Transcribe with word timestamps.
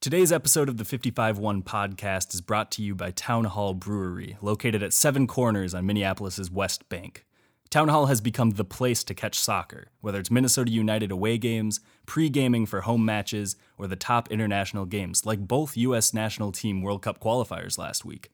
Today's 0.00 0.32
episode 0.32 0.70
of 0.70 0.78
the 0.78 0.84
55-1 0.84 1.62
podcast 1.62 2.32
is 2.32 2.40
brought 2.40 2.70
to 2.70 2.82
you 2.82 2.94
by 2.94 3.10
Town 3.10 3.44
Hall 3.44 3.74
Brewery, 3.74 4.38
located 4.40 4.82
at 4.82 4.94
Seven 4.94 5.26
Corners 5.26 5.74
on 5.74 5.84
Minneapolis's 5.84 6.50
West 6.50 6.88
Bank. 6.88 7.26
Town 7.68 7.88
Hall 7.88 8.06
has 8.06 8.22
become 8.22 8.52
the 8.52 8.64
place 8.64 9.04
to 9.04 9.14
catch 9.14 9.38
soccer, 9.38 9.88
whether 10.00 10.18
it's 10.18 10.30
Minnesota 10.30 10.70
United 10.70 11.10
away 11.10 11.36
games, 11.36 11.80
pre-gaming 12.06 12.64
for 12.64 12.80
home 12.80 13.04
matches, 13.04 13.56
or 13.76 13.86
the 13.86 13.94
top 13.94 14.30
international 14.30 14.86
games, 14.86 15.26
like 15.26 15.46
both 15.46 15.76
U.S. 15.76 16.14
national 16.14 16.50
team 16.50 16.80
World 16.80 17.02
Cup 17.02 17.20
qualifiers 17.20 17.76
last 17.76 18.02
week. 18.02 18.30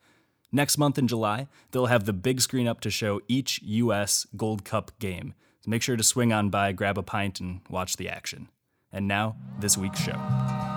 Next 0.53 0.79
month 0.79 0.99
in 0.99 1.09
July, 1.09 1.49
they'll 1.73 1.87
have 1.87 2.05
the 2.05 2.13
big 2.13 2.41
screen 2.41 2.69
up 2.69 2.81
to 2.83 2.91
show 2.91 3.21
each 3.27 3.61
U.S. 3.63 4.25
Gold 4.37 4.65
Cup 4.65 4.97
game. 5.01 5.35
So 5.63 5.73
make 5.73 5.83
sure 5.83 5.97
to 5.97 6.05
swing 6.05 6.33
on 6.33 6.49
by, 6.49 6.71
grab 6.71 6.97
a 6.97 7.03
pint, 7.03 7.41
and 7.41 7.63
watch 7.69 7.97
the 7.97 8.09
action. 8.09 8.51
And 8.93 9.09
now, 9.09 9.35
this 9.59 9.77
week's 9.77 10.01
show. 10.01 10.76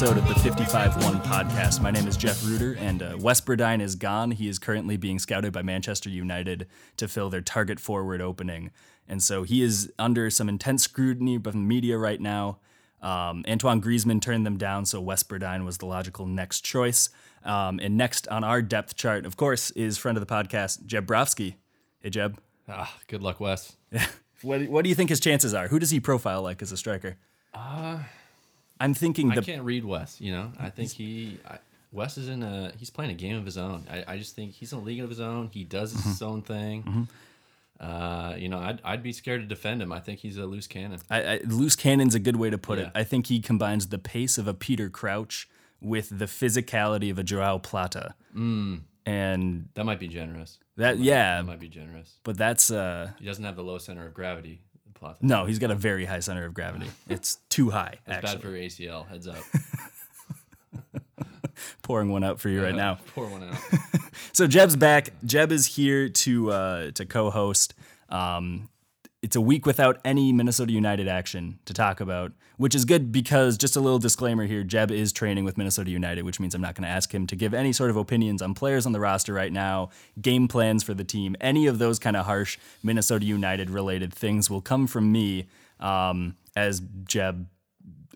Episode 0.00 0.16
of 0.16 0.28
the 0.28 0.48
55-1 0.48 1.22
podcast. 1.24 1.82
My 1.82 1.90
name 1.90 2.08
is 2.08 2.16
Jeff 2.16 2.42
Rueter, 2.42 2.74
and 2.80 3.02
uh, 3.02 3.18
Wes 3.20 3.42
Burdine 3.42 3.82
is 3.82 3.96
gone. 3.96 4.30
He 4.30 4.48
is 4.48 4.58
currently 4.58 4.96
being 4.96 5.18
scouted 5.18 5.52
by 5.52 5.60
Manchester 5.60 6.08
United 6.08 6.66
to 6.96 7.06
fill 7.06 7.28
their 7.28 7.42
target 7.42 7.78
forward 7.78 8.22
opening. 8.22 8.70
And 9.06 9.22
so 9.22 9.42
he 9.42 9.60
is 9.60 9.92
under 9.98 10.30
some 10.30 10.48
intense 10.48 10.84
scrutiny 10.84 11.36
from 11.36 11.52
the 11.52 11.58
media 11.58 11.98
right 11.98 12.18
now. 12.18 12.60
Um, 13.02 13.44
Antoine 13.46 13.82
Griezmann 13.82 14.22
turned 14.22 14.46
them 14.46 14.56
down, 14.56 14.86
so 14.86 15.02
Wes 15.02 15.22
Burdine 15.22 15.66
was 15.66 15.76
the 15.76 15.84
logical 15.84 16.24
next 16.24 16.62
choice. 16.64 17.10
Um, 17.44 17.78
and 17.78 17.98
next 17.98 18.26
on 18.28 18.42
our 18.42 18.62
depth 18.62 18.96
chart, 18.96 19.26
of 19.26 19.36
course, 19.36 19.70
is 19.72 19.98
friend 19.98 20.16
of 20.16 20.26
the 20.26 20.34
podcast, 20.34 20.86
Jeb 20.86 21.06
Brovsky. 21.06 21.56
Hey, 21.98 22.08
Jeb. 22.08 22.40
Ah, 22.66 22.96
good 23.06 23.22
luck, 23.22 23.38
Wes. 23.38 23.76
What, 24.42 24.66
what 24.70 24.84
do 24.84 24.88
you 24.88 24.94
think 24.94 25.10
his 25.10 25.20
chances 25.20 25.52
are? 25.52 25.68
Who 25.68 25.78
does 25.78 25.90
he 25.90 26.00
profile 26.00 26.40
like 26.40 26.62
as 26.62 26.72
a 26.72 26.76
striker? 26.78 27.18
Uh, 27.52 27.98
I'm 28.80 28.94
thinking 28.94 29.30
I 29.30 29.36
can't 29.42 29.62
read 29.62 29.84
Wes. 29.84 30.20
You 30.20 30.32
know, 30.32 30.52
I 30.58 30.70
think 30.70 30.90
he 30.92 31.38
I, 31.48 31.58
Wes 31.92 32.16
is 32.18 32.28
in 32.28 32.42
a 32.42 32.72
he's 32.78 32.90
playing 32.90 33.10
a 33.10 33.14
game 33.14 33.36
of 33.36 33.44
his 33.44 33.58
own. 33.58 33.86
I, 33.90 34.04
I 34.14 34.16
just 34.18 34.34
think 34.34 34.52
he's 34.54 34.72
in 34.72 34.78
a 34.78 34.82
league 34.82 35.00
of 35.00 35.08
his 35.10 35.20
own. 35.20 35.50
He 35.52 35.64
does 35.64 35.92
Mm-hmm. 35.94 36.08
his 36.08 36.22
own 36.22 36.42
thing. 36.42 37.08
Uh, 37.78 38.34
you 38.36 38.48
know, 38.48 38.58
I'd 38.58 38.80
I'd 38.84 39.02
be 39.02 39.12
scared 39.12 39.40
to 39.40 39.46
defend 39.46 39.80
him. 39.80 39.90
I 39.92 40.00
think 40.00 40.20
he's 40.20 40.36
a 40.36 40.44
loose 40.44 40.66
cannon. 40.66 41.00
I, 41.08 41.22
I, 41.22 41.40
loose 41.46 41.76
cannon's 41.76 42.14
a 42.14 42.18
good 42.18 42.36
way 42.36 42.50
to 42.50 42.58
put 42.58 42.78
it. 42.78 42.90
I 42.94 43.04
think 43.04 43.26
he 43.28 43.40
combines 43.40 43.86
the 43.88 43.98
pace 43.98 44.36
of 44.36 44.46
a 44.46 44.52
Peter 44.52 44.90
Crouch 44.90 45.48
with 45.80 46.18
the 46.18 46.26
physicality 46.26 47.10
of 47.10 47.18
a 47.18 47.22
Joao 47.22 47.58
Plata. 47.58 48.14
Mm. 48.36 48.80
And 49.06 49.68
That 49.74 49.84
might 49.86 49.98
be 49.98 50.08
generous. 50.08 50.58
that, 50.76 50.98
yeah, 50.98 51.36
That 51.38 51.46
might 51.46 51.58
be 51.58 51.68
generous. 51.68 52.18
but 52.22 52.36
that's, 52.36 52.70
uh, 52.70 53.12
He 53.18 53.24
doesn't 53.24 53.42
have 53.44 53.56
the 53.56 53.64
low 53.64 53.78
center 53.78 54.06
of 54.06 54.12
gravity. 54.12 54.60
Plata. 55.00 55.16
no, 55.22 55.46
he's 55.46 55.58
got 55.58 55.70
a 55.70 55.74
very 55.74 56.04
high 56.04 56.20
center 56.20 56.44
of 56.44 56.54
gravity. 56.54 56.86
It's 57.08 57.38
too 57.48 57.70
high, 57.70 57.98
That's 58.06 58.18
actually. 58.24 58.34
bad 58.36 58.42
for 58.42 58.50
your 58.50 58.68
ACL. 58.94 59.08
Heads 59.08 59.26
up. 59.26 59.38
Pouring 61.82 62.10
one 62.10 62.22
out 62.24 62.38
for 62.40 62.48
you 62.48 62.62
right 62.62 62.74
now. 62.74 62.98
Pour 63.14 63.26
one 63.26 63.42
out. 63.42 63.56
So 64.32 64.46
Jeb's 64.46 64.76
back. 64.76 65.10
Jeb 65.24 65.50
is 65.52 65.66
here 65.66 66.08
to 66.08 66.50
uh, 66.52 66.90
to 66.92 67.04
co-host. 67.04 67.74
Um, 68.08 68.68
it's 69.22 69.36
a 69.36 69.40
week 69.40 69.66
without 69.66 69.98
any 70.04 70.32
Minnesota 70.32 70.72
United 70.72 71.06
action 71.06 71.58
to 71.66 71.74
talk 71.74 72.00
about, 72.00 72.32
which 72.56 72.74
is 72.74 72.84
good 72.86 73.12
because 73.12 73.58
just 73.58 73.76
a 73.76 73.80
little 73.80 73.98
disclaimer 73.98 74.46
here: 74.46 74.62
Jeb 74.64 74.90
is 74.90 75.12
training 75.12 75.44
with 75.44 75.58
Minnesota 75.58 75.90
United, 75.90 76.22
which 76.24 76.40
means 76.40 76.54
I'm 76.54 76.62
not 76.62 76.74
going 76.74 76.84
to 76.84 76.88
ask 76.88 77.12
him 77.14 77.26
to 77.26 77.36
give 77.36 77.52
any 77.52 77.72
sort 77.72 77.90
of 77.90 77.96
opinions 77.96 78.40
on 78.40 78.54
players 78.54 78.86
on 78.86 78.92
the 78.92 79.00
roster 79.00 79.34
right 79.34 79.52
now, 79.52 79.90
game 80.20 80.48
plans 80.48 80.82
for 80.82 80.94
the 80.94 81.04
team, 81.04 81.36
any 81.40 81.66
of 81.66 81.78
those 81.78 81.98
kind 81.98 82.16
of 82.16 82.24
harsh 82.26 82.58
Minnesota 82.82 83.24
United 83.26 83.68
related 83.70 84.12
things 84.14 84.48
will 84.48 84.62
come 84.62 84.86
from 84.86 85.12
me 85.12 85.46
um, 85.80 86.36
as 86.56 86.80
Jeb 87.04 87.46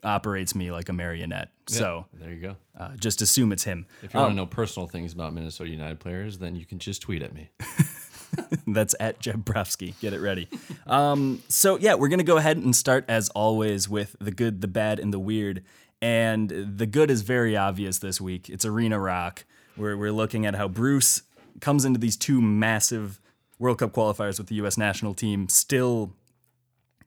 operates 0.03 0.54
me 0.54 0.70
like 0.70 0.88
a 0.88 0.93
marionette. 0.93 1.50
So 1.66 2.06
there 2.12 2.31
you 2.31 2.41
go. 2.41 2.56
uh, 2.78 2.94
just 2.97 3.22
assume 3.22 3.53
it's 3.53 3.64
him. 3.64 3.87
If 4.03 4.12
you 4.12 4.20
want 4.20 4.32
to 4.32 4.37
know 4.37 4.47
personal 4.47 4.87
things 4.87 5.12
about 5.12 5.32
Minnesota 5.32 5.70
United 5.70 5.98
players, 5.98 6.38
then 6.38 6.56
you 6.56 6.66
can 6.66 6.78
just 6.78 7.00
tweet 7.03 7.22
at 7.22 7.34
me. 7.34 7.50
That's 8.67 8.95
at 9.00 9.21
Jeb 9.21 9.45
Brovsky. 9.45 9.99
Get 10.00 10.12
it 10.12 10.21
ready. 10.21 10.49
Um, 10.87 11.43
so 11.49 11.78
yeah, 11.78 11.95
we're 11.95 12.09
gonna 12.09 12.22
go 12.22 12.37
ahead 12.37 12.56
and 12.56 12.75
start 12.75 13.05
as 13.09 13.28
always 13.31 13.89
with 13.89 14.17
the 14.21 14.31
good, 14.31 14.61
the 14.61 14.69
bad, 14.69 14.99
and 14.99 15.12
the 15.12 15.19
weird. 15.19 15.62
And 16.03 16.50
the 16.50 16.87
good 16.87 17.11
is 17.11 17.23
very 17.23 17.56
obvious 17.56 17.99
this 17.99 18.21
week. 18.21 18.50
It's 18.50 18.65
Arena 18.65 18.99
Rock. 18.99 19.44
Where 19.77 19.97
we're 19.97 20.12
looking 20.12 20.47
at 20.47 20.55
how 20.55 20.69
Bruce 20.69 21.23
comes 21.61 21.84
into 21.84 21.99
these 21.99 22.17
two 22.17 22.41
massive 22.41 23.21
World 23.59 23.78
Cup 23.78 23.93
qualifiers 23.93 24.39
with 24.39 24.49
the 24.49 24.56
U.S. 24.56 24.77
national 24.77 25.15
team, 25.15 25.49
still 25.49 26.12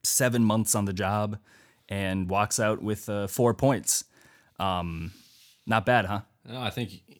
seven 0.02 0.44
months 0.44 0.74
on 0.74 0.84
the 0.84 0.92
job, 0.92 1.38
and 1.88 2.28
walks 2.28 2.58
out 2.58 2.82
with 2.82 3.08
uh, 3.08 3.26
four 3.26 3.54
points. 3.54 4.04
Um, 4.58 5.12
not 5.66 5.86
bad, 5.86 6.06
huh? 6.06 6.20
No, 6.44 6.60
I 6.60 6.70
think 6.70 7.17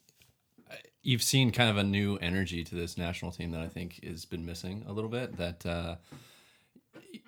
you've 1.03 1.23
seen 1.23 1.51
kind 1.51 1.71
of 1.71 1.77
a 1.77 1.85
new 1.85 2.17
energy 2.17 2.65
to 2.65 2.75
this 2.75 2.99
national 2.99 3.33
team 3.33 3.51
that 3.53 3.61
I 3.61 3.69
think 3.69 4.05
has 4.05 4.25
been 4.25 4.45
missing 4.45 4.85
a 4.87 4.93
little 4.93 5.11
bit. 5.11 5.37
That 5.37 5.65
uh, 5.65 5.97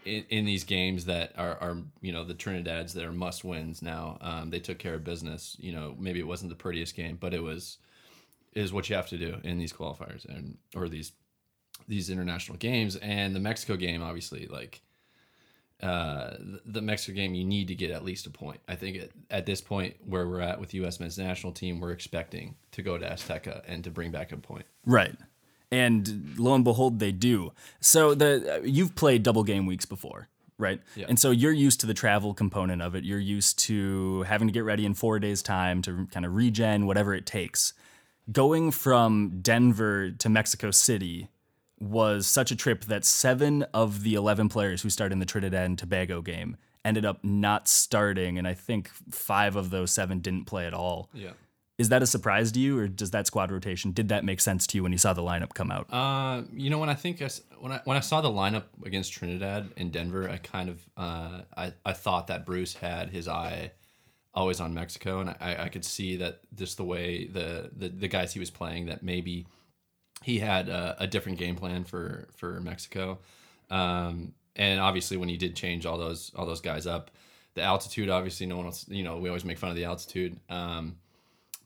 in, 0.04 0.24
in 0.28 0.44
these 0.44 0.64
games 0.64 1.04
that 1.06 1.32
are, 1.36 1.56
are, 1.60 1.76
you 2.00 2.12
know, 2.12 2.24
the 2.24 2.34
Trinidad's 2.34 2.94
that 2.94 3.04
are 3.04 3.12
must 3.12 3.44
wins 3.44 3.82
now, 3.82 4.18
um, 4.20 4.50
they 4.50 4.60
took 4.60 4.78
care 4.78 4.94
of 4.94 5.04
business. 5.04 5.56
You 5.60 5.72
know, 5.72 5.94
maybe 5.98 6.20
it 6.20 6.26
wasn't 6.26 6.50
the 6.50 6.56
prettiest 6.56 6.94
game, 6.94 7.16
but 7.20 7.34
it 7.34 7.42
was 7.42 7.78
is 8.52 8.72
what 8.72 8.88
you 8.88 8.96
have 8.96 9.08
to 9.08 9.16
do 9.16 9.36
in 9.44 9.58
these 9.58 9.72
qualifiers 9.72 10.24
and 10.28 10.58
or 10.74 10.88
these 10.88 11.12
these 11.86 12.10
international 12.10 12.58
games. 12.58 12.96
And 12.96 13.34
the 13.34 13.40
Mexico 13.40 13.76
game, 13.76 14.02
obviously, 14.02 14.46
like 14.46 14.82
uh, 15.82 16.36
the- 16.66 16.82
Mexico 16.82 17.14
game, 17.14 17.34
you 17.34 17.44
need 17.44 17.68
to 17.68 17.74
get 17.74 17.90
at 17.90 18.04
least 18.04 18.26
a 18.26 18.30
point. 18.30 18.60
I 18.68 18.74
think 18.74 18.96
at, 18.96 19.10
at 19.30 19.46
this 19.46 19.60
point 19.60 19.96
where 20.04 20.28
we're 20.28 20.40
at 20.40 20.60
with 20.60 20.70
the 20.70 20.78
U.S. 20.78 21.00
men's 21.00 21.18
national 21.18 21.52
team, 21.52 21.80
we're 21.80 21.92
expecting 21.92 22.56
to 22.72 22.82
go 22.82 22.98
to 22.98 23.06
Azteca 23.06 23.62
and 23.66 23.84
to 23.84 23.90
bring 23.90 24.10
back 24.10 24.32
a 24.32 24.36
point. 24.36 24.66
Right. 24.84 25.14
And 25.70 26.34
lo 26.36 26.54
and 26.54 26.64
behold, 26.64 26.98
they 26.98 27.12
do. 27.12 27.52
So 27.80 28.14
the 28.14 28.60
you've 28.64 28.94
played 28.94 29.22
double 29.22 29.44
game 29.44 29.66
weeks 29.66 29.86
before, 29.86 30.28
right? 30.58 30.80
Yeah. 30.96 31.06
And 31.08 31.18
so 31.18 31.30
you're 31.30 31.52
used 31.52 31.80
to 31.80 31.86
the 31.86 31.94
travel 31.94 32.34
component 32.34 32.82
of 32.82 32.94
it. 32.94 33.04
You're 33.04 33.20
used 33.20 33.58
to 33.60 34.22
having 34.22 34.48
to 34.48 34.52
get 34.52 34.64
ready 34.64 34.84
in 34.84 34.94
four 34.94 35.18
days' 35.20 35.42
time 35.42 35.80
to 35.82 36.06
kind 36.10 36.26
of 36.26 36.34
regen 36.34 36.86
whatever 36.86 37.14
it 37.14 37.24
takes. 37.24 37.72
Going 38.32 38.70
from 38.70 39.38
Denver 39.40 40.10
to 40.10 40.28
Mexico 40.28 40.70
City 40.70 41.28
was 41.80 42.26
such 42.26 42.50
a 42.50 42.56
trip 42.56 42.84
that 42.84 43.04
seven 43.04 43.62
of 43.74 44.02
the 44.02 44.14
11 44.14 44.48
players 44.48 44.82
who 44.82 44.90
started 44.90 45.14
in 45.14 45.18
the 45.18 45.26
Trinidad 45.26 45.64
and 45.64 45.78
Tobago 45.78 46.20
game 46.20 46.56
ended 46.84 47.04
up 47.04 47.24
not 47.24 47.68
starting. 47.68 48.38
And 48.38 48.46
I 48.46 48.54
think 48.54 48.90
five 49.10 49.56
of 49.56 49.70
those 49.70 49.90
seven 49.90 50.20
didn't 50.20 50.44
play 50.44 50.66
at 50.66 50.74
all. 50.74 51.10
Yeah. 51.14 51.32
Is 51.78 51.88
that 51.88 52.02
a 52.02 52.06
surprise 52.06 52.52
to 52.52 52.60
you, 52.60 52.78
or 52.78 52.88
does 52.88 53.10
that 53.12 53.26
squad 53.26 53.50
rotation 53.50 53.92
did 53.92 54.10
that 54.10 54.22
make 54.22 54.42
sense 54.42 54.66
to 54.66 54.76
you 54.76 54.82
when 54.82 54.92
you 54.92 54.98
saw 54.98 55.14
the 55.14 55.22
lineup 55.22 55.54
come 55.54 55.70
out? 55.70 55.90
Uh, 55.90 56.42
you 56.52 56.68
know, 56.68 56.76
when 56.76 56.90
I 56.90 56.94
think 56.94 57.22
I, 57.22 57.30
when 57.58 57.72
I 57.72 57.80
when 57.84 57.96
I 57.96 58.00
saw 58.00 58.20
the 58.20 58.28
lineup 58.28 58.64
against 58.84 59.14
Trinidad 59.14 59.70
in 59.78 59.90
Denver, 59.90 60.28
I 60.28 60.36
kind 60.36 60.68
of 60.68 60.78
uh, 60.98 61.40
I 61.56 61.72
I 61.86 61.94
thought 61.94 62.26
that 62.26 62.44
Bruce 62.44 62.74
had 62.74 63.08
his 63.08 63.28
eye 63.28 63.72
always 64.34 64.60
on 64.60 64.74
Mexico, 64.74 65.20
and 65.20 65.30
I, 65.30 65.56
I 65.58 65.68
could 65.70 65.86
see 65.86 66.16
that 66.16 66.40
just 66.54 66.76
the 66.76 66.84
way 66.84 67.26
the, 67.26 67.70
the 67.74 67.88
the 67.88 68.08
guys 68.08 68.34
he 68.34 68.40
was 68.40 68.50
playing 68.50 68.84
that 68.86 69.02
maybe 69.02 69.46
he 70.22 70.38
had 70.38 70.68
a, 70.68 70.96
a 71.00 71.06
different 71.06 71.38
game 71.38 71.56
plan 71.56 71.84
for 71.84 72.28
for 72.36 72.60
Mexico, 72.60 73.18
um, 73.70 74.34
and 74.56 74.80
obviously 74.80 75.16
when 75.16 75.28
he 75.28 75.36
did 75.36 75.56
change 75.56 75.86
all 75.86 75.98
those 75.98 76.32
all 76.34 76.46
those 76.46 76.60
guys 76.60 76.86
up, 76.86 77.10
the 77.54 77.62
altitude 77.62 78.08
obviously 78.08 78.46
no 78.46 78.56
one 78.56 78.66
else 78.66 78.86
you 78.88 79.02
know 79.02 79.18
we 79.18 79.28
always 79.28 79.44
make 79.44 79.58
fun 79.58 79.70
of 79.70 79.76
the 79.76 79.84
altitude. 79.84 80.38
Um, 80.48 80.96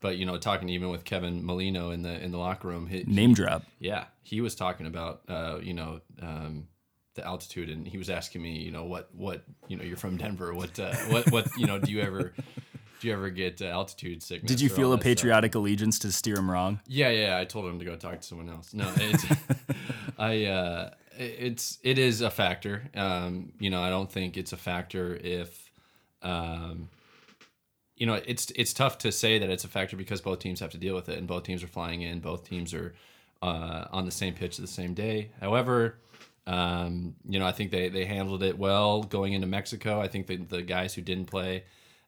but 0.01 0.19
you 0.19 0.27
know, 0.27 0.37
talking 0.37 0.69
even 0.69 0.91
with 0.91 1.05
Kevin 1.05 1.45
Molino 1.47 1.91
in 1.91 2.03
the 2.03 2.23
in 2.23 2.31
the 2.31 2.37
locker 2.37 2.69
room, 2.69 2.87
he, 2.87 3.05
Name 3.07 3.33
drop. 3.33 3.63
yeah, 3.79 4.05
he 4.23 4.43
was 4.43 4.55
talking 4.55 4.87
about 4.87 5.23
uh, 5.29 5.59
you 5.63 5.73
know 5.73 6.01
um, 6.21 6.69
the 7.15 7.27
altitude, 7.27 7.71
and 7.71 7.89
he 7.89 7.97
was 7.97 8.11
asking 8.11 8.43
me, 8.43 8.59
you 8.59 8.71
know, 8.71 8.85
what 8.85 9.09
what 9.15 9.45
you 9.67 9.79
know, 9.79 9.83
you're 9.83 9.97
from 9.97 10.19
Denver, 10.19 10.53
what 10.53 10.79
uh, 10.79 10.95
what 11.09 11.33
what 11.33 11.49
you 11.57 11.67
know, 11.67 11.79
do 11.79 11.91
you 11.91 12.01
ever 12.03 12.35
do 13.05 13.11
you 13.11 13.15
ever 13.15 13.31
get 13.31 13.61
uh, 13.61 13.67
altitude 13.67 14.23
sickness. 14.23 14.49
Did 14.49 14.61
you 14.61 14.71
feel 14.71 14.93
a 14.93 14.97
that 14.97 15.03
stuff. 15.03 15.05
patriotic 15.05 15.55
allegiance 15.55 15.99
to 16.01 16.11
steer 16.11 16.37
him 16.37 16.51
wrong? 16.51 16.81
Yeah, 16.87 17.11
yeah. 17.11 17.39
I 17.39 17.45
told 17.45 17.67
him 17.67 17.79
to 17.79 17.85
go 17.85 17.97
talk 17.97 18.21
to 18.21 18.27
someone 18.27 18.49
else. 18.49 18.75
No, 18.75 18.91
it's 18.97 19.25
I. 20.19 20.45
Uh, 20.47 20.91
it's 21.17 21.79
it 21.83 21.99
is 21.99 22.23
a 22.23 22.31
factor. 22.31 22.91
Um, 22.95 23.53
you 23.61 23.71
know, 23.71 23.83
I 23.83 23.91
don't 23.91 24.11
think 24.11 24.37
it's 24.37 24.53
a 24.53 24.57
factor 24.57 25.15
if, 25.23 25.71
um, 26.23 26.89
you 27.95 28.07
know, 28.07 28.15
it's 28.15 28.51
it's 28.57 28.73
tough 28.73 28.99
to 28.99 29.13
say 29.13 29.39
that 29.39 29.51
it's 29.51 29.65
a 29.65 29.69
factor 29.69 29.97
because 29.97 30.21
both 30.21 30.41
teams 30.41 30.59
have 30.61 30.71
to 30.71 30.79
deal 30.79 30.95
with 30.95 31.09
it, 31.09 31.19
and 31.19 31.29
both 31.29 31.45
teams 31.45 31.63
are 31.63 31.69
flying 31.69 32.01
in. 32.01 32.21
Both 32.21 32.49
teams 32.49 32.75
are 32.75 32.95
uh, 33.43 33.85
on 33.93 34.07
the 34.07 34.11
same 34.11 34.35
pitch 34.35 34.57
the 34.57 34.67
same 34.67 34.95
day. 34.95 35.31
However. 35.41 35.99
Um, 36.47 37.15
you 37.27 37.39
know, 37.39 37.47
I 37.47 37.53
think 37.53 37.71
they, 37.71 37.89
they 37.89 38.05
handled 38.05 38.43
it 38.43 38.59
well 38.59 39.03
going 39.03 39.33
into 39.33 39.47
Mexico. 39.47 39.99
I 39.99 40.09
think 40.09 40.27
the, 40.27 40.37
the 40.37 40.61
guys 40.61 40.93
who 40.93 41.01
didn't 41.01 41.25
play 41.25 41.65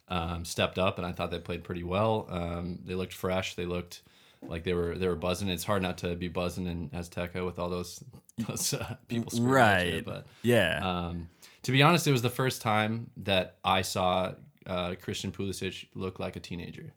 um, 0.08 0.44
stepped 0.44 0.78
up, 0.78 0.98
and 0.98 1.06
I 1.06 1.12
thought 1.12 1.30
they 1.30 1.38
played 1.38 1.64
pretty 1.64 1.84
well. 1.84 2.26
Um, 2.30 2.78
they 2.84 2.94
looked 2.94 3.12
fresh. 3.12 3.54
They 3.54 3.66
looked 3.66 4.02
like 4.42 4.64
they 4.64 4.74
were 4.74 4.96
they 4.96 5.08
were 5.08 5.16
buzzing. 5.16 5.48
It's 5.48 5.64
hard 5.64 5.82
not 5.82 5.98
to 5.98 6.14
be 6.14 6.28
buzzing 6.28 6.66
in 6.66 6.90
Azteca 6.90 7.44
with 7.44 7.58
all 7.58 7.68
those 7.68 8.02
those 8.38 8.74
uh, 8.74 8.96
people. 9.08 9.30
screaming 9.30 9.54
at 9.56 9.86
you, 9.86 9.92
Right. 9.94 10.04
but 10.04 10.26
Yeah. 10.42 10.80
um, 10.82 11.28
to 11.62 11.72
be 11.72 11.82
honest, 11.82 12.06
it 12.06 12.12
was 12.12 12.22
the 12.22 12.30
first 12.30 12.62
time 12.62 13.10
that 13.18 13.56
I 13.64 13.82
saw 13.82 14.34
uh, 14.66 14.94
Christian 15.00 15.32
Pulisic 15.32 15.86
look 15.94 16.18
like 16.20 16.36
a 16.36 16.40
teenager. 16.40 16.92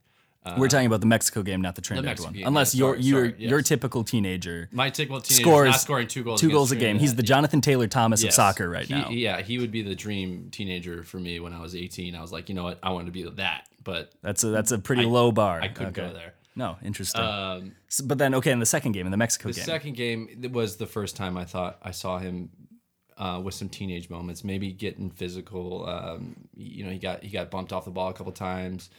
We're 0.57 0.67
talking 0.67 0.87
about 0.87 1.01
the 1.01 1.05
Mexico 1.07 1.43
game, 1.43 1.61
not 1.61 1.75
the 1.75 1.81
Trinidad 1.81 2.05
Mexico 2.11 2.27
one. 2.27 2.33
game, 2.33 2.47
Unless 2.47 2.73
yeah, 2.73 2.79
you're 2.79 2.93
sorry, 2.95 3.03
you're 3.03 3.19
sorry, 3.29 3.35
yes. 3.39 3.49
your 3.49 3.61
typical 3.61 4.03
teenager 4.03 4.69
My 4.71 4.89
typical 4.89 5.21
teenager 5.21 5.43
scores 5.43 5.69
not 5.71 5.79
scoring 5.81 6.07
two 6.07 6.23
goals. 6.23 6.41
two 6.41 6.49
goals 6.49 6.71
a 6.71 6.75
game. 6.75 6.97
He's 6.97 7.13
the 7.15 7.23
Jonathan 7.23 7.61
Taylor 7.61 7.87
Thomas 7.87 8.23
Yes. 8.23 8.31
of 8.31 8.35
soccer 8.35 8.67
right 8.69 8.85
He- 8.87 8.93
now. 8.93 9.09
Yeah, 9.09 9.41
he 9.41 9.59
would 9.59 9.71
be 9.71 9.81
the 9.83 9.95
dream 9.95 10.49
teenager 10.51 11.03
for 11.03 11.19
me 11.19 11.39
when 11.39 11.53
I 11.53 11.59
was 11.59 11.75
18. 11.75 12.15
I 12.15 12.21
was 12.21 12.31
like, 12.31 12.49
you 12.49 12.55
know 12.55 12.63
what, 12.63 12.79
I 12.81 12.91
wanted 12.91 13.07
to 13.07 13.11
be 13.11 13.23
that, 13.37 13.67
but 13.83 14.11
That's 14.23 14.43
a 14.43 14.47
that's 14.47 14.71
a 14.71 14.79
pretty 14.79 15.03
low 15.05 15.31
bar. 15.31 15.61
I 15.61 15.67
couldn't 15.67 15.97
Okay. 15.97 16.07
go 16.07 16.13
there. 16.13 16.33
No, 16.55 16.77
interesting. 16.83 17.21
Um, 17.21 17.73
S- 17.87 18.01
but 18.01 18.17
then, 18.17 18.33
okay, 18.35 18.51
in 18.51 18.59
the 18.59 18.65
second 18.65 18.93
game, 18.93 19.05
in 19.05 19.11
the 19.11 19.17
Mexico 19.17 19.49
the 19.49 19.55
game, 19.55 19.65
second 19.65 19.95
game 19.95 20.29
it 20.41 20.51
was 20.51 20.77
the 20.77 20.87
first 20.87 21.15
time 21.15 21.37
I 21.37 21.45
thought 21.45 21.77
I 21.83 21.91
saw 21.91 22.17
him 22.17 22.49
uh, 23.17 23.39
with 23.43 23.53
some 23.53 23.69
teenage 23.69 24.09
moments, 24.09 24.43
maybe 24.43 24.71
getting 24.71 25.09
physical. 25.09 25.85
Um, 25.87 26.35
you 26.55 26.83
know, 26.85 26.89
he 26.89 26.97
got 26.97 27.23
he 27.23 27.29
got 27.29 27.51
bumped 27.51 27.71
off 27.71 27.85
the 27.85 27.91
ball 27.91 28.09
a 28.09 28.13
couple 28.13 28.31
times, 28.31 28.89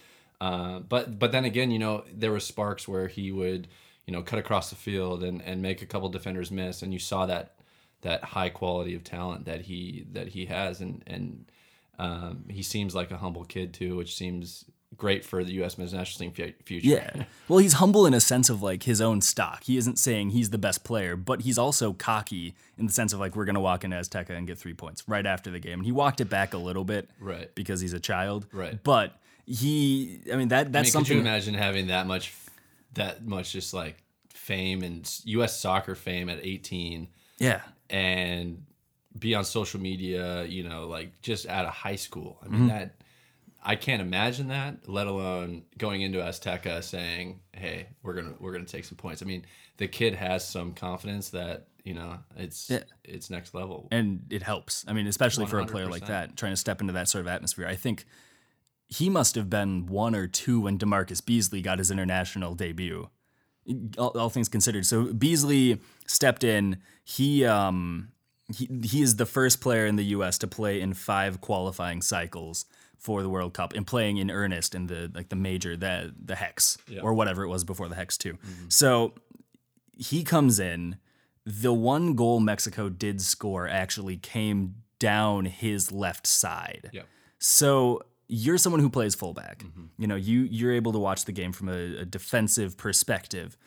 uh, 0.41 0.79
but 0.79 1.19
but 1.19 1.31
then 1.31 1.45
again, 1.45 1.71
you 1.71 1.79
know, 1.79 2.03
there 2.11 2.31
were 2.31 2.39
sparks 2.39 2.87
where 2.87 3.07
he 3.07 3.31
would 3.31 3.67
you 4.07 4.11
know 4.11 4.23
cut 4.23 4.39
across 4.39 4.71
the 4.71 4.75
field 4.75 5.23
and, 5.23 5.41
and 5.43 5.61
make 5.61 5.81
a 5.81 5.85
couple 5.85 6.09
defenders 6.09 6.49
miss, 6.51 6.81
and 6.81 6.91
you 6.91 6.99
saw 6.99 7.25
that 7.27 7.55
that 8.01 8.23
high 8.23 8.49
quality 8.49 8.95
of 8.95 9.03
talent 9.03 9.45
that 9.45 9.61
he 9.61 10.05
that 10.11 10.29
he 10.29 10.47
has, 10.47 10.81
and 10.81 11.03
and 11.05 11.45
um, 11.99 12.45
he 12.49 12.63
seems 12.63 12.95
like 12.95 13.11
a 13.11 13.17
humble 13.17 13.45
kid 13.45 13.73
too, 13.73 13.95
which 13.95 14.15
seems 14.15 14.65
great 14.97 15.23
for 15.23 15.43
the 15.43 15.53
U.S. 15.53 15.77
men's 15.77 15.93
national 15.93 16.19
team 16.19 16.33
fu- 16.33 16.63
future. 16.65 16.87
Yeah. 16.87 17.23
Well, 17.47 17.59
he's 17.59 17.73
humble 17.73 18.05
in 18.05 18.13
a 18.13 18.19
sense 18.19 18.49
of 18.49 18.61
like 18.61 18.83
his 18.83 18.99
own 18.99 19.21
stock. 19.21 19.63
He 19.63 19.77
isn't 19.77 19.97
saying 19.97 20.31
he's 20.31 20.49
the 20.49 20.57
best 20.57 20.83
player, 20.83 21.15
but 21.15 21.41
he's 21.41 21.57
also 21.57 21.93
cocky 21.93 22.55
in 22.77 22.87
the 22.87 22.91
sense 22.91 23.13
of 23.13 23.19
like 23.19 23.35
we're 23.35 23.45
going 23.45 23.55
to 23.55 23.61
walk 23.61 23.83
into 23.83 23.95
Azteca 23.95 24.31
and 24.31 24.45
get 24.47 24.57
three 24.57 24.73
points 24.73 25.07
right 25.07 25.25
after 25.25 25.49
the 25.51 25.59
game. 25.59 25.79
And 25.79 25.85
he 25.85 25.91
walked 25.91 26.19
it 26.19 26.29
back 26.29 26.53
a 26.53 26.57
little 26.57 26.83
bit, 26.83 27.09
Right. 27.19 27.53
Because 27.55 27.79
he's 27.81 27.93
a 27.93 27.99
child, 27.99 28.47
Right. 28.51 28.83
But 28.83 29.15
he, 29.45 30.21
I 30.31 30.35
mean 30.35 30.49
that 30.49 30.67
I 30.67 30.69
that's 30.69 30.85
mean, 30.87 30.91
something. 30.91 31.07
could 31.09 31.15
you 31.15 31.21
imagine 31.21 31.53
having 31.53 31.87
that 31.87 32.07
much, 32.07 32.33
that 32.93 33.25
much 33.25 33.51
just 33.53 33.73
like 33.73 33.97
fame 34.29 34.83
and 34.83 35.09
U.S. 35.25 35.59
soccer 35.59 35.95
fame 35.95 36.29
at 36.29 36.39
18 36.41 37.07
yeah. 37.39 37.61
and 37.89 38.63
be 39.17 39.35
on 39.35 39.43
social 39.45 39.79
media, 39.79 40.43
you 40.45 40.63
know, 40.63 40.87
like 40.87 41.21
just 41.21 41.47
out 41.47 41.65
of 41.65 41.73
high 41.73 41.95
school? 41.95 42.39
I 42.41 42.45
Mm-hmm. 42.45 42.55
mean, 42.59 42.67
that 42.69 42.95
I 43.63 43.75
can't 43.75 44.01
imagine 44.01 44.47
that. 44.47 44.89
Let 44.89 45.05
alone 45.07 45.63
going 45.77 46.01
into 46.01 46.17
Azteca 46.19 46.83
saying, 46.83 47.41
"Hey, 47.53 47.87
we're 48.01 48.13
gonna 48.13 48.33
we're 48.39 48.53
gonna 48.53 48.65
take 48.65 48.85
some 48.85 48.97
points." 48.97 49.21
I 49.21 49.25
mean, 49.25 49.45
the 49.77 49.87
kid 49.87 50.15
has 50.15 50.47
some 50.47 50.73
confidence 50.73 51.29
that 51.29 51.67
you 51.83 51.93
know 51.93 52.17
it's 52.37 52.69
Yeah. 52.71 52.79
it's 53.03 53.29
next 53.29 53.53
level. 53.53 53.87
and 53.91 54.25
it 54.31 54.41
helps. 54.41 54.83
I 54.87 54.93
mean, 54.93 55.05
especially 55.05 55.45
for 55.45 55.59
a 55.59 55.65
player 55.67 55.85
like 55.87 56.07
that, 56.07 56.35
trying 56.37 56.53
to 56.53 56.57
step 56.57 56.81
into 56.81 56.93
that 56.93 57.07
sort 57.07 57.21
of 57.21 57.27
atmosphere. 57.27 57.67
I 57.67 57.75
think 57.75 58.05
he 58.91 59.09
must 59.09 59.35
have 59.35 59.49
been 59.49 59.87
one 59.87 60.13
or 60.13 60.27
two 60.27 60.59
when 60.61 60.77
DaMarcus 60.77 61.25
Beasley 61.25 61.61
got 61.61 61.79
his 61.79 61.89
international 61.89 62.53
debut. 62.53 63.09
All, 63.97 64.09
all 64.09 64.29
things 64.29 64.49
considered, 64.49 64.85
so 64.85 65.13
Beasley 65.13 65.79
stepped 66.05 66.43
in. 66.43 66.77
He 67.03 67.45
um 67.45 68.09
he 68.53 68.67
he 68.83 69.01
is 69.01 69.15
the 69.15 69.25
first 69.25 69.61
player 69.61 69.85
in 69.85 69.95
the 69.95 70.05
U.S. 70.05 70.37
to 70.39 70.47
play 70.47 70.81
in 70.81 70.93
five 70.93 71.41
qualifying 71.41 72.01
cycles 72.01 72.65
for 72.97 73.21
the 73.21 73.29
World 73.29 73.53
Cup 73.53 73.73
and 73.73 73.87
playing 73.87 74.17
in 74.17 74.29
earnest 74.29 74.75
in 74.75 74.87
the 74.87 75.11
like 75.13 75.29
the 75.29 75.35
major 75.35 75.77
the 75.77 76.13
the 76.23 76.35
hex 76.35 76.77
or 77.01 77.13
whatever 77.13 77.43
it 77.43 77.47
was 77.47 77.63
before 77.63 77.87
the 77.87 77.95
hex 77.95 78.17
2 78.17 78.37
So 78.69 79.13
he 79.95 80.23
comes 80.23 80.59
in. 80.59 80.97
The 81.45 81.73
one 81.73 82.13
goal 82.13 82.39
Mexico 82.39 82.89
did 82.89 83.19
score 83.21 83.67
actually 83.67 84.17
came 84.17 84.75
down 84.99 85.45
his 85.45 85.91
left 85.91 86.27
side. 86.27 86.91
Yep. 86.93 87.07
So 87.39 88.03
you're 88.33 88.57
someone 88.57 88.79
who 88.79 88.89
plays 88.89 89.13
fullback. 89.13 89.65
You 89.97 90.07
know, 90.07 90.15
you 90.15 90.43
you're 90.43 90.71
able 90.71 90.93
to 90.93 90.99
watch 90.99 91.25
the 91.25 91.33
game 91.33 91.51
from 91.51 91.67
a, 91.67 91.97
a 91.97 92.05
defensive 92.05 92.77
perspective. 92.77 93.57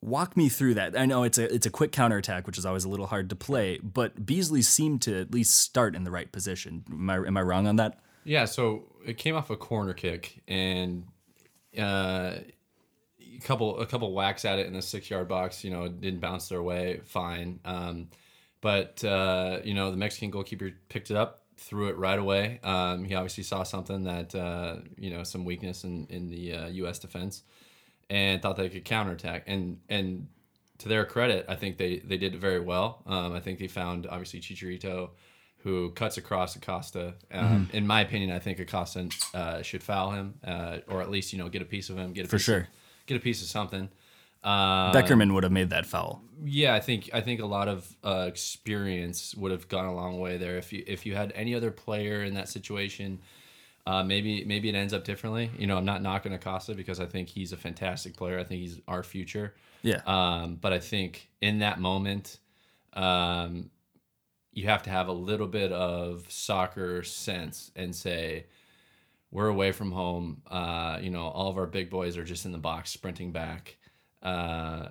Walk 0.00 0.34
me 0.34 0.48
through 0.48 0.74
that. 0.74 0.98
I 0.98 1.04
know 1.04 1.24
it's 1.24 1.36
a 1.36 1.54
it's 1.54 1.66
a 1.66 1.70
quick 1.70 1.92
counterattack, 1.92 2.46
which 2.46 2.56
is 2.56 2.64
always 2.64 2.84
a 2.84 2.88
little 2.88 3.06
hard 3.06 3.28
to 3.28 3.36
play, 3.36 3.78
but 3.82 4.24
Beasley 4.24 4.62
seemed 4.62 5.02
to 5.02 5.20
at 5.20 5.30
least 5.30 5.54
start 5.60 5.94
in 5.94 6.04
the 6.04 6.10
right 6.10 6.32
position. 6.32 6.84
Am 6.90 7.10
I 7.10 7.16
am 7.16 7.36
I 7.36 7.42
wrong 7.42 7.66
on 7.66 7.76
that? 7.76 8.00
Yeah, 8.24 8.46
so 8.46 8.84
it 9.04 9.18
came 9.18 9.36
off 9.36 9.50
a 9.50 9.56
corner 9.56 9.92
kick 9.92 10.42
and 10.48 11.06
uh, 11.78 12.36
a 13.20 13.40
couple 13.42 13.78
a 13.78 13.86
couple 13.86 14.12
whacks 14.14 14.46
at 14.46 14.58
it 14.58 14.66
in 14.66 14.72
the 14.72 14.82
six 14.82 15.10
yard 15.10 15.28
box. 15.28 15.64
You 15.64 15.70
know, 15.70 15.86
didn't 15.86 16.20
bounce 16.20 16.48
their 16.48 16.62
way, 16.62 17.02
fine. 17.04 17.60
Um, 17.66 18.08
but 18.62 19.04
uh, 19.04 19.58
you 19.64 19.74
know, 19.74 19.90
the 19.90 19.98
Mexican 19.98 20.30
goalkeeper 20.30 20.70
picked 20.88 21.10
it 21.10 21.16
up, 21.18 21.41
threw 21.62 21.88
it 21.88 21.96
right 21.96 22.18
away. 22.18 22.58
Um, 22.62 23.04
he 23.04 23.14
obviously 23.14 23.44
saw 23.44 23.62
something 23.62 24.04
that 24.04 24.34
uh, 24.34 24.76
you 24.96 25.10
know 25.10 25.22
some 25.24 25.44
weakness 25.44 25.84
in 25.84 26.06
in 26.10 26.28
the 26.28 26.52
uh, 26.54 26.66
U.S. 26.68 26.98
defense, 26.98 27.42
and 28.10 28.40
thought 28.42 28.56
they 28.56 28.68
could 28.68 28.84
counterattack. 28.84 29.44
And 29.46 29.78
and 29.88 30.28
to 30.78 30.88
their 30.88 31.04
credit, 31.04 31.46
I 31.48 31.54
think 31.54 31.78
they 31.78 31.98
they 31.98 32.18
did 32.18 32.34
it 32.34 32.40
very 32.40 32.60
well. 32.60 33.02
Um, 33.06 33.32
I 33.32 33.40
think 33.40 33.58
they 33.58 33.68
found 33.68 34.06
obviously 34.06 34.40
Chicharito, 34.40 35.10
who 35.58 35.90
cuts 35.90 36.16
across 36.16 36.56
Acosta. 36.56 37.14
Um, 37.32 37.44
Mm-hmm. 37.66 37.76
In 37.76 37.86
my 37.86 38.00
opinion, 38.00 38.30
I 38.32 38.38
think 38.40 38.58
Acosta 38.58 39.08
uh, 39.34 39.62
should 39.62 39.82
foul 39.82 40.10
him, 40.10 40.34
uh, 40.44 40.78
or 40.88 41.00
at 41.00 41.10
least 41.10 41.32
you 41.32 41.38
know 41.38 41.48
get 41.48 41.62
a 41.62 41.66
piece 41.66 41.88
of 41.90 41.96
him, 41.96 42.12
get 42.12 42.24
a 42.26 42.28
For 42.28 42.36
piece 42.36 42.44
sure. 42.44 42.58
of, 42.58 42.66
get 43.06 43.16
a 43.16 43.20
piece 43.20 43.40
of 43.42 43.48
something. 43.48 43.88
Uh, 44.42 44.92
Beckerman 44.92 45.34
would 45.34 45.44
have 45.44 45.52
made 45.52 45.70
that 45.70 45.86
foul. 45.86 46.22
yeah, 46.44 46.74
I 46.74 46.80
think 46.80 47.10
I 47.12 47.20
think 47.20 47.40
a 47.40 47.46
lot 47.46 47.68
of 47.68 47.96
uh, 48.02 48.24
experience 48.26 49.34
would 49.36 49.52
have 49.52 49.68
gone 49.68 49.86
a 49.86 49.94
long 49.94 50.18
way 50.18 50.36
there. 50.36 50.58
If 50.58 50.72
you 50.72 50.82
if 50.86 51.06
you 51.06 51.14
had 51.14 51.32
any 51.34 51.54
other 51.54 51.70
player 51.70 52.24
in 52.24 52.34
that 52.34 52.48
situation, 52.48 53.20
uh, 53.86 54.02
maybe 54.02 54.44
maybe 54.44 54.68
it 54.68 54.74
ends 54.74 54.92
up 54.92 55.04
differently. 55.04 55.50
You 55.58 55.66
know, 55.66 55.76
I'm 55.76 55.84
not 55.84 56.02
knocking 56.02 56.32
Acosta 56.32 56.74
because 56.74 57.00
I 57.00 57.06
think 57.06 57.28
he's 57.28 57.52
a 57.52 57.56
fantastic 57.56 58.16
player. 58.16 58.38
I 58.38 58.44
think 58.44 58.60
he's 58.62 58.80
our 58.88 59.02
future. 59.02 59.54
Yeah. 59.82 60.00
Um, 60.06 60.56
but 60.60 60.72
I 60.72 60.78
think 60.78 61.28
in 61.40 61.60
that 61.60 61.80
moment, 61.80 62.38
um, 62.94 63.70
you 64.52 64.66
have 64.66 64.82
to 64.84 64.90
have 64.90 65.08
a 65.08 65.12
little 65.12 65.48
bit 65.48 65.72
of 65.72 66.26
soccer 66.28 67.02
sense 67.02 67.70
and 67.74 67.94
say, 67.94 68.46
we're 69.30 69.48
away 69.48 69.72
from 69.72 69.90
home. 69.92 70.42
Uh, 70.48 70.98
you 71.00 71.10
know, 71.10 71.26
all 71.26 71.50
of 71.50 71.58
our 71.58 71.66
big 71.66 71.90
boys 71.90 72.16
are 72.16 72.24
just 72.24 72.44
in 72.44 72.52
the 72.52 72.58
box 72.58 72.90
sprinting 72.90 73.32
back. 73.32 73.76
Uh, 74.22 74.88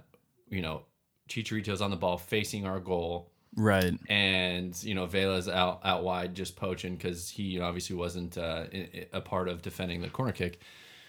you 0.49 0.61
know, 0.61 0.83
Chicharito's 1.29 1.81
on 1.81 1.89
the 1.91 1.95
ball 1.97 2.17
facing 2.17 2.65
our 2.65 2.79
goal 2.79 3.31
right. 3.55 3.93
and 4.09 4.81
you 4.83 4.93
know 4.93 5.05
Vela's 5.05 5.47
out 5.47 5.79
out 5.85 6.03
wide 6.03 6.35
just 6.35 6.55
poaching 6.57 6.95
because 6.95 7.29
he 7.29 7.59
obviously 7.59 7.95
wasn't 7.95 8.37
uh, 8.37 8.65
a 9.13 9.21
part 9.21 9.47
of 9.47 9.61
defending 9.61 10.01
the 10.01 10.09
corner 10.09 10.33
kick. 10.33 10.59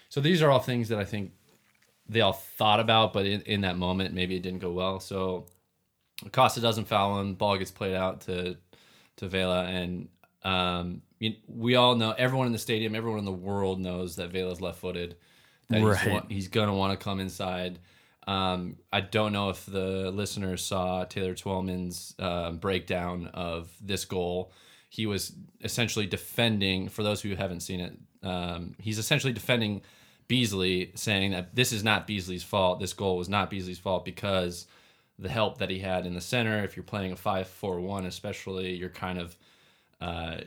So 0.09 0.21
these 0.21 0.41
are 0.41 0.49
all 0.49 0.59
things 0.59 0.89
that 0.89 0.99
I 0.99 1.05
think 1.05 1.31
they 2.07 2.21
all 2.21 2.33
thought 2.33 2.79
about, 2.79 3.11
but 3.13 3.25
in, 3.25 3.41
in 3.41 3.61
that 3.61 3.77
moment 3.77 4.13
maybe 4.13 4.35
it 4.35 4.43
didn't 4.43 4.59
go 4.59 4.71
well. 4.71 4.99
So 4.99 5.45
Acosta 6.25 6.61
doesn't 6.61 6.85
foul 6.87 7.19
him, 7.19 7.33
ball 7.33 7.57
gets 7.57 7.71
played 7.71 7.95
out 7.95 8.21
to 8.21 8.55
to 9.17 9.27
Vela, 9.27 9.65
and 9.65 10.07
um, 10.43 11.01
we 11.47 11.75
all 11.75 11.95
know 11.95 12.11
everyone 12.17 12.47
in 12.47 12.53
the 12.53 12.59
stadium, 12.59 12.95
everyone 12.95 13.19
in 13.19 13.25
the 13.25 13.31
world 13.31 13.79
knows 13.79 14.15
that 14.15 14.31
Vela's 14.31 14.61
left 14.61 14.79
footed. 14.79 15.15
That 15.69 15.81
Right. 15.81 16.11
wa- 16.11 16.23
he's 16.29 16.47
gonna 16.47 16.73
want 16.75 16.97
to 16.97 17.03
come 17.03 17.19
inside. 17.19 17.79
Um, 18.25 18.77
I 18.91 19.01
don't 19.01 19.33
know 19.33 19.49
if 19.49 19.65
the 19.65 20.11
listeners 20.11 20.63
saw 20.63 21.03
Taylor 21.03 21.33
Twellman's 21.33 22.15
um, 22.19 22.57
breakdown 22.57 23.29
of 23.33 23.69
this 23.81 24.05
goal. 24.05 24.51
He 24.89 25.05
was 25.05 25.33
essentially 25.61 26.05
defending, 26.05 26.87
for 26.89 27.03
those 27.03 27.21
who 27.21 27.35
haven't 27.35 27.61
seen 27.61 27.79
it, 27.79 27.97
um, 28.21 28.75
he's 28.79 28.97
essentially 28.97 29.33
defending 29.33 29.81
Beasley, 30.27 30.91
saying 30.95 31.31
that 31.31 31.55
this 31.55 31.71
is 31.73 31.83
not 31.83 32.07
Beasley's 32.07 32.43
fault. 32.43 32.79
This 32.79 32.93
goal 32.93 33.17
was 33.17 33.27
not 33.27 33.49
Beasley's 33.49 33.79
fault 33.79 34.05
because 34.05 34.67
the 35.19 35.29
help 35.29 35.57
that 35.59 35.69
he 35.69 35.79
had 35.79 36.05
in 36.05 36.13
the 36.13 36.21
center. 36.21 36.63
If 36.63 36.75
you're 36.75 36.83
playing 36.83 37.11
a 37.11 37.15
5 37.15 37.47
4 37.47 37.79
1, 37.79 38.05
especially, 38.05 38.75
you're 38.75 38.89
kind 38.89 39.19
of 39.19 39.37
uh, 40.01 40.37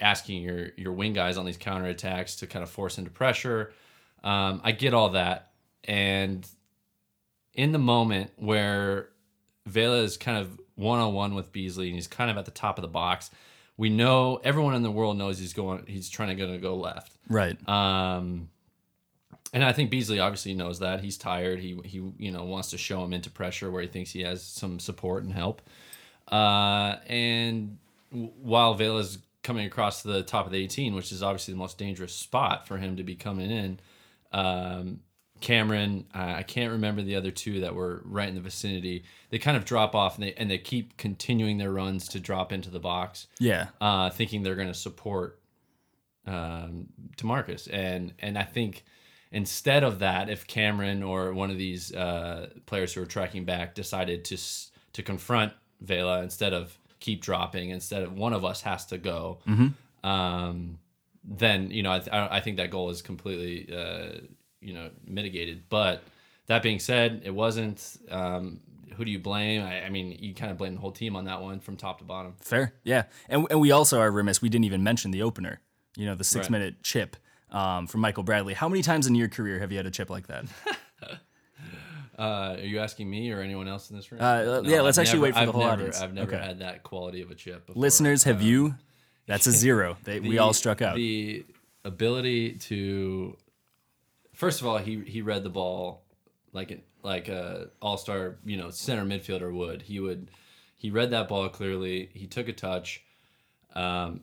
asking 0.00 0.42
your 0.42 0.68
your 0.76 0.92
wing 0.92 1.12
guys 1.12 1.36
on 1.36 1.44
these 1.44 1.58
counterattacks 1.58 2.38
to 2.38 2.46
kind 2.46 2.62
of 2.62 2.70
force 2.70 2.98
into 2.98 3.10
pressure. 3.10 3.72
Um, 4.22 4.60
I 4.64 4.72
get 4.72 4.94
all 4.94 5.10
that, 5.10 5.52
and 5.84 6.46
in 7.56 7.72
the 7.72 7.78
moment 7.78 8.30
where 8.36 9.08
Vela 9.66 10.02
is 10.02 10.16
kind 10.16 10.38
of 10.38 10.60
one 10.76 11.00
on 11.00 11.14
one 11.14 11.34
with 11.34 11.50
Beasley 11.50 11.86
and 11.86 11.96
he's 11.96 12.06
kind 12.06 12.30
of 12.30 12.36
at 12.36 12.44
the 12.44 12.50
top 12.50 12.78
of 12.78 12.82
the 12.82 12.88
box, 12.88 13.30
we 13.76 13.88
know 13.90 14.40
everyone 14.44 14.74
in 14.74 14.82
the 14.82 14.90
world 14.90 15.18
knows 15.18 15.38
he's 15.38 15.52
going. 15.52 15.84
He's 15.88 16.08
trying 16.08 16.28
to 16.28 16.34
gonna 16.34 16.58
go 16.58 16.76
left. 16.76 17.12
Right. 17.28 17.56
Um, 17.68 18.50
and 19.52 19.64
I 19.64 19.72
think 19.72 19.90
Beasley 19.90 20.20
obviously 20.20 20.54
knows 20.54 20.80
that 20.80 21.00
he's 21.00 21.16
tired. 21.18 21.60
He 21.60 21.80
he 21.84 22.02
you 22.18 22.30
know 22.30 22.44
wants 22.44 22.70
to 22.70 22.78
show 22.78 23.02
him 23.02 23.12
into 23.12 23.30
pressure 23.30 23.70
where 23.70 23.82
he 23.82 23.88
thinks 23.88 24.10
he 24.10 24.22
has 24.22 24.42
some 24.42 24.78
support 24.78 25.24
and 25.24 25.32
help. 25.32 25.62
Uh, 26.30 26.96
and 27.06 27.78
w- 28.10 28.32
while 28.42 28.74
Vela's 28.74 29.18
coming 29.42 29.64
across 29.64 30.02
the 30.02 30.22
top 30.22 30.44
of 30.44 30.52
the 30.52 30.58
18, 30.58 30.94
which 30.94 31.12
is 31.12 31.22
obviously 31.22 31.54
the 31.54 31.58
most 31.58 31.78
dangerous 31.78 32.12
spot 32.12 32.66
for 32.66 32.78
him 32.78 32.96
to 32.96 33.04
be 33.04 33.14
coming 33.14 33.50
in, 33.50 33.78
um, 34.32 35.00
Cameron, 35.40 36.06
I 36.14 36.36
I 36.36 36.42
can't 36.42 36.72
remember 36.72 37.02
the 37.02 37.16
other 37.16 37.30
two 37.30 37.60
that 37.60 37.74
were 37.74 38.02
right 38.04 38.28
in 38.28 38.34
the 38.34 38.40
vicinity. 38.40 39.04
They 39.30 39.38
kind 39.38 39.56
of 39.56 39.64
drop 39.64 39.94
off 39.94 40.14
and 40.16 40.24
they 40.24 40.32
and 40.34 40.50
they 40.50 40.58
keep 40.58 40.96
continuing 40.96 41.58
their 41.58 41.72
runs 41.72 42.08
to 42.08 42.20
drop 42.20 42.52
into 42.52 42.70
the 42.70 42.80
box 42.80 43.26
Yeah. 43.38 43.68
uh, 43.80 44.10
thinking 44.10 44.42
they're 44.42 44.54
going 44.56 44.68
to 44.68 44.74
support 44.74 45.38
um, 46.26 46.88
DaMarcus, 47.16 47.68
and 47.72 48.12
and 48.18 48.36
I 48.38 48.42
think 48.42 48.84
instead 49.30 49.84
of 49.84 49.98
that, 50.00 50.28
if 50.28 50.46
Cameron 50.46 51.02
or 51.02 51.32
one 51.32 51.50
of 51.50 51.58
these 51.58 51.94
uh, 51.94 52.48
players 52.66 52.92
who 52.94 53.02
are 53.02 53.06
tracking 53.06 53.44
back 53.44 53.74
decided 53.74 54.24
to 54.26 54.34
s- 54.34 54.70
to 54.94 55.02
confront 55.02 55.52
Vela 55.80 56.22
instead 56.22 56.52
of 56.52 56.78
keep 57.00 57.20
dropping, 57.22 57.70
instead 57.70 58.02
of 58.02 58.12
one 58.14 58.32
of 58.32 58.44
us 58.44 58.62
has 58.62 58.86
to 58.86 58.98
go, 58.98 59.38
um, 60.02 60.78
then 61.22 61.70
you 61.70 61.82
know 61.82 61.92
I, 61.92 61.98
th- 62.00 62.12
I 62.12 62.36
I 62.38 62.40
think 62.40 62.56
that 62.56 62.70
goal 62.70 62.90
is 62.90 63.02
completely 63.02 63.72
uh, 63.72 64.20
you 64.66 64.74
know 64.74 64.90
mitigated. 65.06 65.62
But 65.70 66.02
that 66.46 66.62
being 66.62 66.78
said, 66.80 67.22
it 67.24 67.30
wasn't. 67.34 67.96
Um, 68.10 68.60
who 68.96 69.04
do 69.04 69.10
you 69.10 69.18
blame? 69.18 69.62
I, 69.62 69.84
I 69.84 69.88
mean, 69.90 70.16
you 70.18 70.32
kind 70.34 70.50
of 70.50 70.56
blame 70.58 70.74
the 70.74 70.80
whole 70.80 70.92
team 70.92 71.16
on 71.16 71.24
that 71.26 71.40
one 71.42 71.60
from 71.60 71.76
top 71.76 71.98
to 71.98 72.04
bottom. 72.04 72.34
Fair, 72.40 72.72
yeah, 72.84 73.04
and 73.28 73.46
and 73.50 73.60
we 73.60 73.70
also 73.70 74.00
are 74.00 74.10
remiss. 74.10 74.42
We 74.42 74.48
didn't 74.48 74.64
even 74.64 74.82
mention 74.82 75.10
the 75.10 75.22
opener. 75.22 75.60
You 75.96 76.06
know, 76.06 76.14
the 76.14 76.24
six 76.24 76.44
Right. 76.46 76.52
minute 76.52 76.82
chip 76.82 77.16
um, 77.50 77.86
from 77.86 78.00
Michael 78.02 78.22
Bradley. 78.22 78.54
How 78.54 78.68
many 78.68 78.82
times 78.82 79.06
in 79.06 79.14
your 79.14 79.28
career 79.28 79.58
have 79.60 79.70
you 79.72 79.76
had 79.78 79.86
a 79.86 79.90
chip 79.90 80.10
like 80.10 80.26
that? 80.26 80.44
Uh, 82.18 82.56
are 82.58 82.64
you 82.64 82.78
asking 82.78 83.10
me 83.10 83.30
or 83.30 83.42
anyone 83.42 83.68
else 83.68 83.90
in 83.90 83.96
this 83.96 84.10
room? 84.10 84.22
Uh, 84.22 84.62
yeah, 84.64 84.80
let's 84.80 84.96
I've 84.96 85.02
actually 85.02 85.18
never- 85.18 85.22
wait 85.24 85.34
for 85.34 85.40
the 85.40 85.40
I've 85.42 85.48
whole 85.50 85.60
never, 85.64 85.72
audience. 85.74 86.00
I've 86.00 86.14
never 86.14 86.34
Okay. 86.34 86.42
had 86.46 86.58
that 86.60 86.82
quality 86.82 87.20
of 87.20 87.30
a 87.30 87.34
chip. 87.34 87.66
Before. 87.66 87.78
Listeners, 87.82 88.24
have 88.24 88.40
Uh, 88.40 88.44
you? 88.44 88.74
That's 89.26 89.46
a 89.46 89.52
zero. 89.64 89.98
They, 90.04 90.20
we 90.20 90.38
all 90.38 90.54
struck 90.54 90.80
out. 90.80 90.96
The 90.96 91.44
ability 91.84 92.52
to, 92.52 93.36
first 94.36 94.60
of 94.60 94.66
all, 94.68 94.78
he 94.78 95.00
he 95.04 95.20
read 95.22 95.42
the 95.42 95.50
ball 95.50 96.02
like 96.52 96.70
an 96.70 96.82
like 97.02 97.28
a 97.28 97.68
all 97.82 97.96
star 97.96 98.36
you 98.44 98.56
know 98.56 98.70
center 98.70 99.04
midfielder 99.04 99.52
would. 99.52 99.82
He 99.82 99.98
would 100.00 100.30
he 100.76 100.90
read 100.90 101.10
that 101.10 101.26
ball 101.28 101.48
clearly. 101.48 102.10
He 102.14 102.26
took 102.26 102.46
a 102.48 102.52
touch, 102.52 103.02
um, 103.74 104.20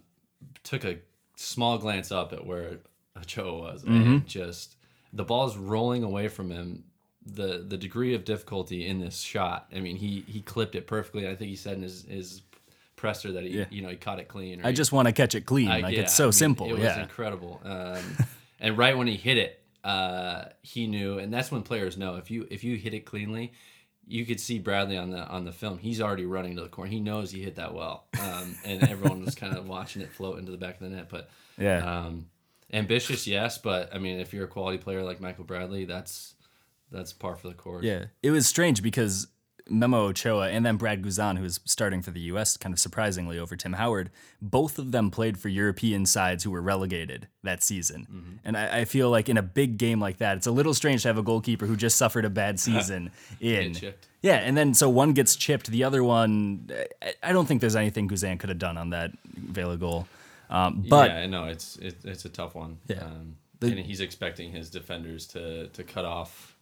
took 0.63 0.85
a 0.85 0.99
small 1.35 1.77
glance 1.77 2.11
up 2.11 2.31
at 2.33 2.45
where 2.45 2.77
Ochoa 3.17 3.57
was, 3.59 3.83
Mm-hmm. 3.83 3.91
and 4.11 4.27
just 4.27 4.75
the 5.11 5.23
ball's 5.23 5.57
rolling 5.57 6.03
away 6.03 6.27
from 6.27 6.49
him. 6.51 6.85
The 7.25 7.63
the 7.65 7.77
degree 7.77 8.13
of 8.15 8.25
difficulty 8.25 8.85
in 8.85 8.99
this 8.99 9.19
shot. 9.21 9.67
I 9.73 9.79
mean, 9.79 9.95
he 9.95 10.25
he 10.27 10.41
clipped 10.41 10.75
it 10.75 10.87
perfectly. 10.87 11.27
I 11.27 11.35
think 11.35 11.49
he 11.49 11.55
said 11.55 11.77
in 11.77 11.83
his 11.83 12.03
his 12.03 12.41
presser 12.97 13.31
that 13.33 13.43
he 13.43 13.49
Yeah. 13.59 13.65
you 13.69 13.81
know 13.81 13.89
he 13.89 13.95
caught 13.95 14.19
it 14.19 14.27
clean. 14.27 14.59
or 14.61 14.65
I 14.65 14.69
he- 14.69 14.75
just 14.75 14.91
want 14.91 15.07
to 15.07 15.13
catch 15.13 15.33
it 15.33 15.45
clean. 15.45 15.69
I- 15.69 15.79
like 15.79 15.95
yeah, 15.95 16.01
it's 16.01 16.13
so 16.13 16.25
I 16.25 16.27
mean, 16.27 16.31
simple. 16.33 16.67
It 16.69 16.73
was 16.73 16.81
yeah. 16.83 17.01
incredible. 17.01 17.61
Um, 17.63 18.03
and 18.59 18.77
right 18.77 18.97
when 18.97 19.07
he 19.07 19.15
hit 19.15 19.37
it, 19.37 19.62
uh, 19.83 20.45
he 20.61 20.87
knew, 20.87 21.19
and 21.19 21.33
that's 21.33 21.51
when 21.51 21.61
players 21.63 21.97
know 21.97 22.15
if 22.15 22.31
you 22.31 22.47
if 22.49 22.63
you 22.63 22.77
hit 22.77 22.93
it 22.93 23.01
cleanly, 23.05 23.53
you 24.07 24.25
could 24.25 24.39
see 24.39 24.59
Bradley 24.59 24.97
on 24.97 25.09
the 25.09 25.25
on 25.27 25.45
the 25.45 25.51
film. 25.51 25.77
He's 25.77 26.01
already 26.01 26.25
running 26.25 26.55
to 26.55 26.61
the 26.61 26.69
corner. 26.69 26.89
He 26.91 26.99
knows 26.99 27.31
he 27.31 27.41
hit 27.43 27.55
that 27.55 27.73
well, 27.73 28.05
um, 28.21 28.55
and 28.65 28.83
everyone 28.89 29.23
was 29.23 29.35
kind 29.35 29.55
of 29.57 29.67
watching 29.67 30.01
it 30.01 30.11
float 30.13 30.39
into 30.39 30.51
the 30.51 30.57
back 30.57 30.75
of 30.75 30.81
the 30.89 30.95
net. 30.95 31.07
But 31.09 31.29
Yeah. 31.57 31.77
um, 31.79 32.27
ambitious, 32.71 33.27
yes, 33.27 33.57
but 33.57 33.93
I 33.93 33.97
mean, 33.99 34.19
if 34.19 34.33
you're 34.33 34.45
a 34.45 34.47
quality 34.49 34.77
player 34.77 35.03
like 35.03 35.19
Michael 35.21 35.43
Bradley, 35.43 35.85
that's 35.85 36.35
that's 36.91 37.11
par 37.11 37.35
for 37.35 37.47
the 37.49 37.53
course. 37.55 37.83
Yeah, 37.83 38.05
it 38.21 38.31
was 38.31 38.45
strange 38.47 38.81
because 38.83 39.27
Memo 39.69 40.07
Ochoa 40.09 40.49
and 40.49 40.65
then 40.65 40.75
Brad 40.77 41.01
Guzan, 41.01 41.37
who 41.37 41.45
is 41.45 41.59
starting 41.65 42.01
for 42.01 42.11
the 42.11 42.19
U.S. 42.21 42.57
kind 42.57 42.73
of 42.73 42.79
surprisingly 42.79 43.39
over 43.39 43.55
Tim 43.55 43.73
Howard, 43.73 44.09
both 44.41 44.77
of 44.77 44.91
them 44.91 45.09
played 45.09 45.37
for 45.37 45.47
European 45.49 46.05
sides 46.05 46.43
who 46.43 46.51
were 46.51 46.61
relegated 46.61 47.27
that 47.43 47.63
season. 47.63 48.01
Mm-hmm. 48.11 48.31
And 48.43 48.57
I, 48.57 48.79
I 48.79 48.85
feel 48.85 49.09
like 49.09 49.29
in 49.29 49.37
a 49.37 49.41
big 49.41 49.77
game 49.77 49.99
like 50.01 50.17
that, 50.17 50.35
it's 50.37 50.47
a 50.47 50.51
little 50.51 50.73
strange 50.73 51.03
to 51.03 51.07
have 51.07 51.17
a 51.17 51.23
goalkeeper 51.23 51.65
who 51.65 51.75
just 51.77 51.95
suffered 51.97 52.25
a 52.25 52.29
bad 52.29 52.59
season 52.67 53.11
in. 53.39 53.75
Yeah, 54.21 54.35
and 54.37 54.55
then 54.57 54.73
so 54.73 54.89
one 54.89 55.13
gets 55.13 55.35
chipped, 55.35 55.67
the 55.67 55.83
other 55.83 56.03
one, 56.03 56.69
I- 57.01 57.13
I 57.23 57.31
don't 57.33 57.45
think 57.45 57.61
there's 57.61 57.75
anything 57.75 58.09
Guzan 58.09 58.39
could 58.39 58.49
have 58.49 58.59
done 58.59 58.77
on 58.77 58.89
that 58.89 59.11
Vela 59.25 59.77
goal. 59.77 60.07
Um, 60.49 60.85
but 60.89 61.09
yeah, 61.09 61.25
no, 61.25 61.45
it's 61.45 61.77
it, 61.77 61.95
it's 62.03 62.25
a 62.25 62.29
tough 62.29 62.53
one. 62.53 62.77
Yeah. 62.87 63.03
um, 63.05 63.37
The- 63.59 63.67
and 63.67 63.79
he's 63.79 64.01
expecting 64.01 64.51
his 64.51 64.69
defenders 64.69 65.25
to 65.27 65.67
to 65.69 65.83
cut 65.83 66.03
off. 66.05 66.55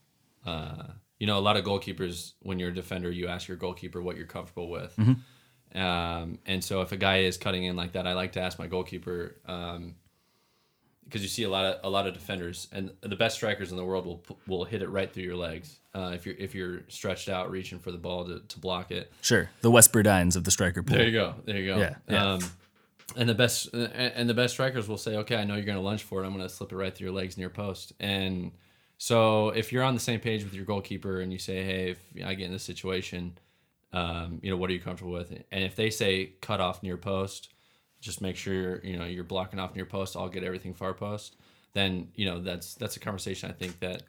Uh, 0.45 0.83
you 1.21 1.27
know, 1.27 1.37
a 1.37 1.39
lot 1.39 1.55
of 1.55 1.63
goalkeepers, 1.63 2.33
when 2.41 2.57
you're 2.57 2.69
a 2.69 2.73
defender, 2.73 3.11
you 3.11 3.27
ask 3.27 3.47
your 3.47 3.55
goalkeeper 3.55 4.01
what 4.01 4.17
you're 4.17 4.25
comfortable 4.25 4.71
with. 4.71 4.91
Mm-hmm. 4.97 5.79
Um, 5.79 6.39
and 6.47 6.63
so 6.63 6.81
if 6.81 6.91
a 6.91 6.97
guy 6.97 7.19
is 7.19 7.37
cutting 7.37 7.63
in 7.63 7.75
like 7.75 7.91
that, 7.91 8.07
I 8.07 8.13
like 8.13 8.31
to 8.31 8.41
ask 8.41 8.57
my 8.57 8.65
goalkeeper 8.65 9.35
um, 9.45 9.93
because 11.03 11.21
you 11.21 11.27
see 11.27 11.43
a 11.43 11.49
lot 11.49 11.65
of 11.65 11.79
a 11.83 11.89
lot 11.91 12.07
of 12.07 12.15
defenders 12.15 12.67
and 12.71 12.91
the 13.01 13.15
best 13.15 13.35
strikers 13.35 13.69
in 13.69 13.77
the 13.77 13.85
world 13.85 14.07
will 14.07 14.23
will 14.47 14.63
hit 14.63 14.81
it 14.81 14.89
right 14.89 15.13
through 15.13 15.21
your 15.21 15.35
legs 15.35 15.79
uh, 15.93 16.11
if 16.15 16.25
you're 16.25 16.35
if 16.39 16.55
you're 16.55 16.81
stretched 16.87 17.29
out 17.29 17.51
reaching 17.51 17.77
for 17.77 17.91
the 17.91 17.99
ball 17.99 18.25
to, 18.25 18.39
to 18.39 18.59
block 18.59 18.89
it. 18.89 19.11
sure, 19.21 19.47
the 19.61 19.69
Wes 19.69 19.87
Burdines 19.87 20.35
of 20.35 20.43
the 20.43 20.51
striker 20.51 20.81
pool. 20.81 20.97
There 20.97 21.05
you 21.05 21.11
go. 21.11 21.35
There 21.45 21.57
you 21.57 21.67
go. 21.67 21.77
Yeah, 21.79 21.95
yeah. 22.09 22.31
Um, 22.33 22.39
and 23.15 23.29
the 23.29 23.35
best 23.35 23.71
and 23.75 24.27
the 24.27 24.33
best 24.33 24.53
strikers 24.55 24.87
will 24.87 24.97
say, 24.97 25.17
"Okay, 25.17 25.35
I 25.35 25.43
know 25.43 25.53
you're 25.53 25.65
going 25.65 25.77
to 25.77 25.83
lunge 25.83 26.01
for 26.01 26.23
it. 26.23 26.25
I'm 26.25 26.33
going 26.33 26.47
to 26.47 26.53
slip 26.53 26.71
it 26.71 26.75
right 26.75 26.95
through 26.95 27.05
your 27.05 27.15
legs 27.15 27.37
near 27.37 27.49
post." 27.49 27.93
And 27.99 28.53
so 29.01 29.49
if 29.49 29.71
you're 29.71 29.81
on 29.81 29.95
the 29.95 29.99
same 29.99 30.19
page 30.19 30.43
with 30.43 30.53
your 30.53 30.63
goalkeeper 30.63 31.21
and 31.21 31.33
you 31.33 31.39
say, 31.39 31.63
"Hey, 31.63 31.89
if 31.89 31.99
I 32.23 32.35
get 32.35 32.45
in 32.45 32.51
this 32.51 32.61
situation, 32.61 33.35
um, 33.93 34.37
you 34.43 34.51
know, 34.51 34.57
what 34.57 34.69
are 34.69 34.73
you 34.73 34.79
comfortable 34.79 35.11
with?" 35.11 35.31
And 35.51 35.63
if 35.63 35.75
they 35.75 35.89
say 35.89 36.33
cut 36.39 36.59
off 36.61 36.83
near 36.83 36.97
post, 36.97 37.49
just 37.99 38.21
make 38.21 38.35
sure 38.35 38.53
you're, 38.53 38.79
you 38.85 38.97
know 38.97 39.05
you're 39.05 39.23
blocking 39.23 39.59
off 39.59 39.73
near 39.75 39.87
post. 39.87 40.15
I'll 40.15 40.29
get 40.29 40.43
everything 40.43 40.75
far 40.75 40.93
post. 40.93 41.35
Then 41.73 42.09
you 42.13 42.25
know 42.25 42.41
that's 42.41 42.75
that's 42.75 42.95
a 42.95 42.99
conversation 42.99 43.49
I 43.49 43.53
think 43.53 43.79
that 43.79 44.03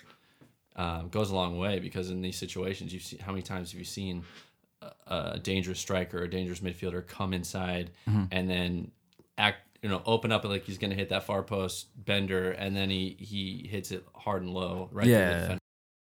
um, 0.76 1.08
goes 1.08 1.30
a 1.30 1.34
long 1.34 1.58
way 1.58 1.78
because 1.78 2.10
in 2.10 2.20
these 2.20 2.36
situations, 2.36 2.92
you've 2.92 3.02
seen 3.02 3.20
how 3.20 3.32
many 3.32 3.42
times 3.42 3.72
have 3.72 3.78
you 3.78 3.86
seen 3.86 4.24
a, 4.82 5.32
a 5.36 5.38
dangerous 5.38 5.80
striker, 5.80 6.18
or 6.18 6.24
a 6.24 6.30
dangerous 6.30 6.60
midfielder 6.60 7.06
come 7.06 7.32
inside 7.32 7.92
Mm-hmm. 8.06 8.24
and 8.30 8.50
then 8.50 8.90
act, 9.38 9.71
you 9.82 9.88
know, 9.88 10.02
open 10.06 10.30
up 10.30 10.44
like 10.44 10.64
he's 10.64 10.78
going 10.78 10.90
to 10.90 10.96
hit 10.96 11.08
that 11.10 11.24
far 11.24 11.42
post 11.42 11.88
bender, 11.96 12.52
and 12.52 12.76
then 12.76 12.88
he 12.88 13.16
he 13.18 13.68
hits 13.68 13.90
it 13.90 14.04
hard 14.14 14.42
and 14.42 14.54
low 14.54 14.88
right 14.92 15.06
Yeah. 15.06 15.58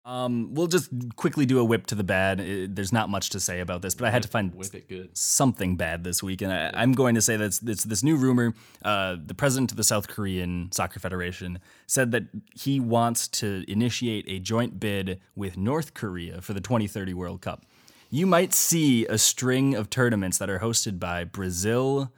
Um, 0.04 0.54
we'll 0.54 0.68
just 0.68 0.90
quickly 1.16 1.44
do 1.44 1.58
a 1.58 1.64
whip 1.64 1.85
to 1.88 1.94
the 1.94 2.02
bad. 2.02 2.40
Uh, 2.40 2.66
there's 2.66 2.94
not 2.94 3.11
much 3.11 3.28
to 3.30 3.40
say 3.40 3.61
about 3.61 3.82
this, 3.82 3.94
but 3.94 4.08
I 4.08 4.11
had 4.11 4.23
to 4.23 4.28
find 4.28 4.54
it 4.73 5.18
something 5.18 5.76
bad 5.76 6.02
this 6.02 6.23
week, 6.23 6.40
and 6.40 6.50
I, 6.50 6.70
I'm 6.73 6.92
going 6.92 7.14
to 7.14 7.20
say 7.20 7.37
that 7.37 7.44
it's, 7.44 7.62
it's 7.62 7.85
this 7.85 8.02
new 8.02 8.16
rumor. 8.16 8.54
Uh, 8.82 9.16
the 9.23 9.35
president 9.35 9.70
of 9.70 9.76
the 9.76 9.85
South 9.85 10.08
Korean 10.08 10.73
Soccer 10.73 10.99
Federation 10.99 11.58
said 11.87 12.11
that 12.12 12.23
he 12.54 12.80
wants 12.80 13.28
to 13.28 13.64
initiate 13.68 14.25
a 14.28 14.38
joint 14.38 14.80
bid 14.80 15.20
with 15.37 15.58
North 15.58 15.92
Korea 15.92 16.40
for 16.40 16.54
the 16.54 16.61
2030 16.62 17.12
World 17.12 17.42
Cup. 17.42 17.66
You 18.08 18.26
might 18.26 18.54
see 18.54 19.04
a 19.04 19.18
string 19.18 19.75
of 19.75 19.90
tournaments 19.90 20.38
that 20.38 20.49
are 20.49 20.61
hosted 20.61 20.99
by 20.99 21.25
Brazil, 21.25 22.11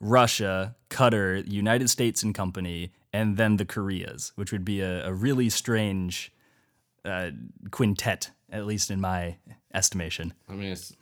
Russia, 0.00 0.74
Qatar, 0.88 1.46
United 1.46 1.90
States 1.90 2.22
and 2.22 2.34
Company, 2.34 2.92
and 3.12 3.36
then 3.36 3.56
the 3.56 3.64
Koreas, 3.64 4.32
which 4.34 4.50
would 4.52 4.64
be 4.64 4.80
a, 4.80 5.06
a 5.06 5.12
really 5.12 5.50
strange 5.50 6.32
uh, 7.04 7.30
quintet, 7.70 8.30
at 8.50 8.66
least 8.66 8.90
in 8.90 9.00
my 9.00 9.36
estimation. 9.74 10.34
I 10.48 10.54
mean, 10.54 10.72
it's 10.72 10.96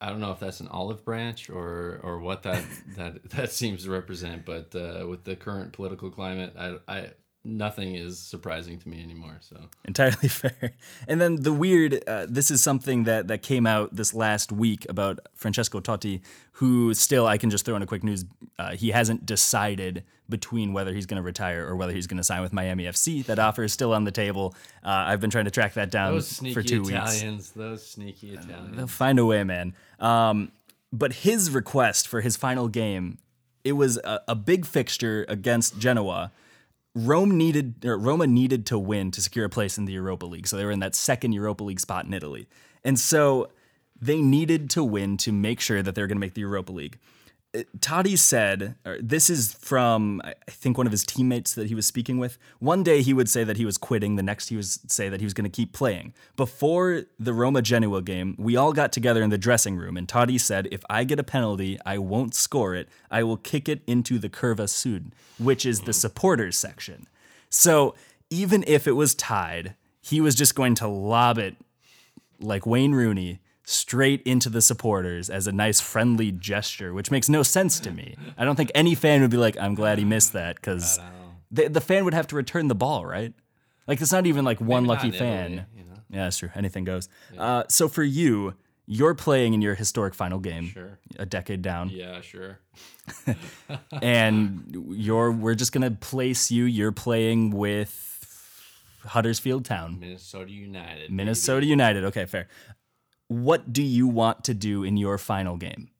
I 0.00 0.08
don't 0.08 0.20
know 0.20 0.32
if 0.32 0.40
that's 0.40 0.60
an 0.60 0.68
olive 0.68 1.04
branch 1.04 1.50
or 1.50 2.00
or 2.02 2.18
what 2.20 2.42
that 2.44 2.64
that 2.96 3.30
that 3.30 3.52
seems 3.52 3.84
to 3.84 3.90
represent, 3.90 4.44
but 4.44 4.74
uh, 4.74 5.06
with 5.06 5.24
the 5.24 5.36
current 5.36 5.72
political 5.72 6.10
climate, 6.10 6.54
I 6.58 6.76
I 6.88 7.10
nothing 7.44 7.94
is 7.94 8.18
surprising 8.18 8.78
to 8.78 8.88
me 8.88 9.02
anymore. 9.02 9.38
So 9.40 9.68
entirely 9.84 10.28
fair. 10.28 10.72
And 11.08 11.20
then 11.20 11.36
the 11.36 11.52
weird, 11.52 12.02
uh, 12.06 12.26
this 12.28 12.50
is 12.50 12.62
something 12.62 13.04
that 13.04 13.28
that 13.28 13.42
came 13.42 13.66
out 13.66 13.94
this 13.94 14.14
last 14.14 14.52
week 14.52 14.86
about 14.88 15.20
Francesco 15.34 15.80
Totti, 15.80 16.20
who 16.52 16.94
still 16.94 17.26
I 17.26 17.38
can 17.38 17.50
just 17.50 17.64
throw 17.64 17.76
in 17.76 17.82
a 17.82 17.86
quick 17.86 18.04
news. 18.04 18.24
Uh, 18.58 18.72
he 18.72 18.90
hasn't 18.90 19.26
decided 19.26 20.04
between 20.28 20.72
whether 20.72 20.94
he's 20.94 21.06
going 21.06 21.16
to 21.16 21.22
retire 21.22 21.66
or 21.66 21.74
whether 21.74 21.92
he's 21.92 22.06
going 22.06 22.18
to 22.18 22.24
sign 22.24 22.40
with 22.40 22.52
Miami 22.52 22.84
FC. 22.84 23.24
That 23.24 23.38
offer 23.38 23.64
is 23.64 23.72
still 23.72 23.92
on 23.92 24.04
the 24.04 24.12
table. 24.12 24.54
Uh, 24.84 24.88
I've 24.90 25.20
been 25.20 25.30
trying 25.30 25.46
to 25.46 25.50
track 25.50 25.74
that 25.74 25.90
down 25.90 26.20
for 26.20 26.62
two 26.62 26.82
weeks. 26.82 26.90
Italians, 26.90 27.50
those 27.50 27.86
sneaky 27.86 28.34
Italians. 28.34 28.76
They'll 28.76 28.86
find 28.86 29.18
a 29.18 29.24
way, 29.26 29.42
man. 29.42 29.74
Um, 29.98 30.52
but 30.92 31.12
his 31.12 31.50
request 31.50 32.06
for 32.06 32.20
his 32.20 32.36
final 32.36 32.68
game 32.68 33.18
it 33.64 33.72
was 33.72 33.98
a, 33.98 34.20
a 34.28 34.34
big 34.34 34.66
fixture 34.66 35.24
against 35.28 35.78
Genoa. 35.78 36.32
Rome 36.94 37.36
needed 37.36 37.84
Roma 37.84 38.26
needed 38.26 38.66
to 38.66 38.78
win 38.78 39.10
to 39.12 39.22
secure 39.22 39.44
a 39.44 39.48
place 39.48 39.78
in 39.78 39.84
the 39.84 39.92
Europa 39.92 40.26
League. 40.26 40.46
So 40.46 40.56
they 40.56 40.64
were 40.64 40.70
in 40.70 40.80
that 40.80 40.94
second 40.94 41.32
Europa 41.32 41.64
League 41.64 41.80
spot 41.80 42.04
in 42.04 42.12
Italy. 42.12 42.48
And 42.84 42.98
so 42.98 43.48
they 44.00 44.20
needed 44.20 44.70
to 44.70 44.82
win 44.82 45.16
to 45.18 45.32
make 45.32 45.60
sure 45.60 45.82
that 45.82 45.94
they 45.94 46.02
were 46.02 46.08
going 46.08 46.16
to 46.16 46.20
make 46.20 46.34
the 46.34 46.40
Europa 46.40 46.72
League. 46.72 46.98
Totti 47.52 48.16
said, 48.16 48.76
this 49.00 49.28
is 49.28 49.54
from, 49.54 50.20
I 50.24 50.34
think, 50.48 50.78
one 50.78 50.86
of 50.86 50.92
his 50.92 51.04
teammates 51.04 51.54
that 51.54 51.66
he 51.66 51.74
was 51.74 51.84
speaking 51.84 52.18
with. 52.18 52.38
One 52.60 52.84
day 52.84 53.02
he 53.02 53.12
would 53.12 53.28
say 53.28 53.42
that 53.42 53.56
he 53.56 53.64
was 53.64 53.76
quitting, 53.76 54.14
the 54.14 54.22
next 54.22 54.50
he 54.50 54.56
would 54.56 54.66
say 54.66 55.08
that 55.08 55.20
he 55.20 55.26
was 55.26 55.34
going 55.34 55.50
to 55.50 55.56
keep 55.56 55.72
playing. 55.72 56.14
Before 56.36 57.02
the 57.18 57.32
Roma 57.32 57.60
Genoa 57.60 58.02
game, 58.02 58.36
we 58.38 58.54
all 58.54 58.72
got 58.72 58.92
together 58.92 59.20
in 59.20 59.30
the 59.30 59.38
dressing 59.38 59.76
room, 59.76 59.96
and 59.96 60.06
Totti 60.06 60.38
said, 60.38 60.68
If 60.70 60.82
I 60.88 61.02
get 61.02 61.18
a 61.18 61.24
penalty, 61.24 61.76
I 61.84 61.98
won't 61.98 62.36
score 62.36 62.76
it. 62.76 62.88
I 63.10 63.24
will 63.24 63.36
kick 63.36 63.68
it 63.68 63.82
into 63.86 64.20
the 64.20 64.28
Curva 64.28 64.68
Sud, 64.68 65.12
which 65.38 65.66
is 65.66 65.80
the 65.80 65.92
supporters 65.92 66.56
section. 66.56 67.08
So 67.48 67.96
even 68.30 68.62
if 68.68 68.86
it 68.86 68.92
was 68.92 69.14
tied, 69.16 69.74
he 70.00 70.20
was 70.20 70.36
just 70.36 70.54
going 70.54 70.76
to 70.76 70.86
lob 70.86 71.36
it 71.36 71.56
like 72.38 72.64
Wayne 72.64 72.92
Rooney 72.92 73.40
straight 73.70 74.20
into 74.22 74.48
the 74.50 74.60
supporters 74.60 75.30
as 75.30 75.46
a 75.46 75.52
nice 75.52 75.80
friendly 75.80 76.32
gesture, 76.32 76.92
which 76.92 77.10
makes 77.10 77.28
no 77.28 77.42
sense 77.42 77.78
to 77.80 77.90
me. 77.92 78.16
I 78.36 78.44
don't 78.44 78.56
think 78.56 78.70
any 78.74 78.94
fan 78.94 79.20
would 79.22 79.30
be 79.30 79.36
like, 79.36 79.56
"I'm 79.58 79.74
glad 79.74 79.98
he 79.98 80.04
missed 80.04 80.32
that," 80.32 80.56
because 80.56 80.98
the 81.50 81.68
the 81.68 81.80
fan 81.80 82.04
would 82.04 82.14
have 82.14 82.26
to 82.28 82.36
return 82.36 82.68
the 82.68 82.74
ball, 82.74 83.06
right? 83.06 83.32
Like 83.86 84.00
it's 84.00 84.12
not 84.12 84.26
even 84.26 84.44
like 84.44 84.60
one 84.60 84.82
Maybe 84.84 84.88
lucky 84.88 85.10
fan. 85.12 85.52
Italy, 85.52 85.66
you 85.76 85.84
know? 85.84 85.94
Yeah, 86.10 86.24
that's 86.24 86.38
true. 86.38 86.50
Anything 86.54 86.84
goes. 86.84 87.08
Uh, 87.38 87.64
so 87.68 87.88
for 87.88 88.02
you, 88.02 88.54
you're 88.86 89.14
playing 89.14 89.54
in 89.54 89.62
your 89.62 89.74
historic 89.76 90.14
final 90.14 90.38
game, 90.40 90.66
Sure. 90.68 90.98
a 91.18 91.26
decade 91.26 91.62
down, 91.62 91.90
Yeah, 91.90 92.20
sure. 92.20 92.58
and 94.02 94.64
you're 94.90 95.32
we're 95.32 95.54
just 95.54 95.72
gonna 95.72 95.90
place 95.90 96.50
you. 96.50 96.64
You're 96.64 96.92
playing 96.92 97.50
with 97.52 98.06
Huddersfield 99.04 99.64
Town. 99.64 99.98
Minnesota 100.00 100.50
United. 100.52 101.10
Minnesota 101.10 101.66
United. 101.66 102.04
Okay, 102.04 102.26
fair. 102.26 102.48
What 103.30 103.72
do 103.72 103.84
you 103.84 104.08
want 104.08 104.42
to 104.46 104.54
do 104.54 104.82
in 104.82 104.96
your 104.96 105.16
final 105.16 105.56
game? 105.56 105.90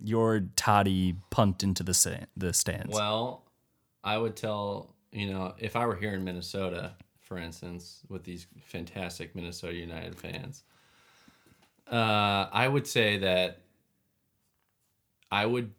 Your 0.00 0.40
Totti 0.40 1.14
punt 1.30 1.62
into 1.62 1.84
the 1.84 1.94
sa- 1.94 2.26
the 2.36 2.52
stands. 2.52 2.92
Well, 2.92 3.44
I 4.02 4.18
would 4.18 4.34
tell, 4.34 4.96
you 5.12 5.32
know, 5.32 5.54
if 5.58 5.76
I 5.76 5.86
were 5.86 5.94
here 5.94 6.12
in 6.12 6.24
Minnesota, 6.24 6.96
for 7.20 7.38
instance, 7.38 8.00
with 8.08 8.24
these 8.24 8.48
fantastic 8.62 9.36
Minnesota 9.36 9.74
United 9.74 10.18
fans, 10.18 10.64
uh, 11.86 12.48
I 12.50 12.66
would 12.66 12.88
say 12.88 13.18
that 13.18 13.60
I 15.30 15.46
would, 15.46 15.70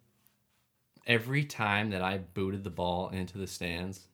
every 1.06 1.44
time 1.44 1.90
that 1.90 2.02
I 2.02 2.20
booted 2.20 2.64
the 2.64 2.70
ball 2.70 3.10
into 3.10 3.38
the 3.38 3.48
stands, 3.48 4.08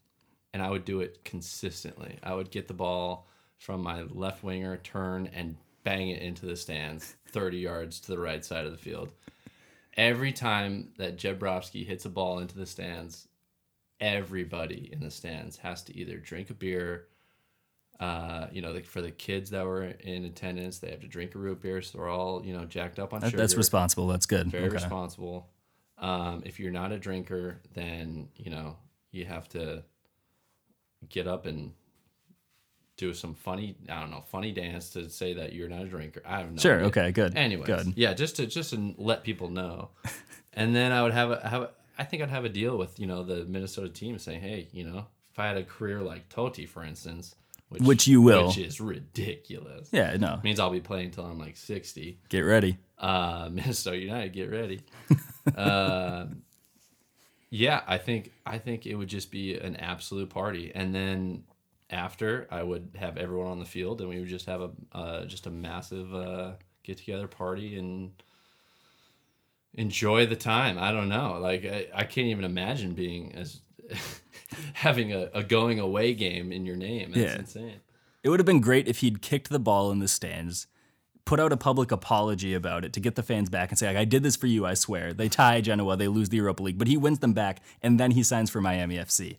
and 0.56 0.64
I 0.64 0.72
would 0.72 0.86
do 0.86 1.02
it 1.02 1.24
consistently, 1.24 2.18
I 2.24 2.34
would 2.34 2.50
get 2.50 2.68
the 2.68 2.74
ball 2.74 3.28
from 3.60 3.84
my 3.84 4.02
left 4.02 4.44
winger, 4.44 4.78
turn, 4.78 5.30
and 5.36 5.58
bang 5.84 6.10
it 6.10 6.22
into 6.22 6.46
the 6.46 6.56
stands 6.56 7.16
30 7.30 7.58
yards 7.58 8.00
to 8.02 8.08
the 8.12 8.20
right 8.20 8.44
side 8.46 8.66
of 8.66 8.72
the 8.72 8.78
field 8.78 9.12
every 9.98 10.32
time 10.32 10.88
that 10.98 11.18
Jeb 11.18 11.38
Brovsky 11.40 11.86
hits 11.86 12.06
a 12.06 12.10
ball 12.10 12.40
into 12.40 12.56
the 12.58 12.66
stands, 12.66 13.28
everybody 14.00 14.90
in 14.92 15.02
the 15.02 15.12
stands 15.12 15.58
has 15.58 15.84
to 15.84 15.96
either 15.98 16.18
drink 16.18 16.50
a 16.50 16.54
beer. 16.54 17.08
Uh, 18.00 18.48
you 18.52 18.62
know, 18.62 18.72
like 18.72 18.86
for 18.86 19.02
the 19.02 19.12
kids 19.12 19.50
that 19.52 19.64
were 19.66 19.84
in 19.84 20.24
attendance, 20.26 20.80
they 20.80 20.90
have 20.90 21.02
to 21.02 21.08
drink 21.08 21.36
a 21.36 21.38
root 21.38 21.62
beer, 21.62 21.82
so 21.82 21.98
they're 21.98 22.08
all 22.08 22.44
you 22.44 22.54
know 22.54 22.66
jacked 22.66 22.98
up 23.00 23.14
on 23.14 23.20
That- 23.20 23.28
sugar. 23.32 23.38
that's 23.44 23.56
responsible. 23.56 24.08
That's 24.08 24.26
good. 24.26 24.48
Very 24.50 24.64
Okay. 24.66 24.76
responsible. 24.76 25.50
Um, 26.00 26.42
if 26.46 26.60
you're 26.60 26.72
not 26.72 26.92
a 26.92 26.98
drinker, 26.98 27.60
then 27.74 28.30
you 28.38 28.50
know 28.50 28.78
you 29.12 29.26
have 29.26 29.48
to 29.50 29.84
get 31.10 31.28
up 31.28 31.46
and 31.46 31.74
do 33.02 33.14
some 33.16 33.34
funny, 33.34 33.76
I 33.90 34.00
don't 34.00 34.12
know, 34.12 34.24
funny 34.32 34.52
dance 34.52 34.92
to 34.92 35.10
say 35.10 35.34
that 35.34 35.54
you're 35.54 35.68
not 35.68 35.82
a 35.82 35.86
drinker. 35.86 36.22
I 36.24 36.42
don't 36.44 36.54
know. 36.56 36.62
Sure. 36.62 36.82
Okay. 36.82 37.12
Good. 37.12 37.36
Anyway. 37.36 37.66
Good. 37.66 37.94
yeah, 37.96 38.14
just 38.14 38.36
to 38.36 38.46
just 38.46 38.70
to 38.74 38.94
let 38.98 39.24
people 39.24 39.50
know, 39.50 39.90
and 40.54 40.76
then 40.76 40.92
I 40.92 41.02
would 41.02 41.12
have 41.12 41.32
a 41.32 41.48
have 41.48 41.62
a, 41.64 41.70
I 41.98 42.04
think 42.04 42.22
I'd 42.22 42.30
have 42.30 42.46
a 42.46 42.50
deal 42.50 42.78
with 42.78 43.00
you 43.00 43.08
know 43.08 43.24
the 43.24 43.44
Minnesota 43.46 43.90
team 43.90 44.20
saying, 44.20 44.42
hey, 44.42 44.68
you 44.72 44.84
know, 44.86 45.08
if 45.32 45.40
I 45.40 45.48
had 45.48 45.58
a 45.58 45.64
career 45.64 46.00
like 46.02 46.30
Totti, 46.30 46.70
for 46.70 46.84
instance, 46.84 47.36
which, 47.70 47.82
Which 47.82 48.08
you 48.08 48.22
will. 48.22 48.48
which 48.48 48.60
is 48.60 48.80
ridiculous. 48.80 49.90
Yeah. 49.92 50.16
No. 50.18 50.40
means 50.44 50.60
I'll 50.60 50.70
be 50.70 50.80
playing 50.80 51.08
until 51.08 51.26
I'm 51.26 51.40
like 51.40 51.58
sixty. 51.58 52.20
Get 52.30 52.42
ready. 52.42 52.78
Uh, 53.00 53.50
Minnesota 53.54 53.98
United, 53.98 54.32
get 54.32 54.52
ready. 54.52 54.82
uh, 55.58 56.26
yeah, 57.50 57.82
I 57.88 57.98
think 57.98 58.32
I 58.46 58.60
think 58.60 58.86
it 58.86 58.94
would 58.94 59.08
just 59.08 59.32
be 59.32 59.56
an 59.56 59.76
absolute 59.78 60.30
party, 60.30 60.72
and 60.76 60.94
then 60.94 61.44
after 61.92 62.48
I 62.50 62.64
would 62.64 62.92
have 63.00 63.18
everyone 63.18 63.48
on 63.48 63.60
the 63.60 63.66
field, 63.66 64.02
and 64.02 64.10
we 64.10 64.20
would 64.20 64.30
just 64.30 64.46
have 64.46 64.62
a 64.62 64.72
uh, 64.94 65.26
just 65.26 65.46
a 65.48 65.50
massive 65.50 66.14
uh, 66.14 66.52
get 66.84 66.98
together 66.98 67.28
party 67.28 67.78
and 67.78 68.12
enjoy 69.74 70.26
the 70.26 70.36
time. 70.36 70.78
I 70.78 70.92
don't 70.92 71.10
know, 71.10 71.38
like 71.40 71.66
I, 71.66 71.88
I 71.94 72.04
can't 72.04 72.28
even 72.28 72.44
imagine 72.44 72.94
being 72.94 73.34
as 73.36 73.62
having 74.74 75.14
a, 75.14 75.30
a 75.34 75.44
going 75.44 75.80
away 75.80 76.14
game 76.14 76.52
in 76.52 76.66
your 76.66 76.76
name. 76.76 77.12
That's 77.12 77.34
Yeah. 77.34 77.40
insane. 77.40 77.80
It 78.24 78.30
would 78.30 78.40
have 78.40 78.46
been 78.46 78.62
great 78.62 78.88
if 78.88 79.00
he'd 79.00 79.22
kicked 79.22 79.50
the 79.50 79.60
ball 79.60 79.92
in 79.92 79.98
the 80.00 80.08
stands, 80.08 80.68
put 81.26 81.40
out 81.40 81.52
a 81.52 81.58
public 81.58 81.92
apology 81.92 82.54
about 82.54 82.86
it 82.86 82.94
to 82.94 83.00
get 83.00 83.16
the 83.16 83.24
fans 83.24 83.50
back 83.50 83.70
and 83.72 83.80
say, 83.80 83.88
like, 83.88 83.98
I 83.98 84.06
did 84.06 84.22
this 84.22 84.36
for 84.36 84.46
you, 84.46 84.64
I 84.66 84.76
swear. 84.76 85.12
They 85.14 85.28
tie 85.28 85.60
Genoa, 85.62 85.98
they 85.98 86.08
lose 86.08 86.30
the 86.30 86.38
Europa 86.38 86.62
League, 86.62 86.78
but 86.78 86.88
he 86.88 86.98
wins 86.98 87.18
them 87.20 87.34
back, 87.34 87.62
and 87.82 88.00
then 88.00 88.12
he 88.12 88.22
signs 88.22 88.50
for 88.52 88.62
Miami 88.62 88.98
FC. 88.98 89.38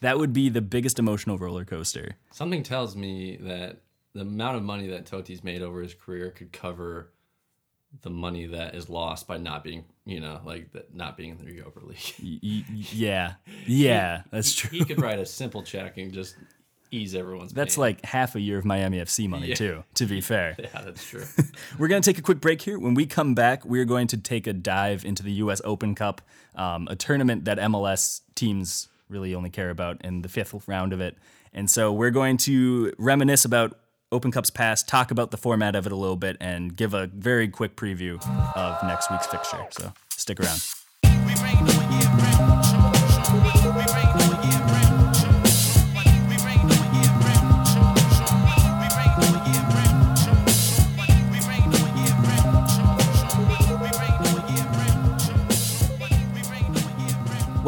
That 0.00 0.18
would 0.18 0.32
be 0.32 0.48
the 0.48 0.60
biggest 0.60 0.98
emotional 0.98 1.38
roller 1.38 1.64
coaster. 1.64 2.16
Something 2.32 2.62
tells 2.62 2.94
me 2.96 3.36
that 3.42 3.80
the 4.14 4.20
amount 4.22 4.56
of 4.56 4.62
money 4.62 4.86
that 4.88 5.06
Totti's 5.06 5.42
made 5.44 5.62
over 5.62 5.82
his 5.82 5.94
career 5.94 6.30
could 6.30 6.52
cover 6.52 7.12
the 8.02 8.10
money 8.10 8.46
that 8.46 8.74
is 8.74 8.88
lost 8.88 9.26
by 9.26 9.38
not 9.38 9.64
being, 9.64 9.84
you 10.04 10.20
know, 10.20 10.40
like 10.44 10.72
the, 10.72 10.84
not 10.92 11.16
being 11.16 11.30
in 11.30 11.44
the 11.44 11.52
Europa 11.52 11.80
League. 11.84 12.64
Yeah. 12.92 13.34
Yeah, 13.66 14.22
that's 14.30 14.54
true. 14.54 14.70
he 14.78 14.84
could 14.84 15.00
write 15.00 15.18
a 15.18 15.26
simple 15.40 15.62
check 15.62 15.96
and 15.96 16.12
just 16.12 16.36
ease 16.90 17.14
everyone's. 17.14 17.52
That's 17.52 17.76
pain. 17.76 17.80
like 17.82 18.04
half 18.04 18.34
a 18.34 18.40
year 18.40 18.58
of 18.58 18.64
Miami 18.64 18.98
FC 18.98 19.26
money, 19.28 19.48
Yeah. 19.48 19.54
too, 19.54 19.84
to 19.94 20.06
be 20.06 20.20
fair. 20.32 20.54
yeah, 20.58 20.82
that's 20.82 21.04
true. 21.04 21.24
We're 21.78 21.88
going 21.88 22.02
to 22.02 22.10
take 22.10 22.18
a 22.18 22.22
quick 22.22 22.40
break 22.40 22.60
here. 22.62 22.78
When 22.78 22.94
we 22.94 23.06
come 23.06 23.34
back, 23.34 23.64
we're 23.64 23.84
going 23.86 24.06
to 24.08 24.16
take 24.18 24.46
a 24.46 24.52
dive 24.52 25.04
into 25.04 25.22
the 25.22 25.32
U.S. 25.32 25.60
Open 25.64 25.94
Cup, 25.94 26.20
um, 26.54 26.88
a 26.90 26.96
tournament 26.96 27.44
that 27.46 27.58
MLS 27.58 28.20
teams 28.34 28.88
really 29.08 29.34
only 29.34 29.50
care 29.50 29.70
about 29.70 30.04
in 30.04 30.22
the 30.22 30.28
fifth 30.28 30.54
round 30.66 30.92
of 30.92 31.00
it. 31.00 31.16
And 31.52 31.70
so 31.70 31.92
we're 31.92 32.10
going 32.10 32.36
to 32.38 32.92
reminisce 32.98 33.44
about 33.44 33.78
Open 34.10 34.30
Cup's 34.30 34.50
past, 34.50 34.88
talk 34.88 35.10
about 35.10 35.30
the 35.30 35.36
format 35.36 35.76
of 35.76 35.86
it 35.86 35.92
a 35.92 35.96
little 35.96 36.16
bit, 36.16 36.36
and 36.40 36.74
give 36.74 36.94
a 36.94 37.08
very 37.08 37.48
quick 37.48 37.76
preview 37.76 38.14
of 38.56 38.82
next 38.82 39.10
week's 39.10 39.26
fixture. 39.26 39.66
So 39.70 39.92
stick 40.10 40.40
around. 40.40 41.77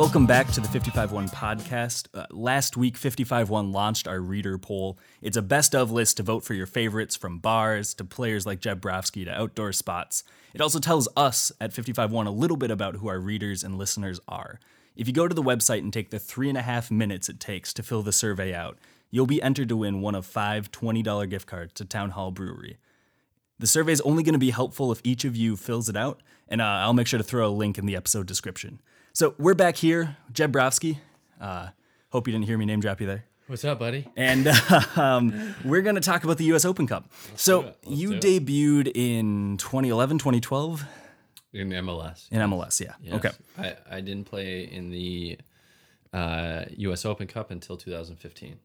Welcome 0.00 0.24
back 0.24 0.50
to 0.52 0.62
the 0.62 0.66
55-1 0.68 1.30
podcast. 1.30 2.06
Uh, 2.14 2.24
last 2.30 2.74
week, 2.74 2.98
55-1 2.98 3.70
launched 3.70 4.08
our 4.08 4.18
reader 4.18 4.56
poll. 4.56 4.98
It's 5.20 5.36
a 5.36 5.42
best 5.42 5.74
of 5.74 5.90
list 5.90 6.16
to 6.16 6.22
vote 6.22 6.42
for 6.42 6.54
your 6.54 6.64
favorites 6.64 7.16
from 7.16 7.38
bars 7.38 7.92
to 7.96 8.04
players 8.06 8.46
like 8.46 8.60
Jeb 8.60 8.80
Brovsky 8.80 9.26
to 9.26 9.30
outdoor 9.30 9.74
spots. 9.74 10.24
It 10.54 10.62
also 10.62 10.78
tells 10.78 11.06
us 11.18 11.52
at 11.60 11.72
55-1 11.74 12.26
a 12.26 12.30
little 12.30 12.56
bit 12.56 12.70
about 12.70 12.96
who 12.96 13.08
our 13.08 13.18
readers 13.18 13.62
and 13.62 13.76
listeners 13.76 14.18
are. 14.26 14.58
If 14.96 15.06
you 15.06 15.12
go 15.12 15.28
to 15.28 15.34
the 15.34 15.42
website 15.42 15.80
and 15.80 15.92
take 15.92 16.08
the 16.08 16.18
three 16.18 16.48
and 16.48 16.56
a 16.56 16.62
half 16.62 16.90
minutes 16.90 17.28
it 17.28 17.38
takes 17.38 17.74
to 17.74 17.82
fill 17.82 18.02
the 18.02 18.10
survey 18.10 18.54
out, 18.54 18.78
you'll 19.10 19.26
be 19.26 19.42
entered 19.42 19.68
to 19.68 19.76
win 19.76 20.00
one 20.00 20.14
of 20.14 20.24
five 20.24 20.72
$20 20.72 21.28
gift 21.28 21.46
cards 21.46 21.74
to 21.74 21.84
Town 21.84 22.12
Hall 22.12 22.30
Brewery. 22.30 22.78
The 23.58 23.66
survey 23.66 23.92
is 23.92 24.00
only 24.00 24.22
going 24.22 24.32
to 24.32 24.38
be 24.38 24.48
helpful 24.48 24.92
if 24.92 25.02
each 25.04 25.26
of 25.26 25.36
you 25.36 25.58
fills 25.58 25.90
it 25.90 25.96
out, 25.96 26.22
and 26.48 26.62
uh, 26.62 26.64
I'll 26.64 26.94
make 26.94 27.06
sure 27.06 27.18
to 27.18 27.22
throw 27.22 27.46
a 27.46 27.52
link 27.52 27.76
in 27.76 27.84
the 27.84 27.96
episode 27.96 28.26
description. 28.26 28.80
So 29.12 29.34
we're 29.38 29.54
back 29.54 29.76
here, 29.76 30.16
Jeb 30.32 30.52
Brovsky. 30.52 30.98
Uh, 31.40 31.70
hope 32.10 32.26
you 32.28 32.32
didn't 32.32 32.46
hear 32.46 32.56
me 32.56 32.64
name 32.64 32.80
drop 32.80 33.00
you 33.00 33.06
there. 33.06 33.24
What's 33.48 33.64
up, 33.64 33.80
buddy? 33.80 34.06
And 34.16 34.46
um, 34.96 35.54
we're 35.64 35.82
going 35.82 35.96
to 35.96 36.00
talk 36.00 36.22
about 36.22 36.38
the 36.38 36.44
U.S. 36.44 36.64
Open 36.64 36.86
Cup. 36.86 37.10
so. 37.34 37.60
Let's 37.60 37.76
you 37.88 38.10
debuted 38.12 38.92
in 38.94 39.56
2011, 39.58 40.18
2012 40.18 40.84
In 41.52 41.70
MLS. 41.70 42.30
in 42.30 42.38
MLS, 42.38 42.80
yeah. 42.80 42.94
Yes. 43.02 43.14
Okay. 43.14 43.30
I, 43.58 43.76
I 43.90 44.00
didn't 44.00 44.24
play 44.24 44.62
in 44.64 44.90
the 44.90 45.38
uh, 46.12 46.66
U.S. 46.76 47.04
Open 47.04 47.26
Cup 47.26 47.50
until 47.50 47.76
2015. 47.76 48.58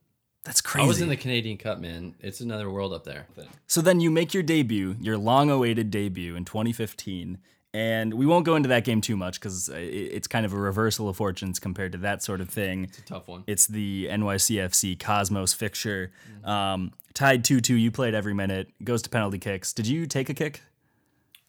That's 0.43 0.61
crazy. 0.61 0.85
I 0.85 0.87
was 0.87 1.01
in 1.01 1.09
the 1.09 1.17
Canadian 1.17 1.57
Cup, 1.57 1.79
man. 1.79 2.13
It's 2.19 2.39
another 2.39 2.69
world 2.69 2.93
up 2.93 3.03
there. 3.03 3.25
so 3.65 3.81
then 3.81 3.99
you 3.99 4.11
make 4.11 4.35
your 4.35 4.43
debut, 4.43 4.95
your 5.01 5.17
long 5.17 5.49
awaited 5.49 5.89
debut 5.89 6.35
in 6.35 6.45
2015, 6.45 7.39
And 7.75 8.13
we 8.13 8.25
won't 8.25 8.45
go 8.45 8.55
into 8.55 8.69
that 8.69 8.85
game 8.85 9.01
too 9.01 9.17
much 9.17 9.37
because 9.37 9.67
it's 9.67 10.27
kind 10.29 10.45
of 10.45 10.53
a 10.53 10.57
reversal 10.57 11.09
of 11.09 11.17
fortunes 11.17 11.59
compared 11.59 11.91
to 11.91 11.97
that 11.97 12.23
sort 12.23 12.39
of 12.39 12.49
thing. 12.49 12.85
It's 12.85 12.99
a 12.99 13.01
tough 13.01 13.27
one. 13.27 13.43
It's 13.47 13.67
the 13.67 14.07
NYCFC 14.09 14.97
Cosmos 14.97 15.51
fixture. 15.51 16.13
Um, 16.45 16.93
tied 17.13 17.43
2 17.43 17.59
2. 17.59 17.75
You 17.75 17.91
played 17.91 18.13
every 18.13 18.33
minute. 18.33 18.69
Goes 18.81 19.01
to 19.01 19.09
penalty 19.09 19.39
kicks. 19.39 19.73
Did 19.73 19.87
you 19.87 20.05
take 20.05 20.29
a 20.29 20.33
kick? 20.33 20.61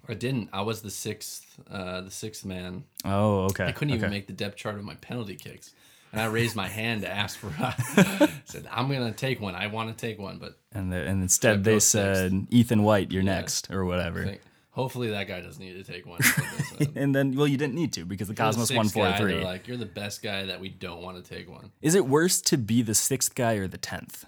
I 0.08 0.14
didn't. 0.14 0.48
I 0.52 0.62
was 0.62 0.82
the 0.82 0.90
sixth, 0.90 1.60
uh, 1.70 2.00
the 2.00 2.10
sixth 2.10 2.44
man. 2.44 2.82
Oh, 3.04 3.44
okay. 3.44 3.66
I 3.66 3.72
couldn't 3.72 3.94
even 3.94 4.10
make 4.10 4.26
the 4.26 4.32
depth 4.32 4.56
chart 4.56 4.74
of 4.74 4.84
my 4.84 4.94
penalty 4.96 5.36
kicks, 5.36 5.74
and 6.10 6.20
I 6.20 6.26
raised 6.26 6.56
my 6.56 6.66
hand 6.66 7.02
to 7.02 7.08
ask 7.08 7.38
for. 7.38 7.52
I 7.56 8.30
said, 8.46 8.66
"I'm 8.72 8.88
gonna 8.88 9.12
take 9.12 9.40
one. 9.40 9.54
I 9.54 9.68
want 9.68 9.96
to 9.96 10.06
take 10.06 10.18
one, 10.18 10.38
but 10.38 10.58
And, 10.72 10.92
the, 10.92 10.96
and 10.96 11.22
instead 11.22 11.62
they 11.62 11.74
go 11.74 11.78
sixth. 11.78 11.90
said, 11.92 12.46
Ethan 12.50 12.82
White, 12.82 13.12
you're 13.12 13.22
next, 13.22 13.70
or 13.70 13.84
whatever. 13.84 14.38
Hopefully 14.76 15.08
that 15.10 15.26
guy 15.26 15.40
doesn't 15.40 15.60
need 15.62 15.72
to 15.84 15.92
take 15.92 16.06
one." 16.06 16.20
And 16.94 17.14
then, 17.14 17.34
well, 17.34 17.46
you 17.46 17.56
didn't 17.56 17.74
need 17.74 17.92
to 17.94 18.04
because 18.04 18.28
the 18.28 18.34
Cosmos 18.34 18.70
won 18.70 18.88
4 18.88 19.04
Guy, 19.06 19.16
3. 19.18 19.32
they're 19.32 19.42
like, 19.44 19.66
"You're 19.66 19.78
the 19.78 19.86
best 19.86 20.22
guy 20.22 20.44
that 20.44 20.60
we 20.60 20.68
don't 20.68 21.02
want 21.02 21.22
to 21.22 21.34
take 21.34 21.48
one." 21.50 21.72
Is 21.80 21.94
it 21.94 22.06
worse 22.06 22.40
to 22.42 22.56
be 22.58 22.82
the 22.82 22.94
sixth 22.94 23.34
guy 23.34 23.54
or 23.54 23.66
the 23.66 23.78
10th? 23.78 24.24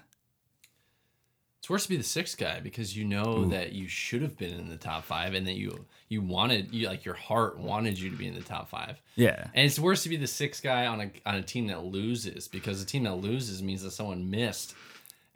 It's 1.59 1.69
worse 1.69 1.83
to 1.83 1.89
be 1.89 1.97
the 1.97 2.03
sixth 2.03 2.37
guy 2.37 2.59
because 2.61 2.97
you 2.97 3.05
know 3.05 3.45
that 3.49 3.73
you 3.73 3.87
should 3.87 4.23
have 4.23 4.35
been 4.37 4.57
in 4.59 4.69
the 4.69 4.77
top 4.77 5.03
five, 5.03 5.35
and 5.35 5.45
that 5.45 5.53
you 5.55 5.85
you 6.07 6.21
wanted 6.21 6.73
you 6.73 6.87
like 6.87 7.05
your 7.05 7.13
heart 7.13 7.59
wanted 7.59 7.99
you 7.99 8.09
to 8.09 8.15
be 8.15 8.27
in 8.27 8.33
the 8.33 8.41
top 8.41 8.69
five. 8.69 8.99
Yeah. 9.15 9.47
And 9.53 9.67
it's 9.67 9.77
worse 9.77 10.01
to 10.03 10.09
be 10.09 10.15
the 10.17 10.25
sixth 10.25 10.63
guy 10.63 10.87
on 10.87 10.99
a 11.01 11.11
on 11.27 11.35
a 11.35 11.43
team 11.43 11.67
that 11.67 11.83
loses 11.83 12.47
because 12.47 12.81
a 12.81 12.85
team 12.87 13.03
that 13.03 13.15
loses 13.17 13.61
means 13.61 13.83
that 13.83 13.91
someone 13.91 14.31
missed. 14.31 14.73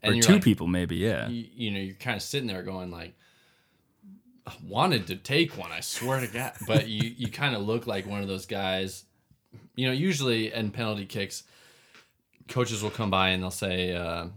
And 0.02 0.17
Or 0.17 0.21
two 0.21 0.34
like- 0.34 0.43
people, 0.43 0.65
maybe, 0.67 0.95
yeah. 0.97 1.30
You, 1.30 1.45
you 1.56 1.71
know, 1.71 1.80
you're 1.80 1.95
kind 1.95 2.17
of 2.17 2.23
sitting 2.23 2.47
there 2.47 2.63
going 2.63 2.89
like, 2.91 3.10
"I 3.10 3.13
wanted 4.67 5.08
to 5.08 5.15
take 5.15 5.58
one, 5.58 5.71
I 5.71 5.79
swear 5.82 6.19
to 6.19 6.27
God. 6.27 6.53
But 6.67 6.88
you 6.88 7.10
you 7.17 7.27
kind 7.29 7.56
of 7.56 7.62
look 7.63 7.88
like 7.88 8.06
one 8.06 8.21
of 8.21 8.27
those 8.27 8.45
guys. 8.45 9.06
You 9.75 9.88
know, 9.88 9.93
usually 9.93 10.53
in 10.53 10.71
penalty 10.71 11.06
kicks, 11.06 11.43
coaches 12.47 12.84
will 12.84 12.89
come 12.91 13.10
by 13.10 13.29
and 13.29 13.41
they'll 13.41 13.51
say, 13.51 13.93
uh, 13.95 14.27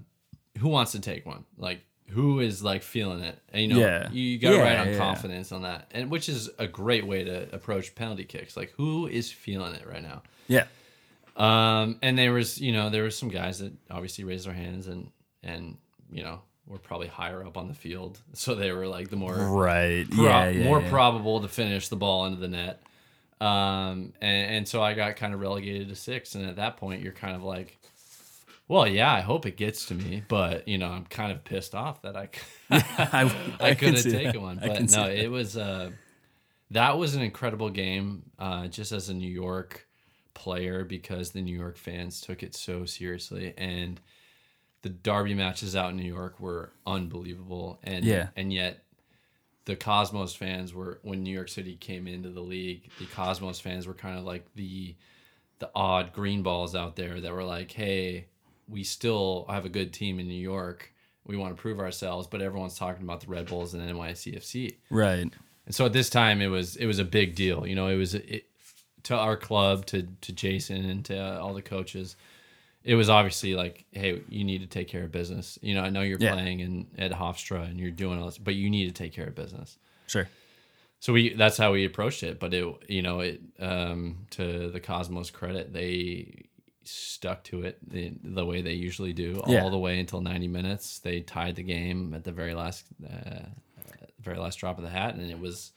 "Who 0.59 0.69
wants 0.69 0.93
to 0.93 1.01
take 1.01 1.27
one?" 1.27 1.45
Like. 1.59 1.81
Who 2.11 2.39
is 2.39 2.63
like 2.63 2.85
feeling 2.85 3.19
it? 3.25 3.37
And 3.53 3.63
you 3.63 3.69
know, 3.75 3.81
Yeah. 3.81 4.09
you, 4.13 4.39
got 4.39 4.51
to 4.51 4.57
Yeah, 4.59 4.63
ride 4.63 4.79
on 4.79 4.89
yeah. 4.93 4.97
confidence 4.97 5.51
on 5.51 5.63
that, 5.63 5.89
and 5.91 6.09
which 6.09 6.29
is 6.29 6.49
a 6.57 6.69
great 6.69 7.05
way 7.05 7.25
to 7.25 7.53
approach 7.53 7.97
penalty 7.97 8.23
kicks. 8.23 8.57
Like, 8.57 8.71
who 8.77 9.09
is 9.09 9.33
feeling 9.33 9.75
it 9.75 9.85
right 9.89 10.05
now? 10.05 10.23
Yeah. 10.47 10.67
Um, 11.37 11.99
and 12.03 12.17
there 12.17 12.33
was, 12.33 12.61
you 12.61 12.71
know, 12.71 12.91
there 12.91 13.03
were 13.03 13.11
some 13.11 13.29
guys 13.29 13.59
that 13.59 13.73
obviously 13.91 14.23
raised 14.23 14.47
their 14.47 14.55
hands 14.55 14.87
and 14.87 15.11
and 15.43 15.79
you 16.09 16.23
know 16.23 16.43
were 16.67 16.79
probably 16.79 17.07
higher 17.09 17.45
up 17.45 17.57
on 17.57 17.69
the 17.69 17.75
field, 17.75 18.19
so 18.33 18.55
they 18.55 18.73
were 18.73 18.87
like 18.87 19.09
the 19.11 19.17
more 19.17 19.35
Right. 19.35 20.09
pro- 20.11 20.25
yeah, 20.25 20.49
yeah. 20.49 20.65
more 20.65 20.81
yeah. 20.81 20.91
probable 20.91 21.41
to 21.43 21.49
finish 21.49 21.89
the 21.89 21.97
ball 21.97 22.27
into 22.27 22.39
the 22.41 22.49
net. 22.49 22.83
Um, 23.41 24.13
and, 24.21 24.57
and 24.57 24.69
so 24.69 24.83
I 24.83 24.95
got 24.95 25.17
kind 25.17 25.35
of 25.35 25.41
relegated 25.41 25.89
to 25.91 25.95
six, 25.97 26.35
and 26.35 26.47
at 26.47 26.57
that 26.57 26.77
point, 26.79 27.03
you're 27.03 27.13
kind 27.13 27.37
of 27.37 27.43
like, 27.43 27.79
well, 28.67 28.87
yeah, 28.89 29.13
I 29.13 29.21
hope 29.21 29.45
it 29.47 29.57
gets 29.57 29.87
to 29.87 29.95
me, 29.95 30.23
but 30.27 30.67
you 30.67 30.79
know, 30.79 30.89
I'm 30.89 31.05
kind 31.05 31.31
of 31.33 31.45
pissed 31.45 31.75
off 31.75 32.03
that 32.03 32.17
I 32.17 32.29
I, 32.71 33.31
I 33.61 33.75
can 33.75 33.77
couldn't 33.77 33.97
see 33.99 34.11
take 34.11 34.33
that. 34.33 34.41
one. 34.41 34.59
But 34.61 34.91
no, 34.91 35.07
it 35.09 35.29
was 35.31 35.57
uh 35.57 35.91
that 36.73 36.99
was 36.99 37.15
an 37.15 37.23
incredible 37.23 37.71
game, 37.71 38.25
uh, 38.41 38.67
just 38.67 38.91
as 38.91 39.09
a 39.09 39.15
New 39.15 39.31
York 39.31 39.87
player 40.35 40.85
because 40.85 41.31
the 41.31 41.41
New 41.43 41.57
York 41.57 41.77
fans 41.79 42.21
took 42.21 42.43
it 42.43 42.55
so 42.57 42.85
seriously 42.85 43.55
and 43.57 44.01
the 44.87 44.93
derby 45.09 45.35
matches 45.35 45.75
out 45.75 45.91
in 45.91 45.97
New 45.97 46.05
York 46.15 46.39
were 46.39 46.71
unbelievable 46.87 47.79
and 47.83 48.05
Yeah. 48.05 48.29
and 48.37 48.53
yet 48.53 48.85
the 49.65 49.75
Cosmos 49.75 50.33
fans 50.35 50.73
were 50.73 51.01
when 51.03 51.25
New 51.25 51.33
York 51.33 51.49
City 51.49 51.75
came 51.75 52.07
into 52.07 52.31
the 52.31 52.41
league, 52.41 52.89
the 53.01 53.07
Cosmos 53.07 53.59
fans 53.59 53.85
were 53.87 53.95
kind 53.95 54.17
of 54.19 54.25
like 54.25 54.45
the 54.55 54.95
the 55.59 55.71
odd 55.75 56.13
green 56.13 56.43
balls 56.43 56.75
out 56.77 56.95
there 56.97 57.21
that 57.21 57.33
were 57.33 57.43
like, 57.43 57.73
"Hey, 57.73 58.27
we 58.69 58.85
still 58.85 59.47
have 59.49 59.65
a 59.65 59.69
good 59.69 59.93
team 59.93 60.21
in 60.21 60.29
New 60.29 60.35
York. 60.55 60.93
We 61.25 61.37
want 61.37 61.57
to 61.57 61.61
prove 61.61 61.81
ourselves, 61.81 62.29
but 62.29 62.41
everyone's 62.43 62.77
talking 62.79 63.03
about 63.03 63.23
the 63.23 63.29
Red 63.29 63.47
Bulls 63.49 63.75
and 63.75 63.83
NYCFC." 63.83 64.77
Right. 64.91 65.29
And 65.67 65.75
so 65.75 65.87
at 65.87 65.93
this 65.93 66.11
time, 66.11 66.41
it 66.41 66.47
was 66.49 66.77
it 66.77 66.87
was 66.87 67.01
a 67.01 67.05
big 67.05 67.35
deal. 67.35 67.67
You 67.67 67.75
know, 67.75 67.89
it 67.89 67.97
was 67.97 68.15
it, 68.15 68.45
to 69.05 69.17
our 69.17 69.37
club, 69.37 69.87
to 69.87 70.07
to 70.21 70.33
Jason, 70.33 70.85
and 70.89 71.05
to 71.07 71.41
all 71.41 71.55
the 71.55 71.63
coaches. 71.63 72.15
It 72.87 72.95
was 72.95 73.11
obviously 73.11 73.55
like, 73.55 73.85
hey, 73.91 74.23
you 74.29 74.45
need 74.45 74.61
to 74.61 74.67
take 74.69 74.87
care 74.89 75.03
of 75.03 75.11
business. 75.11 75.59
You 75.61 75.75
know, 75.75 75.83
I 75.83 75.91
know 75.91 76.03
you're 76.03 76.21
Yeah. 76.21 76.33
playing 76.35 76.61
in 76.61 76.87
at 76.97 77.11
Hofstra 77.11 77.69
and 77.69 77.79
you're 77.81 77.91
doing 77.91 78.19
all 78.21 78.27
this, 78.27 78.39
but 78.39 78.55
you 78.55 78.71
need 78.71 78.87
to 78.87 78.93
take 78.95 79.13
care 79.13 79.27
of 79.27 79.35
business. 79.35 79.77
Sure. 80.07 80.29
So 81.01 81.13
we 81.13 81.35
that's 81.35 81.57
how 81.59 81.73
we 81.73 81.85
approached 81.85 82.23
it. 82.23 82.39
But 82.39 82.55
it 82.55 82.65
you 82.89 83.03
know 83.03 83.21
it 83.21 83.41
um, 83.59 84.27
to 84.31 84.71
the 84.71 84.81
Cosmos 84.81 85.31
credit, 85.31 85.73
they 85.73 86.45
stuck 86.85 87.43
to 87.43 87.63
it 87.63 87.77
the, 87.91 88.13
the 88.23 88.47
way 88.47 88.63
they 88.63 88.75
usually 88.75 89.13
do 89.13 89.41
all 89.41 89.53
Yeah. 89.53 89.69
the 89.69 89.79
way 89.79 89.99
until 89.99 90.21
90 90.21 90.47
minutes. 90.47 91.01
They 91.01 91.21
tied 91.21 91.57
the 91.57 91.65
game 91.65 92.15
at 92.15 92.23
the 92.23 92.31
very 92.33 92.55
last 92.55 92.85
uh, 93.05 93.47
very 94.21 94.39
last 94.39 94.57
drop 94.61 94.79
of 94.79 94.85
the 94.85 94.91
hat, 94.91 95.15
and 95.17 95.29
it 95.31 95.39
was 95.41 95.73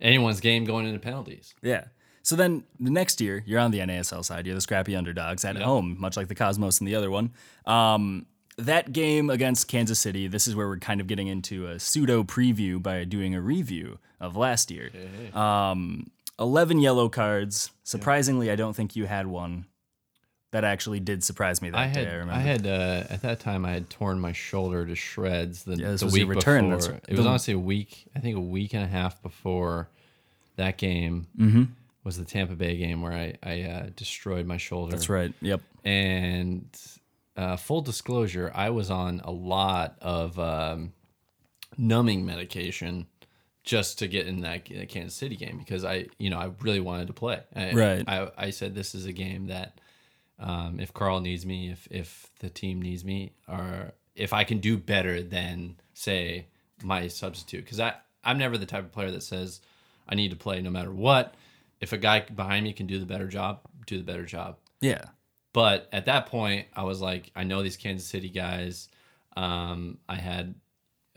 anyone's 0.00 0.40
game 0.40 0.64
going 0.64 0.86
into 0.86 0.98
penalties. 0.98 1.54
Yeah. 1.62 1.84
So 2.24 2.34
then 2.36 2.64
the 2.80 2.90
next 2.90 3.20
year, 3.20 3.42
you're 3.46 3.60
on 3.60 3.70
the 3.70 3.78
NASL 3.78 4.24
side. 4.24 4.46
You're 4.46 4.54
the 4.56 4.60
scrappy 4.60 4.96
underdogs 4.96 5.44
at 5.44 5.56
Yeah. 5.56 5.64
home, 5.64 5.96
much 6.00 6.16
like 6.16 6.26
the 6.28 6.34
Cosmos 6.34 6.78
and 6.80 6.88
the 6.88 6.94
other 6.96 7.10
one. 7.10 7.30
Um, 7.66 8.26
that 8.56 8.92
game 8.92 9.28
against 9.30 9.68
Kansas 9.68 10.00
City, 10.00 10.26
this 10.26 10.48
is 10.48 10.56
where 10.56 10.66
we're 10.66 10.78
kind 10.78 11.00
of 11.00 11.06
getting 11.06 11.26
into 11.28 11.66
a 11.66 11.78
pseudo 11.78 12.24
preview 12.24 12.82
by 12.82 13.04
doing 13.04 13.34
a 13.34 13.40
review 13.40 13.98
of 14.20 14.36
last 14.36 14.70
year. 14.70 14.90
Um, 15.34 16.10
11 16.38 16.78
yellow 16.80 17.08
cards. 17.08 17.70
Surprisingly, 17.82 18.50
I 18.50 18.56
don't 18.56 18.74
think 18.74 18.96
you 18.96 19.04
had 19.06 19.26
one. 19.26 19.66
That 20.52 20.64
actually 20.64 21.00
did 21.00 21.24
surprise 21.24 21.60
me 21.60 21.70
that 21.70 21.78
I 21.78 21.88
day. 21.88 22.00
had 22.04 22.08
I 22.08 22.10
I, 22.10 22.14
remember. 22.14 22.40
had 22.40 22.66
uh, 22.66 23.04
at 23.10 23.22
that 23.22 23.40
time 23.40 23.64
I 23.66 23.72
had 23.72 23.90
torn 23.90 24.20
my 24.20 24.32
shoulder 24.32 24.86
to 24.86 24.94
shreds 24.94 25.64
the, 25.64 25.74
Yeah, 25.76 25.90
this 25.90 26.00
the 26.00 26.06
was 26.06 26.14
week 26.14 26.28
return, 26.28 26.70
before. 26.70 26.92
that's- 26.92 27.00
it 27.08 27.16
was 27.18 27.26
honestly 27.26 27.54
a 27.54 27.58
week. 27.58 28.06
I 28.14 28.20
think 28.20 28.36
a 28.36 28.40
week 28.40 28.72
and 28.72 28.82
a 28.84 28.86
half 28.86 29.20
before 29.20 29.88
that 30.56 30.78
game 30.78 31.26
Mm-hmm. 31.38 31.64
Was 32.04 32.18
the 32.18 32.24
Tampa 32.24 32.54
Bay 32.54 32.76
game 32.76 33.02
where 33.02 33.12
I 33.12 33.34
I 33.42 33.62
uh, 33.62 33.86
destroyed 33.96 34.46
my 34.46 34.58
shoulder. 34.58 34.92
That's 34.92 35.08
right. 35.08 35.32
Yep. 35.40 35.62
And 35.84 36.68
uh, 37.36 37.56
full 37.56 37.80
disclosure, 37.80 38.52
I 38.54 38.70
was 38.70 38.90
on 38.90 39.20
a 39.24 39.30
lot 39.30 39.96
of 40.00 40.38
um, 40.38 40.92
numbing 41.76 42.24
medication 42.24 43.06
just 43.64 43.98
to 43.98 44.06
get 44.06 44.26
in 44.26 44.42
that 44.42 44.66
that 44.66 44.88
Kansas 44.88 45.14
City 45.14 45.36
game 45.36 45.58
because 45.58 45.84
I, 45.84 46.06
you 46.18 46.30
know, 46.30 46.38
I 46.38 46.50
really 46.60 46.80
wanted 46.80 47.08
to 47.08 47.14
play. 47.14 47.40
I, 47.56 47.72
Right. 47.72 48.04
I, 48.06 48.30
I 48.36 48.50
said 48.50 48.74
this 48.74 48.94
is 48.94 49.06
a 49.06 49.12
game 49.12 49.46
that 49.46 49.80
um, 50.38 50.78
if 50.80 50.92
Carl 50.92 51.20
needs 51.20 51.46
me, 51.46 51.70
if 51.70 51.88
if 51.90 52.30
the 52.40 52.50
team 52.50 52.80
needs 52.80 53.04
me, 53.04 53.32
or 53.48 53.92
if 54.14 54.32
I 54.32 54.44
can 54.44 54.58
do 54.58 54.76
better 54.76 55.22
than 55.22 55.76
say 55.94 56.46
my 56.82 57.08
substitute, 57.08 57.64
because 57.64 57.80
I 57.80 57.94
I'm 58.22 58.38
never 58.38 58.58
the 58.58 58.66
type 58.66 58.84
of 58.84 58.92
player 58.92 59.10
that 59.10 59.22
says 59.22 59.60
I 60.08 60.14
need 60.14 60.30
to 60.30 60.36
play 60.36 60.60
no 60.60 60.70
matter 60.70 60.92
what. 60.92 61.34
If 61.84 61.92
a 61.92 61.98
guy 61.98 62.20
behind 62.20 62.64
me 62.64 62.72
can 62.72 62.86
do 62.86 62.98
the 62.98 63.04
better 63.04 63.28
job, 63.28 63.60
do 63.86 63.98
the 63.98 64.02
better 64.04 64.24
job. 64.24 64.56
Yeah. 64.80 65.04
But 65.52 65.86
at 65.92 66.06
that 66.06 66.24
point, 66.26 66.66
I 66.74 66.82
was 66.84 67.02
like, 67.02 67.30
I 67.36 67.44
know 67.44 67.62
these 67.62 67.76
Kansas 67.76 68.08
City 68.08 68.30
guys. 68.30 68.88
Um, 69.36 69.98
I 70.08 70.14
had 70.14 70.54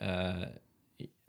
uh, 0.01 0.47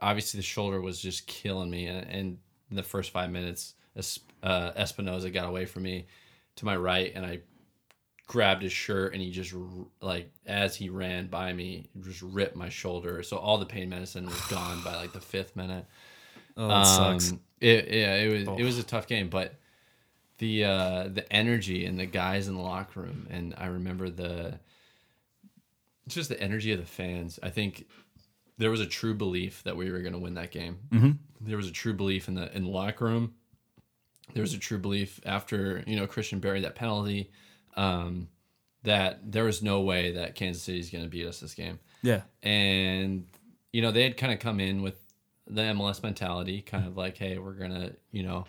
obviously 0.01 0.39
the 0.39 0.43
shoulder 0.45 0.81
was 0.81 1.01
just 1.01 1.29
killing 1.29 1.71
me, 1.71 1.87
and, 1.87 2.05
and 2.09 2.39
in 2.71 2.77
the 2.77 2.83
first 2.83 3.13
five 3.13 3.31
minutes, 3.31 3.75
Es- 3.97 4.19
uh, 4.43 4.73
Espinoza 4.73 5.33
got 5.33 5.49
away 5.49 5.67
from 5.67 5.85
me 5.85 6.07
to 6.57 6.65
my 6.65 6.77
right, 6.77 7.13
and 7.15 7.25
I 7.25 7.39
grabbed 8.27 8.63
his 8.63 8.73
shirt, 8.73 9.13
and 9.13 9.23
he 9.23 9.31
just 9.31 9.55
r- 9.55 9.61
like 10.03 10.33
as 10.47 10.75
he 10.75 10.89
ran 10.89 11.29
by 11.29 11.53
me, 11.53 11.91
just 12.03 12.23
ripped 12.23 12.57
my 12.57 12.71
shoulder. 12.71 13.23
So 13.23 13.37
all 13.37 13.59
the 13.59 13.67
pain 13.67 13.89
medicine 13.89 14.27
was 14.27 14.41
gone 14.47 14.83
by 14.83 14.97
like 14.97 15.13
the 15.13 15.21
fifth 15.21 15.55
minute. 15.55 15.87
Oh, 16.57 16.67
that 16.67 16.83
sucks. 16.83 17.33
It, 17.61 17.89
yeah, 17.89 18.15
it 18.17 18.29
was 18.49 18.59
it 18.61 18.65
was 18.65 18.79
a 18.79 18.83
tough 18.85 19.07
game, 19.07 19.29
but 19.29 19.55
the 20.39 20.65
uh, 20.65 21.09
the 21.09 21.31
energy 21.33 21.85
and 21.85 21.99
the 21.99 22.07
guys 22.07 22.47
in 22.49 22.55
the 22.55 22.61
locker 22.63 23.01
room, 23.01 23.27
and 23.31 23.55
I 23.59 23.67
remember 23.67 24.09
the 24.11 24.61
just 26.07 26.29
the 26.29 26.41
energy 26.41 26.73
of 26.73 26.79
the 26.79 26.87
fans. 26.87 27.39
I 27.43 27.51
think 27.51 27.87
there 28.57 28.71
was 28.71 28.81
a 28.81 28.87
true 28.87 29.15
belief 29.15 29.63
that 29.65 29.77
we 29.77 29.91
were 29.91 30.01
going 30.01 30.13
to 30.15 30.19
win 30.19 30.35
that 30.35 30.51
game. 30.51 30.79
Mm-hmm. 30.91 31.11
There 31.41 31.57
was 31.57 31.69
a 31.69 31.73
true 31.73 31.93
belief 31.95 32.29
in 32.29 32.35
the 32.35 32.55
in 32.57 32.65
the 32.65 32.71
locker 32.71 33.05
room. 33.05 33.35
There 34.35 34.43
was 34.43 34.55
a 34.55 34.59
true 34.59 34.79
belief 34.79 35.21
after 35.27 35.83
you 35.87 35.97
know 35.97 36.07
Christian 36.07 36.39
buried 36.39 36.65
that 36.65 36.75
penalty 36.75 37.31
um, 37.77 38.29
that 38.85 39.33
there 39.33 39.45
was 39.45 39.63
no 39.63 39.81
way 39.81 40.13
that 40.13 40.35
Kansas 40.35 40.63
City 40.63 40.79
is 40.81 40.91
going 40.91 41.05
to 41.05 41.11
beat 41.11 41.27
us 41.27 41.41
this 41.41 41.55
game 41.55 41.79
Yeah. 42.03 42.23
and 42.43 43.27
you 43.73 43.83
know 43.83 43.91
they 43.91 44.03
had 44.03 44.17
kind 44.17 44.33
of 44.33 44.39
come 44.39 44.61
in 44.61 44.83
with 44.83 44.97
the 45.49 45.63
MLS 45.63 46.03
mentality, 46.03 46.61
kind 46.63 46.87
of 46.87 46.97
like, 46.97 47.17
hey, 47.19 47.39
we're 47.39 47.55
gonna 47.55 47.93
you 48.13 48.23
know 48.23 48.45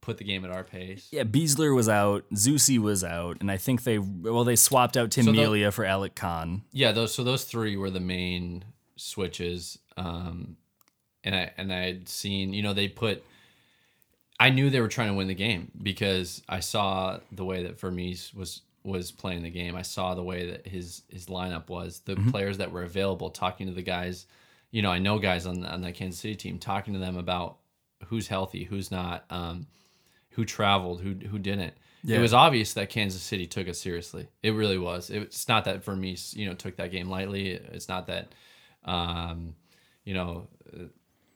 put 0.00 0.18
the 0.18 0.24
game 0.24 0.44
at 0.44 0.50
our 0.50 0.64
pace. 0.64 1.08
Yeah, 1.12 1.22
Beasler 1.24 1.74
was 1.74 1.88
out, 1.88 2.24
Zusi 2.34 2.78
was 2.78 3.04
out, 3.04 3.38
and 3.40 3.50
I 3.50 3.56
think 3.56 3.84
they 3.84 3.98
well 3.98 4.44
they 4.44 4.56
swapped 4.56 4.96
out 4.96 5.10
Tim 5.10 5.26
So 5.26 5.32
Melia 5.32 5.70
for 5.70 5.84
Alec 5.84 6.14
Kann. 6.14 6.62
Yeah, 6.72 6.92
those 6.92 7.14
so 7.14 7.24
those 7.24 7.44
three 7.44 7.76
were 7.76 7.90
the 7.90 8.00
main 8.00 8.64
switches. 8.96 9.78
Um, 9.96 10.56
and 11.24 11.34
I 11.34 11.52
and 11.56 11.72
I 11.72 11.86
had 11.86 12.08
seen 12.08 12.52
you 12.52 12.62
know 12.62 12.74
they 12.74 12.88
put 12.88 13.24
I 14.40 14.50
knew 14.50 14.70
they 14.70 14.80
were 14.80 14.88
trying 14.88 15.08
to 15.08 15.14
win 15.14 15.28
the 15.28 15.34
game 15.34 15.70
because 15.80 16.42
I 16.48 16.60
saw 16.60 17.20
the 17.30 17.44
way 17.44 17.62
that 17.62 17.78
Vermes 17.78 18.34
was 18.34 18.62
was 18.84 19.12
playing 19.12 19.42
the 19.42 19.50
game. 19.50 19.76
I 19.76 19.82
saw 19.82 20.14
the 20.14 20.22
way 20.22 20.50
that 20.50 20.66
his 20.66 21.02
his 21.08 21.26
lineup 21.26 21.68
was, 21.68 22.00
the 22.00 22.16
players 22.16 22.58
that 22.58 22.72
were 22.72 22.82
available, 22.82 23.30
talking 23.30 23.68
to 23.68 23.72
the 23.72 23.82
guys. 23.82 24.26
You 24.72 24.82
know, 24.82 24.90
I 24.90 24.98
know 24.98 25.20
guys 25.20 25.46
on 25.46 25.64
on 25.64 25.82
that 25.82 25.94
Kansas 25.94 26.20
City 26.20 26.34
team, 26.34 26.58
talking 26.58 26.94
to 26.94 26.98
them 26.98 27.16
about 27.16 27.58
who's 28.06 28.26
healthy, 28.26 28.64
who's 28.64 28.90
not, 28.90 29.24
um, 29.30 29.68
who 30.30 30.44
traveled, 30.44 31.00
who 31.02 31.14
who 31.28 31.38
didn't. 31.38 31.74
Yeah. 32.04 32.18
It 32.18 32.20
was 32.20 32.34
obvious 32.34 32.74
that 32.74 32.90
Kansas 32.90 33.22
City 33.22 33.46
took 33.46 33.68
it 33.68 33.76
seriously. 33.76 34.26
It 34.42 34.54
really 34.54 34.78
was. 34.78 35.08
It's 35.08 35.46
not 35.46 35.66
that 35.66 35.84
Vermes, 35.84 36.34
you 36.34 36.46
know, 36.46 36.54
took 36.54 36.76
that 36.76 36.90
game 36.90 37.08
lightly. 37.08 37.50
It's 37.50 37.88
not 37.88 38.08
that, 38.08 38.34
um, 38.84 39.54
you 40.04 40.14
know, 40.14 40.48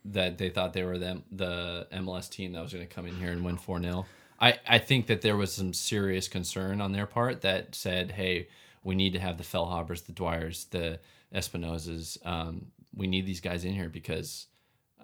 that 0.06 0.38
they 0.38 0.50
thought 0.50 0.72
they 0.72 0.82
were 0.82 0.98
them 0.98 1.22
the 1.30 1.86
MLS 1.92 2.28
team 2.28 2.52
that 2.52 2.62
was 2.62 2.72
going 2.72 2.86
to 2.86 2.92
come 2.92 3.06
in 3.06 3.16
here 3.16 3.30
and 3.30 3.44
win 3.44 3.56
4 3.56 3.80
0. 3.80 4.06
I, 4.40 4.58
I 4.66 4.78
think 4.78 5.06
that 5.06 5.22
there 5.22 5.36
was 5.36 5.52
some 5.52 5.72
serious 5.72 6.28
concern 6.28 6.80
on 6.80 6.92
their 6.92 7.06
part 7.06 7.40
that 7.42 7.74
said, 7.74 8.12
hey, 8.12 8.48
we 8.84 8.94
need 8.94 9.14
to 9.14 9.20
have 9.20 9.38
the 9.38 9.44
Feilhabers, 9.44 10.04
the 10.04 10.12
Dwyers, 10.12 10.68
the 10.70 11.00
Espinozas. 11.34 12.18
Um, 12.26 12.66
we 12.96 13.06
need 13.06 13.26
these 13.26 13.40
guys 13.40 13.64
in 13.64 13.74
here 13.74 13.88
because 13.88 14.46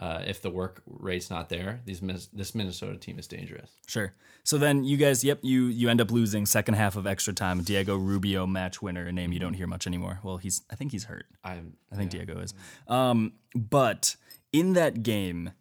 uh, 0.01 0.23
if 0.27 0.43
the 0.43 0.51
work 0.51 0.83
rate's 0.87 1.31
not 1.31 1.49
there, 1.49 1.81
these 1.85 2.01
this 2.33 2.55
Minnesota 2.55 2.97
team 2.97 3.19
is 3.19 3.29
dangerous. 3.29 3.71
Sure. 3.87 4.15
So 4.43 4.59
then 4.59 4.83
you 4.83 4.97
guys, 4.97 5.23
yep, 5.23 5.39
you 5.43 5.67
you 5.67 5.89
end 5.89 6.01
up 6.01 6.11
losing 6.11 6.47
second 6.47 6.75
half 6.75 6.97
of 6.97 7.07
extra 7.07 7.33
time. 7.33 7.63
Diego 7.63 7.97
Rubio, 7.97 8.47
match 8.47 8.83
winner, 8.83 9.07
a 9.07 9.13
name 9.13 9.33
you 9.33 9.39
don't 9.39 9.55
hear 9.55 9.67
much 9.67 9.87
anymore. 9.87 10.19
Well, 10.25 10.39
he's 10.39 10.63
I 10.71 10.75
think 10.75 10.91
he's 10.91 11.05
hurt. 11.05 11.27
I'm, 11.45 11.75
I 11.93 11.97
think 11.97 12.11
Diego 12.11 12.41
is. 12.41 12.55
Um, 12.89 13.35
but 13.55 14.17
in 14.53 14.73
that 14.73 15.03
game, 15.03 15.53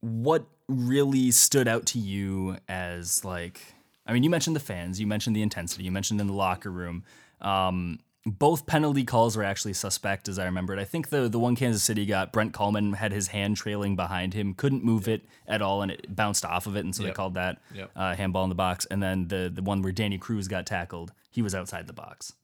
what 0.00 0.46
really 0.68 1.32
stood 1.32 1.66
out 1.66 1.86
to 1.86 1.98
you 1.98 2.58
as 2.68 3.24
like? 3.24 3.74
I 4.06 4.12
mean, 4.12 4.22
you 4.22 4.30
mentioned 4.30 4.54
the 4.54 4.60
fans, 4.60 5.00
you 5.00 5.06
mentioned 5.06 5.34
the 5.34 5.42
intensity, 5.42 5.84
you 5.84 5.90
mentioned 5.90 6.20
in 6.20 6.26
the 6.26 6.32
locker 6.32 6.70
room. 6.70 7.04
Um, 7.40 7.98
both 8.26 8.66
penalty 8.66 9.04
calls 9.04 9.36
were 9.36 9.42
actually 9.44 9.72
suspect, 9.72 10.28
as 10.28 10.38
I 10.38 10.44
remembered. 10.44 10.78
I 10.78 10.84
think 10.84 11.08
the 11.08 11.28
the 11.28 11.38
one 11.38 11.56
Kansas 11.56 11.82
City 11.82 12.04
got, 12.06 12.32
Brent 12.32 12.52
Kallman 12.52 12.94
had 12.96 13.12
his 13.12 13.28
hand 13.28 13.56
trailing 13.56 13.96
behind 13.96 14.34
him, 14.34 14.52
couldn't 14.54 14.84
move 14.84 15.08
it 15.08 15.22
at 15.48 15.62
all, 15.62 15.80
and 15.82 15.90
it 15.90 16.14
bounced 16.14 16.44
off 16.44 16.66
of 16.66 16.76
it, 16.76 16.84
and 16.84 16.94
so 16.94 17.02
they 17.02 17.12
called 17.12 17.34
that 17.34 17.58
Yep. 17.74 17.90
uh, 17.96 18.14
handball 18.14 18.42
in 18.44 18.48
the 18.50 18.54
box. 18.54 18.86
And 18.90 19.02
then 19.02 19.28
the 19.28 19.50
the 19.54 19.62
one 19.62 19.80
where 19.82 19.92
Danny 19.92 20.18
Cruz 20.18 20.48
got 20.48 20.66
tackled, 20.66 21.12
he 21.30 21.40
was 21.42 21.54
outside 21.54 21.86
the 21.86 21.92
box. 21.94 22.34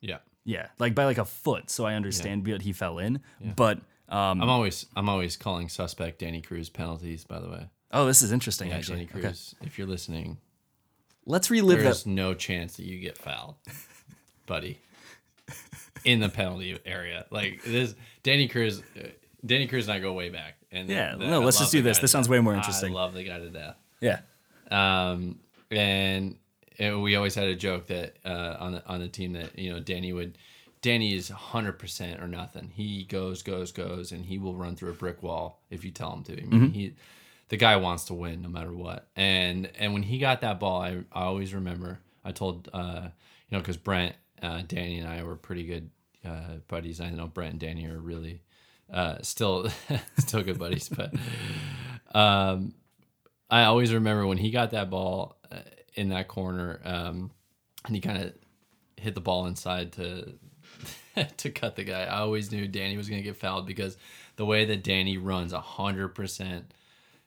yeah. 0.00 0.18
Yeah, 0.48 0.68
like 0.78 0.94
by 0.94 1.06
like 1.06 1.18
a 1.18 1.24
foot. 1.24 1.70
So 1.70 1.86
I 1.86 1.94
understand 1.94 2.46
what 2.46 2.62
he 2.62 2.72
fell 2.72 2.98
in, 3.00 3.18
but 3.56 3.78
um, 4.08 4.40
I'm 4.40 4.48
always 4.48 4.86
I'm 4.94 5.08
always 5.08 5.36
calling 5.36 5.68
suspect 5.68 6.20
Danny 6.20 6.40
Cruz 6.40 6.68
penalties. 6.70 7.24
By 7.24 7.40
the 7.40 7.48
way, 7.48 7.68
oh, 7.90 8.06
this 8.06 8.22
is 8.22 8.30
interesting. 8.30 8.68
yeah, 8.68 8.76
actually, 8.76 9.06
Danny 9.06 9.22
Cruz. 9.22 9.56
Okay. 9.58 9.66
If 9.66 9.76
you're 9.76 9.88
listening, 9.88 10.38
let's 11.24 11.50
relive 11.50 11.80
there's 11.82 12.04
that. 12.04 12.10
no 12.10 12.32
chance 12.32 12.76
that 12.76 12.84
you 12.84 13.00
get 13.00 13.18
fouled, 13.18 13.56
buddy, 14.46 14.78
in 16.04 16.20
the 16.20 16.28
penalty 16.28 16.78
area. 16.84 17.26
Like 17.30 17.62
this, 17.64 17.94
Danny 18.22 18.48
Cruz, 18.48 18.82
Danny 19.44 19.66
Cruz 19.66 19.86
and 19.88 19.94
I 19.94 19.98
go 20.00 20.12
way 20.12 20.28
back. 20.30 20.54
And 20.72 20.88
Yeah, 20.88 21.16
the- 21.16 21.26
no, 21.26 21.42
I 21.42 21.44
let's 21.44 21.58
just 21.58 21.72
do 21.72 21.82
this. 21.82 21.98
This 21.98 22.10
sounds 22.12 22.28
way 22.28 22.40
more 22.40 22.54
interesting. 22.54 22.92
I 22.92 22.94
love 22.94 23.14
the 23.14 23.24
guy 23.24 23.38
to 23.38 23.50
death. 23.50 23.76
Yeah, 24.00 24.20
Um, 24.70 25.38
and, 25.70 26.36
and 26.78 27.02
we 27.02 27.16
always 27.16 27.34
had 27.34 27.48
a 27.48 27.56
joke 27.56 27.86
that 27.86 28.16
uh, 28.24 28.56
on 28.60 28.72
the 28.72 28.86
on 28.86 29.00
the 29.00 29.08
team 29.08 29.32
that 29.32 29.58
you 29.58 29.72
know 29.72 29.80
Danny 29.80 30.12
would. 30.12 30.36
Danny 30.82 31.14
is 31.16 31.30
100% 31.30 32.22
or 32.22 32.28
nothing. 32.28 32.70
He 32.72 33.02
goes, 33.04 33.42
goes, 33.42 33.72
goes, 33.72 34.12
and 34.12 34.24
he 34.24 34.38
will 34.38 34.54
run 34.54 34.76
through 34.76 34.90
a 34.90 34.94
brick 34.94 35.20
wall 35.20 35.62
if 35.70 35.84
you 35.84 35.90
tell 35.90 36.12
him 36.12 36.22
to. 36.24 36.40
I 36.40 36.44
mean, 36.44 36.70
he, 36.70 36.94
the 37.48 37.56
guy 37.56 37.74
wants 37.76 38.04
to 38.04 38.14
win 38.14 38.42
no 38.42 38.48
matter 38.48 38.72
what. 38.72 39.08
And 39.16 39.68
and 39.78 39.94
when 39.94 40.02
he 40.02 40.18
got 40.18 40.42
that 40.42 40.60
ball, 40.60 40.82
I, 40.82 40.98
I 41.10 41.22
always 41.24 41.54
remember. 41.54 41.98
I 42.24 42.30
told 42.32 42.68
uh, 42.72 43.08
you 43.48 43.56
know 43.56 43.58
because 43.60 43.78
Brent, 43.78 44.14
uh, 44.42 44.62
Danny, 44.66 44.98
and 44.98 45.08
I 45.08 45.22
were 45.22 45.36
pretty 45.36 45.64
good 45.64 45.90
uh, 46.24 46.56
buddies. 46.68 47.00
I 47.00 47.10
know 47.10 47.26
Brent 47.26 47.52
and 47.52 47.60
Danny 47.60 47.86
are 47.86 47.98
really 47.98 48.42
uh, 48.92 49.18
still 49.22 49.68
still 50.18 50.42
good 50.42 50.58
buddies, 50.58 50.88
but 50.88 51.12
um, 52.14 52.74
I 53.50 53.64
always 53.64 53.92
remember 53.92 54.26
when 54.26 54.38
he 54.38 54.50
got 54.50 54.70
that 54.72 54.90
ball 54.90 55.36
uh, 55.50 55.60
in 55.94 56.10
that 56.10 56.28
corner, 56.28 56.80
um, 56.84 57.30
and 57.84 57.94
he 57.94 58.00
kind 58.00 58.22
of 58.22 58.32
hit 58.96 59.14
the 59.14 59.20
ball 59.20 59.46
inside 59.46 59.92
to 59.92 60.34
to 61.36 61.50
cut 61.50 61.76
the 61.76 61.84
guy. 61.84 62.02
I 62.02 62.18
always 62.18 62.50
knew 62.52 62.66
Danny 62.66 62.96
was 62.96 63.08
going 63.08 63.22
to 63.22 63.26
get 63.26 63.36
fouled 63.36 63.66
because 63.66 63.96
the 64.36 64.46
way 64.46 64.64
that 64.66 64.84
Danny 64.84 65.16
runs, 65.18 65.52
hundred 65.52 66.08
percent, 66.08 66.72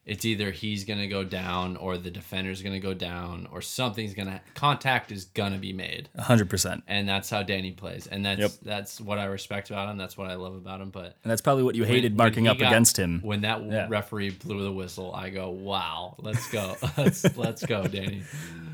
it's 0.10 0.26
either 0.26 0.52
he's 0.52 0.84
going 0.86 1.00
to 1.00 1.08
go 1.08 1.24
down 1.24 1.78
or 1.78 1.98
the 1.98 2.12
defender's 2.12 2.62
going 2.62 2.74
to 2.74 2.80
go 2.80 2.93
down 2.93 3.48
or 3.52 3.62
something's 3.62 4.13
going 4.13 4.28
to 4.28 4.41
contact 4.56 5.12
is 5.12 5.26
going 5.26 5.54
to 5.54 5.60
be 5.60 5.72
made, 5.74 6.10
hundred 6.17 6.50
percent. 6.50 6.84
and 6.88 7.08
that's 7.08 7.30
how 7.30 7.43
Danny 7.43 7.72
plays, 7.72 8.08
and 8.08 8.26
that's 8.26 8.39
Yep. 8.41 8.52
that's 8.63 9.00
what 9.00 9.19
I 9.19 9.26
respect 9.26 9.69
about 9.69 9.89
him. 9.89 9.98
That's 9.98 10.17
what 10.17 10.30
I 10.30 10.36
love 10.36 10.56
about 10.56 10.82
him. 10.82 10.89
But 10.89 11.15
And 11.24 11.32
that's 11.32 11.41
probably 11.41 11.63
what 11.63 11.76
you 11.76 11.84
hated 11.86 12.13
when 12.13 12.17
marking 12.17 12.43
he 12.45 12.50
up 12.50 12.58
got- 12.58 12.72
against 12.72 12.98
him. 12.98 13.22
When 13.22 13.41
that 13.41 13.63
Yeah. 13.63 13.88
referee 13.89 14.32
blew 14.32 14.63
the 14.63 14.72
whistle, 14.72 15.13
I 15.13 15.30
go, 15.30 15.50
"Wow, 15.50 16.15
let's 16.19 16.50
go, 16.52 16.76
let's 16.98 17.38
let's 17.38 17.65
go, 17.65 17.88
Danny." 17.88 18.24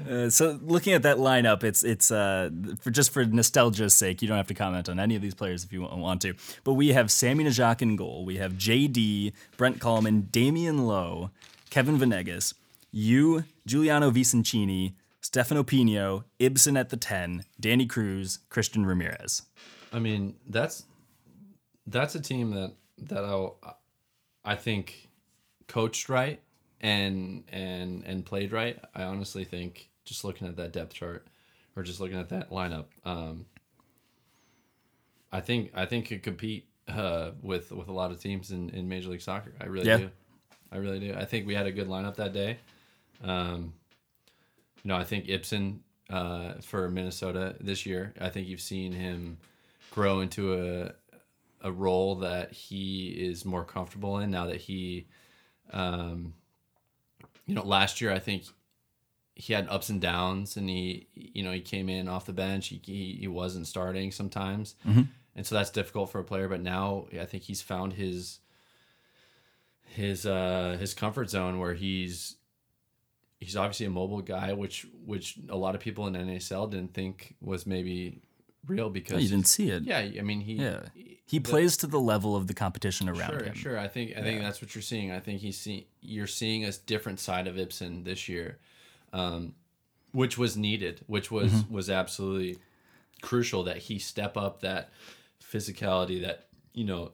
Uh, 0.08 0.30
so 0.30 0.60
looking 0.62 0.94
at 0.94 1.02
that 1.02 1.18
lineup, 1.18 1.64
it's 1.64 1.84
it's 1.84 2.12
uh 2.12 2.48
for 2.80 2.92
just 2.92 3.10
for 3.10 3.26
nostalgia's 3.26 3.92
sake, 3.96 4.22
you 4.22 4.28
don't 4.28 4.38
have 4.38 4.46
to 4.46 4.54
comment 4.54 4.88
on 4.88 5.00
any 5.00 5.16
of 5.16 5.22
these 5.24 5.34
players 5.34 5.64
if 5.64 5.74
you 5.74 5.82
want 5.82 6.22
to. 6.22 6.36
But 6.64 6.74
we 6.74 6.90
have 6.90 7.10
Sammy 7.10 7.44
Ndjock 7.44 7.82
in 7.82 7.96
goal. 7.96 8.24
We 8.24 8.38
have 8.38 8.54
JD, 8.54 9.34
Brent 9.58 9.80
Kallman, 9.80 10.32
Damian 10.32 10.86
Lowe, 10.86 11.25
Kevin 11.76 11.98
Venegas, 11.98 12.54
you, 12.90 13.44
Juliano 13.66 14.10
Vicentini, 14.10 14.94
Stefano 15.20 15.62
Pinho, 15.62 16.24
Ibson 16.40 16.78
at 16.78 16.88
the 16.88 16.96
ten, 16.96 17.44
Danny 17.60 17.86
Cruz, 17.86 18.40
Christian 18.48 18.86
Ramirez. 18.86 19.42
I 19.92 20.00
mean, 20.00 20.38
that's 20.48 20.86
that's 21.86 22.16
a 22.16 22.22
team 22.22 22.52
that 22.52 22.76
that 23.10 23.26
I 23.26 23.74
I 24.46 24.56
think 24.56 25.10
coached 25.68 26.08
right 26.08 26.40
and 26.80 27.44
and 27.50 28.06
and 28.06 28.26
played 28.26 28.54
right. 28.54 28.80
I 28.96 29.04
honestly 29.04 29.44
think 29.44 29.90
just 30.06 30.24
looking 30.24 30.48
at 30.48 30.56
that 30.56 30.72
depth 30.72 30.94
chart 30.94 31.28
or 31.76 31.84
just 31.84 32.00
looking 32.00 32.18
at 32.18 32.30
that 32.30 32.52
lineup, 32.52 32.86
um, 33.04 33.48
I 35.30 35.42
think 35.42 35.72
I 35.76 35.86
think 35.86 36.08
could 36.08 36.24
compete 36.24 36.70
uh, 36.88 37.32
with 37.42 37.74
with 37.74 37.90
a 37.90 37.94
lot 37.94 38.12
of 38.12 38.22
teams 38.22 38.52
in, 38.52 38.70
in 38.70 38.88
Major 38.88 39.10
League 39.10 39.20
Soccer. 39.20 39.52
I 39.60 39.66
really 39.66 39.88
Yeah. 39.88 39.98
do. 39.98 40.12
I 40.76 40.80
really 40.80 41.00
do. 41.00 41.16
I 41.18 41.26
think 41.26 41.48
we 41.48 41.56
had 41.56 41.68
a 41.68 41.72
good 41.72 41.88
lineup 41.88 42.16
that 42.16 42.34
day. 42.34 42.58
Um, 43.24 43.74
you 44.84 44.90
know, 44.90 44.98
I 44.98 45.06
think 45.06 45.30
Ibson 45.30 45.82
uh, 46.10 46.56
for 46.62 46.90
Minnesota 46.90 47.56
this 47.60 47.86
year. 47.86 48.14
I 48.20 48.30
think 48.30 48.48
you've 48.48 48.62
seen 48.62 48.92
him 48.92 49.38
grow 49.92 50.20
into 50.20 50.54
a 50.54 50.92
a 51.62 51.72
role 51.72 52.16
that 52.16 52.52
he 52.52 53.08
is 53.08 53.46
more 53.46 53.64
comfortable 53.64 54.20
in 54.20 54.30
now 54.30 54.46
that 54.46 54.58
he, 54.58 55.08
um, 55.74 56.34
you 57.48 57.56
know, 57.56 57.64
last 57.66 58.02
year 58.02 58.12
I 58.12 58.20
think 58.20 58.44
he 59.34 59.54
had 59.54 59.68
ups 59.70 59.90
and 59.90 60.00
downs, 60.00 60.58
and 60.58 60.70
he 60.70 61.08
you 61.16 61.42
know 61.42 61.52
he 61.52 61.62
came 61.62 61.90
in 61.90 62.08
off 62.08 62.26
the 62.26 62.34
bench. 62.34 62.68
He 62.68 62.82
he, 62.84 63.18
he 63.22 63.28
wasn't 63.28 63.66
starting 63.68 64.12
sometimes, 64.12 64.76
and 65.36 65.46
so 65.48 65.56
that's 65.56 65.72
difficult 65.72 66.12
for 66.12 66.20
a 66.20 66.24
player. 66.24 66.48
But 66.50 66.62
now 66.62 67.08
I 67.20 67.26
think 67.26 67.44
he's 67.44 67.62
found 67.62 67.94
his 67.94 68.40
his 69.86 70.26
uh 70.26 70.78
his 70.80 70.94
comfort 70.94 71.30
zone 71.30 71.60
where 71.60 71.74
he's 71.74 72.36
he's 73.40 73.56
obviously 73.56 73.86
a 73.86 73.90
mobile 73.90 74.22
guy, 74.22 74.54
which 74.54 74.86
which 75.06 75.38
a 75.50 75.56
lot 75.56 75.76
of 75.76 75.82
people 75.82 76.08
in 76.08 76.14
NASL 76.14 76.70
didn't 76.70 76.94
think 76.94 77.36
was 77.42 77.66
maybe 77.66 78.22
real 78.68 78.90
because 78.90 79.18
Oh, 79.18 79.20
you 79.20 79.30
didn't 79.30 79.48
see 79.48 79.70
it. 79.70 79.84
yeah, 79.84 80.00
I 80.00 80.22
mean 80.22 80.42
he 80.42 80.54
Yeah. 80.54 80.82
He 81.28 81.40
plays 81.40 81.76
to 81.78 81.88
the 81.88 82.00
level 82.00 82.36
of 82.36 82.46
the 82.46 82.54
competition 82.54 83.10
around 83.10 83.30
sure, 83.32 83.44
him. 83.44 83.56
Sure, 83.56 83.80
I 83.80 83.88
think 83.88 84.16
I 84.16 84.22
think 84.22 84.42
that's 84.42 84.62
what 84.62 84.76
you're 84.76 84.82
seeing. 84.84 85.12
I 85.12 85.20
think 85.20 85.42
he's 85.42 85.58
see 85.60 85.88
you're 86.02 86.28
seeing 86.28 86.66
a 86.66 86.72
different 86.72 87.20
side 87.20 87.48
of 87.48 87.58
Ibson 87.58 88.04
this 88.04 88.30
year, 88.30 88.60
um, 89.12 89.56
which 90.12 90.38
was 90.38 90.56
needed, 90.56 91.02
which 91.08 91.32
was 91.32 91.52
Mm-hmm. 91.52 91.74
was 91.74 91.90
absolutely 91.90 92.58
crucial 93.22 93.64
that 93.64 93.78
he 93.78 93.98
step 93.98 94.38
up 94.38 94.62
that 94.62 94.92
physicality, 95.42 96.22
that 96.22 96.46
you 96.74 96.84
know, 96.86 97.12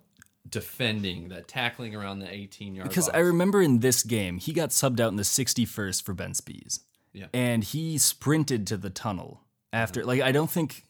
defending, 0.50 1.30
that 1.30 1.48
tackling 1.48 1.96
around 1.96 2.20
the 2.20 2.32
18 2.32 2.76
yard. 2.76 2.90
Because 2.90 3.08
box. 3.08 3.18
I 3.18 3.22
remember 3.22 3.62
in 3.62 3.80
this 3.80 4.04
game, 4.04 4.38
he 4.38 4.54
got 4.54 4.70
subbed 4.70 5.00
out 5.00 5.10
in 5.10 5.16
the 5.16 5.24
61st 5.24 6.04
for 6.04 6.14
Ben 6.14 6.34
Speas. 6.34 6.80
Yeah. 7.14 7.28
And 7.34 7.64
he 7.64 7.98
sprinted 7.98 8.66
to 8.68 8.78
the 8.78 8.90
tunnel 8.90 9.42
after, 9.74 10.04
like, 10.04 10.22
I 10.22 10.32
don't 10.32 10.50
think, 10.50 10.86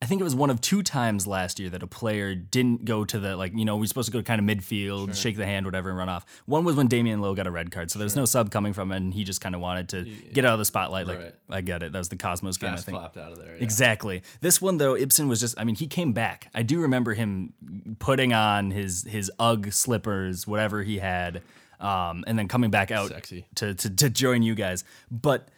I 0.00 0.06
think 0.06 0.20
it 0.20 0.24
was 0.24 0.34
one 0.36 0.48
of 0.48 0.60
two 0.60 0.84
times 0.84 1.26
last 1.26 1.58
year 1.58 1.70
that 1.70 1.82
a 1.82 1.86
player 1.88 2.32
didn't 2.36 2.84
go 2.84 3.04
to 3.04 3.18
the, 3.18 3.36
like, 3.36 3.52
you 3.56 3.64
know, 3.64 3.76
we're 3.76 3.86
supposed 3.86 4.06
to 4.06 4.12
go 4.12 4.22
kind 4.22 4.40
of 4.40 4.56
midfield, 4.56 5.16
shake 5.16 5.36
the 5.36 5.44
hand, 5.44 5.66
whatever, 5.66 5.88
and 5.88 5.98
run 5.98 6.08
off. 6.08 6.24
One 6.46 6.64
was 6.64 6.76
when 6.76 6.86
Damian 6.86 7.20
Lowe 7.20 7.34
got 7.34 7.48
a 7.48 7.50
red 7.50 7.72
card. 7.72 7.90
So 7.90 7.98
there 7.98 8.06
was 8.06 8.14
no 8.14 8.24
sub 8.24 8.52
coming 8.52 8.72
from 8.72 8.92
him, 8.92 8.96
and 8.96 9.12
he 9.12 9.24
just 9.24 9.40
kind 9.40 9.56
of 9.56 9.60
wanted 9.60 9.88
to 9.88 10.04
get 10.32 10.44
out 10.44 10.52
of 10.52 10.60
the 10.60 10.64
spotlight. 10.64 11.08
Like, 11.08 11.18
Right. 11.18 11.34
I 11.50 11.62
get 11.62 11.82
it. 11.82 11.90
That 11.90 11.98
was 11.98 12.10
the 12.10 12.16
Cosmos 12.16 12.58
game, 12.58 12.70
I 12.70 12.72
fast 12.74 12.86
think. 12.86 12.96
clapped 12.96 13.16
out 13.16 13.32
of 13.32 13.38
there. 13.38 13.56
yeah. 13.56 13.62
Exactly. 13.64 14.22
This 14.40 14.62
one 14.62 14.78
though, 14.78 14.94
Ibson 14.94 15.26
was 15.26 15.40
just 15.40 15.58
I 15.58 15.64
mean, 15.64 15.74
he 15.74 15.88
came 15.88 16.12
back. 16.12 16.48
I 16.54 16.62
do 16.62 16.80
remember 16.80 17.14
him 17.14 17.52
putting 17.98 18.32
on 18.32 18.70
his 18.70 19.02
his 19.02 19.32
UGG 19.40 19.72
slippers, 19.72 20.46
whatever 20.46 20.84
he 20.84 20.98
had, 20.98 21.42
um, 21.80 22.22
and 22.28 22.38
then 22.38 22.46
coming 22.46 22.70
back 22.70 22.92
out 22.92 23.08
Sexy. 23.08 23.46
to, 23.56 23.74
to 23.74 23.90
to 23.90 24.10
join 24.10 24.42
you 24.42 24.54
guys. 24.54 24.84
But 25.10 25.48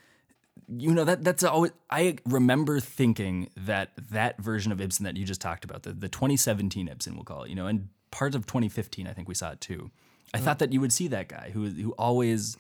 you 0.77 0.93
know 0.93 1.05
that 1.05 1.25
that's 1.25 1.43
always 1.43 1.73
I 1.91 2.17
remember 2.25 2.81
thinking 2.81 3.49
that 3.57 3.93
that 4.11 4.39
version 4.39 4.73
of 4.73 4.81
Ibson 4.81 5.05
that 5.05 5.17
you 5.17 5.25
just 5.25 5.41
talked 5.41 5.65
about, 5.65 5.83
the 5.83 5.93
the 5.93 6.09
2017 6.09 6.89
Ibson, 6.89 7.15
we'll 7.15 7.25
call 7.25 7.45
it, 7.45 7.51
you 7.51 7.57
know, 7.57 7.67
and 7.67 7.89
parts 8.11 8.37
of 8.37 8.47
2015, 8.47 9.07
I 9.07 9.13
think 9.13 9.29
we 9.29 9.35
saw 9.35 9.53
it 9.53 9.61
too. 9.61 9.91
I 10.33 10.39
thought 10.39 10.61
that 10.61 10.73
you 10.73 10.81
would 10.81 10.93
see 10.93 11.09
that 11.09 11.29
guy 11.29 11.51
who 11.53 11.69
who 11.69 11.91
always 11.93 12.57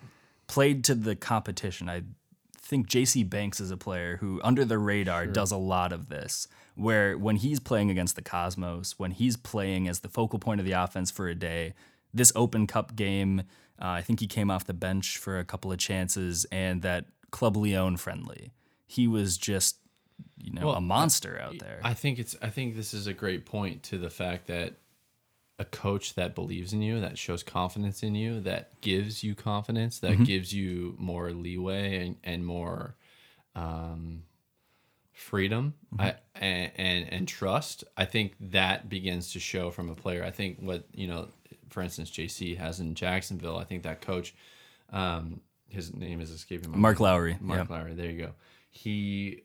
played 0.48 0.82
to 0.84 0.94
the 0.94 1.14
competition. 1.14 1.88
I 1.88 2.02
think 2.58 2.88
JC 2.88 3.28
Banks 3.28 3.60
is 3.60 3.70
a 3.70 3.76
player 3.76 4.16
who, 4.16 4.40
under 4.42 4.64
the 4.64 4.78
radar, 4.78 5.26
does 5.26 5.52
a 5.52 5.56
lot 5.56 5.92
of 5.92 6.08
this. 6.08 6.48
Where 6.74 7.16
when 7.16 7.36
he's 7.36 7.60
playing 7.60 7.90
against 7.90 8.16
the 8.16 8.22
Cosmos, 8.22 8.98
when 8.98 9.10
he's 9.10 9.36
playing 9.36 9.86
as 9.86 10.00
the 10.00 10.08
focal 10.08 10.38
point 10.38 10.60
of 10.60 10.66
the 10.66 10.72
offense 10.72 11.10
for 11.10 11.28
a 11.28 11.34
day, 11.34 11.74
this 12.14 12.32
Open 12.34 12.66
Cup 12.66 12.96
game, 12.96 13.40
uh, 13.80 13.86
I 13.86 14.02
think 14.02 14.20
he 14.20 14.26
came 14.26 14.50
off 14.50 14.64
the 14.66 14.74
bench 14.74 15.18
for 15.18 15.38
a 15.38 15.44
couple 15.44 15.70
of 15.70 15.78
chances, 15.78 16.46
and 16.50 16.82
that 16.82 17.06
Club 17.30 17.56
Leon 17.56 17.96
friendly, 17.96 18.52
he 18.86 19.06
was 19.06 19.38
just, 19.38 19.76
you 20.36 20.52
know, 20.52 20.66
Well, 20.66 20.74
a 20.76 20.80
monster 20.80 21.40
out 21.40 21.58
there. 21.58 21.80
I 21.82 21.94
think 21.94 22.18
it's. 22.18 22.36
I 22.42 22.48
think 22.48 22.76
this 22.76 22.92
is 22.94 23.06
a 23.06 23.12
great 23.14 23.46
point 23.46 23.82
to 23.84 23.98
the 23.98 24.10
fact 24.10 24.46
that 24.46 24.74
a 25.58 25.64
coach 25.64 26.14
that 26.14 26.34
believes 26.34 26.72
in 26.72 26.80
you, 26.80 27.00
that 27.00 27.18
shows 27.18 27.42
confidence 27.42 28.02
in 28.02 28.14
you, 28.14 28.40
that 28.40 28.80
gives 28.80 29.22
you 29.22 29.34
confidence, 29.34 29.98
that 29.98 30.24
gives 30.24 30.54
you 30.54 30.94
more 30.98 31.32
leeway 31.32 32.06
and, 32.06 32.16
and 32.24 32.46
more 32.46 32.96
um, 33.54 34.22
freedom 35.12 35.74
I, 35.98 36.14
and, 36.34 36.72
and 36.76 37.12
and 37.12 37.28
trust. 37.28 37.84
I 37.96 38.06
think 38.06 38.34
that 38.40 38.88
begins 38.88 39.32
to 39.34 39.40
show 39.40 39.70
from 39.70 39.90
a 39.90 39.94
player. 39.94 40.24
I 40.24 40.30
think 40.30 40.58
what 40.60 40.86
you 40.94 41.06
know, 41.06 41.28
for 41.68 41.82
instance, 41.82 42.10
JC 42.10 42.56
has 42.56 42.80
in 42.80 42.94
Jacksonville. 42.94 43.58
I 43.58 43.64
think 43.64 43.82
that 43.82 44.00
coach, 44.00 44.34
um, 44.90 45.40
his 45.70 45.94
name 45.94 46.20
is 46.20 46.30
escaping 46.30 46.70
my 46.70 46.76
Mark. 46.76 47.00
Lowry, 47.00 47.38
Mark 47.40 47.68
yeah. 47.68 47.76
Lowry. 47.76 47.94
There 47.94 48.10
you 48.10 48.18
go. 48.18 48.32
He 48.70 49.42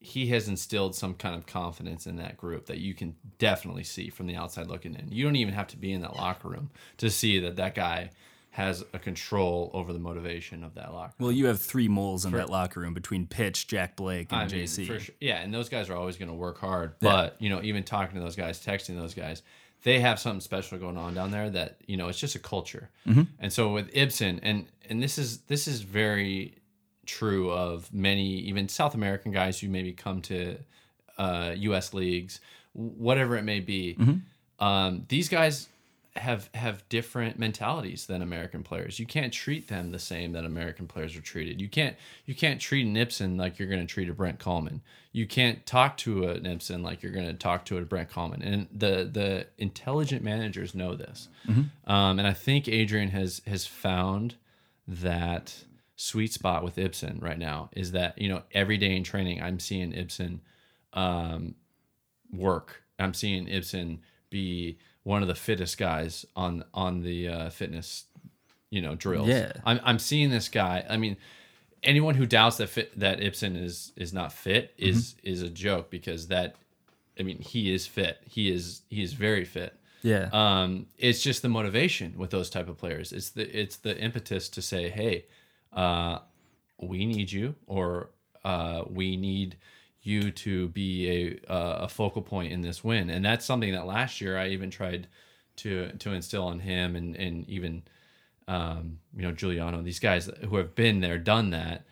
he 0.00 0.28
has 0.28 0.48
instilled 0.48 0.94
some 0.94 1.14
kind 1.14 1.34
of 1.34 1.46
confidence 1.46 2.06
in 2.06 2.16
that 2.16 2.36
group 2.36 2.66
that 2.66 2.78
you 2.78 2.94
can 2.94 3.14
definitely 3.38 3.84
see 3.84 4.08
from 4.08 4.26
the 4.26 4.34
outside 4.34 4.66
looking 4.66 4.94
in. 4.94 5.08
You 5.12 5.24
don't 5.24 5.36
even 5.36 5.52
have 5.52 5.66
to 5.68 5.76
be 5.76 5.92
in 5.92 6.00
that 6.00 6.16
locker 6.16 6.48
room 6.48 6.70
to 6.96 7.10
see 7.10 7.38
that 7.40 7.56
that 7.56 7.74
guy 7.74 8.10
has 8.52 8.82
a 8.92 8.98
control 8.98 9.70
over 9.74 9.92
the 9.92 9.98
motivation 9.98 10.64
of 10.64 10.74
that 10.74 10.92
locker. 10.92 11.14
room. 11.18 11.26
well, 11.26 11.32
you 11.32 11.46
have 11.46 11.60
three 11.60 11.86
moles 11.86 12.24
in 12.24 12.32
that 12.32 12.50
locker 12.50 12.80
room 12.80 12.94
between 12.94 13.26
Pitch, 13.26 13.68
Jack 13.68 13.94
Blake, 13.94 14.32
and 14.32 14.40
I 14.40 14.46
mean, 14.46 14.64
JC. 14.64 14.86
for 14.86 14.98
sure. 14.98 15.14
Yeah, 15.20 15.36
and 15.36 15.54
those 15.54 15.68
guys 15.68 15.88
are 15.88 15.94
always 15.94 16.16
going 16.16 16.30
to 16.30 16.34
work 16.34 16.58
hard. 16.58 16.94
But 17.00 17.36
you 17.38 17.48
know, 17.48 17.62
even 17.62 17.84
talking 17.84 18.16
to 18.16 18.20
those 18.20 18.36
guys, 18.36 18.58
texting 18.64 18.96
those 18.96 19.14
guys, 19.14 19.42
they 19.82 20.00
have 20.00 20.18
something 20.20 20.40
special 20.40 20.78
going 20.78 20.96
on 20.96 21.14
down 21.14 21.30
there 21.30 21.50
that 21.50 21.78
you 21.86 21.96
know 21.96 22.08
it's 22.08 22.18
just 22.18 22.34
a 22.34 22.38
culture. 22.38 22.90
Mm-hmm. 23.06 23.22
And 23.38 23.52
so 23.52 23.72
with 23.72 23.90
Ibson, 23.92 24.40
and 24.42 24.66
and 24.88 25.02
this 25.02 25.18
is 25.18 25.38
this 25.42 25.66
is 25.66 25.82
very 25.82 26.56
true 27.06 27.50
of 27.50 27.92
many 27.92 28.26
even 28.40 28.68
South 28.68 28.94
American 28.94 29.32
guys 29.32 29.58
who 29.58 29.68
maybe 29.68 29.92
come 29.92 30.22
to 30.22 30.58
uh, 31.18 31.54
U.S. 31.56 31.92
leagues, 31.94 32.40
whatever 32.72 33.36
it 33.36 33.42
may 33.42 33.60
be. 33.60 33.96
Mm-hmm. 33.98 34.64
Um, 34.64 35.06
these 35.08 35.28
guys 35.28 35.68
have 36.16 36.50
have 36.54 36.88
different 36.88 37.38
mentalities 37.38 38.06
than 38.06 38.20
American 38.20 38.62
players. 38.62 38.98
You 38.98 39.06
can't 39.06 39.32
treat 39.32 39.68
them 39.68 39.92
the 39.92 39.98
same 39.98 40.32
that 40.32 40.44
American 40.44 40.88
players 40.88 41.16
are 41.16 41.20
treated. 41.20 41.60
You 41.60 41.68
can't 41.68 41.96
you 42.26 42.34
can't 42.34 42.60
treat 42.60 42.86
an 42.86 42.96
Ibson 42.96 43.36
like 43.36 43.58
you're 43.58 43.68
going 43.68 43.86
to 43.86 43.92
treat 43.92 44.08
a 44.08 44.12
Brent 44.12 44.38
Kallman. 44.40 44.80
You 45.12 45.26
can't 45.26 45.64
talk 45.66 45.96
to 45.98 46.24
an 46.24 46.46
Ibson 46.46 46.82
like 46.82 47.02
you're 47.02 47.12
going 47.12 47.26
to 47.26 47.34
talk 47.34 47.64
to 47.66 47.78
a 47.78 47.82
Brent 47.82 48.10
Kallman. 48.10 48.44
And 48.44 48.66
the 48.72 49.08
the 49.10 49.46
intelligent 49.58 50.22
managers 50.22 50.74
know 50.74 50.96
this. 50.96 51.28
Um, 51.86 52.18
and 52.18 52.26
I 52.26 52.32
think 52.32 52.66
Adrian 52.66 53.10
has 53.10 53.42
has 53.46 53.66
found 53.66 54.34
that 54.88 55.64
sweet 55.94 56.32
spot 56.32 56.64
with 56.64 56.78
Ibson 56.78 57.20
right 57.20 57.38
now 57.38 57.70
is 57.72 57.92
that 57.92 58.18
you 58.18 58.28
know 58.28 58.42
every 58.52 58.78
day 58.78 58.96
in 58.96 59.04
training 59.04 59.40
I'm 59.40 59.60
seeing 59.60 59.92
Ibson 59.92 60.40
um, 60.92 61.54
work. 62.32 62.82
I'm 62.98 63.14
seeing 63.14 63.46
Ibson 63.46 64.00
be 64.28 64.78
one 65.02 65.22
of 65.22 65.28
the 65.28 65.34
fittest 65.34 65.78
guys 65.78 66.26
on 66.36 66.64
on 66.74 67.02
the 67.02 67.28
uh, 67.28 67.50
fitness, 67.50 68.04
you 68.70 68.82
know, 68.82 68.94
drills. 68.94 69.28
Yeah. 69.28 69.52
I'm 69.64 69.80
I'm 69.82 69.98
seeing 69.98 70.30
this 70.30 70.48
guy. 70.48 70.84
I 70.88 70.96
mean, 70.96 71.16
anyone 71.82 72.14
who 72.14 72.26
doubts 72.26 72.58
that 72.58 72.68
fit, 72.68 72.98
that 72.98 73.22
Ibson 73.22 73.56
is 73.56 73.92
is 73.96 74.12
not 74.12 74.32
fit 74.32 74.74
is 74.76 75.14
is 75.22 75.42
a 75.42 75.48
joke 75.48 75.90
because 75.90 76.28
that, 76.28 76.56
I 77.18 77.22
mean, 77.22 77.38
he 77.38 77.72
is 77.72 77.86
fit. 77.86 78.18
He 78.24 78.50
is 78.50 78.82
he 78.90 79.02
is 79.02 79.12
very 79.12 79.44
fit. 79.44 79.74
yeah. 80.02 80.28
Um, 80.32 80.86
it's 80.98 81.22
just 81.22 81.42
the 81.42 81.48
motivation 81.48 82.14
with 82.16 82.30
those 82.30 82.50
type 82.50 82.68
of 82.68 82.76
players. 82.78 83.12
It's 83.12 83.30
the 83.30 83.44
it's 83.58 83.76
the 83.76 83.96
impetus 83.98 84.48
to 84.50 84.62
say, 84.62 84.88
hey, 84.90 85.26
uh, 85.72 86.18
we 86.80 87.06
need 87.06 87.32
you, 87.32 87.54
or 87.66 88.10
uh, 88.44 88.84
we 88.88 89.16
need 89.16 89.56
you 90.02 90.30
to 90.30 90.68
be 90.68 91.38
a 91.46 91.52
uh, 91.52 91.84
a 91.84 91.88
focal 91.88 92.22
point 92.22 92.52
in 92.52 92.62
this 92.62 92.82
win. 92.82 93.10
And 93.10 93.24
that's 93.24 93.44
something 93.44 93.72
that 93.72 93.86
last 93.86 94.20
year 94.20 94.38
I 94.38 94.48
even 94.48 94.70
tried 94.70 95.06
to 95.56 95.92
to 95.98 96.12
instill 96.12 96.44
on 96.44 96.60
him, 96.60 96.96
and 96.96 97.16
and 97.16 97.48
even 97.48 97.82
um, 98.48 98.98
you 99.16 99.22
know 99.22 99.32
Juliano, 99.32 99.82
these 99.82 100.00
guys 100.00 100.30
who 100.48 100.56
have 100.56 100.74
been 100.74 101.00
there, 101.00 101.18
done 101.18 101.50
that. 101.50 101.84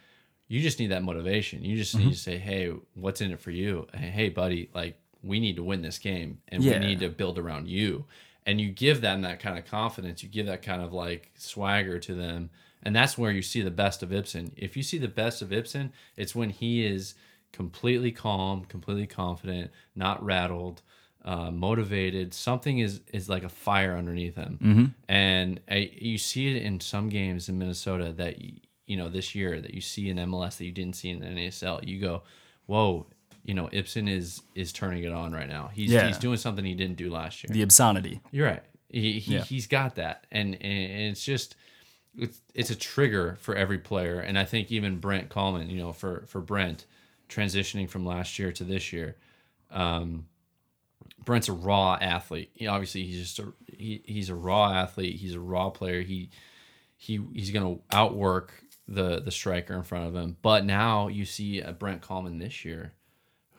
You 0.50 0.62
just 0.62 0.78
need 0.80 0.92
that 0.92 1.02
motivation. 1.02 1.62
You 1.62 1.76
just 1.76 1.94
need 1.94 2.10
to 2.10 2.18
say, 2.18 2.38
"Hey, 2.38 2.72
what's 2.94 3.20
in 3.20 3.32
it 3.32 3.40
for 3.40 3.50
you? 3.50 3.86
Hey, 3.94 4.06
hey, 4.08 4.28
buddy, 4.30 4.70
like 4.74 4.98
we 5.22 5.40
need 5.40 5.56
to 5.56 5.62
win 5.62 5.82
this 5.82 5.98
game, 5.98 6.38
and 6.48 6.62
Yeah. 6.64 6.78
we 6.78 6.86
need 6.86 7.00
to 7.00 7.10
build 7.10 7.38
around 7.38 7.68
you." 7.68 8.06
And 8.46 8.58
you 8.58 8.70
give 8.70 9.02
them 9.02 9.20
that 9.22 9.40
kind 9.40 9.58
of 9.58 9.66
confidence. 9.66 10.22
You 10.22 10.30
give 10.30 10.46
that 10.46 10.62
kind 10.62 10.80
of 10.80 10.90
like 10.94 11.32
swagger 11.36 11.98
to 11.98 12.14
them, 12.14 12.48
and 12.82 12.96
that's 12.96 13.18
where 13.18 13.30
you 13.30 13.42
see 13.42 13.60
the 13.60 13.70
best 13.70 14.02
of 14.02 14.10
Ibson. 14.10 14.52
If 14.56 14.74
you 14.74 14.82
see 14.82 14.96
the 14.96 15.06
best 15.06 15.42
of 15.42 15.52
Ibson, 15.52 15.92
it's 16.16 16.34
when 16.34 16.48
he 16.48 16.86
is 16.86 17.14
completely 17.52 18.12
calm, 18.12 18.64
completely 18.64 19.06
confident, 19.06 19.70
not 19.94 20.22
rattled, 20.24 20.82
uh, 21.24 21.50
motivated. 21.50 22.32
Something 22.34 22.78
is 22.78 23.00
is 23.12 23.28
like 23.28 23.44
a 23.44 23.48
fire 23.48 23.96
underneath 23.96 24.36
him, 24.36 24.94
and 25.08 25.60
I, 25.70 25.90
you 25.94 26.18
see 26.18 26.56
it 26.56 26.62
in 26.62 26.80
some 26.80 27.08
games 27.08 27.48
in 27.48 27.58
Minnesota 27.58 28.12
that 28.12 28.36
you 28.86 28.96
know 28.96 29.08
this 29.08 29.34
year 29.34 29.60
that 29.60 29.74
you 29.74 29.80
see 29.80 30.08
in 30.08 30.16
MLS 30.18 30.56
that 30.58 30.64
you 30.64 30.72
didn't 30.72 30.96
see 30.96 31.10
in 31.10 31.20
the 31.20 31.26
NASL. 31.26 31.86
You 31.86 32.00
go, 32.00 32.22
whoa. 32.66 33.06
You 33.44 33.54
know, 33.54 33.68
Ibson 33.72 34.08
is 34.08 34.42
is 34.54 34.72
turning 34.72 35.04
it 35.04 35.12
on 35.12 35.32
right 35.32 35.48
now. 35.48 35.70
He's 35.72 35.90
Yeah. 35.90 36.06
he's 36.06 36.18
doing 36.18 36.36
something 36.36 36.64
he 36.64 36.74
didn't 36.74 36.96
do 36.96 37.10
last 37.10 37.42
year. 37.42 37.48
the 37.50 37.62
obscenity. 37.62 38.20
You're 38.30 38.46
right. 38.46 38.62
He, 38.90 39.20
he 39.20 39.34
Yeah. 39.36 39.42
he's 39.42 39.66
got 39.66 39.94
that, 39.94 40.26
and 40.30 40.54
and 40.54 41.10
it's 41.10 41.24
just 41.24 41.56
it's 42.16 42.40
it's 42.54 42.68
a 42.70 42.74
trigger 42.76 43.36
for 43.40 43.54
every 43.54 43.78
player, 43.78 44.20
and 44.20 44.38
I 44.38 44.44
think 44.44 44.70
even 44.70 44.98
Brent 44.98 45.30
Kallman, 45.30 45.70
you 45.70 45.78
know, 45.78 45.92
for 45.92 46.24
for 46.26 46.40
Brent 46.42 46.84
transitioning 47.28 47.88
from 47.88 48.06
last 48.06 48.38
year 48.38 48.52
to 48.52 48.64
this 48.64 48.92
year, 48.92 49.16
um, 49.70 50.26
Brent's 51.24 51.48
a 51.48 51.52
raw 51.52 51.98
athlete. 52.00 52.50
He, 52.54 52.66
obviously, 52.66 53.04
he's 53.04 53.20
just 53.20 53.38
a 53.38 53.52
he, 53.66 54.02
he's 54.04 54.30
a 54.30 54.34
raw 54.34 54.72
athlete. 54.72 55.16
He's 55.16 55.34
a 55.34 55.40
raw 55.40 55.70
player. 55.70 56.00
He 56.00 56.30
he 56.96 57.20
he's 57.34 57.50
gonna 57.50 57.76
outwork 57.92 58.52
the 58.86 59.20
the 59.20 59.30
striker 59.30 59.74
in 59.74 59.82
front 59.82 60.06
of 60.06 60.14
him. 60.14 60.36
But 60.42 60.64
now 60.64 61.08
you 61.08 61.24
see 61.24 61.60
a 61.60 61.72
Brent 61.72 62.02
Kallman 62.02 62.38
this 62.38 62.64
year, 62.64 62.94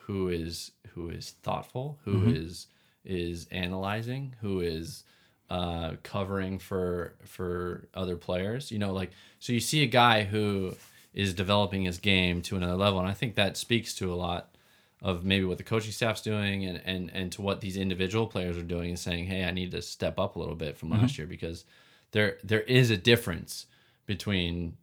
who 0.05 0.29
is 0.29 0.71
who 0.93 1.09
is 1.09 1.31
thoughtful, 1.43 1.99
who 2.03 2.29
is 2.29 2.67
is 3.05 3.47
analyzing, 3.51 4.35
who 4.41 4.61
is 4.61 5.03
uh, 5.49 5.93
covering 6.03 6.59
for 6.59 7.15
for 7.25 7.87
other 7.93 8.15
players. 8.15 8.71
You 8.71 8.79
know, 8.79 8.93
like 8.93 9.11
so 9.39 9.53
you 9.53 9.59
see 9.59 9.83
a 9.83 9.87
guy 9.87 10.23
who 10.23 10.75
is 11.13 11.33
developing 11.33 11.83
his 11.83 11.97
game 11.97 12.41
to 12.43 12.55
another 12.55 12.75
level, 12.75 12.99
and 12.99 13.07
I 13.07 13.13
think 13.13 13.35
that 13.35 13.57
speaks 13.57 13.93
to 13.95 14.13
a 14.13 14.15
lot 14.15 14.55
of 15.01 15.23
maybe 15.23 15.45
what 15.45 15.57
the 15.57 15.63
coaching 15.63 15.91
staff's 15.91 16.21
doing 16.21 16.65
and 16.65 16.81
and 16.85 17.09
and 17.13 17.31
to 17.31 17.41
what 17.41 17.61
these 17.61 17.77
individual 17.77 18.27
players 18.27 18.57
are 18.57 18.63
doing 18.63 18.89
and 18.89 18.99
saying, 18.99 19.25
hey, 19.25 19.43
I 19.45 19.51
need 19.51 19.71
to 19.71 19.81
step 19.81 20.19
up 20.19 20.35
a 20.35 20.39
little 20.39 20.55
bit 20.55 20.77
from 20.77 20.89
last 20.89 21.13
mm-hmm. 21.13 21.21
year 21.21 21.27
because 21.27 21.65
there 22.11 22.37
there 22.43 22.61
is 22.61 22.89
a 22.89 22.97
difference 22.97 23.65
between 24.05 24.75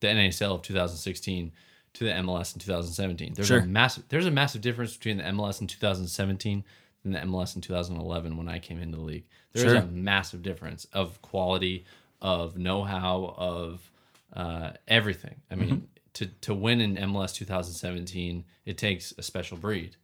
the 0.00 0.08
NASL 0.08 0.56
of 0.56 0.62
2016 0.62 1.52
to 1.94 2.04
the 2.04 2.10
MLS 2.10 2.54
in 2.54 2.60
2017. 2.60 3.34
There's 3.34 3.48
Sure. 3.48 3.60
a 3.60 3.66
massive 3.66 4.04
there's 4.08 4.26
a 4.26 4.30
massive 4.30 4.60
difference 4.60 4.96
between 4.96 5.16
the 5.18 5.24
MLS 5.24 5.60
in 5.60 5.66
2017 5.66 6.64
and 7.04 7.14
the 7.14 7.18
MLS 7.20 7.56
in 7.56 7.62
2011 7.62 8.36
when 8.36 8.48
I 8.48 8.58
came 8.58 8.78
into 8.78 8.98
the 8.98 9.02
league. 9.02 9.24
There's 9.52 9.72
Sure. 9.72 9.76
a 9.76 9.86
massive 9.86 10.42
difference 10.42 10.86
of 10.92 11.22
quality, 11.22 11.86
of 12.20 12.58
know-how, 12.58 13.34
of 13.38 13.90
uh, 14.36 14.70
everything. 14.86 15.36
I 15.50 15.54
mean, 15.56 15.88
to 16.14 16.26
to 16.42 16.54
win 16.54 16.80
in 16.80 16.96
MLS 16.96 17.34
2017, 17.34 18.44
it 18.64 18.78
takes 18.78 19.12
a 19.18 19.22
special 19.22 19.56
breed. 19.56 19.96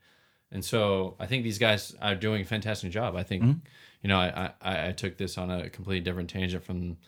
And 0.50 0.64
so 0.64 1.14
I 1.18 1.26
think 1.26 1.44
these 1.44 1.58
guys 1.58 1.94
are 2.02 2.14
doing 2.14 2.42
a 2.42 2.44
fantastic 2.44 2.90
job. 2.90 3.16
I 3.16 3.22
think, 3.22 3.42
you 4.02 4.08
know, 4.08 4.18
I, 4.18 4.50
I, 4.60 4.88
I 4.88 4.92
took 4.92 5.16
this 5.16 5.38
on 5.38 5.50
a 5.50 5.70
completely 5.70 6.00
different 6.00 6.28
tangent 6.28 6.62
from 6.62 6.98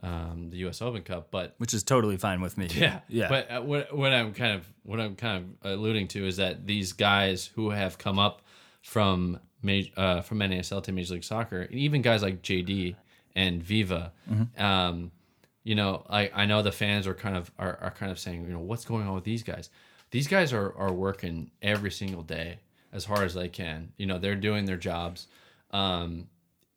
um, 0.00 0.50
the 0.50 0.58
U.S. 0.58 0.80
Open 0.80 1.02
Cup, 1.02 1.32
but 1.32 1.54
which 1.58 1.74
is 1.74 1.82
totally 1.82 2.16
fine 2.16 2.40
with 2.40 2.56
me. 2.56 2.68
yeah, 2.70 3.00
yeah. 3.08 3.28
But 3.28 3.50
uh, 3.50 3.62
what 3.62 3.96
what 3.96 4.12
I'm 4.12 4.32
kind 4.32 4.54
of 4.54 4.68
what 4.84 5.00
I'm 5.00 5.16
kind 5.16 5.56
of 5.64 5.72
alluding 5.72 6.06
to 6.08 6.26
is 6.26 6.36
that 6.36 6.66
these 6.66 6.92
guys 6.92 7.50
who 7.56 7.70
have 7.70 7.98
come 7.98 8.18
up 8.18 8.42
from 8.82 9.40
uh, 9.96 10.20
from 10.20 10.38
NASL 10.38 10.82
to 10.84 10.92
Major 10.92 11.14
League 11.14 11.24
Soccer, 11.24 11.66
even 11.72 12.00
guys 12.02 12.22
like 12.22 12.42
JD 12.42 12.94
and 13.34 13.60
Viva. 13.62 14.12
Um, 14.56 15.10
you 15.68 15.74
know, 15.74 16.06
I, 16.08 16.30
I 16.34 16.46
know 16.46 16.62
the 16.62 16.72
fans 16.72 17.06
are 17.06 17.12
kind 17.12 17.36
of 17.36 17.50
are, 17.58 17.78
are 17.82 17.90
kind 17.90 18.10
of 18.10 18.18
saying, 18.18 18.46
you 18.46 18.54
know, 18.54 18.58
what's 18.58 18.86
going 18.86 19.06
on 19.06 19.14
with 19.14 19.24
these 19.24 19.42
guys? 19.42 19.68
These 20.10 20.26
guys 20.26 20.54
are, 20.54 20.74
are 20.78 20.94
working 20.94 21.50
every 21.60 21.90
single 21.90 22.22
day 22.22 22.60
as 22.90 23.04
hard 23.04 23.24
as 23.24 23.34
they 23.34 23.50
can. 23.50 23.92
You 23.98 24.06
know, 24.06 24.18
they're 24.18 24.34
doing 24.34 24.64
their 24.64 24.78
jobs. 24.78 25.26
Um, 25.70 26.28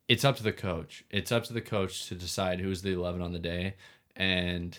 it's 0.08 0.26
up 0.26 0.36
to 0.36 0.42
the 0.42 0.52
coach. 0.52 1.04
It's 1.10 1.32
up 1.32 1.44
to 1.44 1.54
the 1.54 1.62
coach 1.62 2.06
to 2.08 2.14
decide 2.14 2.60
who's 2.60 2.82
the 2.82 2.92
eleven 2.92 3.22
on 3.22 3.32
the 3.32 3.38
day. 3.38 3.76
And, 4.14 4.78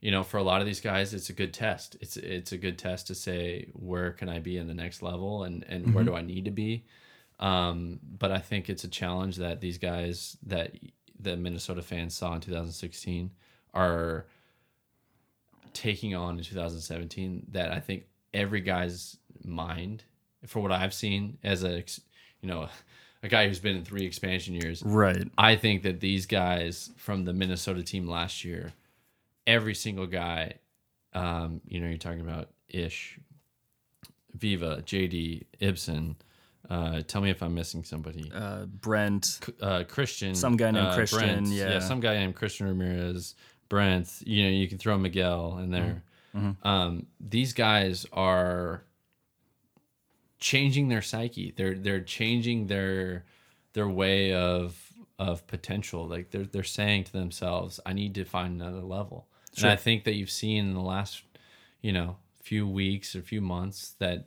you 0.00 0.10
know, 0.10 0.22
for 0.22 0.38
a 0.38 0.42
lot 0.42 0.62
of 0.62 0.66
these 0.66 0.80
guys, 0.80 1.12
it's 1.12 1.28
a 1.28 1.34
good 1.34 1.52
test. 1.52 1.98
It's 2.00 2.16
it's 2.16 2.52
a 2.52 2.56
good 2.56 2.78
test 2.78 3.08
to 3.08 3.14
say 3.14 3.68
where 3.74 4.12
can 4.12 4.30
I 4.30 4.38
be 4.38 4.56
in 4.56 4.66
the 4.66 4.72
next 4.82 5.02
level 5.02 5.44
and, 5.44 5.62
and 5.68 5.94
where 5.94 6.04
do 6.04 6.14
I 6.14 6.22
need 6.22 6.46
to 6.46 6.50
be. 6.50 6.86
Um, 7.38 8.00
but 8.18 8.32
I 8.32 8.38
think 8.38 8.70
it's 8.70 8.84
a 8.84 8.88
challenge 8.88 9.36
that 9.36 9.60
these 9.60 9.76
guys 9.76 10.38
that 10.46 10.74
the 11.22 11.36
Minnesota 11.36 11.82
fans 11.82 12.14
saw 12.14 12.34
in 12.34 12.40
2016 12.40 13.30
are 13.74 14.26
taking 15.72 16.14
on 16.14 16.38
in 16.38 16.44
2017 16.44 17.46
that 17.52 17.72
I 17.72 17.80
think 17.80 18.04
every 18.34 18.60
guy's 18.60 19.16
mind 19.44 20.04
for 20.46 20.60
what 20.60 20.72
I've 20.72 20.94
seen 20.94 21.38
as 21.42 21.64
a 21.64 21.84
you 22.40 22.48
know 22.48 22.68
a 23.22 23.28
guy 23.28 23.46
who's 23.46 23.60
been 23.60 23.76
in 23.76 23.84
three 23.84 24.04
expansion 24.04 24.54
years 24.54 24.82
Right. 24.84 25.28
I 25.38 25.56
think 25.56 25.82
that 25.84 26.00
these 26.00 26.26
guys 26.26 26.90
from 26.96 27.24
the 27.24 27.32
Minnesota 27.32 27.82
team 27.82 28.06
last 28.06 28.44
year 28.44 28.72
every 29.46 29.74
single 29.74 30.06
guy 30.06 30.54
um, 31.14 31.60
you 31.66 31.80
know 31.80 31.88
you're 31.88 31.98
talking 31.98 32.20
about 32.20 32.50
Ish 32.68 33.18
Viva 34.34 34.82
JD 34.84 35.44
Ibson 35.60 36.16
uh, 36.72 37.02
tell 37.02 37.20
me 37.20 37.30
if 37.30 37.42
I'm 37.42 37.54
missing 37.54 37.84
somebody 37.84 38.30
Uh, 38.34 38.64
Brent. 38.66 39.40
uh, 39.60 39.84
Christian, 39.88 40.34
Some 40.34 40.56
guy 40.56 40.70
named 40.70 40.86
uh, 40.88 40.94
Christian, 40.94 41.18
Brent, 41.44 41.46
yeah. 41.48 41.78
some 41.80 42.00
guy 42.00 42.14
named 42.14 42.34
Christian 42.34 42.66
Ramirez, 42.66 43.34
Brent. 43.68 44.08
You 44.24 44.44
know, 44.44 44.50
you 44.50 44.68
can 44.68 44.78
throw 44.78 44.96
Miguel 44.98 45.58
in 45.58 45.70
there. 45.70 46.02
Mm-hmm. 46.34 46.66
Um, 46.66 47.06
these 47.20 47.52
guys 47.52 48.06
are 48.12 48.84
changing 50.38 50.88
their 50.88 51.02
psyche. 51.02 51.52
They're 51.56 51.74
they're 51.74 52.00
changing 52.00 52.66
their 52.68 53.24
their 53.74 53.88
way 53.88 54.32
of 54.32 54.78
of 55.18 55.46
potential. 55.46 56.06
Like 56.08 56.30
they're 56.30 56.44
they're 56.46 56.64
saying 56.64 57.04
to 57.04 57.12
themselves, 57.12 57.80
"I 57.86 57.92
need 57.92 58.14
to 58.16 58.24
find 58.24 58.60
another 58.60 58.80
level." 58.80 59.28
And 59.58 59.66
I 59.66 59.76
think 59.76 60.04
that 60.04 60.14
you've 60.14 60.30
seen 60.30 60.64
in 60.68 60.74
the 60.74 60.80
last, 60.80 61.22
you 61.82 61.92
know, 61.92 62.16
few 62.42 62.66
weeks 62.66 63.14
or 63.14 63.20
few 63.20 63.42
months 63.42 63.94
that 63.98 64.24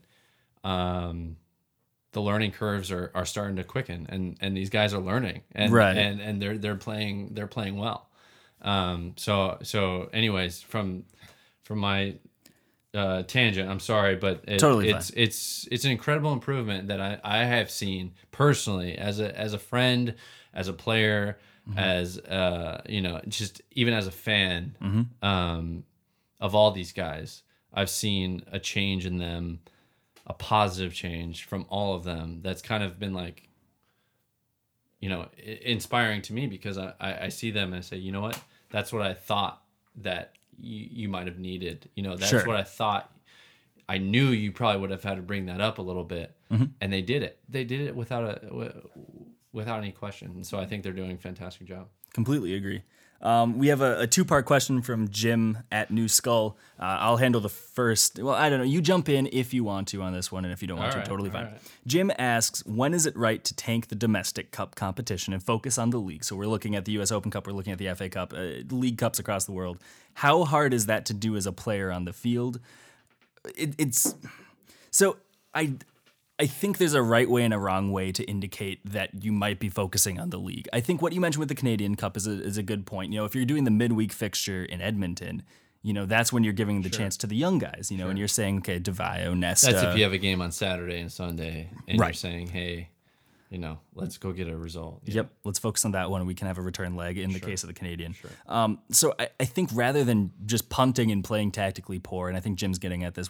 um, 0.63 1.37
the 2.15 2.21
learning 2.21 2.51
curves 2.51 2.91
are, 2.91 3.11
are 3.13 3.25
starting 3.25 3.57
to 3.57 3.63
quicken 3.63 4.05
and, 4.09 4.37
and 4.41 4.55
these 4.55 4.69
guys 4.69 4.93
are 4.95 5.01
learning 5.11 5.41
and 5.53 5.71
Right. 5.73 5.95
and, 5.97 6.21
and 6.21 6.41
they're 6.41 6.57
they're 6.57 6.75
playing 6.87 7.33
they're 7.35 7.53
playing 7.57 7.75
well. 7.77 8.09
Um, 8.61 9.13
so 9.17 9.57
so 9.63 10.09
anyways 10.13 10.61
from 10.61 11.03
from 11.63 11.79
my 11.79 12.15
uh, 12.93 13.23
tangent, 13.23 13.69
I'm 13.69 13.81
sorry, 13.81 14.15
but 14.15 14.45
it, 14.47 14.59
Totally 14.59 14.89
it's 14.89 15.09
it's 15.11 15.67
it's 15.69 15.83
an 15.85 15.91
incredible 15.91 16.31
improvement 16.31 16.87
that 16.87 17.01
I, 17.01 17.19
I 17.23 17.39
have 17.43 17.69
seen 17.69 18.13
personally 18.31 18.97
as 18.97 19.19
a 19.19 19.37
as 19.37 19.53
a 19.53 19.59
friend, 19.59 20.15
as 20.53 20.67
a 20.67 20.73
player, 20.73 21.37
Mm-hmm. 21.67 21.79
as 21.79 22.19
uh 22.19 22.81
you 22.87 23.01
know 23.01 23.19
just 23.27 23.61
even 23.71 23.93
as 23.93 24.05
a 24.07 24.11
fan 24.11 24.75
Mm-hmm. 24.81 25.25
um, 25.27 25.83
of 26.39 26.53
all 26.55 26.71
these 26.71 26.93
guys. 26.93 27.43
I've 27.77 27.89
seen 27.89 28.43
a 28.51 28.59
change 28.59 29.05
in 29.05 29.17
them 29.17 29.59
a 30.27 30.33
positive 30.33 30.93
change 30.93 31.43
from 31.45 31.65
all 31.69 31.95
of 31.95 32.03
them 32.03 32.39
that's 32.41 32.61
kind 32.61 32.83
of 32.83 32.97
been 32.99 33.13
like 33.13 33.47
you 34.99 35.09
know 35.09 35.27
i- 35.37 35.59
inspiring 35.63 36.21
to 36.23 36.33
me 36.33 36.47
because 36.47 36.77
I, 36.77 36.93
I, 36.99 37.17
I 37.25 37.29
see 37.29 37.51
them 37.51 37.69
and 37.73 37.77
I 37.77 37.81
say 37.81 37.97
you 37.97 38.11
know 38.11 38.21
what? 38.21 38.39
That's 38.71 38.91
what 38.91 39.01
I 39.01 39.13
thought 39.13 39.61
that 39.97 40.33
you, 40.59 40.87
you 40.91 41.09
might 41.09 41.27
have 41.27 41.37
needed. 41.39 41.89
You 41.95 42.03
know 42.03 42.15
that's 42.15 42.29
Sure. 42.29 42.45
what 42.45 42.55
I 42.55 42.63
thought 42.63 43.11
I 43.87 43.97
knew 43.99 44.27
you 44.27 44.51
probably 44.51 44.81
would 44.81 44.89
have 44.91 45.03
had 45.03 45.15
to 45.17 45.21
bring 45.21 45.45
that 45.45 45.61
up 45.61 45.77
a 45.77 45.81
little 45.81 46.03
bit. 46.03 46.35
Mm-hmm. 46.51 46.65
And 46.81 46.91
they 46.91 47.01
did 47.03 47.21
it. 47.23 47.39
They 47.47 47.63
did 47.63 47.81
it 47.81 47.95
without 47.95 48.23
a 48.23 48.73
without 49.53 49.79
any 49.79 49.91
question. 49.91 50.31
And 50.35 50.45
so 50.45 50.57
I 50.59 50.65
think 50.65 50.83
they're 50.83 50.91
doing 50.91 51.11
a 51.11 51.17
fantastic 51.17 51.67
job. 51.67 51.87
Completely 52.13 52.55
agree. 52.55 52.81
Um, 53.25 53.57
we 53.57 53.69
have 53.69 53.81
a, 53.81 54.01
a 54.01 54.07
two 54.07 54.23
part 54.23 54.45
question 54.45 54.83
from 54.83 55.07
Jim 55.09 55.57
at 55.71 55.89
New 55.89 56.07
Skull. 56.07 56.57
Uh, 56.79 56.83
I'll 56.83 57.17
handle 57.17 57.41
the 57.41 57.49
first. 57.49 58.19
Well, 58.19 58.35
I 58.35 58.51
don't 58.51 58.59
know. 58.59 58.65
You 58.65 58.83
jump 58.83 59.09
in 59.09 59.27
if 59.33 59.51
you 59.51 59.63
want 59.63 59.87
to 59.89 60.03
on 60.03 60.13
this 60.13 60.31
one, 60.31 60.45
and 60.45 60.53
if 60.53 60.61
you 60.61 60.67
don't 60.67 60.77
want 60.77 60.89
All 60.89 60.93
to, 60.93 60.97
right, 60.99 61.07
totally 61.07 61.31
fine. 61.31 61.45
right. 61.45 61.61
Jim 61.87 62.11
asks, 62.19 62.63
when 62.67 62.93
is 62.93 63.07
it 63.07 63.17
right 63.17 63.43
to 63.43 63.55
tank 63.55 63.87
the 63.87 63.95
domestic 63.95 64.51
cup 64.51 64.75
competition 64.75 65.33
and 65.33 65.41
focus 65.41 65.79
on 65.79 65.89
the 65.89 65.97
league? 65.97 66.23
So 66.23 66.35
we're 66.35 66.45
looking 66.45 66.75
at 66.75 66.85
the 66.85 66.91
U.S. 66.93 67.11
Open 67.11 67.31
Cup, 67.31 67.47
we're 67.47 67.53
looking 67.53 67.73
at 67.73 67.79
the 67.79 67.91
FA 67.95 68.09
Cup, 68.09 68.31
uh, 68.31 68.63
league 68.69 68.99
cups 68.99 69.17
across 69.17 69.45
the 69.45 69.53
world. 69.53 69.79
How 70.13 70.43
hard 70.43 70.71
is 70.71 70.85
that 70.85 71.07
to 71.07 71.13
do 71.15 71.35
as 71.35 71.47
a 71.47 71.51
player 71.51 71.91
on 71.91 72.05
the 72.05 72.13
field? 72.13 72.59
It, 73.55 73.73
it's 73.79 74.13
so 74.91 75.17
I 75.51 75.73
I 76.37 76.47
think 76.47 76.79
there's 76.79 76.93
a 76.93 77.01
right 77.01 77.29
way 77.29 77.43
and 77.43 77.53
a 77.53 77.57
wrong 77.57 77.91
way 77.91 78.11
to 78.11 78.23
indicate 78.23 78.79
that 78.91 79.23
you 79.23 79.31
might 79.31 79.57
be 79.57 79.69
focusing 79.69 80.19
on 80.19 80.31
the 80.31 80.37
league. 80.37 80.67
I 80.73 80.81
think 80.81 81.01
what 81.01 81.13
you 81.13 81.21
mentioned 81.21 81.39
with 81.39 81.49
the 81.49 81.55
Canadian 81.55 81.95
Cup 81.95 82.17
is 82.17 82.27
a, 82.27 82.41
is 82.41 82.57
a 82.57 82.63
good 82.63 82.85
point. 82.85 83.13
You 83.13 83.19
know, 83.19 83.25
if 83.25 83.35
you're 83.35 83.45
doing 83.45 83.63
the 83.63 83.71
midweek 83.71 84.11
fixture 84.11 84.65
in 84.65 84.81
Edmonton, 84.81 85.43
you 85.81 85.93
know, 85.93 86.05
that's 86.05 86.33
when 86.33 86.43
you're 86.43 86.51
giving 86.51 86.81
the 86.81 86.89
chance 86.89 87.15
to 87.17 87.27
the 87.27 87.35
young 87.35 87.59
guys, 87.59 87.89
you 87.91 87.97
know, 87.97 88.09
and 88.09 88.17
you're 88.17 88.27
saying, 88.27 88.57
okay, 88.57 88.79
DeVio, 88.79 89.37
Nesta. 89.37 89.71
that's 89.71 89.83
if 89.83 89.95
you 89.95 90.03
have 90.03 90.13
a 90.13 90.17
game 90.17 90.41
on 90.41 90.51
Saturday 90.51 90.99
and 90.99 91.11
Sunday 91.11 91.69
and 91.87 91.99
you're 91.99 92.13
saying 92.13 92.47
hey 92.47 92.89
you 93.49 93.57
know 93.59 93.79
let's 93.93 94.17
go 94.17 94.31
get 94.31 94.47
a 94.47 94.57
result 94.57 95.01
Yep, 95.05 95.29
let's 95.43 95.59
focus 95.59 95.85
on 95.85 95.91
that 95.91 96.09
one. 96.09 96.25
We 96.25 96.33
can 96.33 96.47
have 96.47 96.57
a 96.57 96.61
return 96.61 96.95
leg 96.95 97.17
in 97.17 97.31
the 97.31 97.39
case 97.39 97.63
of 97.63 97.67
the 97.67 97.73
Canadian. 97.73 98.15
Um, 98.47 98.79
so 98.91 99.13
I, 99.19 99.29
I 99.39 99.45
think 99.45 99.69
rather 99.73 100.03
than 100.03 100.31
just 100.45 100.69
punting 100.69 101.11
and 101.11 101.23
playing 101.23 101.51
tactically 101.51 101.99
poor, 101.99 102.27
and 102.27 102.35
I 102.37 102.39
think 102.39 102.57
Jim's 102.57 102.79
getting 102.79 103.03
at 103.03 103.13
this 103.15 103.29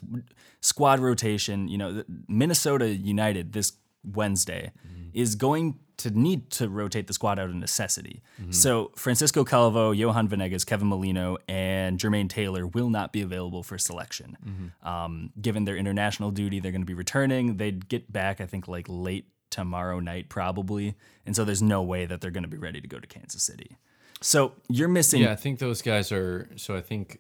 squad 0.61 0.99
rotation. 0.99 1.67
You 1.67 1.77
know, 1.77 2.03
Minnesota 2.27 2.87
United 2.87 3.53
this 3.53 3.73
Wednesday 4.03 4.71
is 5.13 5.35
going 5.35 5.79
to 5.97 6.09
need 6.11 6.49
to 6.51 6.67
rotate 6.67 7.07
the 7.07 7.13
squad 7.13 7.39
out 7.39 7.49
of 7.49 7.55
necessity. 7.55 8.21
So 8.49 8.91
Francisco 8.97 9.45
Calvo, 9.45 9.91
Johan 9.91 10.27
Venegas, 10.27 10.65
Kevin 10.65 10.89
Molino, 10.89 11.37
and 11.47 11.97
Jermaine 11.97 12.27
Taylor 12.29 12.67
will 12.67 12.89
not 12.89 13.13
be 13.13 13.21
available 13.21 13.63
for 13.63 13.77
selection. 13.77 14.37
Um, 14.83 15.31
given 15.41 15.63
their 15.63 15.77
international 15.77 16.31
duty, 16.31 16.59
they're 16.59 16.73
going 16.73 16.81
to 16.81 16.85
be 16.85 16.93
returning. 16.93 17.55
They'd 17.57 17.87
get 17.87 18.11
back, 18.11 18.41
I 18.41 18.45
think, 18.45 18.67
like 18.67 18.87
late 18.89 19.25
tomorrow 19.55 19.99
night 20.01 20.27
probably, 20.29 20.95
and 21.25 21.35
so 21.35 21.45
there's 21.45 21.61
no 21.61 21.81
way 21.81 22.05
that 22.05 22.19
they're 22.21 22.35
going 22.37 22.43
to 22.43 22.55
be 22.57 22.57
ready 22.67 22.81
to 22.81 22.87
go 22.87 22.99
to 22.99 23.07
Kansas 23.07 23.41
City. 23.43 23.77
So 24.21 24.53
you're 24.69 24.87
missing. 24.99 25.21
Yeah, 25.21 25.31
I 25.31 25.35
think 25.35 25.59
those 25.59 25.81
guys 25.81 26.11
are. 26.11 26.49
So 26.55 26.75
I 26.75 26.81
think 26.81 27.19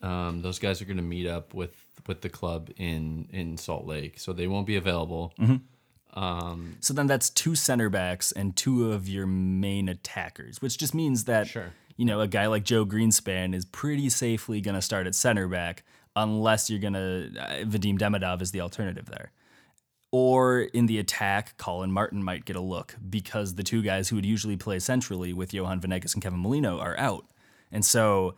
um, 0.00 0.42
those 0.42 0.58
guys 0.58 0.80
are 0.80 0.84
going 0.86 0.96
to 0.98 1.02
meet 1.16 1.26
up 1.26 1.54
with 1.54 1.74
with 2.06 2.20
the 2.20 2.28
club 2.28 2.70
in 2.76 3.28
in 3.32 3.56
Salt 3.56 3.86
Lake. 3.86 4.18
So 4.20 4.32
they 4.32 4.46
won't 4.46 4.66
be 4.66 4.76
available. 4.76 5.32
So 6.80 6.92
then 6.94 7.06
that's 7.06 7.30
two 7.30 7.54
center 7.54 7.88
backs 7.88 8.32
and 8.32 8.54
two 8.56 8.92
of 8.92 9.08
your 9.08 9.26
main 9.26 9.88
attackers, 9.88 10.60
which 10.60 10.76
just 10.78 10.94
means 10.94 11.24
that 11.24 11.46
Sure. 11.48 11.72
you 11.96 12.04
know 12.04 12.20
a 12.20 12.28
guy 12.28 12.46
like 12.46 12.64
Joe 12.64 12.84
Greenspan 12.84 13.54
is 13.54 13.64
pretty 13.64 14.08
safely 14.10 14.60
going 14.60 14.74
to 14.74 14.82
start 14.82 15.06
at 15.06 15.14
center 15.14 15.48
back 15.48 15.84
unless 16.14 16.68
you're 16.68 16.80
going 16.80 16.92
to 16.92 17.30
uh, 17.40 17.64
Vadim 17.64 17.98
Demidov 17.98 18.42
is 18.42 18.50
the 18.50 18.60
alternative 18.60 19.06
there. 19.06 19.32
Or 20.14 20.60
in 20.60 20.86
the 20.86 20.98
attack, 20.98 21.56
Colin 21.56 21.90
Martin 21.90 22.22
might 22.22 22.44
get 22.44 22.54
a 22.54 22.60
look 22.60 22.96
because 23.08 23.54
the 23.54 23.62
two 23.62 23.80
guys 23.82 24.10
who 24.10 24.16
would 24.16 24.26
usually 24.26 24.58
play 24.58 24.78
centrally 24.78 25.32
with 25.32 25.54
Johan 25.54 25.80
Venegas 25.80 26.12
and 26.12 26.22
Kevin 26.22 26.40
Molino 26.40 26.78
are 26.78 26.98
out. 26.98 27.24
And 27.70 27.82
so 27.82 28.34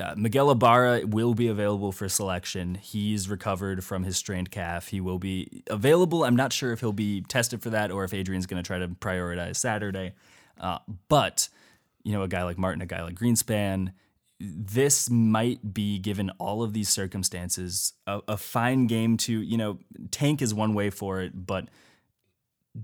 uh, 0.00 0.14
Miguel 0.16 0.50
Ibarra 0.50 1.02
will 1.06 1.34
be 1.34 1.46
available 1.46 1.92
for 1.92 2.08
selection. 2.08 2.76
He's 2.76 3.28
recovered 3.28 3.84
from 3.84 4.02
his 4.02 4.16
strained 4.16 4.50
calf. 4.50 4.88
He 4.88 5.00
will 5.00 5.18
be 5.18 5.62
available. 5.68 6.24
I'm 6.24 6.36
not 6.36 6.54
sure 6.54 6.72
if 6.72 6.80
he'll 6.80 6.92
be 6.92 7.20
tested 7.20 7.62
for 7.62 7.68
that 7.70 7.90
or 7.90 8.04
if 8.04 8.14
Adrian's 8.14 8.46
going 8.46 8.62
to 8.62 8.66
try 8.66 8.78
to 8.78 8.88
prioritize 8.88 9.56
Saturday. 9.56 10.14
Uh, 10.58 10.78
but, 11.08 11.50
you 12.02 12.12
know, 12.12 12.22
a 12.22 12.28
guy 12.28 12.44
like 12.44 12.56
Martin, 12.56 12.80
a 12.80 12.86
guy 12.86 13.02
like 13.02 13.14
Greenspan, 13.14 13.92
this 14.40 15.08
might 15.08 15.74
be, 15.74 15.98
given 15.98 16.30
all 16.38 16.62
of 16.62 16.72
these 16.72 16.88
circumstances, 16.88 17.92
a, 18.06 18.20
a 18.28 18.36
fine 18.36 18.86
game 18.86 19.16
to, 19.18 19.40
you 19.40 19.56
know, 19.56 19.78
tank 20.10 20.42
is 20.42 20.52
one 20.52 20.74
way 20.74 20.90
for 20.90 21.20
it, 21.20 21.46
but 21.46 21.68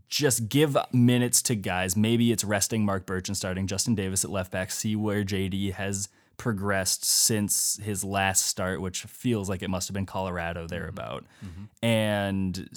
just 0.08 0.48
give 0.48 0.76
minutes 0.92 1.42
to 1.42 1.54
guys. 1.54 1.96
Maybe 1.96 2.30
it's 2.30 2.44
resting 2.44 2.84
Marc 2.84 3.06
Burch 3.06 3.28
and 3.28 3.36
starting 3.36 3.66
Justin 3.66 3.94
Davis 3.94 4.24
at 4.24 4.30
left 4.30 4.52
back. 4.52 4.70
See 4.70 4.94
where 4.94 5.24
JD 5.24 5.72
has 5.72 6.08
progressed 6.36 7.04
since 7.04 7.78
his 7.82 8.04
last 8.04 8.46
start, 8.46 8.80
which 8.80 9.02
feels 9.02 9.48
like 9.48 9.62
it 9.62 9.68
must 9.68 9.88
have 9.88 9.94
been 9.94 10.06
Colorado 10.06 10.60
mm-hmm. 10.60 10.68
thereabout. 10.68 11.24
Mm-hmm. 11.44 11.84
And 11.84 12.68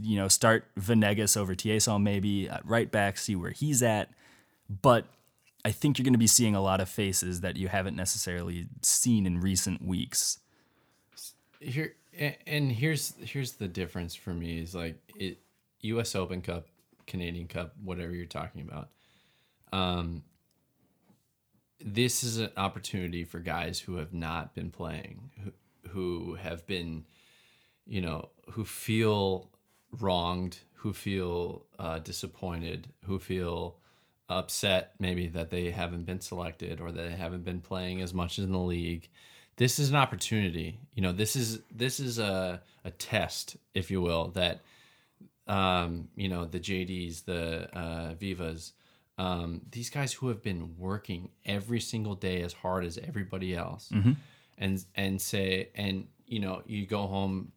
you 0.00 0.16
know, 0.16 0.28
start 0.28 0.64
Venegas 0.76 1.36
over 1.36 1.54
Tieson 1.54 2.02
maybe 2.02 2.48
at 2.48 2.66
right 2.66 2.90
back. 2.90 3.18
See 3.18 3.36
where 3.36 3.50
he's 3.50 3.82
at. 3.82 4.08
But 4.68 5.06
I 5.64 5.70
think 5.70 5.98
you're 5.98 6.04
going 6.04 6.14
to 6.14 6.18
be 6.18 6.26
seeing 6.26 6.54
a 6.54 6.60
lot 6.60 6.80
of 6.80 6.88
faces 6.88 7.40
that 7.40 7.56
you 7.56 7.68
haven't 7.68 7.96
necessarily 7.96 8.66
seen 8.82 9.26
in 9.26 9.40
recent 9.40 9.84
weeks. 9.84 10.38
Here 11.60 11.94
and 12.46 12.70
here's 12.70 13.14
here's 13.20 13.52
the 13.52 13.68
difference 13.68 14.14
for 14.14 14.34
me 14.34 14.60
is 14.60 14.74
like 14.74 14.96
it 15.16 15.38
U.S. 15.82 16.14
Open 16.14 16.42
Cup, 16.42 16.66
Canadian 17.06 17.48
Cup, 17.48 17.74
whatever 17.82 18.12
you're 18.12 18.26
talking 18.26 18.62
about. 18.62 18.88
Um, 19.72 20.22
this 21.80 22.22
is 22.22 22.38
an 22.38 22.50
opportunity 22.56 23.24
for 23.24 23.40
guys 23.40 23.80
who 23.80 23.96
have 23.96 24.12
not 24.12 24.54
been 24.54 24.70
playing, 24.70 25.30
who, 25.42 25.52
who 25.90 26.34
have 26.34 26.66
been, 26.66 27.04
you 27.86 28.00
know, 28.00 28.28
who 28.50 28.64
feel 28.64 29.50
wronged, 29.98 30.58
who 30.74 30.92
feel 30.92 31.64
uh, 31.78 31.98
disappointed, 31.98 32.88
who 33.04 33.18
feel 33.18 33.78
upset 34.28 34.92
maybe 34.98 35.28
that 35.28 35.50
they 35.50 35.70
haven't 35.70 36.04
been 36.04 36.20
selected 36.20 36.80
or 36.80 36.90
that 36.92 37.10
they 37.10 37.16
haven't 37.16 37.44
been 37.44 37.60
playing 37.60 38.00
as 38.00 38.14
much 38.14 38.38
in 38.38 38.52
the 38.52 38.58
league. 38.58 39.08
This 39.56 39.78
is 39.78 39.90
an 39.90 39.96
opportunity. 39.96 40.78
You 40.94 41.02
know, 41.02 41.12
this 41.12 41.36
is 41.36 41.60
this 41.70 42.00
is 42.00 42.18
a 42.18 42.62
a 42.84 42.90
test, 42.90 43.56
if 43.74 43.90
you 43.90 44.00
will, 44.00 44.28
that 44.28 44.60
um, 45.46 46.08
you 46.16 46.28
know, 46.28 46.44
the 46.46 46.60
JDs, 46.60 47.24
the 47.24 47.68
uh, 47.76 48.14
Vivas, 48.14 48.72
um, 49.18 49.60
these 49.70 49.90
guys 49.90 50.12
who 50.12 50.28
have 50.28 50.42
been 50.42 50.74
working 50.78 51.28
every 51.44 51.80
single 51.80 52.14
day 52.14 52.42
as 52.42 52.52
hard 52.52 52.84
as 52.84 52.98
everybody 52.98 53.54
else, 53.54 53.90
and 54.58 54.84
and 54.94 55.20
say, 55.20 55.68
and 55.74 56.06
you 56.26 56.40
know, 56.40 56.62
you 56.66 56.86
go 56.86 57.06
home. 57.06 57.52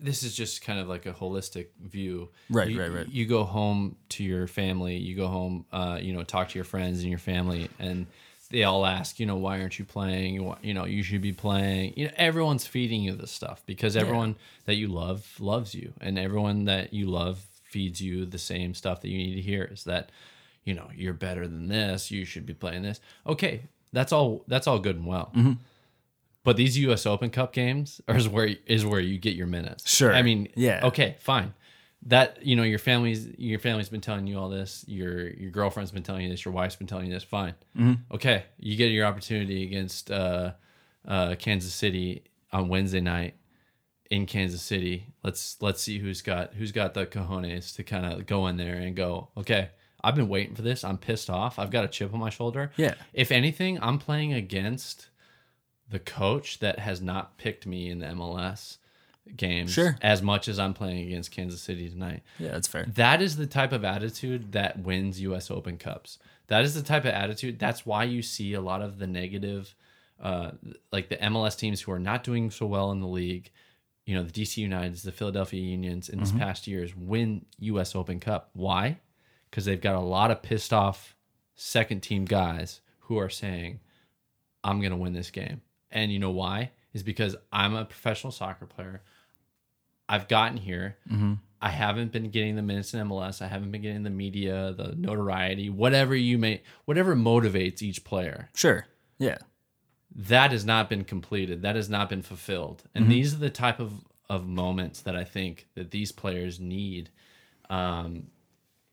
This 0.00 0.22
is 0.22 0.34
just 0.34 0.62
kind 0.62 0.78
of 0.78 0.88
like 0.88 1.06
a 1.06 1.12
holistic 1.12 1.66
view. 1.82 2.28
Right, 2.50 2.68
You- 2.70 2.80
right, 2.80 2.92
right. 2.92 3.08
You 3.08 3.26
go 3.26 3.44
home 3.44 3.96
to 4.10 4.24
your 4.24 4.46
family. 4.46 4.96
You 4.96 5.16
go 5.16 5.28
home, 5.28 5.64
uh, 5.72 5.98
you 6.00 6.12
know, 6.12 6.22
talk 6.22 6.48
to 6.50 6.54
your 6.58 6.64
friends 6.64 7.00
and 7.00 7.08
your 7.08 7.18
family, 7.18 7.68
and 7.78 8.06
they 8.50 8.62
all 8.62 8.86
ask, 8.86 9.18
you 9.18 9.26
know, 9.26 9.36
why 9.36 9.60
aren't 9.60 9.78
you 9.78 9.84
playing? 9.84 10.34
You 10.62 10.74
know, 10.74 10.84
you 10.84 11.02
should 11.02 11.20
be 11.22 11.32
playing. 11.32 11.94
You 11.96 12.06
know, 12.06 12.12
everyone's 12.16 12.66
feeding 12.66 13.02
you 13.02 13.12
this 13.12 13.32
stuff 13.32 13.62
because 13.66 13.96
everyone 13.96 14.36
that 14.66 14.76
you 14.76 14.86
love 14.88 15.34
loves 15.40 15.74
you, 15.74 15.92
and 16.00 16.18
everyone 16.18 16.64
that 16.66 16.92
you 16.92 17.06
love 17.06 17.44
feeds 17.64 18.00
you 18.00 18.24
the 18.24 18.38
same 18.38 18.72
stuff 18.74 19.00
that 19.00 19.08
you 19.08 19.18
need 19.18 19.34
to 19.34 19.40
hear. 19.40 19.64
Is 19.64 19.84
that, 19.84 20.12
you 20.64 20.74
know, 20.74 20.88
you're 20.94 21.12
better 21.12 21.48
than 21.48 21.66
this. 21.68 22.10
You 22.12 22.24
should 22.24 22.46
be 22.46 22.54
playing 22.54 22.82
this. 22.82 23.00
Okay, 23.26 23.62
that's 23.92 24.12
all. 24.12 24.44
That's 24.46 24.66
all 24.68 24.78
good 24.78 24.96
and 24.96 25.06
well. 25.06 25.32
Mm-hmm. 25.34 25.52
But 26.46 26.56
these 26.56 26.78
U.S. 26.78 27.06
Open 27.06 27.30
Cup 27.30 27.52
games 27.52 28.00
are 28.06 28.16
is 28.16 28.28
where 28.28 28.48
is 28.66 28.86
where 28.86 29.00
you 29.00 29.18
get 29.18 29.34
your 29.34 29.48
minutes. 29.48 29.90
Sure. 29.90 30.14
I 30.14 30.22
mean, 30.22 30.46
Yeah. 30.54 30.80
Okay, 30.84 31.16
fine. 31.18 31.54
That 32.02 32.46
you 32.46 32.54
know, 32.54 32.62
your 32.62 32.78
family's 32.78 33.26
your 33.36 33.58
family's 33.58 33.88
been 33.88 34.00
telling 34.00 34.28
you 34.28 34.38
all 34.38 34.48
this. 34.48 34.84
Your 34.86 35.28
your 35.30 35.50
girlfriend's 35.50 35.90
been 35.90 36.04
telling 36.04 36.22
you 36.22 36.30
this. 36.30 36.44
Your 36.44 36.54
wife's 36.54 36.76
been 36.76 36.86
telling 36.86 37.06
you 37.06 37.12
this. 37.12 37.24
Fine. 37.24 37.54
Mm-hmm. 37.76 38.14
Okay, 38.14 38.44
you 38.60 38.76
get 38.76 38.92
your 38.92 39.06
opportunity 39.06 39.64
against 39.64 40.08
uh, 40.12 40.52
uh, 41.04 41.34
Kansas 41.36 41.74
City 41.74 42.22
on 42.52 42.68
Wednesday 42.68 43.00
night 43.00 43.34
in 44.08 44.24
Kansas 44.24 44.62
City. 44.62 45.08
Let's 45.24 45.56
let's 45.60 45.82
see 45.82 45.98
who's 45.98 46.22
got 46.22 46.54
who's 46.54 46.70
got 46.70 46.94
the 46.94 47.06
cojones 47.06 47.74
to 47.74 47.82
kind 47.82 48.06
of 48.06 48.24
go 48.24 48.46
in 48.46 48.56
there 48.56 48.76
and 48.76 48.94
go. 48.94 49.30
Okay, 49.36 49.70
I've 50.04 50.14
been 50.14 50.28
waiting 50.28 50.54
for 50.54 50.62
this. 50.62 50.84
I'm 50.84 50.98
pissed 50.98 51.28
off. 51.28 51.58
I've 51.58 51.72
got 51.72 51.84
a 51.84 51.88
chip 51.88 52.14
on 52.14 52.20
my 52.20 52.30
shoulder. 52.30 52.70
Yeah. 52.76 52.94
If 53.12 53.32
anything, 53.32 53.80
I'm 53.82 53.98
playing 53.98 54.32
against 54.32 55.08
the 55.88 55.98
coach 55.98 56.58
that 56.58 56.78
has 56.80 57.00
not 57.00 57.38
picked 57.38 57.66
me 57.66 57.88
in 57.88 57.98
the 58.00 58.06
MLS 58.06 58.78
games 59.36 59.72
Sure. 59.72 59.96
as 60.02 60.22
much 60.22 60.46
as 60.48 60.58
I'm 60.58 60.74
playing 60.74 61.06
against 61.06 61.30
Kansas 61.32 61.60
City 61.60 61.88
tonight. 61.88 62.22
Yeah, 62.38 62.52
that's 62.52 62.68
fair. 62.68 62.84
That 62.94 63.20
is 63.22 63.36
the 63.36 63.46
type 63.46 63.72
of 63.72 63.84
attitude 63.84 64.52
that 64.52 64.78
wins 64.80 65.20
US 65.20 65.50
Open 65.50 65.78
Cups. 65.78 66.18
That 66.48 66.64
is 66.64 66.74
the 66.74 66.82
type 66.82 67.04
of 67.04 67.10
attitude. 67.12 67.58
That's 67.58 67.84
why 67.84 68.04
you 68.04 68.22
see 68.22 68.52
a 68.54 68.60
lot 68.60 68.82
of 68.82 68.98
the 68.98 69.06
negative, 69.08 69.74
uh, 70.22 70.52
like 70.92 71.08
the 71.08 71.16
MLS 71.16 71.56
teams 71.58 71.80
who 71.80 71.90
are 71.92 71.98
not 71.98 72.22
doing 72.22 72.50
so 72.50 72.66
well 72.66 72.92
in 72.92 73.00
the 73.00 73.08
league. 73.08 73.50
You 74.04 74.14
know, 74.14 74.22
the 74.22 74.30
DC 74.30 74.64
Uniteds, 74.68 75.02
the 75.02 75.10
Philadelphia 75.10 75.60
Unions 75.60 76.08
in 76.08 76.20
this 76.20 76.30
past 76.30 76.68
years 76.68 76.94
win 76.96 77.44
US 77.58 77.96
Open 77.96 78.20
Cup. 78.20 78.50
Why? 78.52 79.00
Because 79.50 79.64
they've 79.64 79.80
got 79.80 79.96
a 79.96 80.00
lot 80.00 80.30
of 80.30 80.42
pissed 80.42 80.72
off 80.72 81.16
second 81.56 82.02
team 82.02 82.24
guys 82.24 82.80
who 83.00 83.18
are 83.18 83.28
saying, 83.28 83.80
I'm 84.62 84.78
going 84.80 84.92
to 84.92 84.96
win 84.96 85.12
this 85.12 85.30
game. 85.32 85.62
And 85.96 86.12
you 86.12 86.18
know 86.18 86.30
why? 86.30 86.72
Is 86.92 87.02
because 87.02 87.34
I'm 87.50 87.74
a 87.74 87.86
professional 87.86 88.30
soccer 88.30 88.66
player. 88.66 89.00
I've 90.10 90.28
gotten 90.28 90.58
here. 90.58 90.98
I 91.60 91.70
haven't 91.70 92.12
been 92.12 92.28
getting 92.28 92.54
the 92.54 92.62
minutes 92.62 92.92
in 92.92 93.00
MLS. 93.08 93.40
I 93.40 93.48
haven't 93.48 93.70
been 93.70 93.80
getting 93.80 94.02
the 94.02 94.10
media, 94.10 94.74
the 94.76 94.94
notoriety, 94.94 95.70
whatever 95.70 96.14
you 96.14 96.36
may, 96.36 96.62
whatever 96.84 97.16
motivates 97.16 97.80
each 97.80 98.04
player. 98.04 98.50
Sure. 98.54 98.86
Yeah. 99.18 99.38
That 100.14 100.52
has 100.52 100.66
not 100.66 100.90
been 100.90 101.02
completed. 101.02 101.62
That 101.62 101.76
has 101.76 101.88
not 101.88 102.10
been 102.10 102.22
fulfilled. 102.22 102.82
And 102.94 103.10
these 103.10 103.32
are 103.32 103.38
the 103.38 103.50
type 103.50 103.80
of, 103.80 103.92
of 104.28 104.46
moments 104.46 105.00
that 105.00 105.16
I 105.16 105.24
think 105.24 105.66
that 105.76 105.92
these 105.92 106.12
players 106.12 106.60
need. 106.60 107.08
Um, 107.70 108.26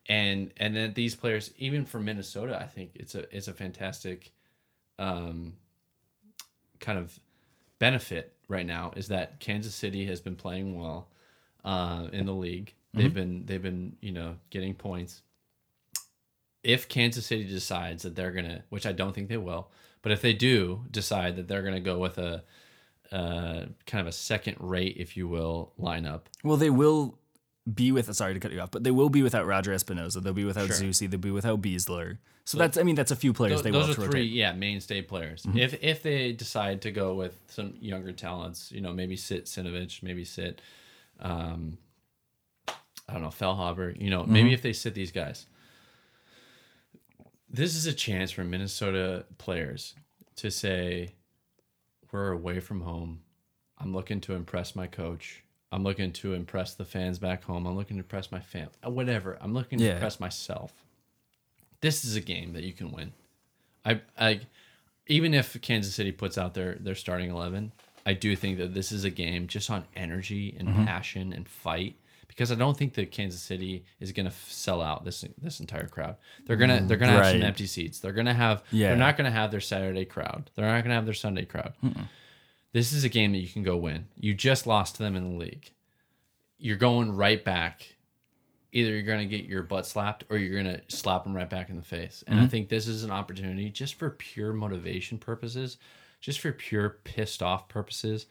and 0.08 0.52
and 0.58 0.74
then 0.74 0.94
these 0.94 1.16
players, 1.16 1.52
even 1.58 1.86
for 1.86 2.00
Minnesota, 2.00 2.58
I 2.60 2.66
think 2.66 2.92
it's 2.96 3.14
a 3.14 3.36
it's 3.36 3.50
a 3.50 3.54
fantastic 3.54 4.32
um, 5.00 5.54
kind 6.84 7.00
of 7.00 7.18
benefit 7.80 8.34
right 8.48 8.66
now 8.66 8.92
is 8.96 9.08
that 9.08 9.40
Kansas 9.40 9.74
City 9.74 10.06
has 10.06 10.22
been 10.22 10.36
playing 10.36 10.80
well 10.80 11.08
uh, 11.64 12.08
in 12.12 12.26
the 12.26 12.34
league. 12.34 12.74
They've 12.94 13.14
been 13.14 13.46
they've 13.46 13.62
been 13.62 13.96
you 14.02 14.12
know 14.12 14.36
getting 14.52 14.76
points. 14.76 15.24
If 16.64 16.88
Kansas 16.88 17.26
City 17.26 17.46
decides 17.46 18.04
that 18.04 18.16
they're 18.16 18.32
gonna, 18.32 18.64
which 18.70 18.86
I 18.86 18.92
don't 18.92 19.14
think 19.14 19.30
they 19.30 19.38
will, 19.38 19.72
but 20.04 20.12
if 20.12 20.22
they 20.22 20.34
do 20.34 20.86
decide 20.92 21.36
that 21.38 21.48
they're 21.48 21.64
gonna 21.64 21.80
go 21.80 21.98
with 21.98 22.20
a 22.20 22.44
uh, 23.12 23.66
kind 23.86 24.02
of 24.02 24.08
a 24.08 24.12
second 24.12 24.58
rate, 24.60 24.98
if 24.98 25.18
you 25.18 25.28
will, 25.28 25.74
lineup, 25.80 26.22
Well, 26.44 26.58
they 26.58 26.70
will 26.70 27.18
be 27.72 27.92
with. 27.92 28.14
Sorry 28.16 28.34
to 28.34 28.40
cut 28.40 28.52
you 28.52 28.60
off, 28.60 28.72
but 28.72 28.84
they 28.84 28.92
will 28.92 29.10
be 29.10 29.24
without 29.24 29.46
Roger 29.46 29.72
Espinoza. 29.74 30.22
They'll 30.22 30.34
be 30.34 30.46
without 30.46 30.68
Sure. 30.68 30.76
Zusi. 30.88 31.10
They'll 31.10 31.20
be 31.20 31.32
without 31.32 31.62
Besler. 31.62 32.18
So 32.46 32.58
that's. 32.58 32.78
I 32.78 32.84
mean, 32.84 32.96
that's 32.96 33.12
a 33.12 33.16
few 33.16 33.32
players 33.32 33.56
Those, 33.58 33.64
they 33.64 33.72
will 33.72 33.80
those 33.86 33.96
have 33.96 34.00
are 34.06 34.12
three, 34.12 34.22
rotate. 34.22 34.32
yeah, 34.34 34.52
mainstay 34.54 35.02
players. 35.02 35.46
If 35.56 35.82
if 35.82 36.04
they 36.04 36.34
decide 36.34 36.82
to 36.82 36.92
go 36.92 37.14
with 37.14 37.40
some 37.48 37.74
younger 37.80 38.12
talents, 38.12 38.72
you 38.72 38.82
know, 38.82 38.92
maybe 38.92 39.16
sit 39.16 39.46
Sinovic, 39.46 40.04
maybe 40.04 40.26
sit, 40.26 40.62
um, 41.22 41.78
I 42.68 43.14
don't 43.14 43.22
know, 43.22 43.30
Feilhaber. 43.30 44.00
You 44.02 44.10
know, 44.10 44.26
maybe 44.26 44.52
if 44.54 44.62
they 44.62 44.74
sit 44.74 44.94
these 44.94 45.12
guys, 45.14 45.46
this 47.50 47.76
is 47.76 47.86
a 47.86 47.94
chance 47.94 48.32
for 48.32 48.44
Minnesota 48.44 49.26
players 49.38 49.96
to 50.38 50.52
say, 50.52 51.14
"We're 52.12 52.32
away 52.32 52.60
from 52.60 52.82
home. 52.82 53.22
I'm 53.78 53.94
looking 53.94 54.20
to 54.22 54.34
impress 54.34 54.76
my 54.76 54.88
coach." 54.88 55.43
I'm 55.74 55.84
looking 55.84 56.12
to 56.14 56.34
impress 56.36 56.76
the 56.76 56.86
fans 56.86 57.18
back 57.20 57.44
home. 57.44 57.66
I'm 57.66 57.76
looking 57.76 57.98
to 57.98 58.04
impress 58.04 58.32
my 58.32 58.40
family. 58.40 58.72
Whatever. 58.86 59.38
I'm 59.42 59.54
looking 59.54 59.80
to 59.80 59.86
Yeah. 59.86 59.94
impress 59.94 60.20
myself 60.20 60.72
this 61.82 62.06
is 62.06 62.16
a 62.16 62.22
game 62.22 62.54
that 62.54 62.64
you 62.64 62.72
can 62.72 62.92
win. 62.94 63.12
I, 63.84 64.00
I, 64.18 64.40
even 65.08 65.34
if 65.34 65.60
Kansas 65.62 65.94
City 65.94 66.14
puts 66.14 66.38
out 66.38 66.54
their 66.54 66.76
their 66.76 66.96
starting 66.96 67.30
eleven, 67.30 67.74
I 68.06 68.14
do 68.14 68.36
think 68.38 68.58
that 68.60 68.74
this 68.74 68.92
is 68.94 69.04
a 69.04 69.10
game 69.10 69.48
just 69.48 69.70
on 69.70 69.84
energy 69.96 70.56
and 70.58 70.70
Mm-hmm. 70.70 70.86
passion 70.86 71.34
and 71.34 71.48
fight. 71.48 71.96
Because 72.30 72.52
I 72.54 72.56
don't 72.56 72.76
think 72.78 72.94
that 72.94 73.12
Kansas 73.12 73.42
City 73.42 73.84
is 74.00 74.12
going 74.14 74.26
to 74.28 74.32
sell 74.48 74.82
out 74.82 75.04
this 75.06 75.26
this 75.42 75.60
entire 75.60 75.88
crowd. 75.88 76.16
They're 76.46 76.56
gonna 76.56 76.82
they're 76.88 76.96
gonna 76.98 77.12
have 77.12 77.34
some 77.34 77.44
empty 77.44 77.68
seats. 77.68 78.00
They're 78.00 78.14
gonna 78.14 78.34
have 78.34 78.64
Yeah. 78.72 78.88
they're 78.90 78.98
not 78.98 79.18
gonna 79.18 79.30
have 79.32 79.52
their 79.52 79.60
Saturday 79.60 80.06
crowd. 80.06 80.50
They're 80.56 80.66
not 80.66 80.84
gonna 80.84 80.96
have 80.96 81.06
their 81.06 81.14
Sunday 81.14 81.44
crowd. 81.46 81.74
This 82.74 82.92
is 82.92 83.04
a 83.04 83.10
game 83.10 83.32
that 83.32 83.40
you 83.40 83.48
can 83.48 83.64
go 83.64 83.78
win. 83.78 84.08
You 84.20 84.34
just 84.34 84.68
lost 84.68 84.96
to 84.96 85.04
them 85.04 85.16
in 85.16 85.24
the 85.24 85.38
league. 85.38 85.72
You're 86.58 86.78
going 86.78 87.16
right 87.16 87.44
back 87.44 87.96
either 88.74 88.90
you're 88.90 89.04
going 89.04 89.20
to 89.20 89.38
get 89.38 89.46
your 89.46 89.64
butt 89.64 89.86
slapped 89.86 90.26
or 90.30 90.38
you're 90.38 90.62
going 90.62 90.76
to 90.76 90.82
slap 90.94 91.24
them 91.24 91.36
right 91.36 91.50
back 91.50 91.70
in 91.70 91.78
the 91.78 91.84
face. 91.84 92.24
And 92.28 92.38
I 92.38 92.42
mm-hmm. 92.42 92.50
think 92.50 92.70
this 92.70 92.88
is 92.88 93.04
an 93.04 93.12
opportunity 93.12 93.70
just 93.70 93.96
for 93.96 94.10
pure 94.10 94.52
motivation 94.52 95.20
purposes, 95.20 95.78
just 96.20 96.40
for 96.40 96.52
pure 96.52 96.98
pissed 97.04 97.42
off 97.44 97.70
purposes, 97.70 98.26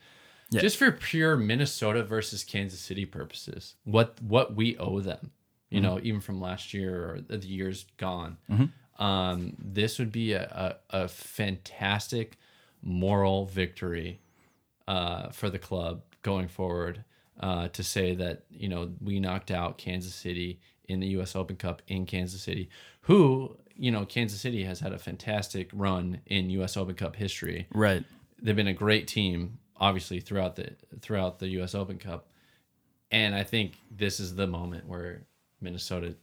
just 0.51 0.77
for 0.77 0.91
pure 0.91 1.35
Minnesota 1.35 2.03
versus 2.03 2.43
Kansas 2.43 2.79
City 2.79 3.05
purposes. 3.05 3.75
What 3.85 4.21
what 4.21 4.53
we 4.53 4.77
owe 4.77 4.99
them, 4.99 5.31
you 5.69 5.81
mm-hmm. 5.81 5.87
know, 5.87 5.99
even 6.03 6.19
from 6.19 6.39
last 6.39 6.73
year 6.73 6.93
or 6.93 7.21
the 7.21 7.37
years 7.47 7.85
gone. 7.97 8.37
Mm-hmm. 8.51 9.03
Um, 9.03 9.55
this 9.57 9.97
would 9.97 10.11
be 10.11 10.33
a, 10.33 10.77
a, 10.91 11.05
a 11.05 11.07
fantastic 11.07 12.37
moral 12.83 13.45
victory 13.45 14.19
uh, 14.87 15.29
for 15.29 15.49
the 15.49 15.59
club 15.59 16.01
going 16.21 16.47
forward 16.47 17.03
uh, 17.39 17.67
to 17.69 17.83
say 17.83 18.15
that 18.15 18.43
you 18.49 18.69
know 18.69 18.91
we 19.01 19.19
knocked 19.19 19.51
out 19.51 19.77
Kansas 19.77 20.13
City 20.13 20.59
in 20.87 20.99
the 20.99 21.07
U.S. 21.07 21.35
Open 21.35 21.55
Cup 21.55 21.81
in 21.87 22.05
Kansas 22.05 22.41
City, 22.41 22.69
who 23.01 23.57
you 23.75 23.91
know 23.91 24.05
Kansas 24.05 24.39
City 24.39 24.63
has 24.63 24.79
had 24.79 24.93
a 24.93 24.99
fantastic 24.99 25.69
run 25.73 26.21
in 26.25 26.49
U.S. 26.51 26.77
Open 26.77 26.95
Cup 26.95 27.15
history. 27.15 27.67
Right. 27.73 28.03
They've 28.41 28.55
been 28.55 28.67
a 28.67 28.73
great 28.73 29.07
team, 29.07 29.59
obviously 29.77 30.19
throughout 30.19 30.55
the 30.55 30.71
throughout 31.01 31.39
the 31.39 31.47
U.S. 31.49 31.75
Open 31.75 31.97
Cup, 31.97 32.27
and 33.11 33.33
I 33.33 33.43
think 33.43 33.73
this 33.89 34.19
is 34.19 34.35
the 34.35 34.47
moment 34.47 34.87
where 34.87 35.23
Minnesota 35.61 36.15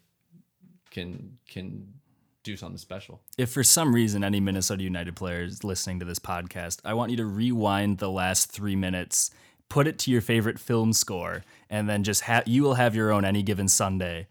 can 0.91 1.39
can 1.49 2.00
do 2.43 2.57
something 2.57 2.78
special. 2.78 3.20
If 3.36 3.51
for 3.51 3.62
some 3.62 3.95
reason 3.95 4.24
any 4.24 4.41
Minnesota 4.41 4.82
United 4.82 5.16
players 5.16 5.64
listening 5.64 6.01
to 6.01 6.07
this 6.07 6.18
podcast, 6.18 6.80
I 6.84 6.95
want 6.95 7.11
you 7.11 7.16
to 7.18 7.26
rewind 7.26 7.99
the 7.99 8.11
last 8.11 8.51
three 8.51 8.76
minutes, 8.76 9.30
put 9.68 9.86
it 9.86 9.99
to 10.01 10.11
your 10.11 10.20
favorite 10.20 10.59
film 10.59 10.93
score, 10.93 11.45
and 11.68 11.88
then 11.88 12.03
just 12.05 12.22
have 12.22 12.47
you 12.47 12.62
will 12.62 12.74
have 12.74 12.95
your 12.95 13.12
own 13.12 13.24
any 13.24 13.43
given 13.43 13.68
Sunday 13.68 14.26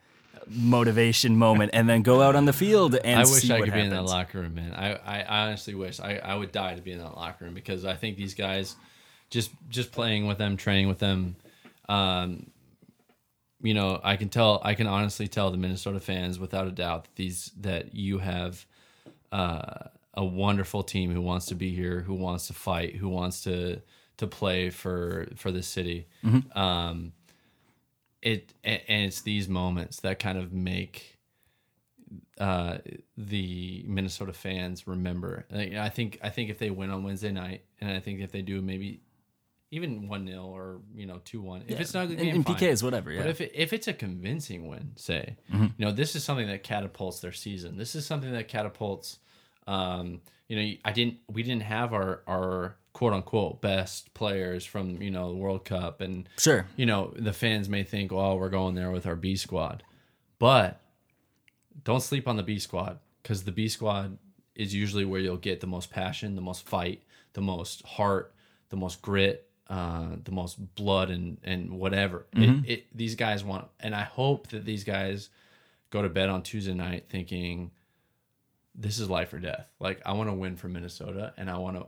motivation 0.52 1.38
moment 1.38 1.70
and 1.74 1.88
then 1.88 2.02
go 2.02 2.22
out 2.22 2.36
on 2.36 2.46
the 2.46 2.54
field 2.54 2.96
and 2.96 3.20
I 3.20 3.24
wish 3.24 3.44
see 3.44 3.54
I 3.54 3.60
what 3.60 3.66
could 3.66 3.74
be 3.74 3.82
in 3.82 3.92
that 3.92 4.04
locker 4.04 4.40
room, 4.40 4.56
man. 4.56 4.74
I, 4.74 4.94
I 4.96 5.44
honestly 5.44 5.76
wish 5.76 6.00
I, 6.00 6.16
I 6.18 6.36
would 6.36 6.52
die 6.52 6.74
to 6.74 6.82
be 6.82 6.92
in 6.92 6.98
that 7.00 7.16
locker 7.16 7.46
room 7.46 7.54
because 7.54 7.86
I 7.86 7.94
think 7.94 8.18
these 8.18 8.34
guys, 8.34 8.76
just 9.30 9.52
just 9.70 9.92
playing 9.92 10.26
with 10.26 10.40
them, 10.40 10.58
training 10.58 10.88
with 10.88 11.00
them, 11.00 11.36
um, 11.88 12.50
you 13.62 13.74
know, 13.74 14.00
I 14.04 14.16
can 14.16 14.30
tell, 14.30 14.62
I 14.64 14.74
can 14.74 14.88
honestly 14.88 15.28
tell 15.28 15.52
the 15.52 15.58
Minnesota 15.58 16.00
fans 16.00 16.40
without 16.40 16.68
a 16.68 16.72
doubt 16.72 17.06
that 17.06 17.16
these 17.16 17.52
that 17.60 17.94
you 17.94 18.20
have 18.20 18.66
uh, 19.32 19.90
a 20.14 20.24
wonderful 20.24 20.84
team 20.84 21.14
who 21.14 21.22
wants 21.22 21.48
to 21.48 21.56
be 21.56 21.74
here, 21.74 22.02
who 22.02 22.14
wants 22.14 22.48
to 22.48 22.54
fight, 22.54 22.96
who 22.96 23.10
wants 23.10 23.44
to 23.44 23.82
to 24.18 24.28
play 24.28 24.70
for 24.70 25.28
for 25.36 25.52
the 25.52 25.64
city. 25.64 26.08
Um, 26.56 27.14
it 28.22 28.54
and 28.64 29.06
it's 29.06 29.22
these 29.22 29.48
moments 29.48 30.02
that 30.02 30.20
kind 30.20 30.38
of 30.38 30.52
make 30.54 31.18
uh, 32.38 32.78
the 33.18 33.84
Minnesota 33.88 34.34
fans 34.34 34.88
remember. 34.88 35.46
I 35.54 35.90
think 35.90 36.20
I 36.24 36.30
think 36.30 36.50
if 36.50 36.60
they 36.60 36.70
win 36.70 36.90
on 36.90 37.04
Wednesday 37.04 37.32
night, 37.32 37.64
and 37.80 37.92
I 37.92 38.00
think 38.00 38.22
if 38.22 38.32
they 38.32 38.42
do 38.42 38.62
maybe 38.62 39.02
even 39.72 40.08
one 40.08 40.26
0 40.28 40.42
or 40.46 40.82
you 40.96 41.06
know 41.06 41.22
two 41.26 41.42
one, 41.42 41.64
if 41.68 41.80
it's 41.80 41.94
not 41.94 42.06
a 42.06 42.08
good 42.08 42.20
in, 42.20 42.26
game, 42.26 42.36
in 42.38 42.44
fine. 42.44 42.56
PKs, 42.56 42.82
whatever. 42.84 43.12
Yeah. 43.12 43.22
But 43.22 43.30
if 43.30 43.42
it, 43.42 43.52
if 43.54 43.74
it's 43.74 43.88
a 43.88 43.94
convincing 43.94 44.68
win, 44.68 44.92
say, 44.96 45.38
Mm-hmm. 45.54 45.66
you 45.78 45.86
know, 45.86 45.92
this 45.92 46.16
is 46.16 46.24
something 46.24 46.48
that 46.48 46.64
catapults 46.64 47.20
their 47.20 47.32
season. 47.32 47.78
This 47.78 47.96
is 47.96 48.06
something 48.06 48.32
that 48.32 48.48
catapults. 48.48 49.20
Um, 49.68 50.22
you 50.48 50.56
know, 50.56 50.74
I 50.84 50.92
didn't. 50.92 51.18
We 51.32 51.44
didn't 51.44 51.64
have 51.64 51.94
our 51.94 52.24
our 52.28 52.76
quote 52.94 53.14
unquote 53.14 53.62
best 53.62 54.14
players 54.16 54.66
from 54.66 55.00
you 55.02 55.12
know 55.12 55.30
the 55.30 55.38
World 55.38 55.64
Cup, 55.66 56.02
and 56.02 56.28
Sure. 56.40 56.66
you 56.76 56.88
know 56.88 57.14
the 57.16 57.34
fans 57.34 57.70
may 57.70 57.84
think, 57.84 58.12
"Oh, 58.12 58.36
we're 58.36 58.50
going 58.50 58.74
there 58.74 58.90
with 58.90 59.06
our 59.06 59.16
B 59.16 59.36
squad," 59.36 59.84
but 60.40 60.82
don't 61.84 62.02
sleep 62.02 62.28
on 62.28 62.36
the 62.38 62.44
B 62.44 62.58
squad 62.60 62.98
because 63.22 63.44
the 63.44 63.52
B 63.52 63.68
squad 63.68 64.18
is 64.56 64.74
usually 64.74 65.06
where 65.06 65.22
you'll 65.22 65.38
get 65.38 65.62
the 65.62 65.68
most 65.68 65.92
passion, 65.92 66.36
the 66.36 66.42
most 66.42 66.66
fight, 66.68 67.04
the 67.34 67.42
most 67.42 67.86
heart, 67.86 68.34
the 68.70 68.76
most 68.76 69.02
grit, 69.02 69.49
uh, 69.70 70.16
the 70.24 70.32
most 70.32 70.76
blood, 70.76 71.12
and 71.12 71.38
and 71.44 71.80
whatever. 71.80 72.26
It, 72.66 72.72
it, 72.72 72.98
these 72.98 73.16
guys 73.16 73.44
want, 73.44 73.68
and 73.80 73.96
I 73.96 74.04
hope 74.04 74.48
that 74.50 74.66
these 74.66 74.84
guys 74.84 75.30
go 75.92 76.02
to 76.02 76.10
bed 76.10 76.30
on 76.30 76.42
Tuesday 76.42 76.74
night 76.74 77.06
thinking, 77.10 77.72
"This 78.74 79.00
is 79.00 79.10
life 79.10 79.32
or 79.32 79.40
death." 79.40 79.68
Like 79.80 80.02
I 80.06 80.14
want 80.14 80.30
to 80.30 80.34
win 80.34 80.56
for 80.56 80.68
Minnesota, 80.68 81.34
and 81.38 81.50
I 81.50 81.58
want 81.58 81.78
to. 81.78 81.86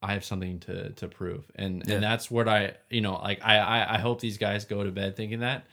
I 0.00 0.12
have 0.12 0.24
something 0.24 0.60
to 0.60 0.90
to 0.90 1.08
prove, 1.08 1.50
and 1.56 1.82
Yeah. 1.86 1.94
and 1.94 2.02
that's 2.04 2.30
what 2.30 2.46
I 2.46 2.74
you 2.90 3.00
know 3.00 3.14
like 3.14 3.40
I, 3.44 3.58
I 3.58 3.94
I 3.94 3.98
hope 3.98 4.20
these 4.20 4.38
guys 4.38 4.64
go 4.64 4.84
to 4.84 4.90
bed 4.92 5.16
thinking 5.16 5.40
that, 5.40 5.66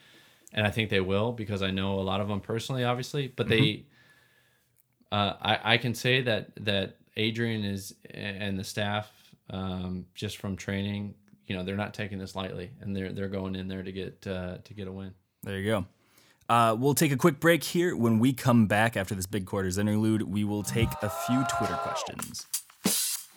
and 0.54 0.66
I 0.66 0.72
think 0.72 0.90
they 0.90 1.02
will 1.02 1.32
because 1.32 1.62
I 1.62 1.70
know 1.72 2.00
a 2.00 2.02
lot 2.02 2.22
of 2.22 2.28
them 2.28 2.40
personally, 2.40 2.84
obviously. 2.84 3.28
But 3.28 3.50
they, 3.50 3.86
uh, 5.12 5.34
I 5.42 5.74
I 5.74 5.78
can 5.78 5.94
say 5.94 6.22
that 6.22 6.52
that 6.66 6.96
Adrian 7.18 7.66
is 7.66 7.94
and 8.10 8.58
the 8.58 8.64
staff, 8.64 9.12
um, 9.50 10.06
just 10.16 10.38
from 10.38 10.56
training, 10.56 11.14
you 11.48 11.56
know, 11.56 11.64
they're 11.64 11.76
not 11.78 11.94
taking 11.94 12.18
this 12.20 12.36
lightly, 12.36 12.72
and 12.82 12.96
they're 12.96 13.12
they're 13.12 13.28
going 13.28 13.56
in 13.56 13.68
there 13.68 13.84
to 13.84 13.92
get 13.92 14.26
uh, 14.28 14.58
to 14.64 14.74
get 14.74 14.88
a 14.88 14.92
win. 14.92 15.14
There 15.44 15.58
you 15.60 15.70
go. 15.70 15.86
Uh, 16.50 16.76
we'll 16.78 16.94
take 16.94 17.12
a 17.12 17.18
quick 17.18 17.40
break 17.40 17.64
here. 17.64 17.96
When 17.96 18.20
we 18.20 18.34
come 18.34 18.68
back 18.68 18.98
after 18.98 19.16
this 19.16 19.26
big 19.26 19.46
quarters 19.46 19.78
interlude, 19.78 20.24
we 20.24 20.44
will 20.44 20.64
take 20.64 20.90
a 21.02 21.10
few 21.10 21.44
Twitter 21.58 21.76
questions. 21.76 22.46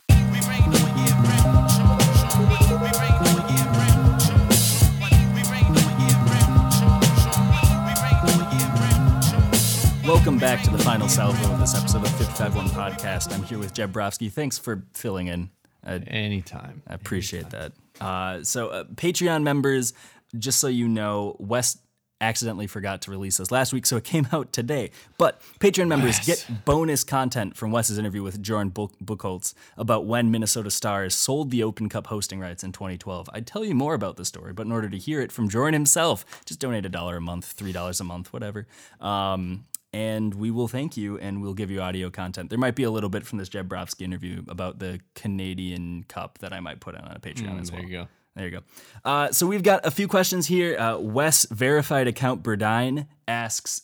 We 0.09 0.41
rain 0.49 0.63
on 0.65 0.99
year 0.99 1.15
round. 1.15 1.71
Show, 1.71 1.99
show 2.27 2.43
me. 2.43 2.59
We 2.75 2.91
rain 2.91 3.15
on 3.23 3.55
year 3.55 3.67
round. 3.71 4.21
Show, 4.21 4.49
somebody. 4.59 5.17
We 5.31 5.43
rain 5.47 5.71
on 5.71 6.01
year 6.03 6.19
round. 6.27 6.73
Show, 6.75 6.91
show 7.23 7.39
me. 7.39 7.63
We 7.87 7.93
rain 8.03 8.19
on 8.27 8.59
year 8.59 8.69
round. 8.83 9.25
Show, 9.25 9.39
somebody. 9.55 10.09
Welcome 10.09 10.39
back 10.39 10.63
to 10.65 10.71
the 10.71 10.79
final 10.79 11.09
salvo 11.09 11.53
of 11.53 11.61
this 11.61 11.75
episode 11.77 12.03
of 12.03 12.09
551 12.11 12.69
Podcast. 12.71 13.33
I'm 13.33 13.45
here 13.45 13.59
with 13.61 13.73
Jeb 13.73 13.93
Brovsky. 13.93 14.31
Thanks 14.31 14.59
for 14.59 14.83
filling 14.93 15.29
in. 15.29 15.51
Uh, 15.87 16.01
Anytime. 16.09 16.83
I 16.89 16.95
appreciate 16.95 17.51
that. 17.51 17.73
Uh, 18.01 18.43
so, 18.43 18.69
uh, 18.69 18.85
Patreon 18.85 19.43
members, 19.43 19.93
just 20.39 20.59
so 20.59 20.67
you 20.69 20.89
know, 20.89 21.37
Wes 21.39 21.79
accidentally 22.21 22.67
forgot 22.67 23.03
to 23.03 23.11
release 23.11 23.37
this 23.37 23.51
last 23.51 23.73
week, 23.73 23.87
so 23.87 23.97
it 23.97 24.05
came 24.05 24.27
out 24.33 24.53
today. 24.53 24.91
But 25.19 25.41
Patreon 25.61 25.89
members 25.89 26.19
get 26.21 26.47
bonus 26.65 27.05
content 27.05 27.57
from 27.57 27.71
Wes's 27.71 27.99
interview 27.99 28.23
with 28.23 28.43
Jordan 28.43 28.71
Buch- 28.71 28.99
Buchholz 29.05 29.55
about 29.77 30.07
when 30.07 30.31
Minnesota 30.31 30.71
Stars 30.71 31.15
sold 31.15 31.51
the 31.51 31.63
Open 31.63 31.89
Cup 31.89 32.07
hosting 32.07 32.41
rights 32.41 32.65
in 32.65 32.73
2012. 32.73 33.29
I'd 33.33 33.47
tell 33.47 33.65
you 33.65 33.75
more 33.75 33.95
about 33.95 34.17
the 34.17 34.25
story, 34.25 34.53
but 34.53 34.67
in 34.67 34.73
order 34.73 34.89
to 34.89 34.99
hear 34.99 35.21
it 35.21 35.33
from 35.33 35.49
Jordan 35.49 35.75
himself, 35.75 36.25
just 36.47 36.61
donate 36.61 36.87
a 36.87 36.89
dollar 36.89 37.17
a 37.17 37.21
month, 37.21 37.47
three 37.47 37.73
dollars 37.73 38.01
a 38.01 38.05
month, 38.05 38.33
whatever. 38.33 38.67
Um, 39.01 39.67
and 39.95 40.35
we 40.35 40.51
will 40.51 40.67
thank 40.67 40.97
you 40.97 41.19
and 41.19 41.41
we'll 41.41 41.55
give 41.55 41.71
you 41.71 41.81
audio 41.81 42.11
content. 42.11 42.51
There 42.51 42.59
might 42.59 42.75
be 42.75 42.83
a 42.83 42.91
little 42.91 43.09
bit 43.09 43.25
from 43.25 43.39
this 43.39 43.49
Jeb 43.49 43.69
Brovsky 43.69 44.03
interview 44.03 44.43
about 44.49 44.81
the 44.81 44.99
Canadian 45.15 46.05
Cup 46.09 46.39
that 46.39 46.53
I 46.53 46.59
might 46.59 46.81
put 46.81 46.97
on 46.97 47.13
a 47.13 47.21
Patreon 47.21 47.61
as 47.61 47.71
well. 47.71 47.81
there 47.81 47.89
you 47.89 47.97
go. 47.99 48.09
There 48.35 48.45
you 48.47 48.51
go. 48.51 48.61
Uh, 49.05 49.31
so 49.31 49.47
we've 49.47 49.63
got 49.63 49.87
a 49.87 49.93
few 49.93 50.09
questions 50.09 50.49
here. 50.49 50.77
Uh, 50.77 50.99
Wes 50.99 51.47
verified 51.49 52.09
account 52.09 52.43
Burdine 52.43 53.07
asks, 53.29 53.83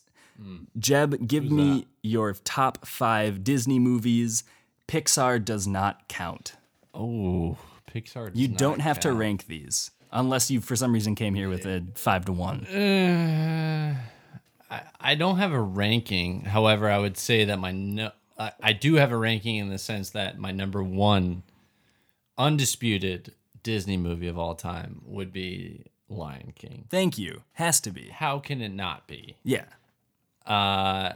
Jeb, 0.76 1.28
give 1.28 1.44
me 1.50 1.86
your 2.02 2.32
top 2.32 2.84
five 2.86 3.44
Disney 3.44 3.78
movies. 3.78 4.42
Pixar 4.88 5.44
does 5.44 5.68
not 5.68 6.08
count. 6.08 6.54
Oh, 6.92 7.56
Pixar. 7.88 8.30
does 8.30 8.40
You 8.40 8.48
don't 8.48 8.80
have 8.80 8.98
to 9.00 9.12
rank 9.12 9.46
these 9.46 9.92
unless 10.10 10.50
you, 10.50 10.60
for 10.60 10.74
some 10.74 10.92
reason, 10.92 11.14
came 11.14 11.36
here 11.36 11.48
with 11.48 11.66
a 11.66 11.84
five 11.94 12.24
to 12.24 12.32
one. 12.32 12.66
Uh, 12.66 13.94
I, 14.70 14.82
I 15.00 15.14
don't 15.14 15.38
have 15.38 15.52
a 15.52 15.60
ranking. 15.60 16.42
However, 16.42 16.88
I 16.88 16.98
would 16.98 17.18
say 17.18 17.44
that 17.44 17.58
my 17.58 17.72
no, 17.72 18.12
I, 18.38 18.52
I 18.62 18.72
do 18.72 18.94
have 18.94 19.12
a 19.12 19.16
ranking 19.16 19.56
in 19.56 19.68
the 19.68 19.78
sense 19.78 20.10
that 20.10 20.38
my 20.38 20.52
number 20.52 20.82
one 20.82 21.42
undisputed 22.38 23.34
Disney 23.62 23.96
movie 23.96 24.28
of 24.28 24.38
all 24.38 24.54
time 24.54 25.02
would 25.04 25.32
be 25.32 25.86
Lion 26.08 26.52
King. 26.54 26.86
Thank 26.88 27.18
you. 27.18 27.42
Has 27.52 27.80
to 27.80 27.90
be. 27.90 28.08
How 28.08 28.38
can 28.38 28.60
it 28.60 28.72
not 28.72 29.06
be? 29.06 29.36
Yeah. 29.42 29.66
Uh, 30.46 31.12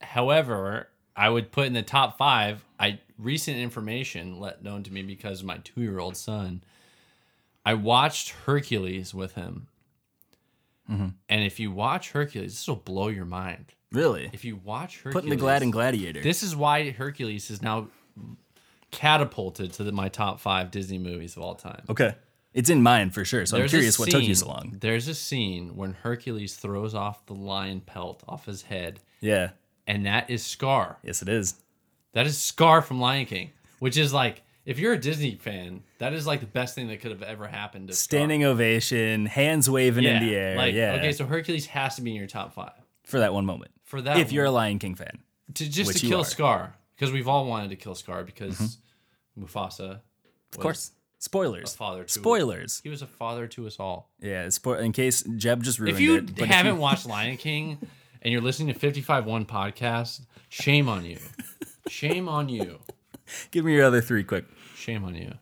however, 0.00 0.88
I 1.16 1.28
would 1.28 1.52
put 1.52 1.66
in 1.66 1.72
the 1.72 1.82
top 1.82 2.18
five. 2.18 2.64
I 2.78 3.00
recent 3.18 3.58
information 3.58 4.40
let 4.40 4.62
known 4.62 4.82
to 4.84 4.92
me 4.92 5.02
because 5.02 5.40
of 5.40 5.46
my 5.46 5.58
two 5.58 5.82
year 5.82 5.98
old 5.98 6.16
son. 6.16 6.62
I 7.64 7.74
watched 7.74 8.30
Hercules 8.46 9.14
with 9.14 9.34
him, 9.34 9.68
Mm-hmm. 10.90 11.08
and 11.28 11.42
if 11.44 11.60
you 11.60 11.70
watch 11.70 12.10
Hercules, 12.10 12.52
this 12.52 12.66
will 12.68 12.76
blow 12.76 13.08
your 13.08 13.24
mind. 13.24 13.66
Really? 13.92 14.28
If 14.32 14.44
you 14.44 14.56
watch 14.64 14.96
Hercules, 14.98 15.14
Putting 15.14 15.30
the 15.30 15.36
Glad 15.36 15.62
and 15.62 15.72
Gladiator. 15.72 16.20
this 16.22 16.42
is 16.42 16.54
why 16.56 16.90
Hercules 16.90 17.50
is 17.50 17.60
now 17.62 17.88
catapulted 18.90 19.72
to 19.74 19.84
the, 19.84 19.92
my 19.92 20.08
top 20.08 20.40
five 20.40 20.70
Disney 20.70 20.98
movies 20.98 21.36
of 21.36 21.42
all 21.42 21.54
time. 21.54 21.82
okay. 21.88 22.14
It's 22.52 22.68
in 22.68 22.82
mine 22.82 23.10
for 23.10 23.24
sure. 23.24 23.46
So 23.46 23.56
There's 23.58 23.72
I'm 23.72 23.76
curious 23.78 23.96
what 23.96 24.10
took 24.10 24.22
you 24.22 24.34
scene- 24.34 24.46
so 24.46 24.48
long. 24.48 24.76
There's 24.80 25.06
a 25.06 25.14
scene 25.14 25.76
when 25.76 25.92
Hercules 25.92 26.56
throws 26.56 26.96
off 26.96 27.24
the 27.26 27.34
lion 27.34 27.80
pelt 27.80 28.24
off 28.26 28.46
his 28.46 28.62
head, 28.62 28.98
Yeah. 29.20 29.50
and 29.86 30.04
that 30.06 30.28
is 30.30 30.44
Scar. 30.44 30.98
Yes, 31.04 31.22
it 31.22 31.28
is. 31.28 31.54
That 32.12 32.26
is 32.26 32.36
Scar 32.36 32.82
from 32.82 33.00
Lion 33.00 33.26
King, 33.26 33.50
which 33.78 33.96
is 33.96 34.12
like, 34.12 34.42
if 34.64 34.78
you're 34.78 34.92
a 34.92 34.98
Disney 34.98 35.36
fan, 35.36 35.82
that 35.98 36.12
is 36.12 36.26
like 36.26 36.40
the 36.40 36.46
best 36.46 36.74
thing 36.74 36.88
that 36.88 37.00
could 37.00 37.10
have 37.10 37.22
ever 37.22 37.46
happened 37.46 37.88
to 37.88 37.94
Scar. 37.94 38.18
Standing 38.18 38.44
ovation, 38.44 39.26
hands 39.26 39.68
waving 39.70 40.04
yeah. 40.04 40.20
in 40.20 40.26
the 40.26 40.34
air. 40.36 40.56
Like, 40.56 40.74
yeah. 40.74 40.94
okay, 40.94 41.12
so 41.12 41.26
Hercules 41.26 41.66
has 41.66 41.96
to 41.96 42.02
be 42.02 42.10
in 42.10 42.16
your 42.16 42.26
top 42.26 42.54
five 42.54 42.72
for 43.04 43.20
that 43.20 43.32
one 43.32 43.46
moment. 43.46 43.70
for 43.84 44.00
that. 44.02 44.18
if 44.18 44.32
you're 44.32 44.46
a. 44.46 44.50
Lion 44.50 44.78
King 44.78 44.94
fan. 44.94 45.18
to 45.54 45.68
just 45.68 45.98
to 45.98 46.06
kill. 46.06 46.24
Scar, 46.24 46.74
because 46.96 47.12
we've 47.12 47.28
all 47.28 47.46
wanted 47.46 47.70
to 47.70 47.76
kill 47.76 47.94
Scar 47.94 48.24
because 48.24 48.58
mm-hmm. 48.58 49.44
Mufasa, 49.44 50.00
Of 50.52 50.58
course. 50.58 50.92
Spoilers. 51.18 51.74
father 51.74 52.04
to 52.04 52.10
Spoilers. 52.10 52.80
he 52.82 52.88
was 52.88 53.02
a 53.02 53.06
father 53.06 53.46
to 53.48 53.66
us 53.66 53.78
all. 53.78 54.08
Yeah, 54.20 54.46
spo- 54.46 54.80
in 54.80 54.92
case 54.92 55.22
Jeb 55.22 55.62
just 55.62 55.78
ruined 55.78 55.94
If 55.94 56.00
you 56.00 56.16
it. 56.16 56.38
haven't 56.38 56.76
you- 56.76 56.80
watched 56.80 57.04
Lion 57.04 57.36
King 57.36 57.76
and 58.22 58.32
you're 58.32 58.40
listening 58.40 58.72
to 58.72 58.80
55 58.80 59.26
One 59.26 59.44
podcast, 59.44 60.22
shame 60.48 60.88
on 60.88 61.04
you. 61.04 61.18
Shame 61.88 62.28
on 62.28 62.48
you. 62.48 62.78
give 63.50 63.64
me 63.64 63.74
your 63.74 63.84
other 63.84 64.00
three 64.00 64.24
quick. 64.24 64.44
Shame 64.74 65.04
on 65.04 65.14
you. 65.14 65.34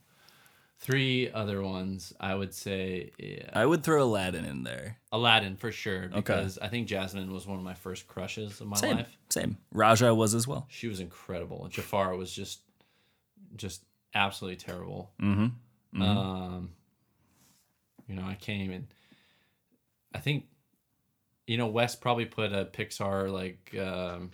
Three 0.80 1.30
other 1.30 1.62
ones, 1.62 2.14
I 2.20 2.34
would 2.34 2.54
say 2.54 3.10
yeah. 3.18 3.50
I 3.52 3.66
would 3.66 3.82
throw 3.82 4.02
Aladdin 4.04 4.44
in 4.44 4.62
there. 4.62 4.96
Aladdin 5.10 5.56
for 5.56 5.72
sure, 5.72 6.08
because 6.08 6.56
I 6.58 6.68
think 6.68 6.86
Jasmine 6.86 7.32
was 7.32 7.46
one 7.46 7.58
of 7.58 7.64
my 7.64 7.74
first 7.74 8.06
crushes 8.06 8.60
of 8.60 8.68
my 8.68 8.76
Same. 8.76 8.96
life. 8.96 9.18
Same. 9.28 9.58
Rajah 9.72 10.14
was 10.14 10.34
as 10.34 10.46
well. 10.46 10.66
She 10.70 10.86
was 10.86 11.00
incredible. 11.00 11.66
Jafar 11.68 12.16
was 12.16 12.32
just, 12.32 12.60
just 13.56 13.82
absolutely 14.14 14.56
terrible. 14.56 15.10
Mm-hmm. 15.20 16.02
Um, 16.02 16.70
you 18.06 18.14
know, 18.14 18.24
I 18.24 18.34
can't 18.34 18.62
even. 18.62 18.86
I 20.14 20.18
think, 20.18 20.44
you 21.46 21.58
know, 21.58 21.66
Wes 21.66 21.96
probably 21.96 22.24
put 22.24 22.52
a 22.52 22.64
Pixar 22.64 23.30
like 23.32 23.74
um, 23.78 24.30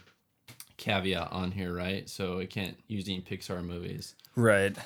caveat 0.77 1.33
on 1.33 1.51
here, 1.53 1.75
right? 1.75 2.09
So 2.09 2.39
it 2.39 2.51
can't 2.51 2.77
use 2.89 3.09
any 3.09 3.21
Pixar 3.21 3.65
movies. 3.65 4.15
Right. 4.37 4.77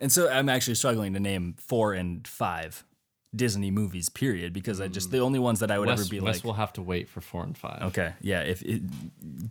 And 0.00 0.10
so 0.10 0.28
I'm 0.30 0.48
actually 0.48 0.74
struggling 0.76 1.12
to 1.14 1.20
name 1.20 1.54
four 1.58 1.92
and 1.92 2.26
five. 2.26 2.84
Disney 3.34 3.70
movies. 3.70 4.08
Period. 4.08 4.52
Because 4.52 4.80
I 4.80 4.88
just 4.88 5.10
the 5.12 5.20
only 5.20 5.38
ones 5.38 5.60
that 5.60 5.70
I 5.70 5.78
would 5.78 5.88
Wes, 5.88 6.00
ever 6.00 6.08
be 6.08 6.18
Wes 6.20 6.36
like, 6.38 6.44
will 6.44 6.54
have 6.54 6.72
to 6.74 6.82
wait 6.82 7.08
for 7.08 7.20
four 7.20 7.44
and 7.44 7.56
five. 7.56 7.82
okay, 7.84 8.14
yeah. 8.20 8.40
If 8.40 8.60
it, 8.62 8.82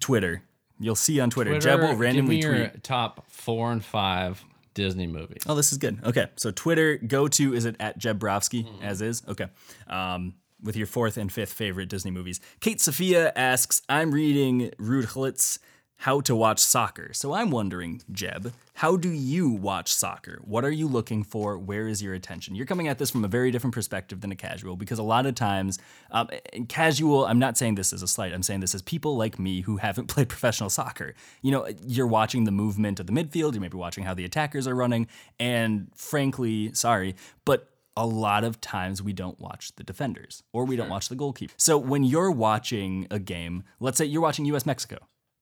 Twitter, 0.02 0.44
you'll 0.80 0.96
see 0.96 1.20
on 1.22 1.30
Twitter, 1.30 1.52
Twitter, 1.52 1.64
Jeb 1.70 1.80
will 1.80 1.90
give 1.92 2.00
randomly 2.00 2.38
me 2.38 2.42
your 2.42 2.68
top 2.84 3.26
four 3.32 3.72
and 3.72 3.84
five 3.84 4.44
Disney 4.74 5.08
movies. 5.08 5.44
Oh, 5.48 5.56
this 5.56 5.72
is 5.72 5.78
good. 5.78 6.00
Okay, 6.04 6.28
so 6.36 6.52
Twitter 6.52 6.98
go 6.98 7.30
to 7.30 7.54
is 7.54 7.64
it 7.64 7.78
at 7.80 7.98
Jeb 7.98 8.20
Brovsky 8.20 8.66
Mm-hmm. 8.66 8.84
as 8.84 9.02
is? 9.02 9.24
Okay, 9.30 9.48
um, 9.88 10.34
with 10.62 10.76
your 10.76 10.88
fourth 10.88 11.16
and 11.16 11.32
fifth 11.32 11.54
favorite 11.54 11.88
Disney 11.88 12.12
movies. 12.12 12.42
Kate 12.60 12.82
Sophia 12.82 13.32
asks, 13.38 13.82
I'm 13.88 14.12
reading 14.12 14.72
Ruud 14.78 15.06
Gullit's 15.06 15.60
How 16.04 16.22
to 16.22 16.34
Watch 16.34 16.60
Soccer. 16.60 17.12
So 17.12 17.34
I'm 17.34 17.52
wondering, 17.52 18.02
Jeb, 18.10 18.54
how 18.76 18.96
do 18.96 19.10
you 19.10 19.50
watch 19.50 19.92
soccer? 19.92 20.40
What 20.46 20.64
are 20.64 20.72
you 20.72 20.88
looking 20.88 21.26
for? 21.26 21.58
Where 21.58 21.90
is 21.90 22.02
your 22.02 22.14
attention? 22.14 22.56
You're 22.56 22.66
coming 22.66 22.88
at 22.88 22.98
this 22.98 23.10
from 23.10 23.26
a 23.26 23.28
very 23.28 23.52
different 23.52 23.74
perspective 23.74 24.22
than 24.22 24.32
a 24.32 24.36
casual 24.38 24.78
because 24.78 24.98
a 24.98 25.04
lot 25.04 25.26
of 25.26 25.36
times, 25.36 25.78
um, 26.12 26.30
casual, 26.70 27.26
I'm 27.26 27.38
not 27.38 27.58
saying 27.58 27.76
this 27.76 27.92
as 27.92 28.02
a 28.02 28.08
slight, 28.08 28.34
I'm 28.34 28.44
saying 28.44 28.62
this 28.62 28.74
as 28.74 28.82
people 28.82 29.18
like 29.18 29.38
me 29.38 29.60
who 29.60 29.76
haven't 29.76 30.08
played 30.14 30.30
professional 30.30 30.70
soccer. 30.70 31.16
You 31.42 31.52
know, 31.52 31.68
you're 31.86 32.08
watching 32.08 32.46
the 32.46 32.52
movement 32.52 33.02
of 33.02 33.08
the 33.08 33.12
midfield, 33.12 33.54
you 33.54 33.60
may 33.60 33.68
be 33.68 33.76
watching 33.76 34.06
how 34.06 34.14
the 34.14 34.24
attackers 34.24 34.70
are 34.70 34.76
running, 34.76 35.08
and 35.38 35.92
frankly, 35.94 36.74
sorry, 36.74 37.18
but 37.44 37.70
a 37.98 38.08
lot 38.08 38.46
of 38.46 38.62
times 38.62 39.04
we 39.04 39.12
don't 39.12 39.38
watch 39.42 39.76
the 39.76 39.84
defenders 39.84 40.44
or 40.54 40.64
we 40.64 40.78
don't 40.78 40.88
watch 40.88 41.10
the 41.10 41.16
goalkeeper. 41.16 41.54
So 41.58 41.78
when 41.78 42.06
you're 42.06 42.32
watching 42.32 43.08
a 43.12 43.20
game, 43.20 43.64
let's 43.82 43.98
say 43.98 44.06
you're 44.06 44.22
watching 44.22 44.46
US 44.46 44.66
Mexico, 44.66 45.00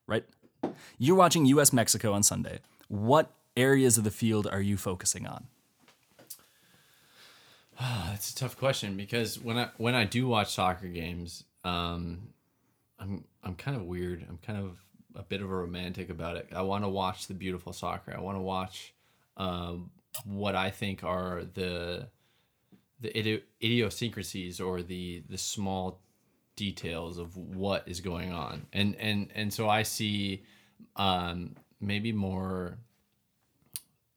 right? 0.07 0.25
You're 0.97 1.15
watching 1.15 1.45
US 1.45 1.71
Mexico 1.73 2.13
on 2.13 2.23
Sunday. 2.23 2.59
What 2.87 3.31
areas 3.55 3.97
of 3.97 4.03
the 4.03 4.11
field 4.11 4.47
are 4.47 4.61
you 4.61 4.77
focusing 4.77 5.27
on? 5.27 5.47
That's 7.79 8.31
a 8.31 8.35
tough 8.35 8.57
question 8.57 8.97
because 8.97 9.39
when 9.39 9.57
I 9.57 9.69
when 9.77 9.95
I 9.95 10.05
do 10.05 10.27
watch 10.27 10.53
soccer 10.53 10.87
games, 10.87 11.43
um, 11.63 12.29
I'm 12.99 13.23
I'm 13.43 13.55
kind 13.55 13.77
of 13.77 13.83
weird. 13.83 14.25
I'm 14.27 14.39
kind 14.39 14.59
of 14.59 14.77
a 15.15 15.23
bit 15.23 15.41
of 15.41 15.49
a 15.49 15.55
romantic 15.55 16.09
about 16.09 16.37
it. 16.37 16.47
I 16.55 16.61
want 16.61 16.83
to 16.83 16.89
watch 16.89 17.27
the 17.27 17.33
beautiful 17.33 17.73
soccer. 17.73 18.13
I 18.15 18.19
want 18.19 18.37
to 18.37 18.41
watch 18.41 18.93
um, 19.35 19.91
what 20.25 20.55
I 20.55 20.69
think 20.69 21.03
are 21.03 21.43
the 21.53 22.07
the 22.99 23.43
idiosyncrasies 23.63 24.59
or 24.59 24.81
the 24.81 25.23
the 25.29 25.37
small 25.37 26.01
details 26.57 27.17
of 27.17 27.37
what 27.37 27.87
is 27.87 28.01
going 28.01 28.33
on, 28.33 28.65
and 28.73 28.95
and 28.97 29.29
and 29.33 29.53
so 29.53 29.69
I 29.69 29.83
see 29.83 30.43
um, 30.97 31.55
maybe 31.79 32.11
more 32.11 32.77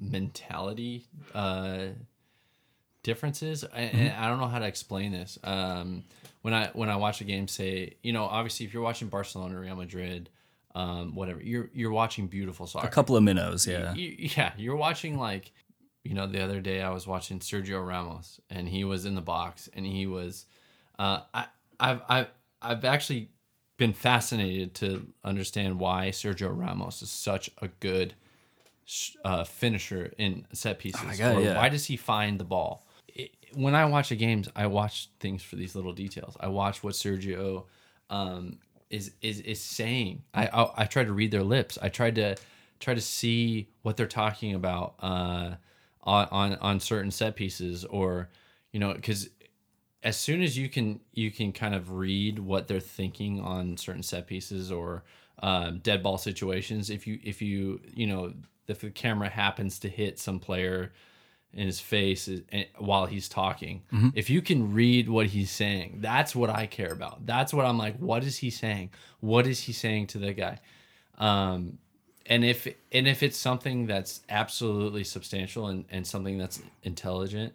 mentality. 0.00 1.06
Uh, 1.34 1.86
differences. 3.02 3.64
I, 3.74 3.80
and 3.80 4.12
I 4.14 4.28
don't 4.28 4.38
know 4.40 4.46
how 4.48 4.58
to 4.58 4.66
explain 4.66 5.12
this. 5.12 5.38
Um, 5.42 6.04
when 6.42 6.52
I 6.54 6.68
when 6.72 6.90
I 6.90 6.96
watch 6.96 7.20
a 7.20 7.24
game, 7.24 7.48
say 7.48 7.94
you 8.02 8.12
know, 8.12 8.24
obviously 8.24 8.66
if 8.66 8.74
you're 8.74 8.82
watching 8.82 9.08
Barcelona, 9.08 9.58
Real 9.58 9.76
Madrid, 9.76 10.28
um, 10.74 11.14
whatever, 11.14 11.40
you're 11.42 11.70
you're 11.72 11.92
watching 11.92 12.26
beautiful 12.26 12.66
soccer. 12.66 12.86
A 12.86 12.90
couple 12.90 13.16
of 13.16 13.22
minnows, 13.22 13.66
yeah. 13.66 13.94
You- 13.94 14.16
yeah, 14.36 14.52
you're 14.56 14.76
watching 14.76 15.18
like, 15.18 15.52
you 16.04 16.14
know, 16.14 16.26
the 16.26 16.42
other 16.42 16.60
day 16.60 16.80
I 16.82 16.90
was 16.90 17.06
watching 17.06 17.40
Sergio 17.40 17.86
Ramos 17.86 18.40
and 18.50 18.68
he 18.68 18.84
was 18.84 19.04
in 19.06 19.14
the 19.14 19.20
box 19.20 19.68
and 19.74 19.84
he 19.86 20.06
was, 20.06 20.46
uh, 20.98 21.20
I 21.34 21.46
I've 21.80 22.02
I've 22.08 22.26
I've 22.62 22.84
actually 22.84 23.30
been 23.76 23.92
fascinated 23.94 24.74
to 24.74 25.06
understand 25.24 25.80
why 25.80 26.10
Sergio 26.10 26.56
Ramos 26.56 27.00
is 27.00 27.10
such 27.10 27.50
a 27.62 27.68
good 27.80 28.14
uh, 29.24 29.44
finisher 29.44 30.12
in 30.18 30.46
set 30.52 30.78
pieces. 30.78 31.02
my 31.02 31.16
God, 31.16 31.42
yeah. 31.42 31.56
Why 31.56 31.68
does 31.68 31.86
he 31.86 31.96
find 31.96 32.38
the 32.38 32.44
ball? 32.44 32.86
It, 33.08 33.30
when 33.54 33.74
I 33.74 33.84
watch 33.86 34.10
the 34.10 34.16
games, 34.16 34.48
I 34.54 34.66
watch 34.66 35.08
things 35.18 35.42
for 35.42 35.56
these 35.56 35.74
little 35.74 35.92
details. 35.92 36.36
I 36.38 36.48
watch 36.48 36.84
what 36.84 36.94
Sergio 36.94 37.64
um, 38.10 38.58
is 38.90 39.12
is 39.22 39.40
is 39.40 39.60
saying. 39.60 40.22
I, 40.34 40.46
I 40.48 40.82
I 40.82 40.84
try 40.84 41.04
to 41.04 41.12
read 41.12 41.30
their 41.30 41.42
lips. 41.42 41.78
I 41.80 41.88
tried 41.88 42.16
to 42.16 42.36
try 42.80 42.94
to 42.94 43.00
see 43.00 43.68
what 43.82 43.96
they're 43.96 44.06
talking 44.06 44.54
about 44.54 44.94
uh, 45.00 45.54
on 46.02 46.28
on 46.30 46.54
on 46.56 46.80
certain 46.80 47.10
set 47.10 47.36
pieces, 47.36 47.84
or 47.84 48.28
you 48.72 48.80
know, 48.80 48.92
because 48.92 49.30
as 50.02 50.16
soon 50.16 50.42
as 50.42 50.56
you 50.56 50.68
can 50.68 51.00
you 51.12 51.30
can 51.30 51.52
kind 51.52 51.74
of 51.74 51.92
read 51.92 52.38
what 52.38 52.68
they're 52.68 52.80
thinking 52.80 53.40
on 53.40 53.76
certain 53.76 54.02
set 54.02 54.26
pieces 54.26 54.72
or 54.72 55.04
um, 55.42 55.78
dead 55.78 56.02
ball 56.02 56.18
situations 56.18 56.90
if 56.90 57.06
you 57.06 57.18
if 57.22 57.42
you 57.42 57.80
you 57.94 58.06
know 58.06 58.32
if 58.66 58.80
the 58.80 58.90
camera 58.90 59.28
happens 59.28 59.78
to 59.78 59.88
hit 59.88 60.18
some 60.18 60.38
player 60.38 60.92
in 61.52 61.66
his 61.66 61.80
face 61.80 62.28
while 62.78 63.06
he's 63.06 63.28
talking 63.28 63.82
if 64.14 64.30
you 64.30 64.40
can 64.40 64.72
read 64.72 65.08
what 65.08 65.26
he's 65.26 65.50
saying 65.50 65.98
that's 66.00 66.34
what 66.36 66.48
i 66.48 66.66
care 66.66 66.92
about. 66.92 67.26
That's 67.26 67.52
what 67.52 67.66
i'm 67.66 67.78
like 67.78 67.96
what 67.98 68.24
is 68.24 68.38
he 68.38 68.50
saying? 68.50 68.90
What 69.20 69.46
is 69.46 69.60
he 69.60 69.72
saying 69.72 70.08
to 70.08 70.18
the 70.18 70.32
guy? 70.32 70.60
Um 71.18 71.78
and 72.26 72.44
if 72.44 72.68
and 72.92 73.08
if 73.08 73.22
it's 73.22 73.36
something 73.36 73.86
that's 73.86 74.20
absolutely 74.28 75.04
substantial 75.04 75.66
and, 75.66 75.84
and 75.90 76.06
something 76.06 76.38
that's 76.38 76.62
intelligent 76.84 77.54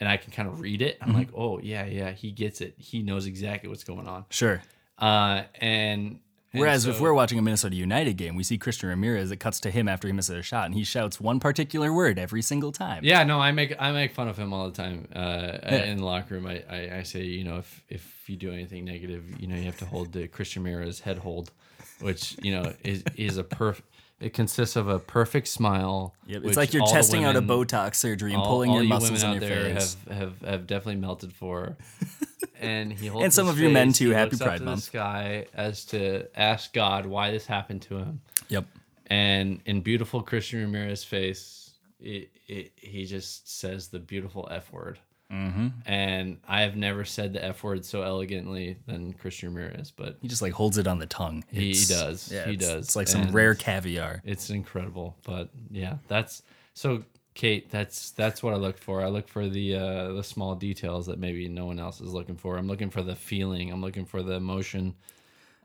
and 0.00 0.08
I 0.08 0.16
can 0.16 0.32
kind 0.32 0.48
of 0.48 0.60
read 0.60 0.82
it, 0.82 0.98
I'm 1.00 1.12
like, 1.12 1.28
oh 1.36 1.60
yeah, 1.60 1.84
yeah, 1.84 2.12
he 2.12 2.30
gets 2.30 2.60
it. 2.60 2.74
He 2.78 3.02
knows 3.02 3.26
exactly 3.26 3.68
what's 3.68 3.84
going 3.84 4.08
on. 4.08 4.24
Sure. 4.30 4.62
Uh, 4.98 5.44
and, 5.60 6.18
and 6.52 6.60
Whereas 6.60 6.86
if 6.86 7.00
we're 7.00 7.12
watching 7.12 7.38
a 7.38 7.42
Minnesota 7.42 7.76
United 7.76 8.16
game, 8.16 8.34
we 8.34 8.42
see 8.42 8.58
Christian 8.58 8.88
Ramirez, 8.88 9.30
it 9.30 9.36
cuts 9.36 9.60
to 9.60 9.70
him 9.70 9.88
after 9.88 10.08
he 10.08 10.12
misses 10.12 10.36
a 10.36 10.42
shot, 10.42 10.66
and 10.66 10.74
he 10.74 10.82
shouts 10.82 11.20
one 11.20 11.38
particular 11.38 11.92
word 11.92 12.18
every 12.18 12.42
single 12.42 12.72
time. 12.72 13.04
yeah, 13.04 13.22
no, 13.22 13.38
I 13.38 13.52
make 13.52 13.74
I 13.78 13.92
make 13.92 14.12
fun 14.12 14.26
of 14.26 14.36
him 14.36 14.52
all 14.52 14.68
the 14.68 14.76
time. 14.76 15.06
Uh, 15.14 15.58
in 15.68 15.98
the 15.98 16.04
locker 16.04 16.34
room, 16.34 16.46
I, 16.46 16.64
I, 16.68 16.98
I 16.98 17.02
say, 17.04 17.22
you 17.22 17.44
know, 17.44 17.58
if 17.58 17.84
if 17.88 18.28
you 18.28 18.36
do 18.36 18.50
anything 18.52 18.84
negative, 18.84 19.40
you 19.40 19.46
know, 19.46 19.54
you 19.54 19.64
have 19.64 19.78
to 19.78 19.86
hold 19.86 20.12
the 20.12 20.26
Christian 20.26 20.64
Ramirez 20.64 21.00
head 21.00 21.18
hold, 21.18 21.52
which 22.00 22.36
you 22.42 22.52
know 22.52 22.72
is 22.82 23.04
is 23.16 23.38
a 23.38 23.44
perf. 23.44 23.80
It 24.20 24.34
consists 24.34 24.76
of 24.76 24.86
a 24.86 24.98
perfect 24.98 25.48
smile. 25.48 26.14
Yep, 26.26 26.42
It's 26.44 26.56
like 26.56 26.74
you're 26.74 26.82
all 26.82 26.92
testing 26.92 27.24
out 27.24 27.36
a 27.36 27.42
Botox 27.42 27.94
surgery 27.96 28.32
and 28.34 28.42
all- 28.42 28.48
pulling 28.48 28.70
all 28.70 28.76
your 28.76 28.82
you 28.84 28.88
muscles 28.90 29.22
in 29.22 29.30
women 29.30 29.42
your 29.48 29.50
out 29.50 29.64
there 29.64 29.74
face. 29.74 29.96
Have, 30.08 30.16
have 30.18 30.40
have 30.42 30.66
definitely 30.66 31.00
melted 31.00 31.32
for. 31.32 31.76
And 32.62 32.92
he 32.92 33.06
holds 33.06 33.24
And 33.24 33.32
some 33.32 33.48
of 33.48 33.58
your 33.58 33.70
men 33.70 33.94
too. 33.94 34.10
Happy 34.10 34.32
looks 34.32 34.42
up 34.42 34.48
Pride 34.48 34.58
to 34.58 34.64
Month. 34.64 34.80
The 34.80 34.82
sky 34.82 35.46
as 35.54 35.86
to 35.86 36.26
ask 36.38 36.74
God 36.74 37.06
why 37.06 37.30
this 37.30 37.46
happened 37.46 37.80
to 37.82 37.96
him, 37.96 38.20
Yep. 38.48 38.66
and 39.06 39.62
in 39.64 39.80
beautiful 39.80 40.20
Christian 40.22 40.60
Ramirez 40.60 41.02
face, 41.02 41.70
it, 42.00 42.28
it, 42.48 42.72
he 42.76 43.06
just 43.06 43.48
says 43.60 43.88
the 43.88 43.98
beautiful 43.98 44.46
F 44.50 44.70
word. 44.74 44.98
Mm-hmm. 45.30 45.68
And 45.86 46.38
I 46.48 46.62
have 46.62 46.76
never 46.76 47.04
said 47.04 47.32
the 47.32 47.44
F 47.44 47.62
word 47.62 47.84
so 47.84 48.02
elegantly 48.02 48.76
than 48.86 49.12
Christian 49.12 49.54
Ramirez, 49.54 49.92
but 49.94 50.16
He 50.20 50.28
just 50.28 50.42
like 50.42 50.52
holds 50.52 50.76
it 50.78 50.86
on 50.86 50.98
the 50.98 51.06
tongue. 51.06 51.44
He 51.50 51.70
It's- 51.70 51.88
does. 51.88 52.28
He 52.30 52.36
it's- 52.36 52.56
does. 52.58 52.84
It's 52.86 52.96
like 52.96 53.08
some 53.08 53.22
And- 53.22 53.34
rare 53.34 53.54
caviar. 53.54 54.22
it's 54.24 54.50
incredible 54.50 55.16
but 55.24 55.48
yeah 55.70 55.98
that's 56.08 56.42
so 56.74 57.02
kate 57.34 57.70
that's 57.70 58.10
that's 58.10 58.42
what 58.42 58.52
i 58.52 58.56
look 58.56 58.76
for 58.76 59.02
i 59.02 59.06
look 59.06 59.28
for 59.28 59.48
the 59.48 59.74
uh 59.76 60.12
the 60.12 60.22
small 60.24 60.54
details 60.56 61.06
that 61.06 61.18
maybe 61.18 61.48
no 61.48 61.64
one 61.64 61.78
else 61.78 62.00
is 62.00 62.12
looking 62.12 62.36
for 62.36 62.56
i'm 62.58 62.66
looking 62.66 62.90
for 62.90 63.02
the 63.02 63.14
feeling 63.14 63.70
i'm 63.70 63.80
looking 63.80 64.04
for 64.04 64.20
the 64.22 64.32
emotion 64.32 64.94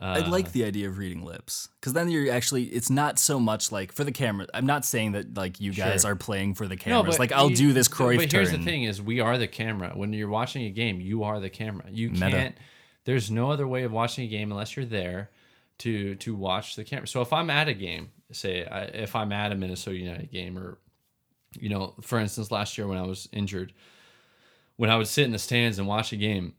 I 0.02 0.20
uh, 0.20 0.30
like 0.30 0.52
the 0.52 0.66
idea 0.66 0.90
of 0.90 0.98
reading 0.98 1.24
lips 1.24 1.70
because 1.80 1.94
then 1.94 2.10
you're 2.10 2.32
actually. 2.32 2.64
It's 2.66 2.90
not 2.90 3.18
so 3.18 3.40
much 3.40 3.72
like 3.72 3.94
for 3.94 4.04
the 4.04 4.12
camera. 4.12 4.46
I'm 4.54 4.66
not 4.66 4.84
saying 4.84 5.14
that 5.14 5.36
like 5.38 5.62
you 5.62 5.72
guys 5.72 6.02
Sure. 6.02 6.12
are 6.12 6.16
playing 6.16 6.56
for 6.56 6.68
the 6.68 6.76
cameras. 6.76 7.18
like 7.18 7.30
but 7.30 7.38
I'll 7.38 7.50
you- 7.50 7.56
do 7.56 7.74
this 7.74 7.88
Cruyff 7.88 8.18
But 8.18 8.32
here's 8.32 8.52
the 8.52 8.58
thing: 8.58 8.84
is 8.84 9.02
we 9.02 9.22
are 9.22 9.38
the 9.38 9.48
camera. 9.48 9.92
When 9.96 10.12
you're 10.12 10.28
watching 10.30 10.64
a 10.66 10.70
game, 10.70 11.00
you 11.00 11.24
are 11.24 11.40
the 11.40 11.50
camera. 11.50 11.86
You 11.90 12.10
Meta. 12.10 12.30
can't. 12.30 12.56
There's 13.06 13.32
no 13.32 13.52
other 13.52 13.68
way 13.68 13.84
of 13.84 13.92
watching 13.94 14.26
a 14.26 14.28
game 14.28 14.52
unless 14.52 14.76
you're 14.76 14.86
there 14.86 15.30
to 15.80 16.16
to 16.16 16.36
watch 16.36 16.76
the 16.76 16.84
camera. 16.84 17.08
So 17.08 17.22
if 17.22 17.32
I'm 17.32 17.50
at 17.50 17.70
a 17.70 17.74
game, 17.74 18.10
say 18.32 18.66
I, 18.66 18.82
if 18.86 19.16
I'm 19.16 19.32
at 19.32 19.52
a 19.54 19.56
Minnesota 19.56 19.96
United 19.98 20.30
game, 20.32 20.58
or 20.58 20.78
you 21.58 21.70
know, 21.70 21.94
for 22.02 22.20
instance, 22.20 22.52
last 22.52 22.78
year 22.78 22.86
when 22.88 22.98
I 22.98 23.04
was 23.04 23.30
injured, 23.32 23.72
when 24.76 24.90
I 24.90 24.98
would 24.98 25.08
sit 25.08 25.24
in 25.24 25.32
the 25.32 25.40
stands 25.40 25.80
and 25.80 25.88
watch 25.88 26.12
a 26.12 26.18
game, 26.18 26.54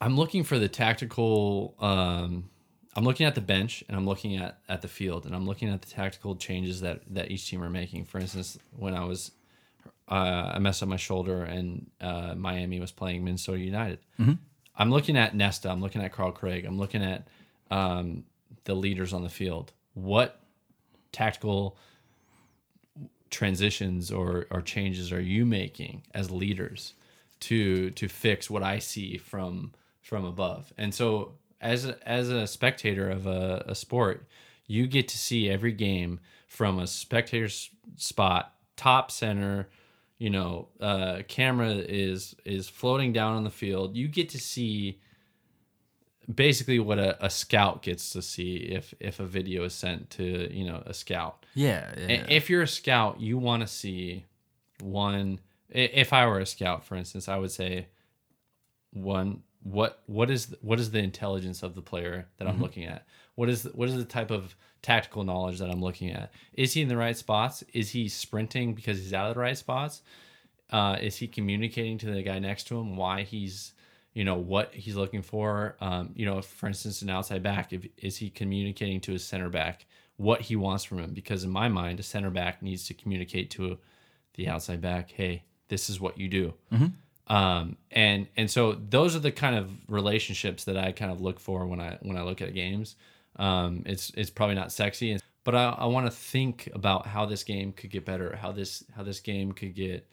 I'm 0.00 0.16
looking 0.16 0.44
for 0.44 0.58
the 0.58 0.68
tactical. 0.68 1.74
Um, 1.78 2.50
I'm 2.94 3.04
looking 3.04 3.26
at 3.26 3.34
the 3.34 3.40
bench 3.40 3.84
and 3.88 3.96
I'm 3.96 4.06
looking 4.06 4.36
at, 4.36 4.58
at 4.68 4.82
the 4.82 4.88
field 4.88 5.26
and 5.26 5.34
I'm 5.34 5.46
looking 5.46 5.68
at 5.68 5.82
the 5.82 5.88
tactical 5.88 6.34
changes 6.36 6.80
that, 6.80 7.02
that 7.10 7.30
each 7.30 7.48
team 7.48 7.62
are 7.62 7.70
making. 7.70 8.06
For 8.06 8.18
instance, 8.18 8.58
when 8.76 8.94
I 8.94 9.04
was 9.04 9.32
uh, 10.10 10.52
I 10.54 10.58
messed 10.58 10.82
up 10.82 10.88
my 10.88 10.96
shoulder 10.96 11.42
and 11.42 11.90
uh, 12.00 12.34
Miami 12.34 12.80
was 12.80 12.92
playing 12.92 13.24
Minnesota 13.24 13.58
United. 13.58 13.98
I'm 14.76 14.90
looking 14.90 15.16
at 15.16 15.34
Nesta. 15.34 15.70
I'm 15.70 15.80
looking 15.80 16.02
at 16.02 16.12
Carl 16.12 16.32
Craig. 16.32 16.64
I'm 16.64 16.78
looking 16.78 17.02
at 17.02 17.28
um, 17.70 18.24
the 18.64 18.74
leaders 18.74 19.12
on 19.12 19.22
the 19.22 19.28
field. 19.28 19.72
What 19.94 20.40
tactical 21.12 21.76
transitions 23.30 24.10
or, 24.10 24.46
or 24.50 24.62
changes 24.62 25.12
are 25.12 25.20
you 25.20 25.44
making 25.44 26.02
as 26.14 26.30
leaders 26.30 26.94
to 27.40 27.90
to 27.90 28.08
fix 28.08 28.50
what 28.50 28.62
I 28.62 28.78
see 28.78 29.18
from 29.18 29.72
from 30.00 30.24
above? 30.24 30.72
And 30.78 30.94
so 30.94 31.32
as 31.60 31.86
a, 31.86 32.08
as 32.08 32.30
a 32.30 32.46
spectator 32.46 33.10
of 33.10 33.26
a, 33.26 33.64
a 33.66 33.74
sport, 33.74 34.26
you 34.66 34.86
get 34.86 35.08
to 35.08 35.18
see 35.18 35.48
every 35.48 35.72
game 35.72 36.20
from 36.46 36.78
a 36.78 36.86
spectator's 36.86 37.70
spot, 37.96 38.54
top 38.76 39.10
center, 39.10 39.68
you 40.18 40.30
know, 40.30 40.68
uh, 40.80 41.22
camera 41.28 41.70
is 41.70 42.34
is 42.44 42.68
floating 42.68 43.12
down 43.12 43.36
on 43.36 43.44
the 43.44 43.50
field. 43.50 43.96
You 43.96 44.08
get 44.08 44.28
to 44.30 44.38
see 44.38 45.00
basically 46.32 46.78
what 46.78 46.98
a, 46.98 47.24
a 47.24 47.30
scout 47.30 47.82
gets 47.82 48.10
to 48.10 48.22
see 48.22 48.56
if 48.56 48.92
if 49.00 49.20
a 49.20 49.24
video 49.24 49.64
is 49.64 49.74
sent 49.74 50.10
to 50.10 50.52
you 50.52 50.64
know 50.64 50.82
a 50.86 50.94
scout. 50.94 51.46
Yeah, 51.54 51.92
yeah. 51.96 52.06
And 52.06 52.30
If 52.30 52.50
you're 52.50 52.62
a 52.62 52.68
scout, 52.68 53.20
you 53.20 53.38
want 53.38 53.62
to 53.62 53.68
see 53.68 54.26
one. 54.80 55.40
If 55.70 56.12
I 56.12 56.26
were 56.26 56.40
a 56.40 56.46
scout, 56.46 56.84
for 56.84 56.94
instance, 56.94 57.28
I 57.28 57.36
would 57.36 57.50
say 57.50 57.88
one. 58.92 59.42
What 59.64 60.02
what 60.06 60.30
is 60.30 60.54
what 60.62 60.78
is 60.78 60.92
the 60.92 61.00
intelligence 61.00 61.62
of 61.62 61.74
the 61.74 61.82
player 61.82 62.28
that 62.38 62.46
I'm 62.46 62.62
looking 62.62 62.84
at? 62.84 63.06
What 63.34 63.48
is 63.50 63.64
what 63.74 63.88
is 63.88 63.96
the 63.96 64.04
type 64.04 64.30
of 64.30 64.54
tactical 64.82 65.24
knowledge 65.24 65.58
that 65.58 65.68
I'm 65.68 65.82
looking 65.82 66.10
at? 66.10 66.32
Is 66.54 66.72
he 66.72 66.80
in 66.80 66.88
the 66.88 66.96
right 66.96 67.16
spots? 67.16 67.64
Is 67.74 67.90
he 67.90 68.08
sprinting 68.08 68.74
because 68.74 68.98
he's 68.98 69.12
out 69.12 69.28
of 69.28 69.34
the 69.34 69.40
right 69.40 69.58
spots? 69.58 70.02
Uh, 70.70 70.96
is 71.00 71.16
he 71.16 71.26
communicating 71.26 71.98
to 71.98 72.06
the 72.06 72.22
guy 72.22 72.38
next 72.38 72.68
to 72.68 72.78
him 72.78 72.96
why 72.96 73.22
he's 73.22 73.72
you 74.12 74.24
know 74.24 74.34
what 74.34 74.74
he's 74.74 74.96
looking 74.96 75.22
for 75.22 75.76
um, 75.80 76.10
you 76.14 76.26
know 76.26 76.42
for 76.42 76.66
instance 76.66 77.02
an 77.02 77.08
outside 77.08 77.42
back 77.42 77.72
if, 77.72 77.86
is 77.96 78.16
he 78.16 78.28
communicating 78.30 79.00
to 79.00 79.12
his 79.12 79.24
center 79.24 79.48
back 79.48 79.86
what 80.16 80.40
he 80.40 80.56
wants 80.56 80.84
from 80.84 80.98
him 80.98 81.12
because 81.12 81.44
in 81.44 81.50
my 81.50 81.68
mind 81.68 82.00
a 82.00 82.02
center 82.02 82.30
back 82.30 82.60
needs 82.60 82.86
to 82.86 82.94
communicate 82.94 83.50
to 83.50 83.78
the 84.34 84.48
outside 84.48 84.80
back 84.80 85.10
hey 85.10 85.44
this 85.68 85.88
is 85.90 86.00
what 86.00 86.18
you 86.18 86.28
do 86.28 86.54
um, 87.28 87.76
and 87.90 88.26
and 88.36 88.50
so 88.50 88.72
those 88.72 89.14
are 89.14 89.20
the 89.20 89.32
kind 89.32 89.56
of 89.56 89.70
relationships 89.88 90.64
that 90.64 90.76
I 90.76 90.92
kind 90.92 91.12
of 91.12 91.20
look 91.20 91.40
for 91.40 91.66
when 91.66 91.80
I 91.80 91.98
when 92.02 92.16
I 92.16 92.22
look 92.22 92.40
at 92.42 92.54
games 92.54 92.96
um, 93.36 93.82
it's 93.86 94.10
it's 94.16 94.30
probably 94.30 94.54
not 94.54 94.72
sexy 94.72 95.18
but 95.44 95.54
I, 95.54 95.76
I 95.78 95.86
want 95.86 96.06
to 96.06 96.10
think 96.10 96.68
about 96.74 97.06
how 97.06 97.26
this 97.26 97.44
game 97.44 97.72
could 97.72 97.90
get 97.90 98.04
better 98.04 98.36
how 98.36 98.52
this 98.52 98.84
how 98.96 99.02
this 99.02 99.20
game 99.20 99.52
could 99.52 99.74
get 99.74 100.06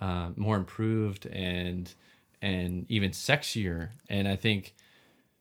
uh, 0.00 0.30
more 0.36 0.56
improved 0.56 1.26
and 1.26 1.92
and 2.42 2.86
even 2.88 3.10
sexier. 3.10 3.90
And 4.08 4.26
I 4.26 4.36
think 4.36 4.74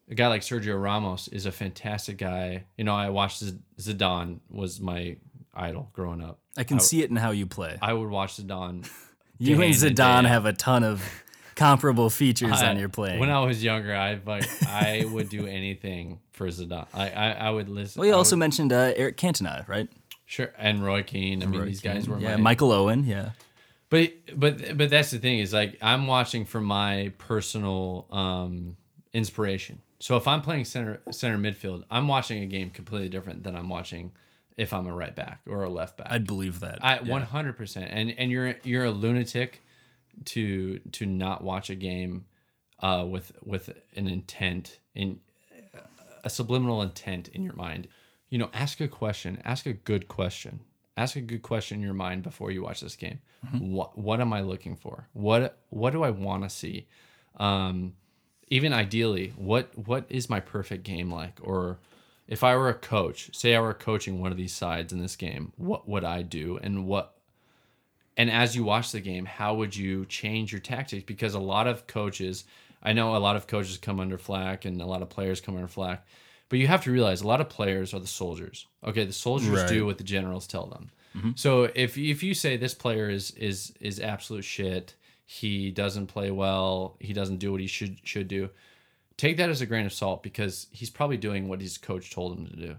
a 0.10 0.16
guy 0.16 0.28
like 0.28 0.42
Sergio 0.42 0.82
Ramos 0.82 1.28
is 1.30 1.46
a 1.46 1.52
fantastic 1.52 2.18
guy. 2.18 2.66
You 2.78 2.84
know, 2.84 2.96
I 2.96 3.10
watched 3.10 3.40
Z- 3.40 3.60
Zidane 3.80 4.40
was 4.50 4.80
my 4.80 5.18
idol 5.54 5.90
growing 5.94 6.22
up. 6.22 6.40
I 6.58 6.64
can 6.64 6.80
see 6.80 7.02
it 7.02 7.10
in 7.10 7.16
how 7.16 7.32
you 7.32 7.46
play. 7.46 7.78
I 7.82 7.94
would 7.94 8.10
watch 8.10 8.38
Zidane. 8.38 8.90
You 9.40 9.62
and 9.62 9.74
Zidane 9.74 10.28
have 10.28 10.46
a 10.46 10.54
ton 10.54 10.84
of 10.84 11.04
comparable 11.56 12.10
features 12.10 12.62
on 12.62 12.78
your 12.78 12.90
playing. 12.90 13.20
When 13.20 13.30
I 13.30 13.40
was 13.46 13.64
younger, 13.64 13.96
I 13.96 14.20
like 14.26 14.46
I 14.68 15.06
would 15.12 15.30
do 15.30 15.46
anything 15.48 16.20
for 16.32 16.48
Zidane. 16.48 16.88
I 16.94 17.10
I, 17.10 17.30
I 17.32 17.50
would 17.50 17.70
listen. 17.70 18.00
well, 18.00 18.08
you 18.08 18.14
I 18.14 18.18
also 18.18 18.36
would- 18.36 18.40
mentioned 18.40 18.72
uh, 18.74 18.94
Eric 18.96 19.18
Cantona, 19.18 19.68
right? 19.68 19.90
sure 20.26 20.54
and 20.60 20.86
Roy 20.86 21.02
Keane. 21.02 21.42
I 21.42 21.48
mean, 21.48 21.66
these 21.66 21.82
guys 21.82 22.08
were 22.08 22.20
yeah, 22.20 22.36
my, 22.36 22.42
Michael 22.42 22.72
Owen, 22.72 23.04
yeah. 23.04 23.32
But 23.90 24.14
but 24.36 24.78
but 24.78 24.90
that's 24.92 25.10
the 25.10 25.18
thing 25.18 25.40
is 25.40 25.52
like 25.52 25.78
I'm 25.82 26.06
watching 26.06 26.46
for 26.46 26.62
my 26.62 27.12
personal 27.18 28.06
um, 28.12 28.78
inspiration. 29.14 29.82
So 30.00 30.16
if 30.16 30.28
I'm 30.28 30.42
playing 30.42 30.66
center 30.66 31.02
center 31.12 31.38
midfield, 31.38 31.84
I'm 31.90 32.08
watching 32.08 32.44
a 32.44 32.46
game 32.46 32.70
completely 32.70 33.10
different 33.10 33.44
than 33.44 33.56
I'm 33.56 33.68
watching 33.68 34.12
if 34.60 34.74
I'm 34.74 34.88
a 34.88 34.94
right 34.94 35.16
back 35.16 35.40
or 35.48 35.64
a 35.64 35.70
left 35.70 35.98
back. 35.98 36.08
I'd 36.12 36.28
believe 36.28 36.60
that. 36.60 36.84
I 36.84 36.98
100 36.98 37.58
percent. 37.58 37.90
And 37.92 38.14
and 38.18 38.30
you're 38.30 38.56
you're 38.64 38.84
a 38.84 38.92
lunatic 38.92 39.62
to 40.26 40.80
to 40.92 41.06
not 41.06 41.44
watch 41.44 41.70
a 41.70 41.76
game 41.76 42.26
uh, 42.82 43.06
with 43.10 43.32
with 43.44 43.70
an 43.96 44.08
intent 44.08 44.80
in 44.94 45.22
a 46.26 46.30
subliminal 46.30 46.82
intent 46.82 47.30
in 47.30 47.42
your 47.42 47.54
mind. 47.54 47.88
You 48.30 48.38
know, 48.38 48.50
ask 48.54 48.82
a 48.82 48.88
question. 48.90 49.42
Ask 49.46 49.66
a 49.66 49.74
good 49.74 50.10
question. 50.10 50.60
Ask 50.98 51.16
a 51.16 51.22
good 51.22 51.42
question 51.42 51.78
in 51.78 51.84
your 51.84 51.94
mind 51.94 52.24
before 52.24 52.52
you 52.52 52.62
watch 52.62 52.82
this 52.82 52.98
game. 52.98 53.20
What 53.60 53.98
what 53.98 54.20
am 54.20 54.34
I 54.34 54.42
looking 54.42 54.76
for? 54.76 55.08
What 55.14 55.58
what 55.70 55.92
do 55.92 56.04
I 56.04 56.10
want 56.10 56.44
to 56.44 56.50
see? 56.50 56.88
Um, 57.38 57.94
even 58.50 58.74
ideally, 58.74 59.32
what 59.38 59.72
what 59.78 60.06
is 60.10 60.30
my 60.30 60.42
perfect 60.42 60.84
game 60.84 61.10
like? 61.10 61.40
Or 61.42 61.80
if 62.30 62.44
I 62.44 62.56
were 62.56 62.70
a 62.70 62.76
coach, 62.76 63.36
say 63.36 63.56
I 63.56 63.60
were 63.60 63.74
coaching 63.74 64.22
one 64.22 64.32
of 64.32 64.38
these 64.38 64.54
sides 64.54 64.94
in 64.94 65.00
this 65.02 65.16
game, 65.16 65.52
what 65.58 65.90
would 65.90 66.04
I 66.06 66.22
do? 66.22 66.58
And 66.62 66.86
what 66.86 67.16
and 68.16 68.30
as 68.30 68.56
you 68.56 68.64
watch 68.64 68.92
the 68.92 69.00
game, 69.00 69.26
how 69.26 69.56
would 69.56 69.76
you 69.76 70.06
change 70.06 70.52
your 70.52 70.62
tactics? 70.62 71.04
Because 71.06 71.34
a 71.34 71.40
lot 71.40 71.68
of 71.68 71.88
coaches, 71.88 72.44
I 72.84 72.94
know 72.94 73.16
a 73.16 73.18
lot 73.18 73.36
of 73.36 73.48
coaches 73.48 73.78
come 73.78 74.00
under 74.00 74.18
flack 74.18 74.66
and 74.66 74.80
a 74.82 74.86
lot 74.86 75.02
of 75.02 75.10
players 75.10 75.42
come 75.42 75.56
under 75.56 75.68
flack, 75.68 76.06
but 76.50 76.60
you 76.60 76.68
have 76.68 76.84
to 76.84 76.92
realize 76.92 77.22
a 77.22 77.28
lot 77.28 77.42
of 77.42 77.50
players 77.50 77.94
are 77.94 78.00
the 78.00 78.08
soldiers. 78.08 78.68
Okay, 78.84 79.06
the 79.06 79.14
soldiers 79.14 79.50
Right. 79.62 79.68
do 79.70 79.86
what 79.86 79.98
the 79.98 80.04
generals 80.04 80.48
tell 80.48 80.68
them. 80.68 80.92
Mm-hmm. 81.18 81.32
So 81.36 81.70
if 81.74 81.98
if 81.98 82.22
you 82.22 82.34
say 82.36 82.58
this 82.58 82.76
player 82.76 83.10
is 83.10 83.32
is 83.32 83.74
is 83.80 84.00
absolute 84.00 84.44
shit, 84.44 84.94
he 85.26 85.72
doesn't 85.72 86.08
play 86.08 86.30
well, 86.30 86.96
he 87.00 87.14
doesn't 87.14 87.38
do 87.38 87.52
what 87.52 87.62
he 87.62 87.68
should 87.68 87.98
should 88.04 88.28
do, 88.28 88.50
take 89.20 89.38
that 89.38 89.50
as 89.50 89.62
a 89.62 89.66
grain 89.66 89.86
of 89.86 89.94
salt 89.94 90.24
because 90.24 90.68
he's 90.72 90.90
probably 90.90 91.18
doing 91.18 91.48
what 91.48 91.62
his 91.62 91.78
coach 91.78 92.12
told 92.12 92.38
him 92.38 92.48
to 92.48 92.56
do. 92.56 92.76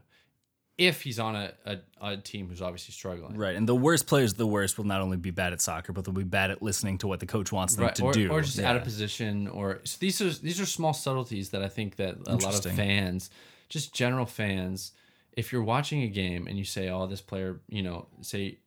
If 0.78 1.02
he's 1.02 1.18
on 1.18 1.36
a, 1.36 1.52
a, 1.66 1.78
a 2.00 2.16
team 2.16 2.48
who's 2.48 2.62
obviously 2.62 2.92
struggling. 2.92 3.36
Right, 3.36 3.54
and 3.54 3.68
the 3.68 3.74
worst 3.74 4.06
players, 4.06 4.32
the 4.32 4.46
worst, 4.46 4.78
will 4.78 4.86
not 4.86 5.02
only 5.02 5.18
be 5.18 5.30
bad 5.30 5.52
at 5.52 5.60
soccer, 5.60 5.92
but 5.92 6.06
they'll 6.06 6.14
be 6.14 6.24
bad 6.24 6.50
at 6.50 6.62
listening 6.62 6.96
to 6.98 7.06
what 7.06 7.20
the 7.20 7.26
coach 7.26 7.52
wants 7.52 7.74
them 7.76 7.92
to 7.92 8.02
or, 8.02 8.12
do, 8.12 8.30
or 8.30 8.40
just 8.40 8.58
out 8.60 8.76
of 8.76 8.82
position 8.82 9.46
or 9.48 9.80
so 9.84 9.98
these 10.00 10.22
are 10.22 10.30
these 10.30 10.58
are 10.58 10.64
small 10.64 10.94
subtleties 10.94 11.50
that 11.50 11.62
I 11.62 11.68
think 11.68 11.96
that 11.96 12.16
a 12.26 12.36
lot 12.36 12.64
of 12.64 12.72
fans 12.72 13.28
just 13.68 13.94
general 13.94 14.24
fans 14.24 14.92
if 15.34 15.52
you're 15.52 15.62
watching 15.62 16.02
a 16.02 16.08
game 16.08 16.46
and 16.46 16.56
you 16.56 16.64
say 16.64 16.88
oh 16.88 17.06
this 17.06 17.20
player 17.20 17.60
you 17.68 17.82
know 17.82 18.06
say 18.22 18.58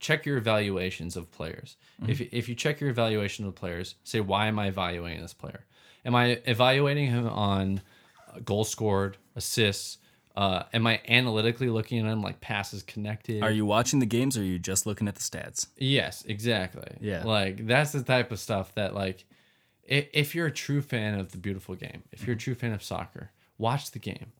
check 0.00 0.26
your 0.26 0.36
evaluations 0.36 1.16
of 1.16 1.30
players 1.32 1.76
Mm-hmm. 2.02 2.10
if, 2.10 2.20
if 2.32 2.48
you 2.48 2.56
check 2.56 2.80
your 2.80 2.90
evaluation 2.90 3.46
of 3.46 3.54
players 3.54 3.94
say 4.04 4.20
why 4.20 4.46
am 4.48 4.58
I 4.58 4.66
evaluating 4.66 5.22
this 5.22 5.32
player 5.32 5.64
am 6.04 6.14
I 6.14 6.40
evaluating 6.46 7.06
him 7.08 7.28
on 7.28 7.80
uh, 8.28 8.40
goal 8.40 8.64
scored 8.64 9.16
assists 9.36 9.98
uh, 10.36 10.64
am 10.72 10.86
I 10.86 11.00
analytically 11.08 11.68
looking 11.68 12.00
at 12.00 12.12
him 12.12 12.20
like 12.20 12.40
passes 12.40 12.82
connected 12.82 13.42
Are 13.42 13.50
you 13.50 13.64
watching 13.64 14.00
the 14.00 14.06
games, 14.06 14.36
or 14.36 14.40
are 14.40 14.44
you 14.44 14.58
just 14.58 14.84
looking 14.84 15.06
at 15.06 15.14
the 15.14 15.20
stats? 15.20 15.68
Yes, 15.76 16.24
exactly. 16.26 16.96
Yeah. 17.00 17.22
Like 17.24 17.66
that's 17.66 17.92
the 17.92 18.02
type 18.02 18.32
of 18.32 18.40
stuff 18.40 18.74
that 18.74 18.94
like 18.94 19.24
if, 19.84 20.08
if 20.12 20.34
you're 20.34 20.46
a 20.46 20.52
true 20.52 20.82
fan 20.82 21.18
of 21.18 21.30
the 21.30 21.38
beautiful 21.38 21.76
game, 21.76 22.02
if 22.10 22.26
you're 22.26 22.34
a 22.34 22.38
true 22.38 22.54
fan 22.54 22.72
of 22.72 22.82
soccer, 22.82 23.30
watch 23.58 23.92
the 23.92 23.98
game. 23.98 24.32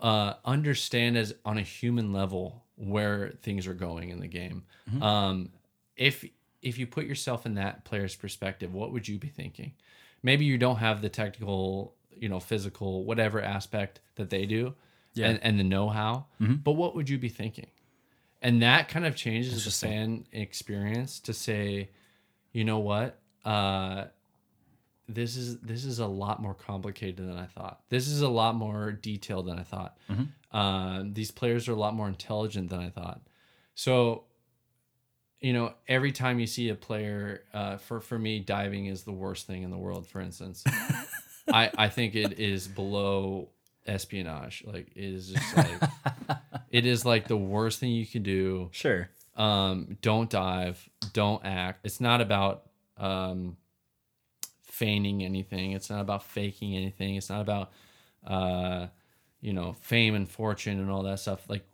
Uh, 0.00 0.34
understand 0.46 1.16
as 1.16 1.34
on 1.44 1.58
a 1.58 1.62
human 1.62 2.12
level 2.12 2.64
where 2.76 3.34
things 3.42 3.66
are 3.66 3.74
going 3.74 4.08
in 4.08 4.18
the 4.18 4.26
game. 4.26 4.64
Um, 5.00 5.50
if 5.96 6.24
if 6.62 6.78
you 6.78 6.86
put 6.86 7.04
yourself 7.04 7.46
in 7.46 7.54
that 7.54 7.84
player's 7.84 8.16
perspective, 8.16 8.74
what 8.74 8.92
would 8.92 9.06
you 9.06 9.18
be 9.18 9.28
thinking? 9.28 9.74
Maybe 10.22 10.44
you 10.44 10.58
don't 10.58 10.76
have 10.76 11.00
the 11.02 11.08
technical, 11.08 11.94
you 12.10 12.28
know, 12.28 12.40
physical, 12.40 13.04
whatever 13.04 13.40
aspect 13.40 14.00
that 14.16 14.30
they 14.30 14.46
do, 14.46 14.74
and, 15.28 15.38
and 15.42 15.58
the 15.58 15.64
know-how. 15.64 16.26
But 16.62 16.72
what 16.72 16.94
would 16.94 17.08
you 17.08 17.18
be 17.18 17.28
thinking? 17.28 17.68
and 18.42 18.62
that 18.62 18.88
kind 18.88 19.04
of 19.04 19.14
changes 19.14 19.64
the 19.66 19.70
fan 19.88 20.26
experience 20.32 21.20
to 21.20 21.32
say 21.34 21.90
you 22.52 22.64
know 22.64 22.78
what? 22.78 23.18
Uh 23.44 24.04
this 25.08 25.36
is 25.36 25.58
this 25.60 25.84
is 25.84 25.98
a 25.98 26.06
lot 26.06 26.40
more 26.40 26.54
complicated 26.54 27.16
than 27.28 27.36
i 27.36 27.44
thought. 27.46 27.80
This 27.88 28.06
is 28.08 28.22
a 28.22 28.28
lot 28.28 28.54
more 28.54 28.92
detailed 28.92 29.46
than 29.46 29.58
i 29.58 29.62
thought. 29.62 29.98
Uh, 30.52 31.02
these 31.12 31.30
players 31.30 31.68
are 31.68 31.72
a 31.72 31.76
lot 31.76 31.94
more 31.94 32.08
intelligent 32.08 32.70
than 32.70 32.80
i 32.80 32.88
thought. 32.90 33.20
So 33.74 34.24
you 35.40 35.52
know 35.52 35.72
every 35.88 36.12
time 36.12 36.38
you 36.38 36.46
see 36.46 36.68
a 36.68 36.74
player 36.74 37.42
uh, 37.54 37.76
for 37.78 38.00
for 38.00 38.18
me 38.18 38.38
diving 38.40 38.86
is 38.86 39.02
the 39.04 39.12
worst 39.12 39.46
thing 39.46 39.62
in 39.62 39.70
the 39.70 39.78
world 39.78 40.06
for 40.06 40.20
instance 40.20 40.64
i 41.52 41.70
i 41.78 41.88
think 41.88 42.14
it 42.14 42.38
is 42.38 42.68
below 42.68 43.48
espionage 43.86 44.62
like 44.66 44.88
it 44.94 45.04
is 45.14 45.28
just 45.30 45.56
like 45.56 45.80
it 46.70 46.84
is 46.86 47.04
like 47.04 47.26
the 47.28 47.36
worst 47.36 47.80
thing 47.80 47.90
you 47.90 48.06
can 48.06 48.22
do 48.22 48.68
Sure. 48.72 49.08
um, 49.36 49.96
don't 50.02 50.28
dive, 50.30 50.88
don't 51.14 51.44
act. 51.44 51.80
It's 51.84 52.00
not 52.00 52.20
about 52.20 52.64
um, 52.98 53.56
feigning 54.64 55.22
anything. 55.24 55.72
It's 55.72 55.90
not 55.90 56.00
about 56.00 56.22
faking 56.22 56.76
anything. 56.76 57.16
It's 57.16 57.30
not 57.30 57.40
about 57.40 57.72
uh, 58.26 58.88
you 59.40 59.52
know 59.52 59.72
fame 59.80 60.14
and 60.14 60.28
fortune 60.28 60.78
and 60.78 60.90
all 60.90 61.02
that 61.04 61.18
stuff. 61.20 61.48
Like 61.48 61.66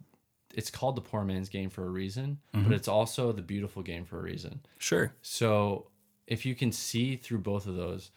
it's 0.57 0.70
called 0.70 0.96
the 0.96 1.02
poor 1.02 1.22
man's 1.22 1.48
game 1.48 1.70
for 1.70 1.84
a 1.86 1.90
reason, 1.90 2.38
but 2.52 2.72
it's 2.72 2.88
also 2.88 3.30
the 3.30 3.42
beautiful 3.42 3.82
game 3.82 4.04
for 4.04 4.18
a 4.18 4.22
reason. 4.22 4.61
Sure. 4.78 5.12
So 5.22 5.86
if 6.26 6.44
you 6.44 6.54
can 6.57 6.72
see 6.72 7.14
through 7.16 7.38
both 7.38 7.66
of 7.66 7.76
those, 7.76 8.11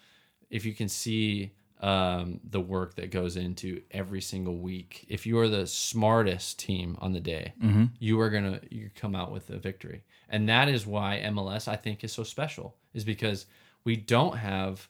if 0.49 0.65
you 0.65 0.73
can 0.73 0.89
see 0.89 1.51
um, 1.81 2.39
the 2.49 2.59
work 2.59 2.95
that 2.95 3.11
goes 3.11 3.35
into 3.37 3.81
every 3.91 4.21
single 4.21 4.57
week, 4.57 5.05
if 5.09 5.25
you 5.27 5.37
are 5.39 5.47
the 5.47 5.67
smartest 5.67 6.57
team 6.59 6.97
on 6.99 7.13
the 7.13 7.19
day, 7.19 7.53
you 7.99 8.19
are 8.19 8.29
gonna 8.29 8.59
you 8.69 8.89
come 8.95 9.15
out 9.15 9.31
with 9.31 9.49
a 9.49 9.57
victory, 9.59 10.03
and 10.29 10.49
that 10.49 10.67
is 10.69 10.85
why 10.87 11.21
MLS 11.25 11.67
I 11.67 11.75
think 11.75 12.03
is 12.03 12.11
so 12.11 12.23
special, 12.23 12.75
is 12.93 13.03
because 13.03 13.45
we 13.83 13.95
don't 13.95 14.37
have 14.37 14.87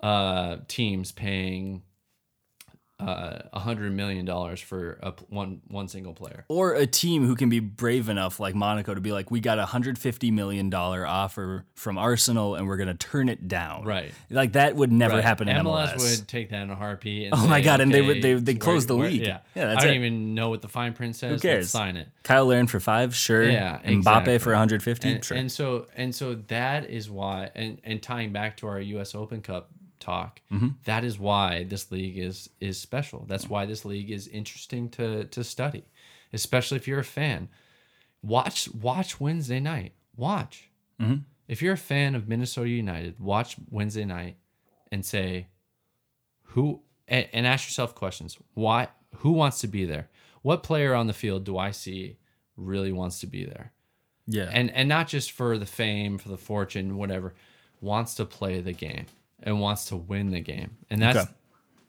uh, 0.00 0.58
teams 0.68 1.12
paying 1.12 1.82
uh, 2.98 3.40
a 3.52 3.60
hundred 3.60 3.92
million 3.92 4.24
dollars 4.24 4.58
for 4.58 4.98
a 5.02 5.12
one 5.28 5.60
one 5.68 5.86
single 5.86 6.14
player. 6.14 6.46
or 6.48 6.72
a 6.72 6.86
team 6.86 7.26
who 7.26 7.34
can 7.36 7.50
be 7.50 7.60
brave 7.60 8.08
enough 8.08 8.40
like 8.40 8.54
Monaco 8.54 8.94
to 8.94 9.02
be 9.02 9.12
like, 9.12 9.30
we 9.30 9.38
got 9.40 9.58
a 9.58 9.66
hundred 9.66 9.98
fifty 9.98 10.30
million 10.30 10.70
dollar 10.70 11.06
offer 11.06 11.66
from 11.74 11.98
Arsenal, 11.98 12.54
and 12.54 12.66
we're 12.66 12.78
gonna 12.78 12.94
turn 12.94 13.28
it 13.28 13.48
down. 13.48 13.84
Right. 13.84 14.12
Like 14.30 14.52
that 14.54 14.76
would 14.76 14.90
never 14.90 15.16
Right. 15.16 15.24
happen 15.24 15.46
in 15.48 15.56
MLS. 15.56 15.92
MLS 15.92 16.18
would 16.20 16.28
take 16.28 16.48
that 16.50 16.62
in 16.62 16.70
a 16.70 16.74
heartbeat. 16.74 17.24
And 17.26 17.34
Oh 17.34 17.46
my 17.46 17.58
say, 17.60 17.64
God, 17.64 17.80
and 17.82 17.92
they 17.92 18.00
would- 18.00 18.22
they- 18.22 18.32
they 18.34 18.54
closed 18.54 18.88
the 18.88 18.96
where- 18.96 19.10
league. 19.10 19.26
Yeah, 19.26 19.40
Yeah, 19.54 19.72
I 19.76 19.82
don't 19.82 19.90
it. 19.92 19.96
even 19.96 20.34
know 20.34 20.48
what 20.48 20.62
the 20.62 20.68
fine 20.68 20.94
print 20.94 21.16
says. 21.16 21.28
Who 21.28 21.32
Let's 21.34 21.42
cares? 21.42 21.70
sign 21.70 21.96
it. 21.98 22.08
Cyle 22.26 22.46
Larin 22.46 22.66
for 22.66 22.80
five, 22.80 23.14
sure. 23.14 23.42
Yeah, 23.48 23.78
Mbappe 23.84 23.88
exactly. 23.90 24.38
for 24.38 24.52
150, 24.52 25.20
sure. 25.22 25.36
and 25.36 25.52
so 25.52 25.86
and 25.96 26.14
so 26.14 26.34
that 26.48 26.88
is 26.88 27.10
why 27.10 27.50
and 27.54 27.78
and 27.84 28.02
tying 28.02 28.32
back 28.32 28.56
to 28.58 28.66
our 28.68 28.80
US 28.80 29.14
Open 29.14 29.42
Cup 29.42 29.70
talk. 30.06 30.40
Mm-hmm. 30.52 30.68
that 30.84 31.04
is 31.04 31.18
why 31.18 31.64
this 31.64 31.90
league 31.90 32.18
is 32.18 32.50
is 32.60 32.78
special. 32.78 33.24
That's 33.28 33.48
why 33.48 33.66
this 33.66 33.84
league 33.84 34.10
is 34.10 34.28
interesting 34.28 34.88
to 34.90 35.24
to 35.24 35.44
study 35.44 35.84
especially 36.32 36.76
if 36.76 36.88
you're 36.88 37.00
a 37.00 37.04
fan. 37.04 37.48
Watch 38.22 38.68
watch 38.72 39.20
Wednesday 39.20 39.60
night. 39.60 39.92
Watch. 40.16 40.70
Mm-hmm. 41.00 41.16
if 41.46 41.60
you're 41.60 41.74
a 41.74 41.78
fan 41.94 42.14
of 42.14 42.26
Minnesota 42.26 42.70
United 42.70 43.20
watch 43.20 43.56
Wednesday 43.70 44.06
night 44.06 44.36
and 44.90 45.04
say 45.04 45.48
who 46.42 46.80
and, 47.06 47.28
and 47.34 47.46
ask 47.46 47.68
yourself 47.68 47.94
questions. 47.94 48.38
Why 48.54 48.88
who 49.16 49.32
wants 49.32 49.60
to 49.60 49.66
be 49.66 49.84
there? 49.84 50.08
What 50.40 50.62
player 50.62 50.94
on 50.94 51.06
the 51.06 51.12
field 51.12 51.44
do 51.44 51.58
I 51.58 51.70
see 51.70 52.16
really 52.56 52.92
wants 52.92 53.20
to 53.20 53.26
be 53.26 53.44
there? 53.44 53.72
Yeah. 54.26 54.48
and 54.50 54.70
and 54.70 54.88
not 54.88 55.06
just 55.06 55.32
for 55.32 55.58
the 55.58 55.66
fame, 55.66 56.18
for 56.18 56.30
the 56.30 56.38
fortune, 56.38 56.96
whatever, 56.96 57.34
wants 57.80 58.14
to 58.14 58.24
play 58.24 58.60
the 58.60 58.72
game 58.72 59.06
and 59.42 59.60
wants 59.60 59.86
to 59.86 59.96
win 59.96 60.30
the 60.30 60.40
game, 60.40 60.76
and 60.90 61.00
that's 61.02 61.18
Okay. 61.18 61.30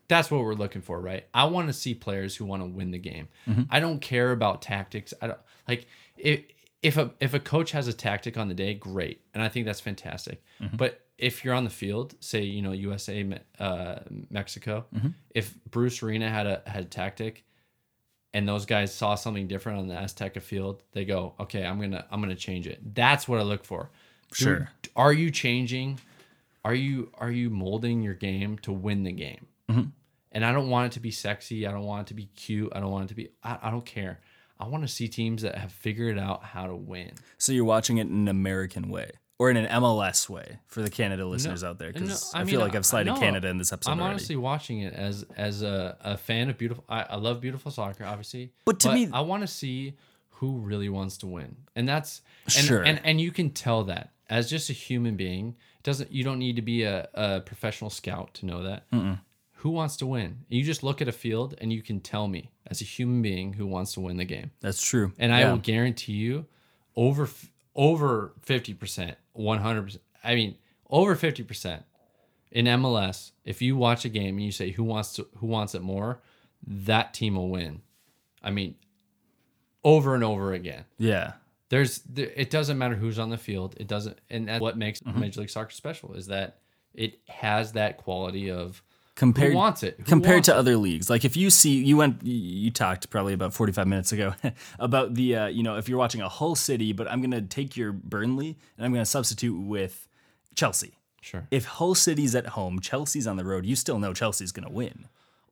that's 0.08 0.30
what 0.32 0.42
we're 0.44 0.54
looking 0.54 0.82
for, 0.82 1.00
right? 1.00 1.26
I 1.34 1.46
want 1.46 1.68
to 1.68 1.74
see 1.74 1.94
players 1.94 2.36
who 2.36 2.46
want 2.46 2.62
to 2.62 2.68
win 2.68 2.92
the 2.92 3.00
game. 3.00 3.28
Mm-hmm. 3.48 3.64
I 3.70 3.80
don't 3.80 4.00
care 4.00 4.32
about 4.32 4.62
tactics. 4.62 5.14
I 5.22 5.28
don't 5.28 5.40
like 5.68 5.88
if 6.18 6.42
if 6.82 6.98
a 6.98 7.12
if 7.20 7.34
a 7.34 7.40
coach 7.40 7.72
has 7.72 7.88
a 7.88 7.94
tactic 7.94 8.38
on 8.38 8.48
the 8.48 8.54
day, 8.54 8.74
great, 8.74 9.22
and 9.34 9.42
I 9.44 9.50
think 9.50 9.66
that's 9.66 9.80
fantastic. 9.82 10.44
Mm-hmm. 10.62 10.78
But 10.78 11.02
if 11.18 11.44
you're 11.44 11.56
on 11.56 11.64
the 11.64 11.70
field, 11.72 12.14
say 12.20 12.44
you 12.44 12.62
know 12.62 12.74
USA, 12.74 13.28
uh, 13.60 14.00
Mexico, 14.30 14.86
Mm-hmm. 14.96 15.10
if 15.34 15.56
Bruce 15.72 16.04
Arena 16.04 16.30
had 16.30 16.46
a 16.48 16.62
had 16.68 16.84
a 16.84 16.88
tactic 16.88 17.44
and 18.34 18.48
those 18.48 18.66
guys 18.66 18.94
saw 18.94 19.16
something 19.16 19.48
different 19.48 19.80
on 19.80 19.88
the 19.88 19.96
Azteca 19.96 20.42
field, 20.42 20.84
they 20.92 21.06
go, 21.06 21.34
"Okay, 21.40 21.66
I'm 21.66 21.80
gonna 21.80 22.06
I'm 22.12 22.22
gonna 22.22 22.36
change 22.36 22.68
it." 22.68 22.94
That's 22.94 23.28
what 23.28 23.40
I 23.40 23.44
look 23.44 23.64
for. 23.66 23.90
Do- 24.32 24.36
Sure. 24.44 24.70
are 24.96 25.14
you 25.14 25.32
changing? 25.32 26.00
Are 26.68 26.76
you 26.76 27.10
are 27.18 27.32
you 27.32 27.50
molding 27.50 28.02
your 28.02 28.14
game 28.14 28.58
to 28.60 28.74
win 28.74 29.04
the 29.04 29.14
game? 29.14 29.46
Mm-hmm. 29.70 29.90
And 30.34 30.46
I 30.46 30.52
don't 30.52 30.70
want 30.70 30.88
it 30.88 30.92
to 30.96 31.00
be 31.00 31.12
sexy. 31.12 31.66
I 31.66 31.72
don't 31.72 31.86
want 31.86 32.02
it 32.02 32.08
to 32.08 32.14
be 32.14 32.26
cute. 32.36 32.74
I 32.76 32.82
don't 32.82 32.92
want 32.92 33.06
it 33.06 33.08
to 33.10 33.16
be. 33.16 33.30
I, 33.42 33.58
I 33.64 33.72
don't 33.72 33.86
care. 33.86 34.20
I 34.60 34.68
want 34.68 34.84
to 34.84 34.88
see 34.90 35.08
teams 35.08 35.44
that 35.44 35.56
have 35.58 35.72
figured 35.72 36.20
out 36.20 36.44
how 36.44 36.68
to 36.68 36.76
win. 36.76 37.12
so 37.38 37.54
you're 37.54 37.64
watching 37.64 38.00
it 38.00 38.08
in 38.08 38.14
an 38.14 38.28
American 38.28 38.90
way 38.90 39.12
or 39.40 39.50
in 39.50 39.56
an 39.56 39.68
MLS 39.82 40.28
way 40.28 40.58
for 40.68 40.82
the 40.82 40.90
Canada 40.90 41.26
listeners 41.26 41.64
out 41.64 41.80
there? 41.80 41.92
No, 41.94 42.02
Because 42.02 42.34
I 42.34 42.40
I, 42.40 42.44
mean, 42.44 42.52
feel 42.52 42.60
like 42.60 42.76
I've 42.76 42.86
slighted 42.86 43.14
no, 43.14 43.20
Canada 43.20 43.48
in 43.48 43.58
this 43.60 43.72
episode 43.72 43.92
I'm 43.92 44.00
already. 44.00 44.16
honestly 44.16 44.36
watching 44.36 44.80
it 44.82 44.94
as 44.94 45.26
as 45.38 45.62
a, 45.62 45.96
a 46.02 46.18
fan 46.18 46.50
of 46.50 46.58
beautiful. 46.58 46.84
I, 46.90 47.04
I 47.04 47.16
love 47.16 47.40
beautiful 47.40 47.72
soccer, 47.72 48.04
obviously. 48.04 48.52
But 48.66 48.82
to 48.82 48.94
me- 48.94 49.10
I 49.14 49.22
want 49.22 49.42
to 49.42 49.48
see 49.48 49.96
who 50.32 50.58
really 50.58 50.90
wants 50.90 51.18
to 51.20 51.28
win, 51.28 51.56
and 51.76 51.88
that's 51.88 52.22
and, 52.46 52.54
Sure. 52.54 52.84
And 52.84 53.00
and 53.04 53.22
you 53.22 53.32
can 53.32 53.52
tell 53.52 53.86
that 53.86 54.12
as 54.30 54.50
just 54.50 54.70
a 54.70 54.74
human 54.74 55.16
being. 55.16 55.56
Doesn't 55.88 56.12
you 56.12 56.26
don't 56.26 56.38
need 56.38 56.58
to 56.58 56.62
be 56.62 56.84
a, 56.84 57.08
a 57.14 57.40
professional 57.40 57.90
scout 57.90 58.34
to 58.34 58.46
know 58.46 58.62
that. 58.64 58.84
Who 59.62 59.70
wants 59.70 59.96
to 59.98 60.06
win? 60.06 60.40
You 60.50 60.62
just 60.62 60.84
look 60.84 61.02
at 61.02 61.08
a 61.08 61.14
field 61.14 61.56
and 61.62 61.72
you 61.72 61.82
can 61.82 62.02
tell 62.02 62.28
me 62.28 62.52
as 62.70 62.82
a 62.82 62.84
human 62.84 63.22
being 63.22 63.54
who 63.54 63.66
wants 63.66 63.94
to 63.94 64.02
win 64.02 64.18
the 64.18 64.26
game. 64.26 64.52
That's 64.60 64.82
true. 64.86 65.14
And 65.18 65.34
I 65.34 65.50
will 65.50 65.60
guarantee 65.60 66.12
you 66.12 66.46
over 66.98 67.30
over 67.74 68.34
50%, 68.46 69.16
100%. 69.38 69.98
I 70.26 70.36
mean, 70.36 70.58
over 70.90 71.16
50% 71.16 71.84
in 72.52 72.66
MLS, 72.66 73.32
if 73.46 73.62
you 73.62 73.78
watch 73.78 74.04
a 74.04 74.10
game 74.10 74.36
and 74.36 74.44
you 74.44 74.52
say 74.52 74.72
who 74.72 74.84
wants 74.84 75.14
to 75.14 75.26
who 75.38 75.48
wants 75.48 75.74
it 75.74 75.82
more, 75.82 76.20
that 76.68 77.14
team 77.14 77.38
will 77.38 77.48
win. 77.48 77.82
I 78.44 78.52
mean, 78.52 78.76
over 79.86 80.16
and 80.16 80.24
over 80.26 80.52
again. 80.52 80.84
Yeah. 80.98 81.36
There's 81.70 82.02
it 82.16 82.50
doesn't 82.50 82.78
matter 82.78 82.96
who's 82.96 83.20
on 83.20 83.30
the 83.30 83.38
field. 83.38 83.76
It 83.78 83.88
doesn't 83.88 84.18
and 84.30 84.48
that's 84.48 84.62
what 84.62 84.78
makes 84.78 85.00
Mm-hmm. 85.02 85.20
Major 85.20 85.42
League 85.42 85.50
Soccer 85.50 85.72
special 85.72 86.14
is 86.14 86.28
that 86.28 86.60
it 86.94 87.20
has 87.28 87.74
that 87.74 87.98
quality 87.98 88.50
of 88.50 88.82
compared 89.16 89.54
wants 89.54 89.84
it? 89.84 89.96
Who 89.98 90.04
compared 90.04 90.36
wants 90.38 90.46
to 90.48 90.54
it? 90.54 90.58
other 90.58 90.78
leagues 90.78 91.10
like 91.10 91.26
if 91.26 91.36
you 91.36 91.50
see 91.50 91.84
you 91.84 91.98
went 91.98 92.24
you- 92.24 92.72
talked 92.72 93.10
probably 93.10 93.34
about 93.34 93.54
45 93.54 93.88
minutes 93.88 94.12
ago 94.12 94.34
about 94.80 95.14
the 95.16 95.36
uh, 95.36 95.48
you 95.48 95.64
know 95.64 95.78
if 95.78 95.90
you're 95.90 95.98
watching 95.98 96.22
a 96.22 96.30
Hull 96.30 96.54
City 96.56 96.94
but 96.94 97.10
i'm 97.10 97.22
gonna 97.22 97.42
take 97.42 97.76
your 97.76 97.92
burnley 97.92 98.58
and 98.78 98.86
i'm 98.86 98.94
gonna 98.94 99.06
substitute 99.06 99.60
with 99.60 100.08
chelsea 100.56 100.94
Sure. 101.22 101.48
if 101.52 101.66
Hull 101.66 101.94
City's 101.96 102.36
at 102.36 102.46
home, 102.48 102.80
Chelsea's 102.80 103.28
on 103.28 103.36
the 103.36 103.44
road, 103.44 103.66
you 103.66 103.76
still 103.76 104.00
know 104.00 104.14
Chelsea's 104.14 104.54
going 104.54 104.66
to 104.66 104.72
win. 104.72 105.08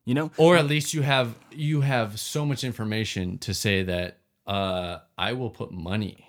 You 0.05 0.13
know? 0.13 0.32
or 0.38 0.55
at 0.55 0.68
least 0.68 0.93
you 0.93 1.01
have 1.01 1.36
you 1.51 1.82
have 1.82 2.18
so 2.18 2.45
much 2.45 2.63
information 2.63 3.39
to 3.39 3.53
say 3.53 3.84
that 3.84 4.20
uh, 4.48 5.00
I 5.18 5.34
will 5.34 5.50
put 5.50 5.72
money 5.72 6.28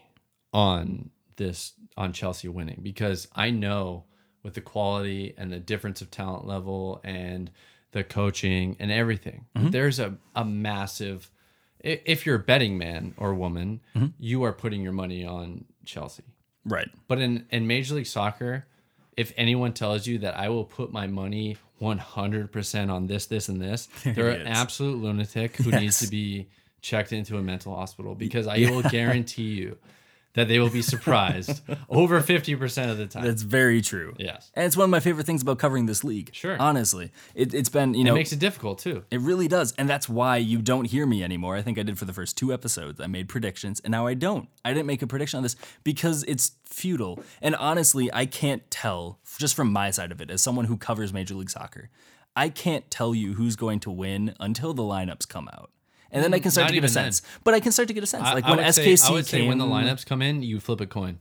on 0.52 1.10
this 1.36 1.72
on 1.96 2.12
Chelsea 2.12 2.48
winning 2.48 2.80
because 2.82 3.28
I 3.34 3.50
know 3.50 4.04
with 4.42 4.54
the 4.54 4.60
quality 4.60 5.34
and 5.36 5.52
the 5.52 5.58
difference 5.58 6.00
of 6.00 6.10
talent 6.10 6.46
level 6.46 7.00
and 7.04 7.50
the 7.92 8.04
coaching 8.04 8.76
and 8.78 8.90
everything, 8.90 9.46
there's 9.54 9.98
a, 9.98 10.16
a 10.34 10.44
massive. 10.44 11.30
If 11.80 12.26
you're 12.26 12.36
a 12.36 12.40
betting 12.40 12.78
man 12.78 13.14
or 13.16 13.34
woman, 13.34 13.80
you 14.18 14.42
are 14.44 14.52
putting 14.52 14.82
your 14.82 14.92
money 14.92 15.24
on 15.24 15.64
Chelsea. 15.84 16.24
Right. 16.64 16.88
But 17.06 17.20
in, 17.20 17.46
in 17.50 17.66
Major 17.66 17.94
League 17.94 18.06
Soccer, 18.06 18.66
if 19.16 19.32
anyone 19.36 19.72
tells 19.72 20.06
you 20.06 20.18
that 20.18 20.36
I 20.36 20.48
will 20.48 20.64
put 20.64 20.92
my 20.92 21.06
money 21.06 21.56
100% 21.80 22.90
on 22.92 23.06
this, 23.06 23.26
this, 23.26 23.48
and 23.48 23.60
this, 23.60 23.88
they're 24.04 24.30
an 24.30 24.46
absolute 24.46 25.00
lunatic 25.02 25.56
who 25.56 25.70
needs 25.80 26.00
to 26.00 26.08
be 26.08 26.48
checked 26.86 27.12
into 27.12 27.36
a 27.36 27.42
mental 27.42 27.74
hospital 27.74 28.14
because 28.14 28.46
I 28.46 28.58
will 28.70 28.82
guarantee 28.82 29.54
you 29.54 29.76
that 30.34 30.48
they 30.48 30.58
will 30.58 30.70
be 30.70 30.82
surprised 30.82 31.62
over 31.88 32.20
50% 32.20 32.90
of 32.90 32.98
the 32.98 33.06
time. 33.06 33.24
That's 33.24 33.42
very 33.42 33.80
true. 33.80 34.14
Yes. 34.18 34.50
And 34.54 34.66
it's 34.66 34.76
one 34.76 34.84
of 34.84 34.90
my 34.90 35.00
favorite 35.00 35.24
things 35.24 35.40
about 35.40 35.58
covering 35.58 35.86
this 35.86 36.04
league. 36.04 36.30
Sure. 36.32 36.56
Honestly. 36.60 37.10
It, 37.34 37.54
it's 37.54 37.70
been, 37.70 37.94
you 37.94 38.04
know. 38.04 38.12
it 38.12 38.16
makes 38.18 38.32
it 38.32 38.38
difficult 38.38 38.78
too. 38.78 39.02
It 39.10 39.20
really 39.20 39.48
does. 39.48 39.72
And 39.72 39.88
that's 39.88 40.08
why 40.08 40.36
you 40.36 40.60
don't 40.60 40.84
hear 40.84 41.06
me 41.06 41.24
anymore. 41.24 41.56
I 41.56 41.62
think 41.62 41.78
I 41.78 41.82
did 41.82 41.98
for 41.98 42.04
the 42.04 42.12
first 42.12 42.36
two 42.36 42.52
episodes. 42.52 43.00
I 43.00 43.06
made 43.06 43.28
predictions, 43.28 43.80
and 43.80 43.90
now 43.90 44.06
I 44.06 44.14
don't. 44.14 44.48
I 44.64 44.72
didn't 44.72 44.86
make 44.86 45.00
a 45.00 45.06
prediction 45.06 45.38
on 45.38 45.42
this 45.42 45.56
because 45.82 46.22
it's 46.24 46.52
futile. 46.66 47.18
And 47.40 47.56
honestly, 47.56 48.12
I 48.12 48.26
can't 48.26 48.70
tell, 48.70 49.18
just 49.38 49.56
from 49.56 49.72
my 49.72 49.90
side 49.90 50.12
of 50.12 50.20
it, 50.20 50.30
as 50.30 50.42
someone 50.42 50.66
who 50.66 50.76
covers 50.76 51.14
Major 51.14 51.34
League 51.34 51.50
Soccer, 51.50 51.88
I 52.36 52.50
can't 52.50 52.90
tell 52.90 53.14
you 53.14 53.34
who's 53.34 53.56
going 53.56 53.80
to 53.80 53.90
win 53.90 54.34
until 54.38 54.74
the 54.74 54.82
lineups 54.82 55.26
come 55.26 55.48
out. 55.48 55.70
And 56.10 56.22
then 56.22 56.32
I 56.32 56.38
can 56.38 56.50
start 56.50 56.64
not 56.64 56.68
to 56.68 56.74
get 56.74 56.84
a 56.84 56.86
even 56.86 56.88
sense. 56.88 57.22
But 57.44 57.54
I 57.54 57.60
can 57.60 57.72
start 57.72 57.88
to 57.88 57.94
get 57.94 58.02
a 58.02 58.06
sense. 58.06 58.24
Like 58.24 58.44
I 58.44 58.50
when 58.50 58.58
would 58.58 58.66
SKC 58.66 58.98
say, 58.98 59.08
I 59.08 59.12
would 59.12 59.26
came. 59.26 59.42
say 59.42 59.48
when 59.48 59.58
the 59.58 59.64
lineups 59.64 60.06
come 60.06 60.22
in, 60.22 60.42
you 60.42 60.60
flip 60.60 60.80
a 60.80 60.86
coin. 60.86 61.18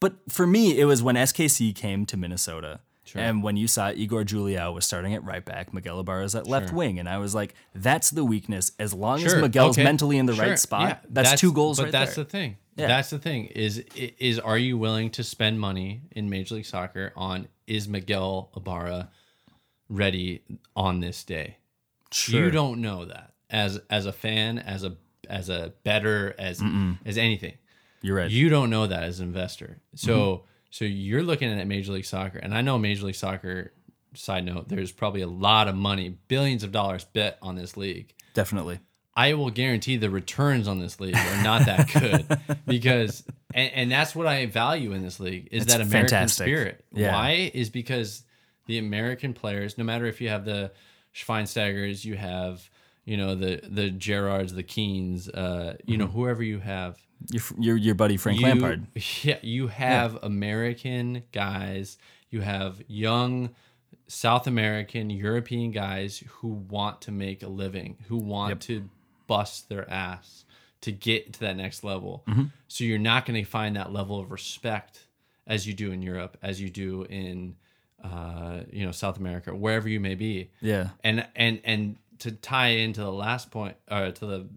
But 0.00 0.14
for 0.28 0.46
me, 0.46 0.78
it 0.78 0.84
was 0.84 1.02
when 1.02 1.14
SKC 1.16 1.74
came 1.74 2.06
to 2.06 2.16
Minnesota. 2.16 2.80
And 3.14 3.42
when 3.42 3.56
you 3.56 3.68
saw 3.68 3.90
Igor 3.90 4.24
Juliao 4.24 4.72
was 4.72 4.86
starting 4.86 5.12
at 5.12 5.22
right 5.22 5.44
back, 5.44 5.74
Miguel 5.74 6.00
Ibarra's 6.00 6.34
at 6.34 6.46
left 6.46 6.72
wing, 6.72 6.98
and 6.98 7.08
I 7.08 7.18
was 7.18 7.34
like, 7.34 7.54
"That's 7.74 8.08
the 8.10 8.24
weakness. 8.24 8.72
As 8.78 8.94
long 8.94 9.16
as 9.22 9.32
Sure, 9.32 9.40
Miguel's 9.40 9.76
okay, 9.76 9.84
mentally 9.84 10.16
in 10.16 10.24
the 10.26 10.34
sure, 10.34 10.46
right 10.46 10.58
spot, 10.58 10.88
yeah, 10.88 10.98
that's, 11.10 11.40
two 11.40 11.52
goals 11.52 11.76
But 11.76 11.84
right 11.84 11.92
that's 11.92 12.14
there." 12.14 12.24
the 12.24 12.30
thing. 12.30 12.56
Yeah. 12.76 12.86
That's 12.86 13.10
the 13.10 13.18
thing 13.18 13.46
is 13.46 13.78
is 13.96 14.38
are 14.38 14.56
you 14.56 14.78
willing 14.78 15.10
to 15.10 15.24
spend 15.24 15.60
money 15.60 16.02
in 16.12 16.30
Major 16.30 16.54
League 16.54 16.64
Soccer 16.64 17.12
on 17.14 17.48
is 17.66 17.86
Miguel 17.86 18.50
Ibarra 18.56 19.10
ready 19.90 20.42
on 20.74 21.00
this 21.00 21.22
day? 21.22 21.58
Sure. 22.12 22.44
You 22.44 22.50
don't 22.50 22.80
know 22.80 23.04
that 23.04 23.31
as 23.52 23.78
as 23.88 24.06
a 24.06 24.12
fan, 24.12 24.58
as 24.58 24.82
a 24.82 24.96
as 25.30 25.48
a 25.48 25.72
better, 25.84 26.34
as 26.38 26.60
as 27.06 27.16
anything. 27.18 27.54
You're 28.00 28.16
right. 28.16 28.28
You 28.30 28.48
don't 28.48 28.70
know 28.70 28.88
that 28.88 29.04
as 29.04 29.20
an 29.20 29.28
investor. 29.28 29.78
So 29.94 30.16
Mm-hmm. 30.16 30.44
so 30.70 30.84
you're 30.86 31.22
looking 31.22 31.50
at 31.56 31.64
Major 31.68 31.92
League 31.92 32.04
Soccer, 32.04 32.38
and 32.38 32.52
I 32.52 32.62
know 32.62 32.78
Major 32.78 33.06
League 33.06 33.14
Soccer. 33.14 33.72
Side 34.14 34.44
note: 34.44 34.68
There's 34.68 34.92
probably 34.92 35.22
a 35.22 35.26
lot 35.26 35.68
of 35.68 35.74
money, 35.74 36.18
billions 36.28 36.64
of 36.64 36.70
dollars 36.72 37.04
bet 37.04 37.38
on 37.40 37.54
this 37.54 37.78
league. 37.78 38.12
Definitely. 38.34 38.80
I 39.16 39.32
will 39.34 39.48
guarantee 39.48 39.96
the 39.96 40.10
returns 40.10 40.68
on 40.68 40.80
this 40.80 41.00
league 41.00 41.16
are 41.16 41.42
not 41.42 41.64
that 41.64 41.90
good 41.92 42.58
because, 42.66 43.24
and, 43.54 43.72
and 43.72 43.90
that's 43.92 44.14
what 44.14 44.26
I 44.26 44.44
value 44.46 44.92
in 44.92 45.02
this 45.02 45.18
league 45.20 45.48
is 45.50 45.62
It's 45.64 45.72
that 45.72 45.80
American 45.80 46.08
fantastic. 46.10 46.44
spirit. 46.44 46.84
Yeah. 46.92 47.12
Why 47.14 47.50
is 47.54 47.70
because 47.70 48.22
the 48.66 48.76
American 48.78 49.32
players, 49.32 49.78
no 49.78 49.84
matter 49.84 50.04
if 50.06 50.20
you 50.20 50.28
have 50.28 50.44
the 50.44 50.72
Schweinsteigers, 51.14 52.04
you 52.04 52.16
have 52.16 52.68
you 53.04 53.16
know 53.16 53.34
the 53.34 53.60
the 53.68 53.90
Gerards, 53.90 54.54
the 54.54 54.62
Keanes, 54.62 55.28
uh, 55.28 55.76
you 55.84 55.96
know 55.96 56.06
whoever 56.06 56.42
you 56.42 56.60
have, 56.60 56.98
Your, 57.30 57.42
your, 57.58 57.76
your 57.76 57.94
buddy 57.94 58.16
Frank 58.16 58.40
you, 58.40 58.46
Lampard. 58.46 58.86
Yeah, 59.22 59.38
you 59.42 59.68
have 59.68 60.18
American 60.22 61.24
guys. 61.32 61.98
You 62.30 62.40
have 62.40 62.82
young 62.86 63.50
South 64.06 64.46
American, 64.46 65.10
European 65.10 65.70
guys 65.70 66.22
who 66.28 66.48
want 66.48 67.00
to 67.02 67.10
make 67.12 67.42
a 67.42 67.48
living, 67.48 67.96
who 68.08 68.16
want 68.16 68.50
Yep. 68.50 68.60
to 68.60 68.90
bust 69.26 69.68
their 69.68 69.88
ass 69.90 70.44
to 70.82 70.92
get 70.92 71.32
to 71.34 71.40
that 71.40 71.56
next 71.56 71.84
level. 71.84 72.22
Mm-hmm. 72.28 72.44
So 72.68 72.84
you're 72.84 72.98
not 72.98 73.24
going 73.26 73.42
to 73.42 73.48
find 73.48 73.76
that 73.76 73.92
level 73.92 74.18
of 74.20 74.30
respect 74.30 75.06
as 75.46 75.66
you 75.66 75.74
do 75.74 75.92
in 75.92 76.02
Europe, 76.02 76.36
as 76.42 76.60
you 76.60 76.70
do 76.70 77.04
in 77.04 77.56
uh, 78.02 78.60
you 78.70 78.84
know 78.84 78.92
South 78.92 79.16
America, 79.18 79.54
wherever 79.54 79.88
you 79.88 80.00
may 80.00 80.14
be. 80.14 80.50
Yeah. 80.60 80.88
And 81.04 81.26
and 81.36 81.60
and 81.64 81.96
to 82.22 82.32
tie 82.32 82.68
into 82.68 83.00
the 83.00 83.12
last 83.12 83.50
point, 83.50 83.76
or 83.90 84.10
to 84.10 84.26
the 84.26 84.48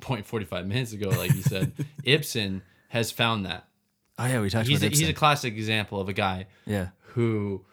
point 0.00 0.26
45 0.26 0.66
minutes 0.66 0.92
ago, 0.92 1.08
like 1.10 1.34
you 1.34 1.42
said, 1.42 1.72
Ibson 2.04 2.62
has 2.88 3.10
found 3.10 3.46
that. 3.46 3.66
Oh 4.18 4.26
yeah, 4.26 4.40
we 4.40 4.48
talked 4.50 4.66
He's 4.68 4.82
a, 4.82 4.86
about 4.86 4.96
he's 4.98 5.08
a 5.08 5.12
classic 5.12 5.54
example 5.54 6.00
of 6.00 6.08
a 6.08 6.12
guy 6.12 6.46
yeah. 6.64 6.88
who 7.14 7.64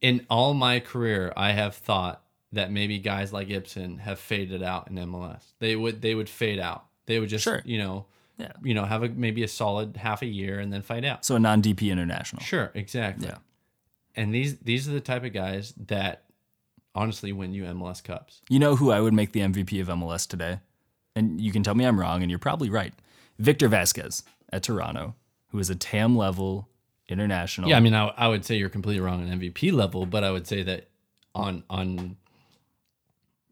in 0.00 0.24
all 0.30 0.54
my 0.54 0.78
career 0.80 1.32
I 1.36 1.52
have 1.52 1.74
thought 1.74 2.22
that 2.52 2.70
maybe 2.70 2.98
guys 2.98 3.32
like 3.32 3.50
Ibson 3.50 3.98
have 3.98 4.18
faded 4.20 4.62
out 4.62 4.88
in 4.88 4.96
MLS. 4.96 5.42
They 5.58 5.74
would 5.76 6.00
they 6.02 6.14
would 6.14 6.28
fade 6.28 6.58
out. 6.60 6.84
They 7.06 7.18
would 7.18 7.28
just 7.28 7.42
Sure. 7.44 7.60
you 7.64 7.78
know 7.78 8.06
Yeah. 8.38 8.52
you 8.62 8.72
know 8.74 8.84
have 8.84 9.02
a 9.02 9.08
maybe 9.08 9.42
a 9.42 9.48
solid 9.48 9.96
half 9.96 10.22
a 10.22 10.26
year 10.26 10.60
and 10.60 10.72
then 10.72 10.82
fade 10.82 11.04
out. 11.04 11.24
So 11.24 11.34
a 11.36 11.40
non-DP 11.40 11.90
international. 11.90 12.42
Sure, 12.42 12.70
exactly. 12.74 13.26
Yeah. 13.26 13.38
And 14.14 14.32
these 14.34 14.58
these 14.58 14.88
are 14.88 14.92
the 14.92 15.00
type 15.00 15.24
of 15.24 15.32
guys 15.32 15.74
that 15.88 16.22
honestly 16.94 17.32
win 17.32 17.52
you 17.52 17.64
MLS 17.64 18.02
cups. 18.02 18.40
You 18.48 18.58
know 18.58 18.76
who 18.76 18.90
I 18.90 19.00
would 19.00 19.14
make 19.14 19.32
the 19.32 19.40
MVP 19.40 19.80
of 19.80 19.88
MLS 19.88 20.26
today? 20.26 20.60
And 21.16 21.40
you 21.40 21.52
can 21.52 21.62
tell 21.62 21.74
me 21.74 21.84
I'm 21.84 21.98
wrong, 21.98 22.22
and 22.22 22.30
you're 22.30 22.38
probably 22.38 22.70
right. 22.70 22.94
Victor 23.38 23.68
Vazquez 23.68 24.22
at 24.52 24.62
Toronto, 24.62 25.14
who 25.48 25.58
is 25.58 25.70
a 25.70 25.74
TAM 25.74 26.16
level 26.16 26.68
international. 27.08 27.68
Yeah, 27.68 27.76
I 27.76 27.80
mean 27.80 27.94
I, 27.94 28.08
I 28.16 28.28
would 28.28 28.44
say 28.44 28.56
you're 28.56 28.68
completely 28.68 29.00
wrong 29.00 29.22
on 29.28 29.40
MVP 29.40 29.72
level, 29.72 30.06
but 30.06 30.22
I 30.24 30.30
would 30.30 30.46
say 30.46 30.62
that 30.62 30.88
on 31.34 31.64
on 31.68 32.16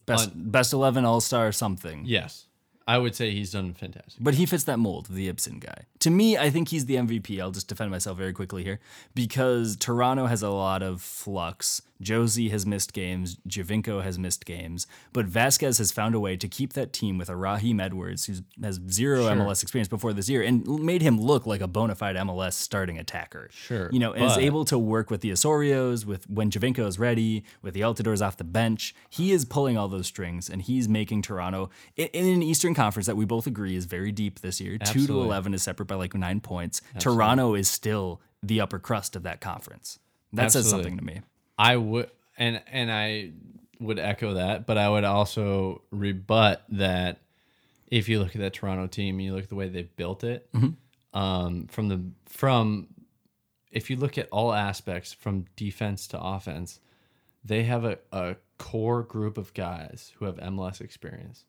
best 0.07 0.31
best 0.35 0.73
eleven 0.73 1.05
All 1.05 1.21
Star 1.21 1.51
something. 1.53 2.05
yes, 2.07 2.47
I 2.87 2.99
would 2.99 3.15
say 3.15 3.31
he's 3.33 3.53
done 3.53 3.75
fantastic. 3.75 4.23
But 4.23 4.35
he 4.35 4.47
fits 4.47 4.65
that 4.65 4.79
mold, 4.79 5.09
the 5.11 5.29
Ibson 5.29 5.59
guy. 5.59 5.85
To 6.01 6.11
me, 6.11 6.39
I 6.39 6.51
think 6.51 6.69
he's 6.69 6.87
the 6.87 6.95
MVP. 6.95 7.41
I'll 7.41 7.51
just 7.51 7.69
defend 7.69 7.91
myself 7.91 8.17
very 8.17 8.33
quickly 8.33 8.65
here 8.65 8.81
because 9.15 9.77
Toronto 9.77 10.27
has 10.27 10.43
a 10.43 10.51
lot 10.51 10.83
of 10.83 11.03
flux. 11.03 11.83
Jozy 12.03 12.51
has 12.51 12.65
missed 12.65 12.93
games, 12.93 13.39
Giovinco 13.49 14.03
has 14.03 14.19
missed 14.19 14.45
games, 14.45 14.87
but 15.13 15.27
Vazquez 15.27 15.79
has 15.79 15.91
found 15.91 16.15
a 16.15 16.21
way 16.21 16.37
to 16.37 16.49
keep 16.49 16.75
that 16.75 16.93
team 16.93 17.19
with 17.19 17.29
a 17.29 17.37
Raheem 17.37 17.81
Edwards 17.81 18.27
who 18.27 18.35
has 18.63 18.81
zero 18.91 19.25
MLS 19.25 19.63
experience 19.63 19.89
before 19.89 20.13
this 20.13 20.29
year 20.29 20.43
and 20.43 20.67
made 20.67 21.03
him 21.03 21.21
look 21.21 21.47
like 21.47 21.61
a 21.61 21.67
bona 21.67 21.95
fide 21.95 22.17
MLS 22.17 22.53
starting 22.55 22.99
attacker. 22.99 23.49
Sure, 23.53 23.89
You 23.93 23.99
know, 23.99 24.13
and 24.13 24.25
is 24.25 24.37
able 24.39 24.65
to 24.67 24.79
work 24.79 25.11
with 25.11 25.21
the 25.21 25.31
Osorios, 25.31 26.05
with 26.05 26.29
when 26.31 26.51
Giovinco 26.51 26.87
is 26.87 26.99
ready, 26.99 27.45
with 27.63 27.75
the 27.75 27.81
Altidores 27.81 28.25
off 28.25 28.37
the 28.37 28.45
bench. 28.45 28.95
He 29.11 29.33
is 29.33 29.45
pulling 29.45 29.77
all 29.77 29.89
those 29.89 30.07
strings 30.07 30.49
and 30.49 30.63
he's 30.63 30.89
making 30.89 31.23
Toronto 31.23 31.71
in, 31.97 32.07
in 32.09 32.27
an 32.27 32.43
Eastern 32.43 32.75
Conference 32.75 33.07
that 33.07 33.17
we 33.17 33.25
both 33.25 33.47
agree 33.47 33.75
is 33.77 33.87
very 33.87 34.13
deep 34.13 34.41
this 34.41 34.61
year. 34.61 34.79
Two 34.79 35.07
to 35.07 35.21
eleven 35.21 35.55
is 35.55 35.63
separate 35.63 35.87
by 35.87 35.95
like 35.97 36.15
nine 36.15 36.41
points. 36.41 36.81
Toronto 36.99 37.55
is 37.55 37.69
still 37.69 38.21
the 38.43 38.61
upper 38.61 38.79
crust 38.79 39.17
of 39.17 39.23
that 39.25 39.41
conference. 39.41 39.99
That 40.33 40.53
says 40.53 40.69
something 40.71 40.97
to 40.99 41.05
me. 41.05 41.21
I 41.59 41.77
would 41.77 42.11
and 42.37 42.63
and 42.71 42.91
I 42.91 43.33
would 43.81 43.99
echo 43.99 44.35
that, 44.35 44.67
but 44.67 44.79
I 44.79 44.89
would 44.89 45.05
also 45.05 45.83
rebut 45.91 46.63
that 46.71 47.19
if 47.89 48.09
you 48.09 48.21
look 48.21 48.35
at 48.35 48.41
that 48.41 48.55
Toronto 48.55 48.87
team, 48.87 49.19
you 49.21 49.35
look 49.35 49.45
at 49.45 49.49
the 49.49 49.55
way 49.57 49.69
they've 49.69 49.95
built 49.97 50.25
it, 50.25 50.49
um, 51.15 51.67
from 51.67 51.89
the 51.89 52.01
from 52.27 52.89
if 53.71 53.91
you 53.91 53.97
look 53.97 54.17
at 54.19 54.29
all 54.31 54.53
aspects 54.53 55.13
from 55.13 55.47
defense 55.57 56.07
to 56.09 56.21
offense, 56.21 56.81
they 57.45 57.65
have 57.65 57.85
a, 57.85 57.99
a 58.13 58.37
core 58.59 59.03
group 59.03 59.39
of 59.39 59.53
guys 59.55 60.13
who 60.17 60.25
have 60.25 60.37
MLS 60.37 60.81
experience. 60.81 61.45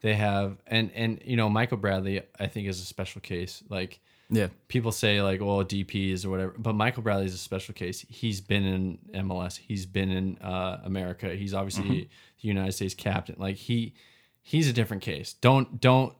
They 0.00 0.14
have 0.14 0.58
and 0.66 0.90
and 0.94 1.20
you 1.24 1.36
know 1.36 1.48
Michael 1.48 1.76
Bradley 1.76 2.22
I 2.38 2.46
think 2.48 2.68
is 2.68 2.80
a 2.80 2.84
special 2.84 3.20
case. 3.20 3.62
Like 3.68 4.00
Yeah. 4.34 4.48
people 4.68 4.90
say 4.92 5.20
like, 5.22 5.40
well, 5.40 5.62
DPs 5.64 6.24
or 6.24 6.30
whatever, 6.30 6.54
but 6.58 6.74
Michael 6.74 7.02
Bradley 7.02 7.26
is 7.26 7.34
a 7.34 7.38
special 7.38 7.74
case. 7.74 8.00
He's 8.08 8.40
been 8.40 8.64
in 8.64 8.98
MLS. 9.24 9.58
He's 9.58 9.84
been 9.86 10.10
in 10.10 10.38
uh, 10.38 10.80
America. 10.84 11.28
He's 11.34 11.52
obviously 11.54 12.08
the 12.40 12.48
United 12.48 12.72
States 12.72 12.94
captain. 12.94 13.36
Like 13.38 13.56
he, 13.56 13.94
he's 14.42 14.68
a 14.68 14.72
different 14.72 15.02
case. 15.02 15.34
Don't 15.34 15.80
don't 15.80 16.14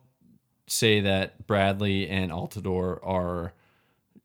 say 0.67 1.01
that 1.01 1.47
Bradley 1.47 2.09
and 2.09 2.31
Altidore 2.31 2.99
are, 3.03 3.53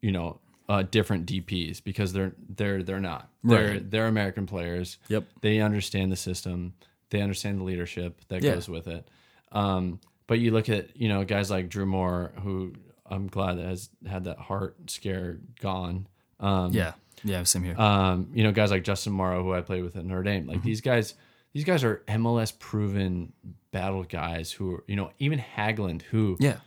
you 0.02 0.12
know, 0.12 0.40
uh, 0.70 0.84
different 0.84 1.26
DPs 1.26 1.82
because 1.84 2.12
they're 2.14 2.34
they're 2.50 2.84
they're 2.84 3.00
not. 3.00 3.30
They're 3.44 3.72
Right. 3.72 3.90
they're 3.92 4.08
American 4.08 4.46
players. 4.46 4.98
Yep. 5.08 5.24
They 5.42 5.62
understand 5.62 6.12
the 6.12 6.16
system. 6.18 6.74
They 7.10 7.22
understand 7.22 7.60
the 7.60 7.64
leadership 7.64 8.20
that 8.28 8.44
Yeah. 8.44 8.56
goes 8.56 8.68
with 8.68 8.88
it. 8.88 9.08
Um, 9.54 10.02
but 10.28 10.40
you 10.40 10.52
look 10.52 10.68
at 10.68 10.96
you 10.98 11.08
know 11.08 11.24
guys 11.24 11.50
like 11.50 11.70
Drew 11.70 11.86
Moor, 11.86 12.34
who 12.44 12.74
I'm 13.10 13.28
glad 13.28 13.58
that 13.58 13.66
has 13.66 13.90
had 14.06 14.24
that 14.26 14.38
heart 14.38 14.76
scare 14.90 15.40
gone. 15.62 16.08
Um, 16.40 16.72
Yeah. 16.74 16.94
Yeah. 17.24 17.44
Same 17.44 17.64
here. 17.64 17.80
um, 17.80 18.30
you 18.34 18.44
know, 18.44 18.52
guys 18.52 18.70
like 18.72 18.84
Justin 18.84 19.14
Morrow, 19.14 19.44
who 19.44 19.54
I 19.54 19.62
played 19.62 19.84
with 19.84 19.96
at 19.96 20.06
Notre 20.06 20.24
Dame. 20.24 20.42
Mm-hmm. 20.44 20.52
Like 20.52 20.64
these 20.64 20.82
guys, 20.82 21.16
these 21.54 21.64
guys 21.64 21.84
are 21.84 22.04
MLS 22.08 22.58
proven 22.58 23.34
battle 23.72 24.04
guys 24.04 24.52
who 24.52 24.76
are, 24.76 24.84
you 24.88 24.96
know, 24.96 25.12
even 25.20 25.40
Hagglund, 25.40 26.04
who, 26.04 26.38
yeah. 26.40 26.58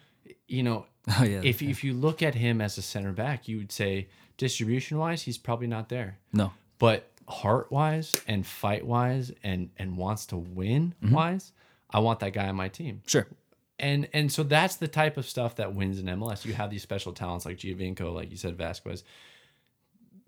you 0.49 0.63
know, 0.63 0.87
Oh 1.19 1.25
yeah. 1.25 1.41
if 1.45 1.63
if 1.63 1.83
you 1.85 1.93
look 1.95 2.23
at 2.23 2.35
him 2.35 2.61
as 2.61 2.77
a 2.79 2.83
center 2.83 3.13
back, 3.13 3.49
you 3.49 3.59
would 3.59 3.73
say 3.73 4.09
distribution 4.37 4.99
wise, 4.99 5.23
he's 5.23 5.39
probably 5.39 5.67
not 5.67 5.89
there. 5.89 6.19
no. 6.33 6.53
But 6.79 7.11
heart 7.29 7.71
wise 7.71 8.17
and 8.27 8.45
fight 8.47 8.85
wise 8.87 9.31
and 9.45 9.71
and 9.79 9.97
wants 9.97 10.27
to 10.27 10.37
win 10.37 10.95
Mm-hmm. 11.03 11.15
wise, 11.15 11.53
I 11.91 12.01
want 12.01 12.21
that 12.21 12.33
guy 12.33 12.49
on 12.49 12.57
my 12.57 12.69
team. 12.69 13.03
Sure. 13.07 13.27
And 13.81 14.09
and 14.13 14.31
so 14.31 14.43
that's 14.43 14.77
the 14.77 14.89
type 14.89 15.17
of 15.17 15.27
stuff 15.27 15.57
that 15.57 15.75
wins 15.75 15.99
in 15.99 16.07
MLS. 16.07 16.45
You 16.45 16.53
have 16.53 16.71
these 16.71 16.83
special 16.83 17.13
talents 17.13 17.45
like 17.47 17.57
Giovinco, 17.59 18.13
like 18.15 18.31
you 18.31 18.37
said, 18.37 18.57
Vazquez. 18.57 19.03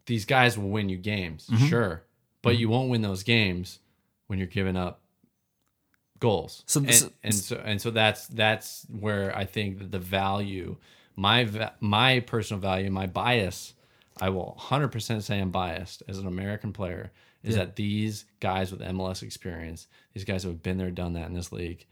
These 0.06 0.24
guys 0.24 0.58
will 0.58 0.70
win 0.70 0.88
you 0.88 0.96
games, 0.96 1.46
Mm-hmm. 1.52 1.66
sure, 1.66 2.02
but 2.42 2.56
you 2.56 2.68
won't 2.68 2.88
win 2.90 3.02
those 3.02 3.22
games 3.22 3.78
when 4.26 4.38
you're 4.38 4.48
giving 4.48 4.76
up 4.76 5.00
goals. 6.18 6.64
So 6.66 6.80
and, 6.80 6.88
this- 6.88 7.10
and 7.22 7.34
so 7.34 7.60
and 7.64 7.80
so 7.80 7.90
that's 7.90 8.26
that's 8.28 8.86
where 8.90 9.36
I 9.36 9.44
think 9.44 9.78
that 9.78 9.90
the 9.92 9.98
value, 9.98 10.76
my 11.16 11.70
my 11.80 12.20
personal 12.20 12.60
value, 12.60 12.90
my 12.90 13.06
bias, 13.06 13.74
I 14.20 14.30
will 14.30 14.56
100% 14.60 15.22
say 15.22 15.40
I'm 15.40 15.50
biased 15.50 16.02
as 16.08 16.18
an 16.18 16.26
American 16.26 16.72
player. 16.72 17.12
Is 17.44 17.56
that 17.56 17.74
these 17.74 18.24
guys 18.38 18.70
with 18.70 18.80
MLS 18.82 19.24
experience, 19.24 19.88
these 20.14 20.22
guys 20.24 20.44
who 20.44 20.50
have 20.50 20.62
been 20.62 20.78
there, 20.78 20.92
done 20.92 21.14
that 21.14 21.26
in 21.26 21.34
this 21.34 21.50
league, 21.50 21.86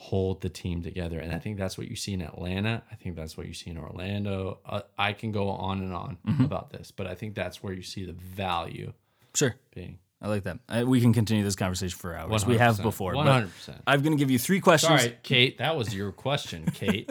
hold 0.00 0.40
the 0.42 0.48
team 0.48 0.80
together. 0.80 1.18
And 1.18 1.32
I 1.32 1.40
think 1.40 1.58
that's 1.58 1.76
what 1.76 1.88
you 1.88 1.96
see 1.96 2.12
in 2.12 2.22
Atlanta. 2.22 2.84
I 2.90 2.94
think 2.94 3.16
that's 3.16 3.36
what 3.36 3.46
you 3.48 3.52
see 3.52 3.68
in 3.70 3.76
Orlando. 3.76 4.58
Uh, 4.64 4.82
I 4.96 5.12
can 5.12 5.32
go 5.32 5.48
on 5.48 5.80
and 5.80 5.92
on 5.92 6.18
Mm-hmm. 6.26 6.44
about 6.44 6.70
this, 6.70 6.92
but 6.92 7.08
I 7.08 7.16
think 7.16 7.34
that's 7.34 7.62
where 7.64 7.72
you 7.72 7.82
see 7.82 8.04
the 8.04 8.12
value 8.12 8.92
Sure. 9.34 9.56
being. 9.74 9.98
I 10.22 10.28
like 10.28 10.44
that. 10.44 10.58
Uh, 10.68 10.84
we 10.86 11.00
can 11.00 11.12
continue 11.12 11.42
this 11.44 11.56
conversation 11.56 11.96
for 11.98 12.14
hours. 12.14 12.46
We 12.46 12.58
have 12.58 12.80
before. 12.82 13.12
100%. 13.14 13.48
I'm 13.86 14.02
going 14.02 14.16
to 14.16 14.18
give 14.20 14.30
you 14.30 14.38
three 14.38 14.60
questions. 14.60 15.00
Sorry, 15.02 15.16
Kate. 15.22 15.58
That 15.58 15.76
was 15.76 15.94
your 15.94 16.10
question, 16.12 16.66
Kate. 16.74 17.10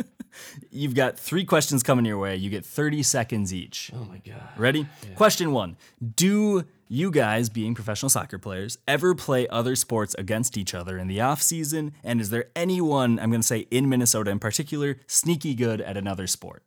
You've 0.72 0.94
got 0.96 1.18
three 1.20 1.46
questions 1.46 1.84
coming 1.84 2.06
your 2.06 2.18
way. 2.20 2.36
You 2.36 2.50
get 2.50 2.66
30 2.66 3.04
seconds 3.04 3.54
each. 3.54 3.92
oh 3.96 4.04
my 4.06 4.18
God. 4.20 4.42
Ready? 4.58 4.88
Question 5.16 5.52
one 5.52 5.78
Do 6.16 6.64
you 6.88 7.12
guys, 7.12 7.50
being 7.50 7.76
professional 7.76 8.10
soccer 8.10 8.38
players, 8.38 8.78
ever 8.88 9.14
play 9.16 9.48
other 9.50 9.76
sports 9.76 10.16
against 10.18 10.58
each 10.58 10.74
other 10.74 10.98
in 10.98 11.08
the 11.08 11.22
off 11.22 11.42
season? 11.42 11.94
And 12.04 12.22
is 12.22 12.30
there 12.30 12.46
anyone, 12.56 13.20
I'm 13.20 13.30
going 13.30 13.42
to 13.42 13.48
say 13.48 13.68
in 13.72 13.90
Minnesota 13.90 14.32
in 14.32 14.40
particular, 14.40 14.98
sneaky 15.08 15.54
good 15.56 15.82
at 15.82 15.98
another 15.98 16.28
sport? 16.28 16.64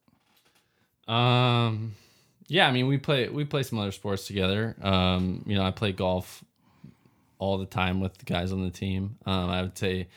Um, 1.08 1.94
yeah, 2.48 2.66
I 2.68 2.72
mean, 2.72 2.86
we 2.86 2.98
play 2.98 3.28
we 3.28 3.44
play 3.44 3.62
some 3.62 3.78
other 3.78 3.92
sports 3.92 4.26
together. 4.26 4.76
Um, 4.82 5.42
you 5.46 5.56
know, 5.56 5.62
I 5.64 5.70
play 5.70 5.92
golf 5.92 6.44
all 7.38 7.58
the 7.58 7.66
time 7.66 8.00
with 8.00 8.18
the 8.18 8.24
guys 8.24 8.52
on 8.52 8.62
the 8.62 8.70
team. 8.70 9.16
Um, 9.26 9.50
I 9.50 9.62
would 9.62 9.76
say 9.78 10.08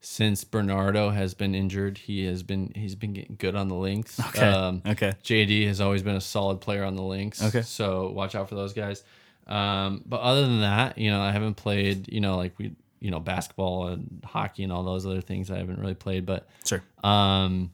since 0.00 0.44
Bernardo 0.44 1.10
has 1.10 1.34
been 1.34 1.54
injured, 1.54 1.98
he 1.98 2.24
has 2.26 2.42
been 2.42 2.72
he's 2.74 2.94
been 2.94 3.12
getting 3.12 3.36
good 3.36 3.54
on 3.56 3.68
the 3.68 3.74
links. 3.74 4.20
Okay. 4.20 4.46
Um, 4.46 4.82
Okay. 4.86 5.14
JD 5.24 5.66
has 5.66 5.80
always 5.80 6.02
been 6.02 6.16
a 6.16 6.20
solid 6.20 6.60
player 6.60 6.84
on 6.84 6.94
the 6.94 7.02
links. 7.02 7.42
Okay. 7.42 7.62
So 7.62 8.10
watch 8.10 8.34
out 8.34 8.48
for 8.48 8.54
those 8.54 8.72
guys. 8.72 9.02
Um, 9.48 10.02
but 10.06 10.20
other 10.20 10.42
than 10.42 10.60
that, 10.60 10.98
you 10.98 11.10
know, 11.10 11.20
I 11.20 11.32
haven't 11.32 11.54
played, 11.54 12.08
you 12.12 12.20
know, 12.20 12.36
like 12.36 12.58
we, 12.58 12.74
you 13.00 13.10
know, 13.10 13.20
basketball 13.20 13.88
and 13.88 14.22
hockey 14.24 14.62
and 14.64 14.72
all 14.72 14.82
those 14.82 15.06
other 15.06 15.20
things 15.20 15.50
I 15.50 15.58
haven't 15.58 15.78
really 15.80 15.94
played. 15.94 16.26
But 16.26 16.48
Sure. 16.64 16.82
um, 17.02 17.70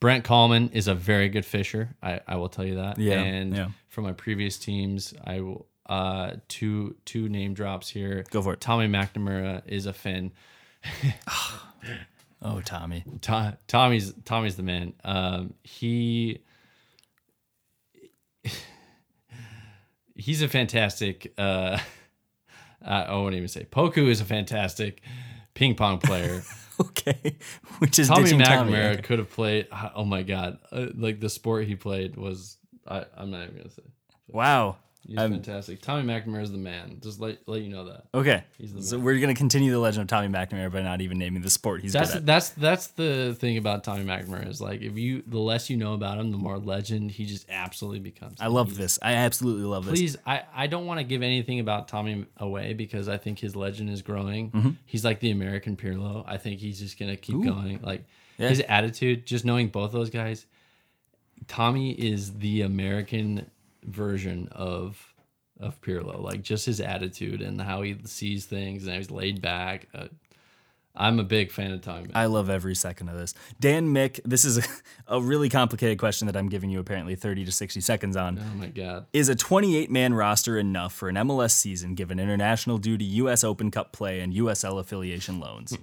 Brent 0.00 0.24
Kallman 0.24 0.70
is 0.72 0.88
a 0.88 0.94
very 0.94 1.28
good 1.28 1.44
fisher. 1.44 1.94
I, 2.02 2.20
I 2.26 2.36
will 2.36 2.48
tell 2.48 2.64
you 2.64 2.76
that. 2.76 2.98
Yeah, 2.98 3.20
And 3.20 3.54
yeah. 3.54 3.68
from 3.88 4.04
my 4.04 4.12
previous 4.12 4.58
teams, 4.58 5.14
I 5.24 5.40
will 5.40 5.66
uh 5.86 6.36
two 6.48 6.94
two 7.04 7.28
name 7.28 7.54
drops 7.54 7.88
here. 7.88 8.24
Go 8.30 8.40
for 8.40 8.52
it. 8.54 8.60
Tommy 8.60 8.86
McNamara 8.88 9.62
is 9.66 9.86
a 9.86 9.92
Finn. 9.92 10.32
Oh, 12.44 12.60
Tommy. 12.60 13.04
To- 13.22 13.56
Tommy's 13.68 14.12
Tommy's 14.24 14.56
the 14.56 14.62
man. 14.64 14.94
Um, 15.04 15.54
he 15.62 16.40
he's 20.22 20.42
a 20.42 20.48
fantastic 20.48 21.32
uh, 21.36 21.78
I 22.84 23.12
won't 23.12 23.34
even 23.34 23.48
say. 23.48 23.64
Poku 23.64 24.08
is 24.08 24.20
a 24.20 24.24
fantastic 24.24 25.02
ping 25.54 25.74
pong 25.74 25.98
player. 25.98 26.42
Okay, 26.80 27.36
which 27.78 27.98
is 27.98 28.08
Tommy 28.08 28.30
McNamara 28.30 28.92
Tommy. 28.92 29.02
could 29.02 29.18
have 29.20 29.30
played. 29.30 29.68
Oh 29.94 30.06
my 30.06 30.22
god! 30.22 30.58
Uh, 30.72 30.86
like 30.96 31.20
the 31.20 31.28
sport 31.28 31.66
he 31.66 31.76
played 31.76 32.16
was. 32.16 32.56
I, 32.88 33.04
I'm 33.14 33.30
not 33.30 33.42
even 33.44 33.56
gonna 33.58 33.70
say. 33.70 33.82
Wow. 34.26 34.78
He's 35.06 35.18
I'm- 35.18 35.32
fantastic. 35.32 35.82
Tommy 35.82 36.04
McNamara 36.04 36.42
is 36.42 36.52
the 36.52 36.58
man. 36.58 36.98
Just 37.02 37.18
let 37.20 37.38
let 37.48 37.60
you 37.62 37.68
know 37.68 37.86
that. 37.86 38.04
Okay, 38.14 38.44
the 38.60 38.82
so 38.82 38.98
we're 38.98 39.18
gonna 39.18 39.34
continue 39.34 39.72
the 39.72 39.78
legend 39.80 40.02
of 40.02 40.08
Tommy 40.08 40.28
McNamara 40.28 40.70
by 40.72 40.80
not 40.82 41.00
even 41.00 41.18
naming 41.18 41.42
the 41.42 41.50
sport 41.50 41.82
he's 41.82 41.92
That's 41.92 42.14
that's 42.20 42.50
that's 42.50 42.86
the 42.88 43.36
thing 43.38 43.56
about 43.56 43.82
Tommy 43.82 44.04
McNamara 44.04 44.48
is 44.48 44.60
like 44.60 44.80
if 44.80 44.96
you 44.96 45.22
the 45.26 45.40
less 45.40 45.68
you 45.68 45.76
know 45.76 45.94
about 45.94 46.18
him, 46.18 46.30
the 46.30 46.36
more 46.38 46.56
legend 46.58 47.10
he 47.10 47.26
just 47.26 47.46
absolutely 47.50 47.98
becomes. 47.98 48.36
I 48.40 48.46
love 48.46 48.76
this. 48.76 48.98
I 49.02 49.14
absolutely 49.14 49.64
love 49.64 49.86
this. 49.86 49.98
Please, 49.98 50.16
I, 50.24 50.42
I 50.54 50.66
don't 50.68 50.86
want 50.86 50.98
to 51.00 51.04
give 51.04 51.22
anything 51.22 51.58
about 51.58 51.88
Tommy 51.88 52.24
away 52.36 52.72
because 52.72 53.08
I 53.08 53.16
think 53.16 53.40
his 53.40 53.56
legend 53.56 53.90
is 53.90 54.02
growing. 54.02 54.50
Mm-hmm. 54.52 54.70
He's 54.86 55.04
like 55.04 55.18
the 55.18 55.32
American 55.32 55.76
Pirlo. 55.76 56.22
I 56.28 56.36
think 56.36 56.60
he's 56.60 56.78
just 56.78 56.96
gonna 56.98 57.16
keep 57.16 57.42
going. 57.42 57.80
Like 57.82 58.04
Yeah. 58.38 58.50
his 58.50 58.60
attitude, 58.68 59.26
just 59.26 59.44
knowing 59.44 59.66
both 59.68 59.90
those 59.90 60.10
guys, 60.10 60.46
Tommy 61.48 61.90
is 61.92 62.34
the 62.38 62.62
American 62.62 63.50
version 63.84 64.48
of 64.52 65.12
of 65.60 65.80
Pirlo. 65.80 66.20
Like 66.20 66.42
just 66.42 66.66
his 66.66 66.80
attitude 66.80 67.40
and 67.40 67.60
how 67.60 67.82
he 67.82 67.96
sees 68.04 68.46
things 68.46 68.82
and 68.84 68.92
how 68.92 68.98
he's 68.98 69.10
laid 69.10 69.40
back. 69.40 69.88
Uh, 69.94 70.08
I'm 70.94 71.18
a 71.18 71.24
big 71.24 71.50
fan 71.50 71.72
of 71.72 71.80
Tommy. 71.80 72.10
I 72.14 72.26
love 72.26 72.50
every 72.50 72.74
second 72.74 73.08
of 73.08 73.16
this. 73.16 73.32
Dan 73.58 73.94
Mick, 73.94 74.20
this 74.26 74.44
is 74.44 74.58
a, 74.58 74.62
a 75.16 75.20
really 75.22 75.48
complicated 75.48 75.98
question 75.98 76.26
that 76.26 76.36
I'm 76.36 76.50
giving 76.50 76.68
you 76.68 76.80
apparently 76.80 77.14
30 77.14 77.46
to 77.46 77.52
60 77.52 77.80
seconds 77.80 78.14
on. 78.14 78.38
oh 78.38 78.58
my 78.58 78.66
god. 78.66 79.06
Is 79.14 79.30
a 79.30 79.34
28 79.34 79.90
man 79.90 80.12
roster 80.12 80.58
enough 80.58 80.92
for 80.92 81.08
an 81.08 81.14
MLS 81.14 81.52
season 81.52 81.94
given 81.94 82.20
international 82.20 82.76
duty, 82.76 83.06
U.S. 83.06 83.42
Open 83.42 83.70
Cup 83.70 83.92
play, 83.92 84.20
and 84.20 84.34
USL 84.34 84.78
affiliation 84.78 85.40
loans? 85.40 85.78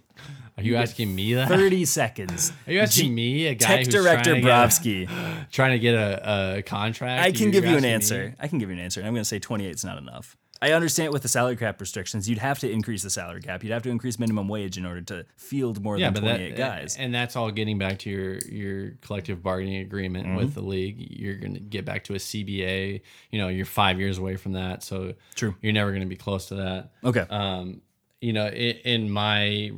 Are 0.57 0.63
you 0.63 0.76
asking 0.76 1.15
me 1.15 1.34
that? 1.35 1.47
30 1.47 1.85
seconds. 1.85 2.51
Are 2.67 2.73
you 2.73 2.80
asking 2.81 3.15
me, 3.15 3.47
a 3.47 3.55
guy 3.55 3.65
Tech 3.65 3.85
who's 3.85 3.88
director 3.88 4.31
trying 4.31 4.41
to, 4.41 4.41
get, 4.41 4.49
Brovsky. 4.49 5.38
Trying 5.51 5.71
to 5.71 5.80
get 5.80 5.95
a, 5.95 6.57
a 6.57 6.61
contract? 6.63 7.23
I 7.23 7.31
can 7.31 7.51
give 7.51 7.63
you 7.65 7.71
an 7.71 7.85
asking 7.85 7.89
me? 7.89 7.93
answer. 7.93 8.35
I 8.39 8.47
can 8.47 8.59
give 8.59 8.69
you 8.69 8.76
an 8.76 8.81
answer. 8.81 9.01
I'm 9.01 9.13
going 9.13 9.21
to 9.21 9.26
say 9.26 9.39
28 9.39 9.73
is 9.76 9.84
not 9.84 9.97
enough. 9.97 10.38
I 10.61 10.73
understand 10.73 11.13
with 11.13 11.21
the 11.21 11.30
salary 11.30 11.55
cap 11.55 11.80
restrictions, 11.80 12.27
you'd 12.27 12.39
have 12.39 12.59
to 12.59 12.69
increase 12.69 13.01
the 13.01 13.09
salary 13.09 13.41
cap. 13.41 13.63
You'd 13.63 13.71
have 13.71 13.84
to 13.84 13.89
increase 13.89 14.19
minimum 14.19 14.49
wage 14.49 14.77
in 14.77 14.85
order 14.85 14.99
to 15.03 15.26
field 15.38 15.81
more 15.81 15.97
Yeah, 15.97 16.09
than 16.09 16.15
but 16.21 16.31
28 16.35 16.49
that, 16.49 16.57
guys. 16.57 16.97
and 16.97 17.15
that's 17.15 17.38
all 17.38 17.49
getting 17.49 17.77
back 17.77 17.99
to 17.99 18.09
your 18.09 18.39
your 18.39 18.91
collective 18.99 19.41
bargaining 19.41 19.77
agreement 19.80 20.27
Mm-hmm. 20.27 20.35
with 20.35 20.55
the 20.55 20.61
league. 20.61 20.97
You're 20.99 21.35
going 21.38 21.53
to 21.53 21.61
get 21.61 21.85
back 21.85 22.03
to 22.05 22.13
a 22.13 22.17
CBA. 22.17 22.99
You 23.31 23.39
know, 23.39 23.47
you're 23.47 23.65
five 23.65 24.01
years 24.01 24.17
away 24.17 24.35
from 24.35 24.51
that, 24.51 24.84
so 24.84 25.13
True. 25.35 25.55
You're 25.61 25.71
never 25.71 25.91
going 25.91 26.03
to 26.03 26.09
be 26.09 26.17
close 26.17 26.47
to 26.47 26.55
that. 26.55 26.91
Okay. 27.05 27.26
Um, 27.30 27.80
you 28.19 28.34
know, 28.34 28.47
in 28.49 29.09
my 29.09 29.71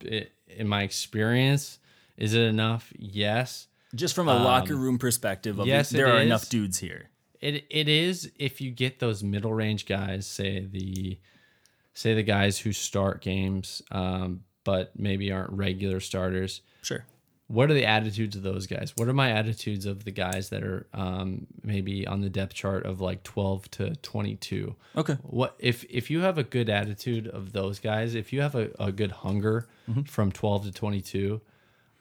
in 0.00 0.68
my 0.68 0.82
experience, 0.82 1.78
is 2.16 2.34
it 2.34 2.42
enough? 2.42 2.92
Yes. 2.96 3.66
Just 3.94 4.14
from 4.14 4.28
a 4.28 4.34
locker 4.34 4.74
room 4.76 4.98
perspective, 4.98 5.56
of 5.56 5.62
um, 5.62 5.68
yes, 5.68 5.90
there 5.90 6.08
are 6.08 6.18
is. 6.20 6.26
enough 6.26 6.48
dudes 6.48 6.78
here. 6.78 7.08
It 7.40 7.64
it 7.70 7.88
is 7.88 8.30
if 8.38 8.60
you 8.60 8.70
get 8.70 8.98
those 8.98 9.22
middle 9.22 9.52
range 9.52 9.86
guys, 9.86 10.26
say 10.26 10.66
the 10.70 11.18
say 11.94 12.14
the 12.14 12.22
guys 12.22 12.58
who 12.58 12.72
start 12.72 13.20
games, 13.22 13.82
um, 13.90 14.42
but 14.64 14.98
maybe 14.98 15.30
aren't 15.30 15.50
regular 15.52 16.00
starters. 16.00 16.62
Sure. 16.82 17.04
What 17.48 17.70
are 17.70 17.74
the 17.74 17.86
attitudes 17.86 18.34
of 18.34 18.42
those 18.42 18.66
guys? 18.66 18.92
What 18.96 19.06
are 19.06 19.12
my 19.12 19.30
attitudes 19.30 19.86
of 19.86 20.04
the 20.04 20.10
guys 20.10 20.48
that 20.48 20.64
are 20.64 20.88
um, 20.92 21.46
maybe 21.62 22.04
on 22.04 22.20
the 22.20 22.28
depth 22.28 22.54
chart 22.54 22.84
of 22.84 23.00
like 23.00 23.22
twelve 23.22 23.70
to 23.72 23.94
twenty 23.96 24.34
two? 24.34 24.74
Okay. 24.96 25.14
What 25.22 25.54
if 25.60 25.84
if 25.84 26.10
you 26.10 26.20
have 26.22 26.38
a 26.38 26.42
good 26.42 26.68
attitude 26.68 27.28
of 27.28 27.52
those 27.52 27.78
guys? 27.78 28.16
If 28.16 28.32
you 28.32 28.40
have 28.40 28.56
a, 28.56 28.70
a 28.80 28.90
good 28.90 29.12
hunger 29.12 29.68
Mm-hmm. 29.88 30.02
from 30.02 30.32
twelve 30.32 30.64
to 30.64 30.72
twenty 30.72 31.00
two, 31.00 31.40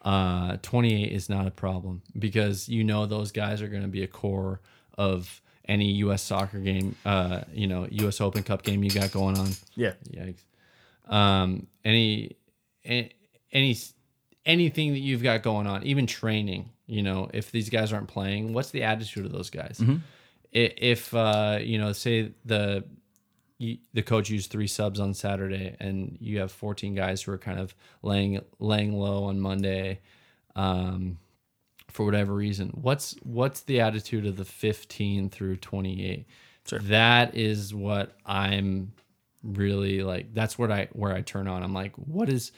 uh, 0.05 0.57
28 0.61 1.11
is 1.11 1.27
not 1.29 1.45
a 1.47 1.51
problem 1.51 2.01
because 2.17 2.69
you 2.69 2.83
know 2.85 3.05
those 3.05 3.31
guys 3.33 3.61
are 3.61 3.67
going 3.67 3.81
to 3.81 3.87
be 3.89 4.03
a 4.03 4.07
core 4.07 4.61
of 4.97 5.41
any 5.67 5.91
U.S. 5.93 6.21
soccer 6.21 6.59
game, 6.59 6.95
uh, 7.05 7.41
you 7.51 7.65
know, 7.67 7.87
U.S. 7.89 8.21
Open 8.21 8.43
Cup 8.43 8.61
game 8.63 8.83
you 8.83 8.91
got 8.91 9.11
going 9.11 9.37
on. 9.37 9.49
Yeah. 9.75 9.93
Yikes. 10.11 10.43
Um, 11.11 11.67
any, 11.83 12.35
any, 12.83 13.75
anything 14.45 14.93
that 14.93 14.99
you've 14.99 15.23
got 15.23 15.41
going 15.41 15.65
on, 15.67 15.83
even 15.83 16.05
training, 16.07 16.69
you 16.87 17.01
know, 17.01 17.29
if 17.33 17.51
these 17.51 17.69
guys 17.69 17.91
aren't 17.91 18.07
playing, 18.07 18.53
what's 18.53 18.69
the 18.71 18.83
attitude 18.83 19.25
of 19.25 19.31
those 19.31 19.49
guys? 19.49 19.81
I- 19.81 19.97
If, 20.77 21.13
uh, 21.13 21.57
you 21.61 21.77
know, 21.79 21.91
say 21.93 22.31
the, 22.45 22.85
you, 23.57 23.77
the 23.93 24.01
coach 24.03 24.29
used 24.29 24.51
three 24.51 24.67
subs 24.67 24.99
on 24.99 25.13
Saturday, 25.13 25.75
and 25.79 26.17
you 26.19 26.39
have 26.39 26.51
14 26.51 26.93
guys 26.95 27.21
who 27.21 27.31
are 27.31 27.37
kind 27.37 27.59
of 27.59 27.73
laying 28.01 28.41
laying 28.59 28.93
low 28.99 29.23
on 29.25 29.39
Monday, 29.39 29.99
um, 30.55 31.17
for 31.89 32.05
whatever 32.05 32.33
reason. 32.33 32.69
What's 32.81 33.15
what's 33.23 33.61
the 33.61 33.79
attitude 33.79 34.25
of 34.25 34.35
the 34.35 34.45
15 34.45 35.29
through 35.29 35.57
28? 35.57 36.25
Sure. 36.67 36.79
That 36.79 37.35
is 37.35 37.73
what 37.73 38.17
I'm 38.25 38.91
really 39.43 40.01
like. 40.01 40.33
That's 40.33 40.57
what 40.57 40.71
I 40.71 40.89
where 40.93 41.13
I 41.13 41.21
turn 41.21 41.47
on. 41.47 41.63
I'm 41.63 41.73
like, 41.73 41.93
what 41.95 42.27
is 42.27 42.51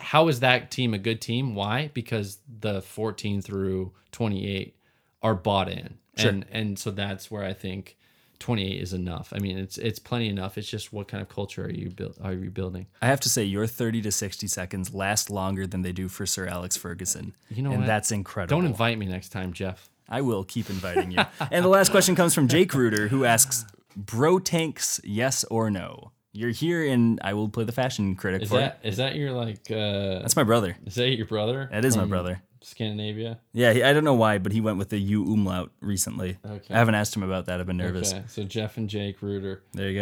how 0.00 0.26
is 0.28 0.40
that 0.40 0.70
team 0.72 0.94
a 0.94 0.98
good 0.98 1.20
team? 1.20 1.54
Why? 1.54 1.90
Because 1.94 2.38
the 2.60 2.82
14 2.82 3.40
through 3.40 3.92
28 4.10 4.76
are 5.22 5.34
bought 5.36 5.68
in, 5.68 5.98
Sure. 6.16 6.30
and 6.30 6.44
and 6.50 6.78
so 6.78 6.90
that's 6.90 7.30
where 7.30 7.44
I 7.44 7.52
think 7.52 7.96
28 8.42 8.80
is 8.80 8.92
enough. 8.92 9.32
I 9.34 9.38
mean, 9.38 9.56
it's 9.56 9.78
it's 9.78 9.98
plenty 9.98 10.28
enough. 10.28 10.58
It's 10.58 10.68
just 10.68 10.92
what 10.92 11.08
kind 11.08 11.22
of 11.22 11.28
culture 11.28 11.64
are 11.64 11.70
you 11.70 11.90
build 11.90 12.18
are 12.22 12.32
you 12.32 12.50
building? 12.50 12.86
I 13.00 13.06
have 13.06 13.20
to 13.20 13.28
say, 13.28 13.44
your 13.44 13.66
30 13.66 14.02
to 14.02 14.12
60 14.12 14.46
seconds 14.48 14.92
last 14.92 15.30
longer 15.30 15.66
than 15.66 15.82
they 15.82 15.92
do 15.92 16.08
for 16.08 16.26
Sir 16.26 16.46
Alex 16.46 16.76
Ferguson. 16.76 17.34
You 17.48 17.62
know 17.62 17.70
and 17.70 17.80
what? 17.80 17.86
that's 17.86 18.10
incredible. 18.12 18.58
Don't 18.60 18.66
invite 18.66 18.98
me 18.98 19.06
next 19.06 19.30
time, 19.30 19.52
Jeff. 19.52 19.88
I 20.08 20.20
will 20.20 20.44
keep 20.44 20.68
inviting 20.68 21.12
you. 21.12 21.18
and 21.50 21.64
the 21.64 21.68
last 21.68 21.90
question 21.90 22.14
comes 22.14 22.34
from 22.34 22.48
Jake 22.48 22.74
Rueter, 22.74 23.08
who 23.08 23.24
asks, 23.24 23.64
"Bro 23.96 24.40
tanks, 24.40 25.00
yes 25.04 25.44
or 25.44 25.70
no?" 25.70 26.12
You're 26.34 26.50
here, 26.50 26.84
and 26.84 27.20
I 27.22 27.34
will 27.34 27.48
play 27.48 27.64
the 27.64 27.72
fashion 27.72 28.14
critic 28.16 28.42
Is 28.42 28.48
for 28.48 28.56
that 28.56 28.80
it. 28.82 28.88
is 28.88 28.96
that 28.96 29.14
your 29.14 29.32
like? 29.32 29.70
uh 29.70 30.18
That's 30.20 30.34
my 30.36 30.44
brother. 30.44 30.76
Is 30.84 30.96
that 30.96 31.10
your 31.10 31.26
brother? 31.26 31.68
That 31.70 31.84
is 31.84 31.96
my 31.96 32.06
brother. 32.06 32.42
Scandinavia. 32.62 33.40
Yeah, 33.52 33.72
he, 33.72 33.82
I 33.82 33.92
don't 33.92 34.04
know 34.04 34.14
why, 34.14 34.38
but 34.38 34.52
he 34.52 34.60
went 34.60 34.78
with 34.78 34.88
the 34.88 34.98
U 34.98 35.24
umlaut 35.24 35.70
recently. 35.80 36.38
Okay. 36.44 36.74
I 36.74 36.78
haven't 36.78 36.94
asked 36.94 37.14
him 37.14 37.22
about 37.22 37.46
that. 37.46 37.60
I've 37.60 37.66
been 37.66 37.76
nervous. 37.76 38.12
Okay, 38.12 38.24
so 38.28 38.44
Jeff 38.44 38.76
and 38.76 38.88
Jake 38.88 39.22
Rueter. 39.22 39.62
There 39.72 39.90
you 39.90 39.98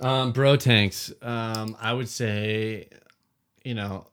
go. 0.00 0.06
Um, 0.06 0.32
bro 0.32 0.56
tanks. 0.56 1.12
Um, 1.22 1.76
I 1.80 1.92
would 1.92 2.08
say, 2.08 2.88
you 3.64 3.74
know, 3.74 4.06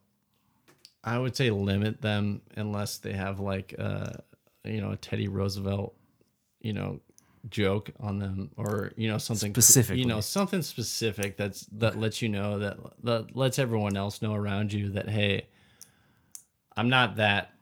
I 1.04 1.18
would 1.18 1.36
say 1.36 1.50
limit 1.50 2.02
them 2.02 2.42
unless 2.56 2.98
they 2.98 3.12
have 3.12 3.38
like 3.38 3.74
uh, 3.78 4.12
you 4.64 4.80
know, 4.80 4.92
a 4.92 4.96
Teddy 4.96 5.28
Roosevelt, 5.28 5.94
you 6.60 6.72
know, 6.72 7.00
joke 7.48 7.90
on 8.00 8.18
them 8.18 8.50
or 8.56 8.92
you 8.96 9.08
know 9.08 9.18
something 9.18 9.52
specific 9.52 9.96
you 9.96 10.04
know 10.04 10.20
something 10.20 10.62
specific 10.62 11.36
that's 11.36 11.66
that 11.70 11.96
lets 11.96 12.20
you 12.20 12.28
know 12.28 12.58
that 12.58 12.76
that 13.04 13.36
lets 13.36 13.60
everyone 13.60 13.96
else 13.96 14.20
know 14.20 14.34
around 14.34 14.72
you 14.72 14.90
that 14.90 15.08
hey 15.08 15.46
i'm 16.76 16.88
not 16.88 17.16
that 17.16 17.52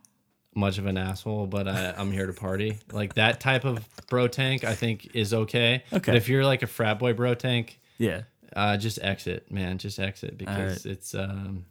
much 0.55 0.79
of 0.79 0.87
an 0.87 0.97
asshole 0.97 1.47
but 1.47 1.67
I, 1.69 1.95
i'm 1.97 2.13
here 2.13 2.27
to 2.27 2.33
party 2.33 2.79
like 2.93 3.15
that 3.15 3.41
type 3.41 3.65
of 3.65 3.85
bro 4.09 4.29
tank 4.29 4.63
i 4.65 4.75
think 4.75 5.15
is 5.15 5.35
okay 5.35 5.83
Okay. 5.93 6.13
but 6.13 6.17
if 6.17 6.29
you're 6.29 6.45
like 6.45 6.63
a 6.63 6.67
frat 6.69 6.99
boy 6.99 7.13
bro 7.13 7.35
tank 7.35 7.81
Yeah. 7.99 8.23
uh, 8.55 8.77
just 8.77 8.99
exit, 9.03 9.51
man. 9.51 9.79
Just 9.79 9.99
exit 9.99 10.39
because 10.39 10.87
it's. 10.87 11.13
Um, 11.15 11.65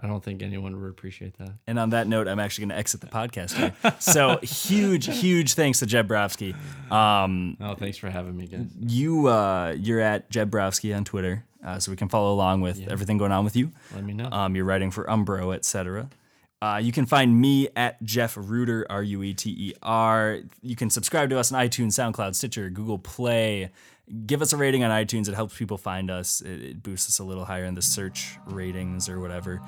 I 0.00 0.08
don't 0.08 0.22
think 0.22 0.42
anyone 0.42 0.78
would 0.82 0.90
appreciate 0.90 1.38
that. 1.38 1.52
And 1.68 1.78
on 1.78 1.90
that 1.90 2.08
note, 2.08 2.26
I'm 2.26 2.40
actually 2.40 2.62
going 2.62 2.70
to 2.70 2.78
exit 2.78 3.00
the 3.00 3.06
podcast 3.06 3.52
here. 3.54 3.72
so 4.00 4.38
huge, 4.42 5.06
huge 5.06 5.54
thanks 5.54 5.78
to 5.78 5.86
Jeb 5.86 6.08
Brovsky. 6.08 6.54
Um, 6.90 7.56
Oh, 7.60 7.74
thanks 7.76 7.96
for 7.96 8.10
having 8.10 8.36
me, 8.36 8.48
guys. 8.48 8.66
you, 8.80 9.28
uh, 9.28 9.74
you're 9.78 10.00
at 10.00 10.28
Jeb 10.30 10.50
Brovsky 10.50 10.94
on 10.94 11.04
Twitter, 11.04 11.44
uh, 11.64 11.78
so 11.78 11.90
we 11.90 11.96
can 11.96 12.08
follow 12.08 12.32
along 12.32 12.60
with 12.60 12.86
everything 12.88 13.18
going 13.18 13.32
on 13.32 13.44
with 13.44 13.56
you. 13.56 13.70
Let 13.94 14.04
me 14.04 14.12
know. 14.12 14.28
Um, 14.30 14.54
you're 14.54 14.64
writing 14.64 14.90
for 14.90 15.04
Umbro, 15.04 15.54
etc. 15.54 16.08
Uh, 16.62 16.78
you 16.78 16.92
can 16.92 17.04
find 17.04 17.38
me 17.38 17.68
at 17.76 18.02
Jeff 18.02 18.36
Rueter, 18.36 18.86
R 18.88 19.02
U 19.02 19.22
E 19.22 19.34
T 19.34 19.50
E 19.50 19.74
R. 19.82 20.38
You 20.62 20.76
can 20.76 20.88
subscribe 20.88 21.30
to 21.30 21.38
us 21.38 21.52
on 21.52 21.60
iTunes, 21.60 21.92
SoundCloud, 21.92 22.34
Stitcher, 22.34 22.70
Google 22.70 22.98
Play. 22.98 23.70
Give 24.26 24.42
us 24.42 24.52
a 24.52 24.56
rating 24.56 24.84
on 24.84 24.90
iTunes. 24.90 25.28
It 25.28 25.34
helps 25.34 25.56
people 25.56 25.78
find 25.78 26.10
us. 26.10 26.40
It, 26.40 26.62
it 26.62 26.82
boosts 26.82 27.08
us 27.08 27.18
a 27.18 27.24
little 27.24 27.44
higher 27.44 27.64
in 27.64 27.74
the 27.74 27.82
search 27.82 28.38
ratings 28.46 29.08
or 29.08 29.20
whatever. 29.20 29.60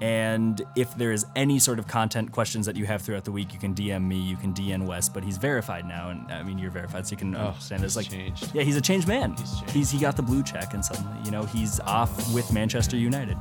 And 0.00 0.60
if 0.74 0.94
there 0.96 1.12
is 1.12 1.24
any 1.36 1.58
sort 1.58 1.78
of 1.78 1.86
content 1.86 2.32
questions 2.32 2.66
that 2.66 2.76
you 2.76 2.84
have 2.86 3.02
throughout 3.02 3.24
the 3.24 3.32
week, 3.32 3.52
you 3.52 3.58
can 3.58 3.74
DM 3.74 4.06
me. 4.06 4.16
You 4.16 4.36
can 4.36 4.52
DM 4.52 4.86
Wes, 4.86 5.08
but 5.08 5.22
he's 5.22 5.36
verified 5.36 5.86
now, 5.86 6.10
and 6.10 6.30
I 6.32 6.42
mean 6.42 6.58
you're 6.58 6.70
verified, 6.70 7.06
so 7.06 7.12
you 7.12 7.16
can 7.16 7.34
understand. 7.34 7.84
It's 7.84 7.94
he's 7.94 7.96
like, 7.96 8.10
changed. 8.10 8.54
yeah, 8.54 8.62
he's 8.62 8.76
a 8.76 8.80
changed 8.80 9.06
man. 9.06 9.34
He's 9.36 9.58
changed. 9.58 9.70
he's 9.70 9.90
he 9.90 9.98
got 9.98 10.16
the 10.16 10.22
blue 10.22 10.42
check, 10.42 10.74
and 10.74 10.84
suddenly, 10.84 11.16
you 11.24 11.30
know, 11.30 11.44
he's 11.44 11.80
off 11.80 12.34
with 12.34 12.52
Manchester 12.52 12.96
United. 12.96 13.36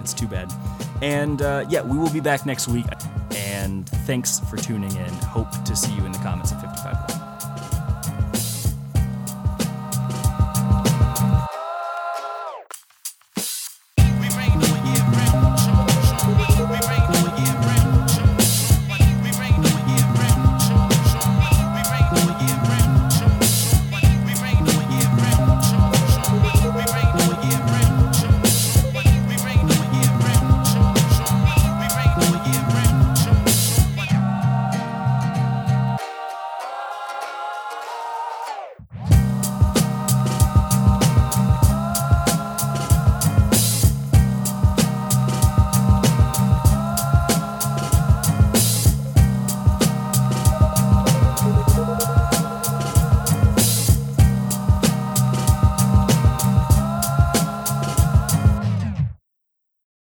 It's 0.00 0.12
too 0.12 0.26
bad. 0.26 0.52
And 1.00 1.40
uh, 1.40 1.64
yeah, 1.70 1.82
we 1.82 1.96
will 1.96 2.12
be 2.12 2.20
back 2.20 2.44
next 2.44 2.68
week. 2.68 2.86
And 3.34 3.88
thanks 3.88 4.38
for 4.40 4.56
tuning 4.56 4.94
in. 4.94 5.12
Hope 5.24 5.50
to 5.64 5.74
see 5.74 5.92
you 5.94 6.04
in 6.04 6.12
the 6.12 6.18
comments 6.18 6.52
of 6.52 6.60
55 6.60 7.10
One. 7.10 7.23